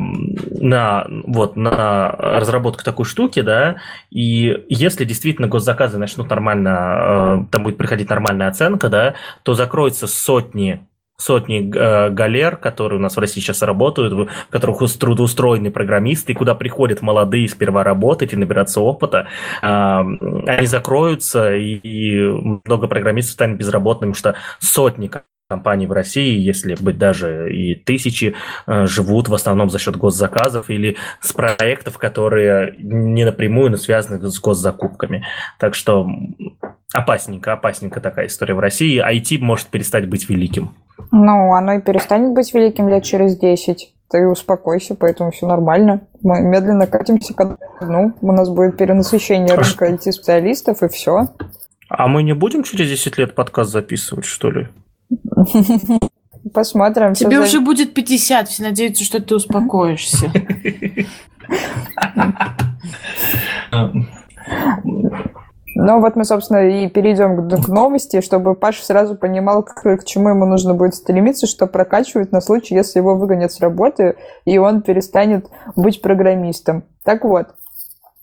на, 0.59 1.07
вот, 1.27 1.55
на 1.55 2.11
разработку 2.11 2.83
такой 2.83 3.05
штуки, 3.05 3.41
да, 3.41 3.77
и 4.11 4.65
если 4.67 5.05
действительно 5.05 5.47
госзаказы 5.47 5.97
начнут 5.97 6.29
нормально, 6.29 6.69
э, 6.69 7.45
там 7.51 7.63
будет 7.63 7.77
приходить 7.77 8.09
нормальная 8.09 8.49
оценка, 8.49 8.89
да, 8.89 9.13
то 9.43 9.53
закроются 9.53 10.07
сотни 10.07 10.85
сотни 11.17 11.71
э, 11.75 12.09
галер, 12.11 12.57
которые 12.57 12.99
у 12.99 13.01
нас 13.01 13.15
в 13.15 13.19
России 13.19 13.41
сейчас 13.41 13.63
работают, 13.63 14.13
в 14.13 14.29
которых 14.51 14.77
трудоустроены 14.97 15.71
программисты, 15.71 16.33
куда 16.33 16.53
приходят 16.53 17.01
молодые 17.01 17.47
сперва 17.49 17.83
работать 17.83 18.33
и 18.33 18.35
набираться 18.35 18.81
опыта, 18.81 19.27
э, 19.61 19.65
они 19.65 20.67
закроются, 20.67 21.55
и, 21.55 21.75
и 21.75 22.21
много 22.65 22.87
программистов 22.87 23.33
станет 23.33 23.57
безработными, 23.57 24.13
что 24.13 24.35
сотни 24.59 25.09
компаний 25.49 25.87
в 25.87 25.91
России, 25.91 26.37
если 26.37 26.75
быть 26.75 26.97
даже 26.97 27.51
и 27.51 27.73
тысячи, 27.73 28.35
э, 28.67 28.85
живут 28.85 29.27
в 29.27 29.33
основном 29.33 29.71
за 29.71 29.79
счет 29.79 29.95
госзаказов 29.95 30.69
или 30.69 30.97
с 31.21 31.33
проектов, 31.33 31.97
которые 31.97 32.75
не 32.77 33.25
напрямую, 33.25 33.71
но 33.71 33.77
связаны 33.77 34.19
с 34.29 34.39
госзакупками. 34.39 35.25
Так 35.57 35.73
что 35.73 36.07
опасненько, 36.93 37.53
опасненько 37.53 38.01
такая 38.01 38.27
история 38.27 38.53
в 38.53 38.59
России. 38.59 39.01
IT 39.03 39.39
может 39.39 39.67
перестать 39.67 40.07
быть 40.07 40.29
великим. 40.29 40.75
Ну, 41.11 41.53
оно 41.53 41.73
и 41.73 41.81
перестанет 41.81 42.33
быть 42.33 42.53
великим 42.53 42.89
лет 42.89 43.03
через 43.03 43.37
10. 43.37 43.93
Ты 44.09 44.27
успокойся, 44.27 44.95
поэтому 44.95 45.31
все 45.31 45.47
нормально. 45.47 46.01
Мы 46.21 46.41
медленно 46.41 46.87
катимся 46.87 47.33
к 47.33 47.57
дну. 47.81 48.13
У 48.21 48.31
нас 48.31 48.49
будет 48.49 48.77
перенасыщение 48.77 49.53
рынка 49.53 49.91
IT-специалистов, 49.91 50.81
и 50.81 50.87
все. 50.87 51.27
А 51.89 52.07
мы 52.07 52.23
не 52.23 52.33
будем 52.33 52.63
через 52.63 52.89
10 52.89 53.17
лет 53.17 53.35
подкаст 53.35 53.71
записывать, 53.71 54.25
что 54.25 54.51
ли? 54.51 54.67
Посмотрим. 56.53 57.13
Тебе 57.13 57.39
уже 57.39 57.59
будет 57.59 57.93
50, 57.93 58.47
все 58.47 58.63
надеются, 58.63 59.03
что 59.03 59.21
ты 59.21 59.35
успокоишься. 59.35 60.31
Ну 65.79 66.01
вот 66.01 66.15
мы, 66.15 66.25
собственно, 66.25 66.67
и 66.67 66.89
перейдем 66.89 67.47
к, 67.47 67.65
к 67.65 67.67
новости, 67.67 68.21
чтобы 68.21 68.55
Паша 68.55 68.83
сразу 68.83 69.15
понимал, 69.15 69.61
к, 69.61 69.73
к 69.75 70.03
чему 70.05 70.29
ему 70.29 70.47
нужно 70.47 70.73
будет 70.73 70.95
стремиться, 70.95 71.45
что 71.45 71.67
прокачивать 71.67 72.31
на 72.31 72.41
случай, 72.41 72.73
если 72.73 72.97
его 72.97 73.13
выгонят 73.13 73.51
с 73.51 73.59
работы, 73.59 74.15
и 74.45 74.57
он 74.57 74.81
перестанет 74.81 75.47
быть 75.75 76.01
программистом. 76.01 76.83
Так 77.03 77.23
вот, 77.23 77.49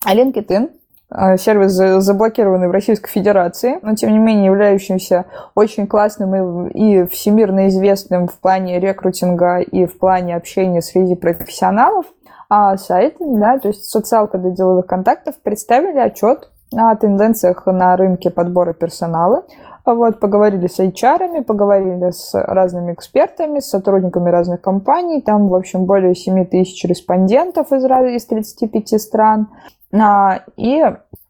а 0.05 0.17
LinkedIn 0.17 0.71
э, 1.11 1.37
сервис 1.37 1.71
заблокированный 1.71 2.67
в 2.67 2.73
Российской 2.73 3.09
Федерации, 3.09 3.79
но 3.83 3.95
тем 3.95 4.11
не 4.11 4.19
менее 4.19 4.47
являющийся 4.47 5.27
очень 5.55 5.87
классным 5.87 6.67
и 6.71 7.07
всемирно 7.07 7.69
известным 7.69 8.27
в 8.27 8.37
плане 8.41 8.81
рекрутинга 8.81 9.61
и 9.61 9.87
в 9.87 9.97
плане 9.97 10.35
общения 10.35 10.83
среди 10.83 11.15
профессионалов, 11.15 12.07
а 12.51 12.77
сайт, 12.79 13.15
да, 13.21 13.61
то 13.61 13.69
есть 13.69 13.85
социалка 13.85 14.39
для 14.39 14.51
деловых 14.51 14.87
контактов 14.87 15.37
представили 15.41 15.99
отчет 15.99 16.51
о 16.77 16.95
тенденциях 16.97 17.67
на 17.67 17.97
рынке 17.97 18.31
подбора 18.31 18.73
персонала. 18.73 19.45
Вот, 19.85 20.19
поговорили 20.19 20.67
с 20.67 20.81
HR, 20.81 21.43
поговорили 21.45 22.11
с 22.11 22.33
разными 22.33 22.95
экспертами, 22.95 23.61
с 23.61 23.69
сотрудниками 23.69 24.31
разных 24.31 24.63
компаний. 24.63 25.21
Там, 25.21 25.49
в 25.49 25.55
общем, 25.55 25.85
более 25.85 26.15
7 26.15 26.47
тысяч 26.47 26.85
респондентов 26.85 27.71
из, 27.71 27.85
из 27.85 28.25
35 28.25 29.01
стран. 29.01 29.49
А, 29.93 30.41
и, 30.57 30.83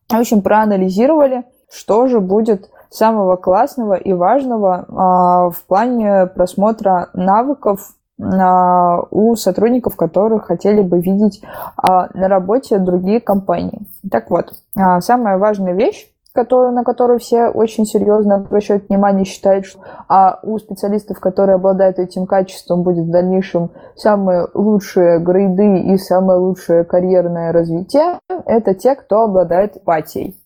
в 0.08 0.14
общем, 0.14 0.40
проанализировали, 0.40 1.42
что 1.68 2.06
же 2.06 2.20
будет 2.20 2.70
самого 2.90 3.34
классного 3.34 3.94
и 3.94 4.12
важного 4.12 4.86
а, 4.88 5.50
в 5.50 5.64
плане 5.66 6.26
просмотра 6.26 7.10
навыков 7.12 7.94
у 8.18 9.34
сотрудников, 9.34 9.96
которых 9.96 10.46
хотели 10.46 10.82
бы 10.82 11.00
видеть 11.00 11.42
а, 11.76 12.08
на 12.14 12.28
работе 12.28 12.78
другие 12.78 13.20
компании. 13.20 13.86
Так 14.10 14.30
вот, 14.30 14.52
а, 14.76 15.00
самая 15.00 15.36
важная 15.38 15.72
вещь, 15.72 16.08
которую, 16.34 16.72
на 16.72 16.82
которую 16.82 17.20
все 17.20 17.46
очень 17.46 17.86
серьезно 17.86 18.36
обращают 18.36 18.88
внимание, 18.88 19.24
считают, 19.24 19.66
что 19.66 19.80
а 20.08 20.40
у 20.42 20.58
специалистов, 20.58 21.20
которые 21.20 21.54
обладают 21.54 21.98
этим 21.98 22.26
качеством, 22.26 22.82
будет 22.82 23.04
в 23.04 23.10
дальнейшем 23.10 23.70
самые 23.96 24.48
лучшие 24.52 25.20
грейды 25.20 25.78
и 25.78 25.96
самое 25.96 26.40
лучшее 26.40 26.84
карьерное 26.84 27.52
развитие, 27.52 28.18
это 28.46 28.74
те, 28.74 28.96
кто 28.96 29.22
обладает 29.22 29.76
эмпатией. 29.76 30.36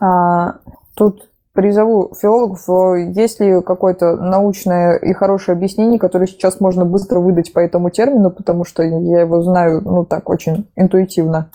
А, 0.00 0.56
тут 0.94 1.28
призову 1.58 2.14
филологов, 2.14 2.68
э, 2.68 3.10
есть 3.16 3.40
ли 3.40 3.60
какое-то 3.62 4.14
научное 4.14 4.94
и 4.94 5.12
хорошее 5.12 5.56
объяснение, 5.56 5.98
которое 5.98 6.28
сейчас 6.28 6.60
можно 6.60 6.84
быстро 6.84 7.18
выдать 7.18 7.52
по 7.52 7.58
этому 7.58 7.90
термину, 7.90 8.30
потому 8.30 8.64
что 8.64 8.84
я 8.84 9.22
его 9.22 9.42
знаю, 9.42 9.82
ну 9.84 10.04
так, 10.04 10.28
очень 10.28 10.68
интуитивно. 10.76 11.50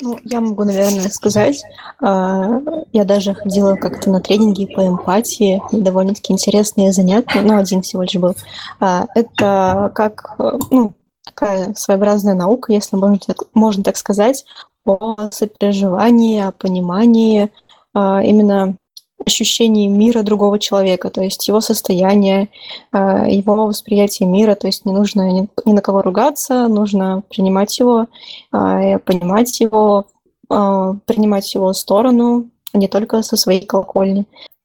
Ну, 0.00 0.16
я 0.22 0.40
могу, 0.40 0.62
наверное, 0.62 1.08
сказать, 1.08 1.60
а, 2.00 2.60
я 2.92 3.04
даже 3.04 3.34
ходила 3.34 3.74
как-то 3.74 4.10
на 4.10 4.20
тренинги 4.20 4.72
по 4.72 4.86
эмпатии, 4.86 5.60
довольно-таки 5.72 6.32
интересные 6.32 6.92
занятия, 6.92 7.40
ну, 7.42 7.58
один 7.58 7.82
всего 7.82 8.02
лишь 8.02 8.14
был. 8.14 8.36
А, 8.78 9.06
это 9.16 9.90
как, 9.92 10.36
ну, 10.70 10.92
такая 11.24 11.74
своеобразная 11.74 12.34
наука, 12.34 12.72
если 12.72 12.94
можно 12.94 13.18
так, 13.18 13.38
можно 13.54 13.82
так 13.82 13.96
сказать, 13.96 14.44
о 14.86 15.16
сопереживании, 15.32 16.40
о 16.40 16.52
понимании 16.52 17.50
а, 17.92 18.22
именно 18.22 18.76
ощущении 19.26 19.86
мира 19.86 20.22
другого 20.22 20.58
человека, 20.58 21.10
то 21.10 21.22
есть 21.22 21.46
его 21.46 21.60
состояние, 21.60 22.48
его 22.92 23.66
восприятие 23.66 24.28
мира, 24.28 24.54
то 24.54 24.66
есть 24.66 24.84
не 24.84 24.92
нужно 24.92 25.30
ни, 25.30 25.48
на 25.64 25.82
кого 25.82 26.02
ругаться, 26.02 26.68
нужно 26.68 27.22
принимать 27.28 27.78
его, 27.78 28.06
понимать 28.50 29.60
его, 29.60 30.06
принимать 30.48 31.54
его 31.54 31.72
сторону, 31.72 32.50
а 32.72 32.78
не 32.78 32.88
только 32.88 33.22
со 33.22 33.36
своей 33.36 33.64
колокольни, 33.66 34.24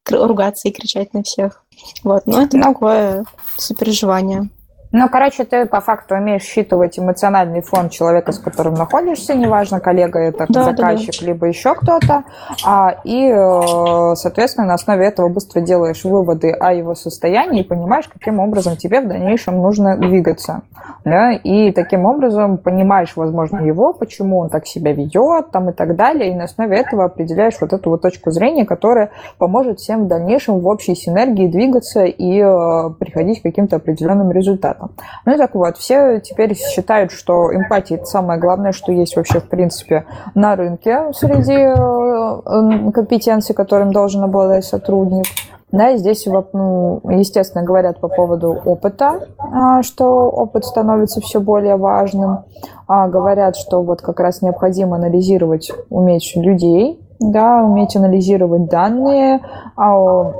ругаться 0.09 0.67
и 0.67 0.71
кричать 0.71 1.13
на 1.13 1.23
всех. 1.23 1.63
Вот, 2.03 2.25
но 2.25 2.41
это 2.41 2.59
такое 2.59 3.25
сопереживание. 3.57 4.49
Ну, 4.97 5.09
короче, 5.09 5.43
ты 5.43 5.65
по 5.65 5.81
факту 5.81 6.15
умеешь 6.15 6.43
считывать 6.43 6.97
эмоциональный 6.97 7.61
фон 7.61 7.89
человека, 7.89 8.31
с 8.31 8.39
которым 8.39 8.75
находишься, 8.75 9.35
неважно, 9.35 9.81
коллега 9.81 10.19
это 10.19 10.45
да, 10.47 10.63
заказчик, 10.63 11.11
да, 11.11 11.19
да. 11.19 11.25
либо 11.25 11.47
еще 11.47 11.75
кто-то, 11.75 12.23
а, 12.65 12.95
и, 13.03 13.27
э, 13.27 14.15
соответственно, 14.15 14.67
на 14.67 14.75
основе 14.75 15.05
этого 15.05 15.27
быстро 15.27 15.59
делаешь 15.59 16.05
выводы 16.05 16.51
о 16.51 16.71
его 16.71 16.95
состоянии 16.95 17.59
и 17.59 17.67
понимаешь, 17.67 18.07
каким 18.07 18.39
образом 18.39 18.77
тебе 18.77 19.01
в 19.01 19.09
дальнейшем 19.09 19.57
нужно 19.57 19.97
двигаться. 19.97 20.61
Да? 21.03 21.33
И 21.33 21.73
таким 21.73 22.05
образом 22.05 22.57
понимаешь, 22.57 23.17
возможно, 23.17 23.59
его, 23.59 23.91
почему 23.91 24.39
он 24.39 24.49
так 24.49 24.65
себя 24.65 24.93
ведет 24.93 25.51
там, 25.51 25.71
и 25.71 25.73
так 25.73 25.97
далее, 25.97 26.31
и 26.31 26.35
на 26.35 26.45
основе 26.45 26.77
этого 26.77 27.03
определяешь 27.03 27.55
вот 27.59 27.73
эту 27.73 27.89
вот 27.89 28.01
точку 28.01 28.31
зрения, 28.31 28.65
которая 28.65 29.11
поможет 29.39 29.79
всем 29.79 30.05
в 30.05 30.07
дальнейшем 30.07 30.59
в 30.59 30.67
общей 30.67 30.95
синергии 30.95 31.47
двигаться 31.47 32.05
и 32.05 32.39
э, 32.39 32.89
приходить 32.97 33.41
к 33.41 33.43
каким-то 33.43 33.75
определенным 33.75 34.31
результатам. 34.31 34.84
Ну 35.25 35.33
и 35.33 35.37
так 35.37 35.55
вот, 35.55 35.77
все 35.77 36.19
теперь 36.19 36.55
считают, 36.55 37.11
что 37.11 37.53
эмпатия– 37.53 37.97
это 37.97 38.05
самое 38.05 38.39
главное, 38.39 38.71
что 38.71 38.91
есть 38.91 39.15
вообще, 39.15 39.39
в 39.39 39.49
принципе, 39.49 40.05
на 40.33 40.55
рынке 40.55 41.11
среди 41.13 41.53
э, 41.53 42.91
компетенций, 42.91 43.55
которым 43.55 43.91
должен 43.91 44.23
обладать 44.23 44.65
сотрудник. 44.65 45.25
Да, 45.71 45.97
здесь, 45.97 46.25
ну, 46.53 47.01
естественно, 47.09 47.63
говорят 47.63 47.99
по 47.99 48.07
поводу 48.07 48.55
опыта, 48.63 49.27
а, 49.37 49.83
что 49.83 50.29
опыт 50.29 50.63
становится 50.63 51.19
все 51.19 51.41
более 51.41 51.75
важным. 51.75 52.45
А, 52.87 53.09
говорят, 53.09 53.57
что 53.57 53.81
вот 53.81 54.01
как 54.01 54.21
раз 54.21 54.41
необходимо 54.41 54.95
анализировать, 54.95 55.71
уметь 55.89 56.33
людей, 56.37 57.01
да, 57.19 57.63
уметь 57.63 57.95
анализировать 57.95 58.69
данные, 58.69 59.41
а, 59.75 60.33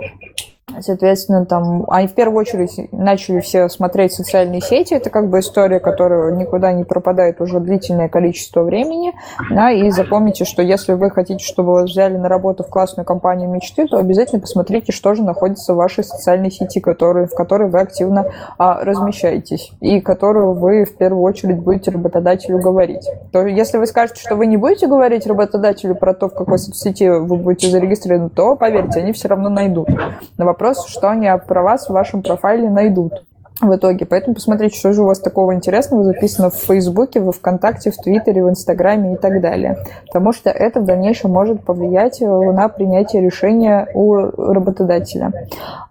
Соответственно, 0.82 1.46
там 1.46 1.86
они 1.90 2.08
в 2.08 2.14
первую 2.14 2.40
очередь 2.40 2.92
начали 2.92 3.40
все 3.40 3.70
смотреть 3.70 4.14
социальные 4.14 4.62
сети. 4.62 4.94
Это 4.94 5.10
как 5.10 5.30
бы 5.30 5.40
история, 5.40 5.80
которая 5.80 6.32
никуда 6.32 6.72
не 6.74 6.84
пропадает 6.84 7.42
уже 7.42 7.60
длительное 7.60 8.10
количество 8.10 8.64
времени. 8.64 9.14
Да, 9.50 9.72
и 9.72 9.90
запомните, 9.90 10.46
что 10.46 10.62
если 10.62 10.94
вы 10.94 11.10
хотите, 11.10 11.44
чтобы 11.44 11.74
вас 11.74 11.90
взяли 11.90 12.18
на 12.18 12.30
работу 12.30 12.64
в 12.64 12.68
классную 12.68 13.06
компанию 13.06 13.50
мечты, 13.50 13.88
то 13.88 13.98
обязательно 13.98 14.42
посмотрите, 14.42 14.92
что 14.92 15.16
же 15.16 15.24
находится 15.24 15.74
в 15.74 15.78
вашей 15.78 16.04
социальной 16.04 16.52
сети, 16.52 16.80
которые, 16.80 17.28
в 17.28 17.36
которой 17.36 17.70
вы 17.70 17.80
активно 17.80 18.32
а, 18.58 18.84
размещаетесь 18.84 19.72
и 19.82 20.02
которую 20.02 20.54
вы 20.54 20.86
в 20.86 20.96
первую 20.98 21.24
очередь 21.24 21.60
будете 21.60 21.92
работодателю 21.92 22.60
говорить. 22.60 23.08
То 23.32 23.46
если 23.46 23.78
вы 23.78 23.86
скажете, 23.86 24.22
что 24.22 24.36
вы 24.36 24.48
не 24.48 24.58
будете 24.58 24.88
говорить 24.88 25.28
работодателю 25.28 25.96
про 25.96 26.14
то, 26.14 26.30
в 26.30 26.34
какой 26.34 26.60
соцсети 26.60 27.04
вы 27.04 27.38
будете 27.38 27.70
зарегистрированы, 27.70 28.30
то, 28.30 28.56
поверьте, 28.56 29.00
они 29.00 29.14
все 29.14 29.28
равно 29.28 29.50
найдут. 29.50 29.90
На 30.38 30.46
вопрос 30.46 30.65
вопрос, 30.66 30.88
что 30.88 31.10
они 31.10 31.30
про 31.48 31.62
вас 31.62 31.88
в 31.88 31.94
вашем 31.94 32.22
профайле 32.22 32.70
найдут 32.70 33.24
в 33.62 33.74
итоге. 33.74 34.06
Поэтому 34.06 34.36
посмотрите, 34.36 34.78
что 34.78 34.92
же 34.92 35.04
у 35.04 35.06
вас 35.06 35.20
такого 35.20 35.54
интересного 35.54 36.04
записано 36.04 36.50
в 36.50 36.56
Фейсбуке, 36.56 37.22
во 37.22 37.32
Вконтакте, 37.32 37.90
в 37.90 37.96
Твиттере, 37.96 38.44
в 38.44 38.50
Инстаграме 38.50 39.14
и 39.14 39.16
так 39.16 39.40
далее. 39.40 39.78
Потому 40.08 40.34
что 40.34 40.50
это 40.50 40.82
в 40.82 40.86
дальнейшем 40.86 41.32
может 41.32 41.64
повлиять 41.64 42.20
на 42.20 42.68
принятие 42.68 43.22
решения 43.22 43.88
у 43.94 44.16
работодателя. 44.16 45.32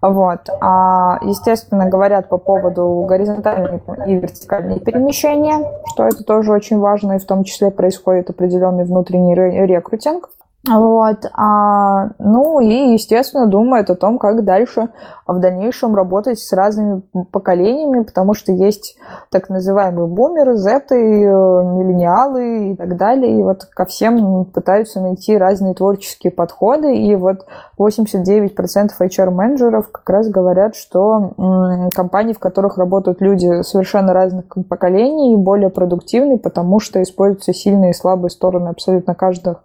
Вот. 0.02 0.40
А, 0.60 1.18
естественно, 1.22 1.88
говорят 1.88 2.28
по 2.28 2.36
поводу 2.36 3.06
горизонтальной 3.08 3.80
и 4.06 4.14
вертикальной 4.16 4.80
перемещения, 4.80 5.66
что 5.86 6.06
это 6.06 6.22
тоже 6.22 6.52
очень 6.52 6.78
важно, 6.78 7.14
и 7.14 7.18
в 7.18 7.24
том 7.24 7.44
числе 7.44 7.70
происходит 7.70 8.28
определенный 8.28 8.84
внутренний 8.84 9.34
рекрутинг. 9.34 10.28
Вот. 10.66 11.26
А, 11.34 12.10
ну 12.18 12.60
и, 12.60 12.92
естественно, 12.94 13.46
думает 13.46 13.90
о 13.90 13.96
том, 13.96 14.18
как 14.18 14.44
дальше 14.44 14.88
в 15.26 15.38
дальнейшем 15.38 15.94
работать 15.94 16.38
с 16.38 16.52
разными 16.54 17.02
поколениями, 17.30 18.02
потому 18.02 18.32
что 18.32 18.52
есть 18.52 18.96
так 19.30 19.50
называемые 19.50 20.06
бумеры, 20.06 20.56
зеты, 20.56 20.96
миллениалы 20.96 22.70
и 22.70 22.76
так 22.76 22.96
далее. 22.96 23.38
И 23.38 23.42
вот 23.42 23.64
ко 23.64 23.84
всем 23.84 24.46
пытаются 24.46 25.00
найти 25.00 25.36
разные 25.36 25.74
творческие 25.74 26.30
подходы. 26.30 26.96
И 26.96 27.14
вот 27.14 27.46
89% 27.78 28.90
HR-менеджеров 28.98 29.90
как 29.90 30.08
раз 30.08 30.28
говорят, 30.28 30.76
что 30.76 31.90
компании, 31.94 32.32
в 32.32 32.38
которых 32.38 32.78
работают 32.78 33.20
люди 33.20 33.62
совершенно 33.62 34.14
разных 34.14 34.46
поколений, 34.68 35.36
более 35.36 35.68
продуктивны, 35.68 36.38
потому 36.38 36.80
что 36.80 37.02
используются 37.02 37.52
сильные 37.52 37.90
и 37.90 37.94
слабые 37.94 38.30
стороны 38.30 38.68
абсолютно 38.68 39.14
каждого, 39.14 39.60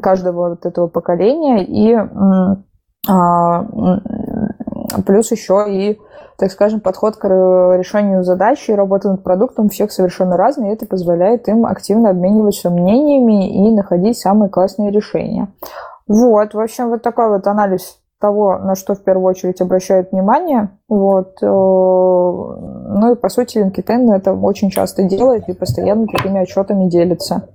каждого 0.00 0.43
вот 0.50 0.66
этого 0.66 0.88
поколения, 0.88 1.64
и 1.64 1.94
а, 3.06 3.66
плюс 5.06 5.30
еще 5.30 5.66
и, 5.68 5.98
так 6.38 6.50
скажем, 6.50 6.80
подход 6.80 7.16
к 7.16 7.24
решению 7.28 8.24
задачи 8.24 8.70
и 8.70 8.74
работа 8.74 9.10
над 9.10 9.22
продуктом 9.22 9.68
всех 9.68 9.92
совершенно 9.92 10.36
разный, 10.36 10.70
и 10.70 10.72
это 10.72 10.86
позволяет 10.86 11.48
им 11.48 11.66
активно 11.66 12.10
обмениваться 12.10 12.70
мнениями 12.70 13.68
и 13.68 13.74
находить 13.74 14.18
самые 14.18 14.48
классные 14.48 14.90
решения. 14.90 15.48
Вот, 16.06 16.54
в 16.54 16.60
общем, 16.60 16.90
вот 16.90 17.02
такой 17.02 17.28
вот 17.28 17.46
анализ 17.46 17.98
того, 18.20 18.58
на 18.58 18.74
что 18.74 18.94
в 18.94 19.02
первую 19.02 19.28
очередь 19.28 19.60
обращают 19.60 20.12
внимание. 20.12 20.70
Вот. 20.88 21.42
Э, 21.42 21.46
ну 21.46 23.12
и, 23.12 23.16
по 23.16 23.28
сути, 23.28 23.58
LinkedIn 23.58 24.14
это 24.14 24.32
очень 24.32 24.70
часто 24.70 25.02
делает 25.02 25.48
и 25.48 25.52
постоянно 25.52 26.06
такими 26.06 26.40
отчетами 26.40 26.88
делится. 26.88 27.48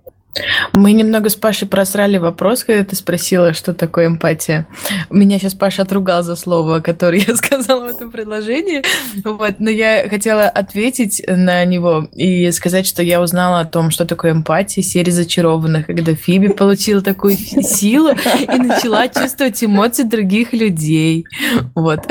Мы 0.73 0.93
немного 0.93 1.29
с 1.29 1.35
Пашей 1.35 1.67
просрали 1.67 2.17
вопрос, 2.17 2.63
когда 2.63 2.83
ты 2.83 2.95
спросила, 2.95 3.53
что 3.53 3.73
такое 3.73 4.07
эмпатия. 4.07 4.67
Меня 5.09 5.39
сейчас 5.39 5.55
Паша 5.55 5.81
отругал 5.81 6.23
за 6.23 6.35
слово, 6.35 6.79
которое 6.79 7.23
я 7.27 7.35
сказала 7.35 7.85
в 7.85 7.95
этом 7.95 8.11
предложении. 8.11 8.83
Вот, 9.23 9.55
но 9.59 9.69
я 9.69 10.07
хотела 10.07 10.43
ответить 10.43 11.21
на 11.27 11.65
него 11.65 12.07
и 12.13 12.51
сказать, 12.51 12.85
что 12.85 13.01
я 13.01 13.21
узнала 13.21 13.61
о 13.61 13.65
том, 13.65 13.89
что 13.91 14.05
такое 14.05 14.31
эмпатия, 14.31 14.83
серии 14.83 15.11
зачарованных, 15.11 15.87
когда 15.87 16.13
Фиби 16.13 16.49
получила 16.49 17.01
такую 17.01 17.35
силу 17.35 18.11
и 18.11 18.57
начала 18.57 19.07
чувствовать 19.07 19.63
эмоции 19.63 20.03
других 20.03 20.53
людей. 20.53 21.25
Вот. 21.73 22.07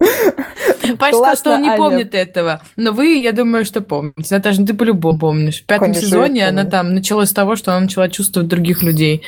Паш 0.96 1.14
сказал, 1.14 1.36
что 1.36 1.50
он 1.54 1.62
не 1.62 1.68
Аня. 1.68 1.76
помнит 1.76 2.14
этого. 2.14 2.62
Но 2.76 2.92
вы, 2.92 3.20
я 3.20 3.32
думаю, 3.32 3.64
что 3.64 3.80
помните. 3.80 4.34
Наташа, 4.34 4.60
ну 4.60 4.66
ты 4.66 4.74
по-любому 4.74 5.18
помнишь. 5.18 5.60
В 5.62 5.66
пятом 5.66 5.86
Конечно, 5.86 6.02
сезоне 6.02 6.48
она 6.48 6.64
там 6.64 6.94
началась 6.94 7.30
с 7.30 7.32
того, 7.32 7.56
что 7.56 7.72
она 7.72 7.80
начала 7.80 8.08
чувствовать 8.08 8.48
других 8.48 8.82
людей. 8.82 9.22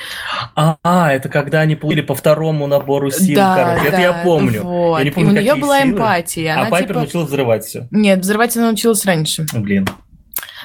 А, 0.54 0.76
а 0.82 1.12
это 1.12 1.28
когда 1.28 1.60
они 1.60 1.76
получили 1.76 2.02
по 2.02 2.14
второму 2.14 2.66
набору 2.66 3.10
сил, 3.10 3.36
да, 3.36 3.54
короче. 3.54 3.82
Да, 3.82 3.88
это 3.88 4.00
я 4.00 4.12
помню. 4.24 4.62
Вот. 4.62 4.98
Я 4.98 5.04
не 5.04 5.10
помню, 5.10 5.30
у 5.30 5.32
нее 5.34 5.54
была 5.54 5.80
силы. 5.80 5.92
эмпатия. 5.92 6.54
А 6.56 6.70
Пайпер 6.70 6.88
типа... 6.88 7.00
научилась 7.00 7.28
взрывать 7.28 7.64
все. 7.64 7.88
Нет, 7.90 8.20
взрывать 8.20 8.56
она 8.56 8.66
научилась 8.66 9.04
раньше. 9.04 9.46
Блин. 9.54 9.88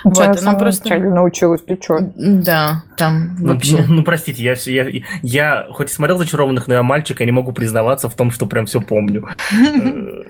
Вот, 0.04 0.20
она, 0.20 0.36
она 0.40 0.54
просто... 0.54 0.98
научилась, 1.00 1.62
ты 1.62 1.78
чё? 1.78 1.98
Да, 2.16 2.84
там 2.96 3.36
ну, 3.40 3.54
вообще... 3.54 3.84
Ну, 3.88 3.96
ну, 3.96 4.04
простите, 4.04 4.44
я, 4.44 4.54
я, 4.66 5.04
я 5.24 5.68
хоть 5.72 5.90
и 5.90 5.94
смотрел 5.94 6.18
«Зачарованных», 6.20 6.68
но 6.68 6.76
я 6.76 6.84
мальчик, 6.84 7.20
я 7.22 7.26
не 7.26 7.32
могу 7.32 7.54
признаваться 7.54 8.08
в 8.08 8.14
том, 8.14 8.30
что 8.30 8.46
прям 8.46 8.66
все 8.66 8.82
помню. 8.82 9.30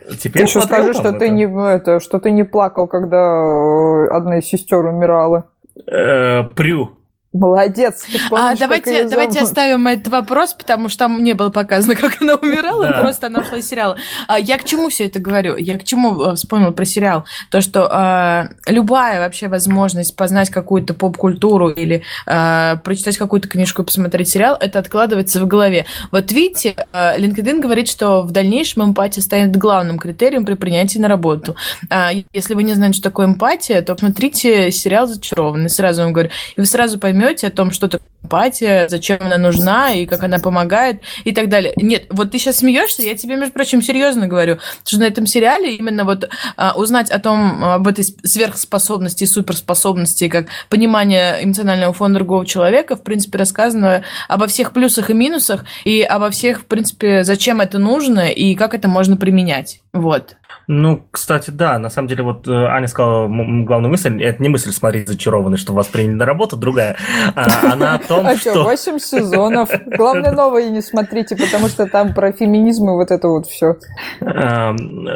Э, 0.07 0.15
теперь 0.19 0.43
ты 0.43 0.47
еще 0.47 0.61
скажи, 0.61 0.93
что 0.93 1.11
ты, 1.11 1.29
не, 1.29 1.43
это, 1.43 1.99
что 1.99 2.19
ты 2.19 2.31
не 2.31 2.43
плакал, 2.43 2.87
когда 2.87 3.17
э, 3.17 4.07
одна 4.11 4.39
из 4.39 4.45
сестер 4.45 4.85
умирала. 4.85 5.45
Э, 5.87 6.43
Прю. 6.55 6.97
Молодец. 7.35 8.05
Помнишь, 8.29 8.53
а, 8.53 8.55
давайте, 8.57 9.03
давайте 9.09 9.41
оставим 9.41 9.87
этот 9.87 10.07
вопрос, 10.07 10.53
потому 10.53 10.87
что 10.87 10.99
там 10.99 11.21
не 11.21 11.33
было 11.33 11.49
показано, 11.49 11.95
как 11.95 12.21
она 12.21 12.35
умирала, 12.35 12.87
да. 12.87 13.01
просто 13.01 13.27
она 13.27 13.41
ушла 13.41 13.57
из 13.57 13.67
сериала. 13.67 13.97
А, 14.27 14.39
я 14.39 14.57
к 14.57 14.63
чему 14.63 14.87
все 14.89 15.07
это 15.07 15.19
говорю? 15.19 15.57
Я 15.57 15.77
к 15.77 15.83
чему 15.83 16.21
э, 16.21 16.35
вспомнила 16.35 16.71
про 16.71 16.85
сериал? 16.85 17.25
То, 17.51 17.59
что 17.59 17.89
а, 17.91 18.47
любая 18.67 19.19
вообще 19.19 19.49
возможность 19.49 20.15
познать 20.15 20.49
какую-то 20.49 20.93
поп-культуру 20.93 21.69
или 21.69 22.03
а, 22.25 22.77
прочитать 22.77 23.17
какую-то 23.17 23.49
книжку 23.49 23.81
и 23.81 23.85
посмотреть 23.85 24.29
сериал, 24.29 24.55
это 24.57 24.79
откладывается 24.79 25.41
в 25.41 25.47
голове. 25.47 25.85
Вот 26.11 26.31
видите, 26.31 26.75
а, 26.93 27.17
LinkedIn 27.17 27.59
говорит, 27.59 27.89
что 27.89 28.21
в 28.21 28.31
дальнейшем 28.31 28.85
эмпатия 28.85 29.21
станет 29.21 29.57
главным 29.57 29.99
критерием 29.99 30.45
при 30.45 30.53
принятии 30.53 30.99
на 30.99 31.09
работу. 31.09 31.57
А, 31.89 32.11
если 32.31 32.53
вы 32.53 32.63
не 32.63 32.75
знаете, 32.75 32.99
что 32.99 33.09
такое 33.09 33.25
эмпатия, 33.25 33.81
то 33.81 33.93
посмотрите 33.93 34.71
сериал 34.71 35.07
«Зачарованный», 35.07 35.69
сразу 35.69 36.03
вам 36.03 36.13
говорю. 36.13 36.29
И 36.55 36.61
вы 36.61 36.65
сразу 36.65 36.97
поймете, 36.97 37.24
поймете 37.25 37.47
о 37.47 37.51
том, 37.51 37.71
что 37.71 37.87
такое 37.87 38.07
эмпатия, 38.23 38.87
зачем 38.87 39.19
она 39.21 39.37
нужна 39.37 39.93
и 39.93 40.05
как 40.05 40.23
она 40.23 40.39
помогает 40.39 41.01
и 41.25 41.31
так 41.31 41.49
далее. 41.49 41.73
Нет, 41.75 42.05
вот 42.09 42.31
ты 42.31 42.39
сейчас 42.39 42.57
смеешься, 42.57 43.03
я 43.03 43.15
тебе, 43.15 43.35
между 43.35 43.53
прочим, 43.53 43.81
серьезно 43.81 44.27
говорю, 44.27 44.57
что 44.83 44.99
на 44.99 45.03
этом 45.03 45.27
сериале 45.27 45.75
именно 45.75 46.05
вот 46.05 46.27
а, 46.57 46.73
узнать 46.75 47.11
о 47.11 47.19
том, 47.19 47.63
об 47.63 47.87
этой 47.87 48.03
сверхспособности, 48.03 49.25
суперспособности, 49.25 50.27
как 50.27 50.47
понимание 50.69 51.43
эмоционального 51.43 51.93
фона 51.93 52.15
другого 52.15 52.45
человека, 52.45 52.95
в 52.95 53.03
принципе, 53.03 53.37
рассказано 53.37 54.03
обо 54.27 54.47
всех 54.47 54.73
плюсах 54.73 55.09
и 55.09 55.13
минусах 55.13 55.65
и 55.83 56.01
обо 56.01 56.29
всех, 56.31 56.61
в 56.61 56.65
принципе, 56.65 57.23
зачем 57.23 57.61
это 57.61 57.77
нужно 57.77 58.29
и 58.29 58.55
как 58.55 58.73
это 58.73 58.87
можно 58.87 59.17
применять. 59.17 59.81
Вот. 59.93 60.35
Ну, 60.67 61.05
кстати, 61.11 61.51
да, 61.51 61.77
на 61.79 61.89
самом 61.89 62.07
деле, 62.07 62.23
вот 62.23 62.47
э, 62.47 62.51
Аня 62.51 62.87
сказала 62.87 63.27
главную 63.27 63.91
мысль, 63.91 64.21
это 64.23 64.41
не 64.41 64.49
мысль 64.49 64.71
смотреть 64.71 65.07
зачарованный, 65.07 65.57
что 65.57 65.73
вас 65.73 65.87
приняли 65.87 66.15
на 66.15 66.25
работу, 66.25 66.57
другая. 66.57 66.97
А, 67.35 67.73
она 67.73 67.95
о 67.95 67.99
том, 67.99 68.25
а 68.27 68.35
что... 68.35 68.51
что, 68.51 68.63
8 68.63 68.99
сезонов. 68.99 69.69
Главное, 69.85 70.31
новые 70.33 70.69
не 70.69 70.81
смотрите, 70.81 71.35
потому 71.35 71.67
что 71.67 71.85
там 71.85 72.13
про 72.13 72.31
феминизм 72.31 72.89
и 72.89 72.93
вот 72.93 73.11
это 73.11 73.27
вот 73.27 73.45
все. 73.47 73.77
Эм, 74.21 75.07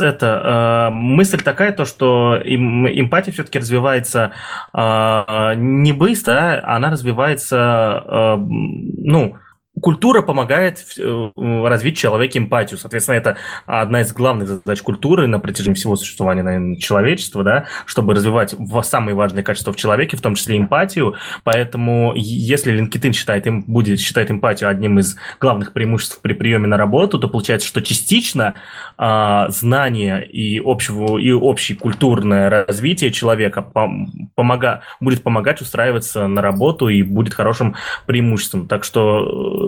это, 0.00 0.88
э, 0.90 0.94
мысль 0.94 1.40
такая, 1.40 1.72
то, 1.72 1.84
что 1.84 2.38
эмпатия 2.44 3.32
все-таки 3.32 3.58
развивается 3.58 4.32
э, 4.74 5.54
не 5.56 5.92
быстро, 5.92 6.62
она 6.64 6.90
развивается, 6.90 8.36
ну, 8.38 9.36
Культура 9.82 10.22
помогает 10.22 10.84
э, 10.98 11.30
развить 11.36 11.96
человеке 11.96 12.38
эмпатию. 12.38 12.78
Соответственно, 12.78 13.16
это 13.16 13.36
одна 13.66 14.00
из 14.00 14.12
главных 14.12 14.48
задач 14.48 14.82
культуры 14.82 15.26
на 15.26 15.38
протяжении 15.40 15.74
всего 15.74 15.96
существования 15.96 16.42
наверное, 16.42 16.76
человечества, 16.76 17.44
да, 17.44 17.66
чтобы 17.86 18.14
развивать 18.14 18.54
самые 18.82 19.14
важные 19.14 19.42
качества 19.42 19.72
в 19.72 19.76
человеке, 19.76 20.16
в 20.16 20.20
том 20.20 20.34
числе 20.34 20.58
эмпатию. 20.58 21.16
Поэтому, 21.44 22.12
если 22.16 22.72
LinkedIn 22.72 23.12
считает, 23.12 23.46
им 23.46 23.62
будет 23.62 24.00
считать 24.00 24.30
эмпатию 24.30 24.70
одним 24.70 24.98
из 24.98 25.16
главных 25.40 25.72
преимуществ 25.72 26.20
при 26.20 26.32
приеме 26.32 26.66
на 26.66 26.76
работу, 26.76 27.18
то 27.18 27.28
получается, 27.28 27.68
что 27.68 27.82
частично 27.82 28.54
а, 28.96 29.48
знание 29.50 30.26
и, 30.26 30.60
общего, 30.64 31.18
и 31.18 31.30
общее 31.32 31.76
культурное 31.76 32.48
развитие 32.66 33.10
человека 33.10 33.62
помога, 34.34 34.82
будет 35.00 35.22
помогать 35.22 35.60
устраиваться 35.60 36.26
на 36.26 36.42
работу 36.42 36.88
и 36.88 37.02
будет 37.02 37.34
хорошим 37.34 37.74
преимуществом. 38.06 38.66
Так 38.66 38.84
что 38.84 39.18
ну, 39.20 39.67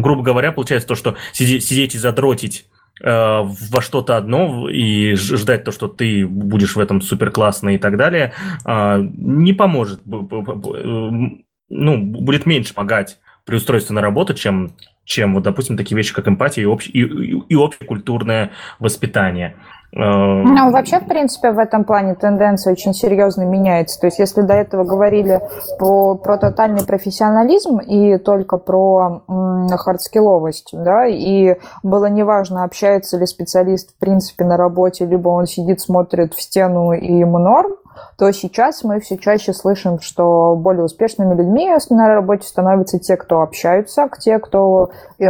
грубо 0.00 0.22
говоря, 0.22 0.52
получается 0.52 0.88
то, 0.88 0.94
что 0.94 1.16
сидеть, 1.32 1.94
и 1.94 1.98
задротить 1.98 2.66
э, 3.02 3.06
во 3.10 3.82
что-то 3.82 4.16
одно 4.16 4.68
и 4.68 5.14
ждать 5.14 5.64
то, 5.64 5.72
что 5.72 5.88
ты 5.88 6.26
будешь 6.26 6.76
в 6.76 6.80
этом 6.80 7.00
супер 7.00 7.30
классно 7.30 7.74
и 7.74 7.78
так 7.78 7.96
далее, 7.96 8.32
э, 8.64 9.08
не 9.16 9.52
поможет. 9.52 10.00
Ну, 10.06 11.96
будет 11.98 12.46
меньше 12.46 12.74
помогать 12.74 13.18
при 13.44 13.56
устройстве 13.56 13.94
на 13.94 14.00
работу, 14.00 14.34
чем, 14.34 14.74
чем 15.04 15.34
вот, 15.34 15.42
допустим, 15.42 15.76
такие 15.76 15.96
вещи, 15.96 16.14
как 16.14 16.28
эмпатия 16.28 16.62
и, 16.62 16.66
общ, 16.66 16.88
и, 16.88 17.00
и, 17.00 17.42
и 17.48 17.54
общекультурное 17.54 18.52
воспитание. 18.78 19.56
Ну, 19.96 20.72
вообще, 20.72 20.98
в 20.98 21.06
принципе, 21.06 21.52
в 21.52 21.58
этом 21.58 21.84
плане 21.84 22.16
тенденция 22.16 22.72
очень 22.72 22.94
серьезно 22.94 23.42
меняется. 23.42 24.00
То 24.00 24.06
есть, 24.06 24.18
если 24.18 24.42
до 24.42 24.54
этого 24.54 24.82
говорили 24.84 25.40
по, 25.78 26.16
про 26.16 26.36
тотальный 26.36 26.84
профессионализм 26.84 27.78
и 27.78 28.18
только 28.18 28.56
про 28.56 29.22
хардскилловость, 29.26 30.70
да, 30.72 31.06
и 31.06 31.56
было 31.84 32.06
неважно, 32.06 32.64
общается 32.64 33.18
ли 33.18 33.26
специалист, 33.26 33.94
в 33.94 33.98
принципе, 33.98 34.44
на 34.44 34.56
работе, 34.56 35.06
либо 35.06 35.28
он 35.28 35.46
сидит, 35.46 35.80
смотрит 35.80 36.34
в 36.34 36.42
стену 36.42 36.92
и 36.92 37.12
ему 37.18 37.38
норм, 37.38 37.74
то 38.18 38.30
сейчас 38.32 38.82
мы 38.84 39.00
все 39.00 39.16
чаще 39.16 39.52
слышим, 39.52 40.00
что 40.00 40.56
более 40.56 40.84
успешными 40.84 41.34
людьми 41.34 41.70
на 41.90 42.08
работе 42.08 42.46
становятся 42.46 42.98
те, 42.98 43.16
кто 43.16 43.42
общаются, 43.42 44.08
те, 44.18 44.38
кто 44.38 44.90
э, 45.18 45.24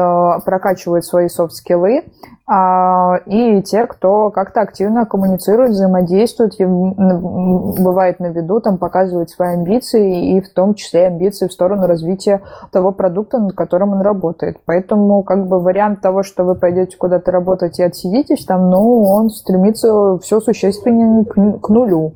прокачивает 0.45 1.05
свои 1.05 1.29
софт-скиллы, 1.29 2.05
и 2.47 3.63
те, 3.63 3.87
кто 3.87 4.31
как-то 4.31 4.61
активно 4.61 5.07
коммуницирует, 5.07 5.71
взаимодействует, 5.71 6.53
бывает 6.59 8.21
на 8.21 8.27
виду, 8.27 8.61
там 8.61 8.77
показывает 8.77 9.31
свои 9.31 9.55
амбиции, 9.55 10.37
и 10.37 10.41
в 10.43 10.53
том 10.53 10.75
числе 10.75 11.07
амбиции 11.07 11.49
в 11.49 11.53
сторону 11.53 11.87
развития 11.87 12.43
того 12.71 12.93
продукта, 12.93 13.39
над 13.39 13.55
которым 13.55 13.95
он 13.95 14.03
работает. 14.03 14.59
Поэтому 14.67 15.23
как 15.23 15.47
бы 15.47 15.59
вариант 15.59 16.03
того, 16.03 16.23
что 16.23 16.45
вы 16.45 16.55
пойдете 16.55 16.99
куда-то 16.99 17.33
работать 17.33 17.79
и 17.79 17.83
отсидитесь 17.83 18.45
там, 18.45 18.69
ну, 18.69 19.03
он 19.05 19.31
стремится 19.31 20.19
все 20.19 20.41
существенно 20.41 21.25
к 21.25 21.69
нулю. 21.71 22.13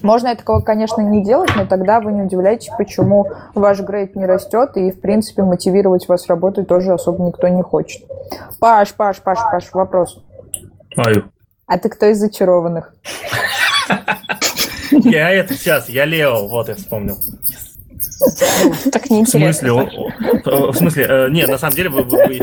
Можно 0.00 0.28
этого, 0.28 0.60
конечно, 0.60 1.00
не 1.02 1.22
делать, 1.22 1.50
но 1.56 1.66
тогда 1.66 2.00
вы 2.00 2.12
не 2.12 2.22
удивляйтесь, 2.22 2.70
почему 2.76 3.26
ваш 3.54 3.80
грейд 3.80 4.16
не 4.16 4.26
растет, 4.26 4.76
и, 4.76 4.90
в 4.90 5.00
принципе, 5.00 5.42
мотивировать 5.42 6.08
вас 6.08 6.26
работать 6.28 6.66
тоже 6.66 6.92
особо 6.92 7.24
никто 7.24 7.48
не 7.48 7.62
хочет. 7.62 8.02
Паш, 8.58 8.94
Паш, 8.94 9.20
Паш, 9.20 9.38
Паш, 9.50 9.72
вопрос. 9.72 10.22
Аю. 10.96 11.30
А 11.66 11.78
ты 11.78 11.88
кто 11.88 12.06
из 12.06 12.18
зачарованных? 12.18 12.94
Я 14.90 15.30
это 15.30 15.54
сейчас, 15.54 15.88
я 15.88 16.04
Лео, 16.04 16.48
вот 16.48 16.68
я 16.68 16.74
вспомнил. 16.74 17.16
Так 18.92 19.10
неинтересно. 19.10 19.38
В 19.38 19.54
смысле, 19.54 19.72
в 20.44 20.74
смысле, 20.74 21.06
э, 21.08 21.30
нет, 21.30 21.48
на 21.48 21.58
самом 21.58 21.74
деле 21.74 21.88
вы, 21.88 22.02
вы, 22.02 22.18
вы 22.18 22.40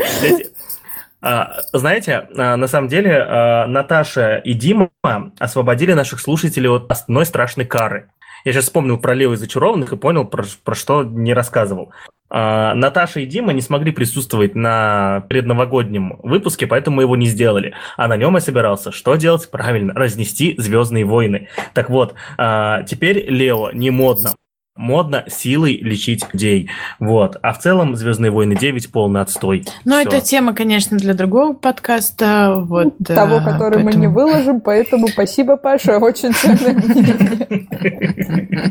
знаете, 1.22 2.28
а, 2.36 2.56
на 2.56 2.66
самом 2.66 2.88
деле 2.88 3.22
а, 3.22 3.66
Наташа 3.66 4.36
и 4.36 4.54
Дима 4.54 4.90
освободили 5.38 5.92
наших 5.92 6.20
слушателей 6.20 6.70
от 6.70 6.90
одной 6.90 7.26
страшной 7.26 7.66
кары. 7.66 8.10
Я 8.44 8.52
сейчас 8.52 8.64
вспомнил 8.64 8.98
про 8.98 9.12
Лео 9.12 9.34
и 9.34 9.36
зачарованных 9.36 9.92
и 9.92 9.96
понял, 9.96 10.24
про, 10.24 10.44
про 10.64 10.74
что 10.74 11.04
не 11.04 11.34
рассказывал. 11.34 11.92
Наташа 12.30 13.20
и 13.20 13.26
Дима 13.26 13.52
не 13.52 13.60
смогли 13.60 13.90
присутствовать 13.90 14.54
на 14.54 15.24
предновогоднем 15.28 16.20
выпуске, 16.22 16.68
поэтому 16.68 16.98
мы 16.98 17.02
его 17.02 17.16
не 17.16 17.26
сделали. 17.26 17.74
А 17.96 18.06
на 18.06 18.16
нем 18.16 18.36
я 18.36 18.40
собирался. 18.40 18.92
Что 18.92 19.16
делать? 19.16 19.50
Правильно, 19.50 19.92
разнести 19.94 20.54
«Звездные 20.56 21.04
войны». 21.04 21.48
Так 21.74 21.90
вот, 21.90 22.14
теперь 22.38 23.28
Лео 23.28 23.72
не 23.72 23.90
модно 23.90 24.34
модно 24.76 25.24
силой 25.28 25.76
лечить 25.76 26.24
людей. 26.32 26.70
Вот. 26.98 27.36
А 27.42 27.52
в 27.52 27.58
целом 27.58 27.96
«Звездные 27.96 28.30
войны 28.30 28.54
9» 28.54 28.90
полный 28.90 29.20
отстой. 29.20 29.66
Ну, 29.84 29.96
это 29.96 30.20
тема, 30.20 30.54
конечно, 30.54 30.96
для 30.96 31.14
другого 31.14 31.52
подкаста. 31.52 32.62
Вот, 32.64 32.96
Того, 32.98 33.38
который 33.38 33.82
поэтому... 33.82 33.84
мы 33.84 33.94
не 33.94 34.06
выложим, 34.06 34.60
поэтому 34.60 35.08
спасибо, 35.08 35.56
Паша, 35.56 35.98
очень 35.98 36.32
ценное 36.32 36.74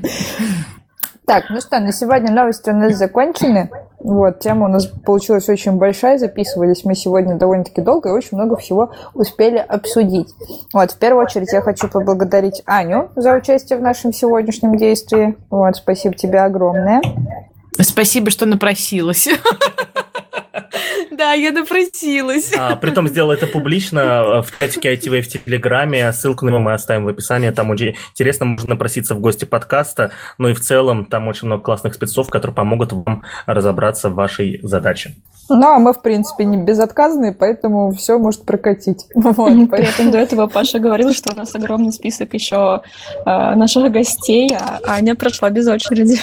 Так, 1.26 1.50
ну 1.50 1.60
что, 1.60 1.78
на 1.78 1.92
сегодня 1.92 2.32
новости 2.32 2.70
у 2.70 2.74
нас 2.74 2.96
закончены. 2.96 3.70
Вот, 4.00 4.38
тема 4.38 4.66
у 4.66 4.68
нас 4.68 4.86
получилась 4.86 5.48
очень 5.48 5.72
большая, 5.72 6.18
записывались 6.18 6.84
мы 6.84 6.94
сегодня 6.94 7.36
довольно-таки 7.36 7.80
долго 7.80 8.10
и 8.10 8.12
очень 8.12 8.36
много 8.36 8.56
всего 8.56 8.92
успели 9.14 9.58
обсудить. 9.58 10.28
Вот, 10.72 10.92
в 10.92 10.98
первую 10.98 11.24
очередь 11.24 11.52
я 11.52 11.60
хочу 11.60 11.88
поблагодарить 11.88 12.62
Аню 12.64 13.10
за 13.16 13.34
участие 13.34 13.78
в 13.78 13.82
нашем 13.82 14.12
сегодняшнем 14.12 14.76
действии. 14.76 15.36
Вот, 15.50 15.76
спасибо 15.76 16.14
тебе 16.14 16.40
огромное. 16.40 17.02
Спасибо, 17.80 18.30
что 18.30 18.46
напросилась. 18.46 19.28
Да, 21.18 21.32
я 21.32 21.50
напросилась. 21.50 22.52
А, 22.56 22.76
притом 22.76 23.08
сделал 23.08 23.32
это 23.32 23.48
публично 23.48 23.98
э, 23.98 24.42
в 24.42 24.56
чатике 24.60 24.94
ITV 24.94 25.22
в 25.22 25.28
Телеграме. 25.28 26.12
Ссылку 26.12 26.44
на 26.44 26.50
него 26.50 26.60
мы 26.60 26.74
оставим 26.74 27.06
в 27.06 27.08
описании. 27.08 27.50
Там 27.50 27.70
очень 27.70 27.96
интересно, 28.12 28.46
можно 28.46 28.70
напроситься 28.70 29.16
в 29.16 29.20
гости 29.20 29.44
подкаста. 29.44 30.12
Ну 30.38 30.48
и 30.48 30.54
в 30.54 30.60
целом 30.60 31.06
там 31.06 31.26
очень 31.26 31.46
много 31.48 31.64
классных 31.64 31.94
спецов, 31.94 32.30
которые 32.30 32.54
помогут 32.54 32.92
вам 32.92 33.24
разобраться 33.46 34.10
в 34.10 34.14
вашей 34.14 34.60
задаче. 34.62 35.16
Ну, 35.50 35.66
а 35.66 35.78
мы, 35.78 35.94
в 35.94 36.02
принципе, 36.02 36.44
не 36.44 36.58
безотказные, 36.58 37.32
поэтому 37.32 37.92
все 37.92 38.18
может 38.18 38.44
прокатить. 38.44 39.06
Вот, 39.14 39.70
При 39.70 39.84
этом 39.84 40.10
до 40.10 40.18
этого 40.18 40.46
Паша 40.46 40.78
говорил, 40.78 41.12
что 41.12 41.32
у 41.32 41.36
нас 41.36 41.54
огромный 41.54 41.92
список 41.92 42.34
еще 42.34 42.82
э, 43.24 43.54
наших 43.54 43.90
гостей, 43.92 44.50
а 44.54 44.80
Аня 44.84 45.14
прошла 45.14 45.50
без 45.50 45.68
очереди. 45.68 46.18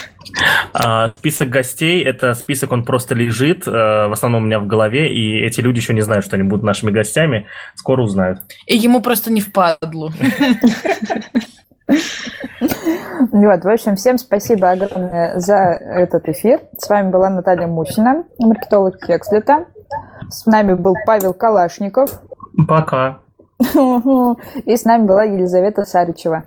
А, 0.74 1.12
список 1.18 1.50
гостей– 1.50 2.04
это 2.06 2.34
список, 2.34 2.72
он 2.72 2.84
просто 2.84 3.16
лежит, 3.16 3.68
э, 3.68 3.72
в 3.72 4.12
основном 4.12 4.44
у 4.44 4.46
меня 4.46 4.60
в 4.60 4.68
голове, 4.68 4.85
и 4.94 5.40
эти 5.40 5.62
люди 5.62 5.78
еще 5.78 5.94
не 5.94 6.02
знают, 6.02 6.26
что 6.26 6.36
они 6.36 6.44
будут 6.44 6.64
нашими 6.64 6.92
гостями, 6.92 7.48
скоро 7.76 8.02
узнают. 8.02 8.40
И 8.68 8.76
ему 8.76 9.02
просто 9.02 9.32
не 9.32 9.42
впадлу. 9.42 10.12
Вот, 13.32 13.64
в 13.64 13.70
общем, 13.70 13.96
всем 13.96 14.18
спасибо 14.18 14.72
огромное 14.72 15.40
за 15.40 15.56
этот 15.56 16.28
эфир. 16.30 16.62
С 16.78 16.90
вами 16.90 17.12
была 17.12 17.30
Наталья 17.30 17.68
Мусина, 17.68 18.24
маркетолог 18.40 18.98
Кекслета. 19.00 19.66
С 20.30 20.46
нами 20.46 20.74
был 20.74 20.96
Павел 21.06 21.34
Калашников. 21.34 22.22
Пока. 22.68 23.20
И 23.60 24.76
с 24.76 24.84
нами 24.84 25.06
была 25.06 25.24
Елизавета 25.24 25.84
Сарычева. 25.84 26.46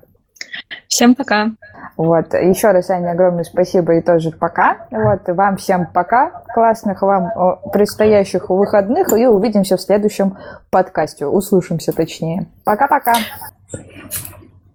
Всем 0.89 1.15
пока. 1.15 1.49
Вот. 1.97 2.35
Еще 2.35 2.71
раз, 2.71 2.91
Аня, 2.91 3.13
огромное 3.13 3.45
спасибо 3.45 3.95
и 3.95 4.01
тоже 4.01 4.31
пока. 4.31 4.87
Вот. 4.91 5.29
Вам 5.29 5.57
всем 5.57 5.87
пока. 5.87 6.43
Классных 6.55 7.03
вам 7.03 7.31
предстоящих 7.73 8.51
выходных. 8.51 9.13
И 9.13 9.27
увидимся 9.27 9.77
в 9.77 9.81
следующем 9.81 10.39
подкасте. 10.71 11.27
Услышимся 11.27 11.93
точнее. 11.93 12.47
Пока-пока. 12.65 13.15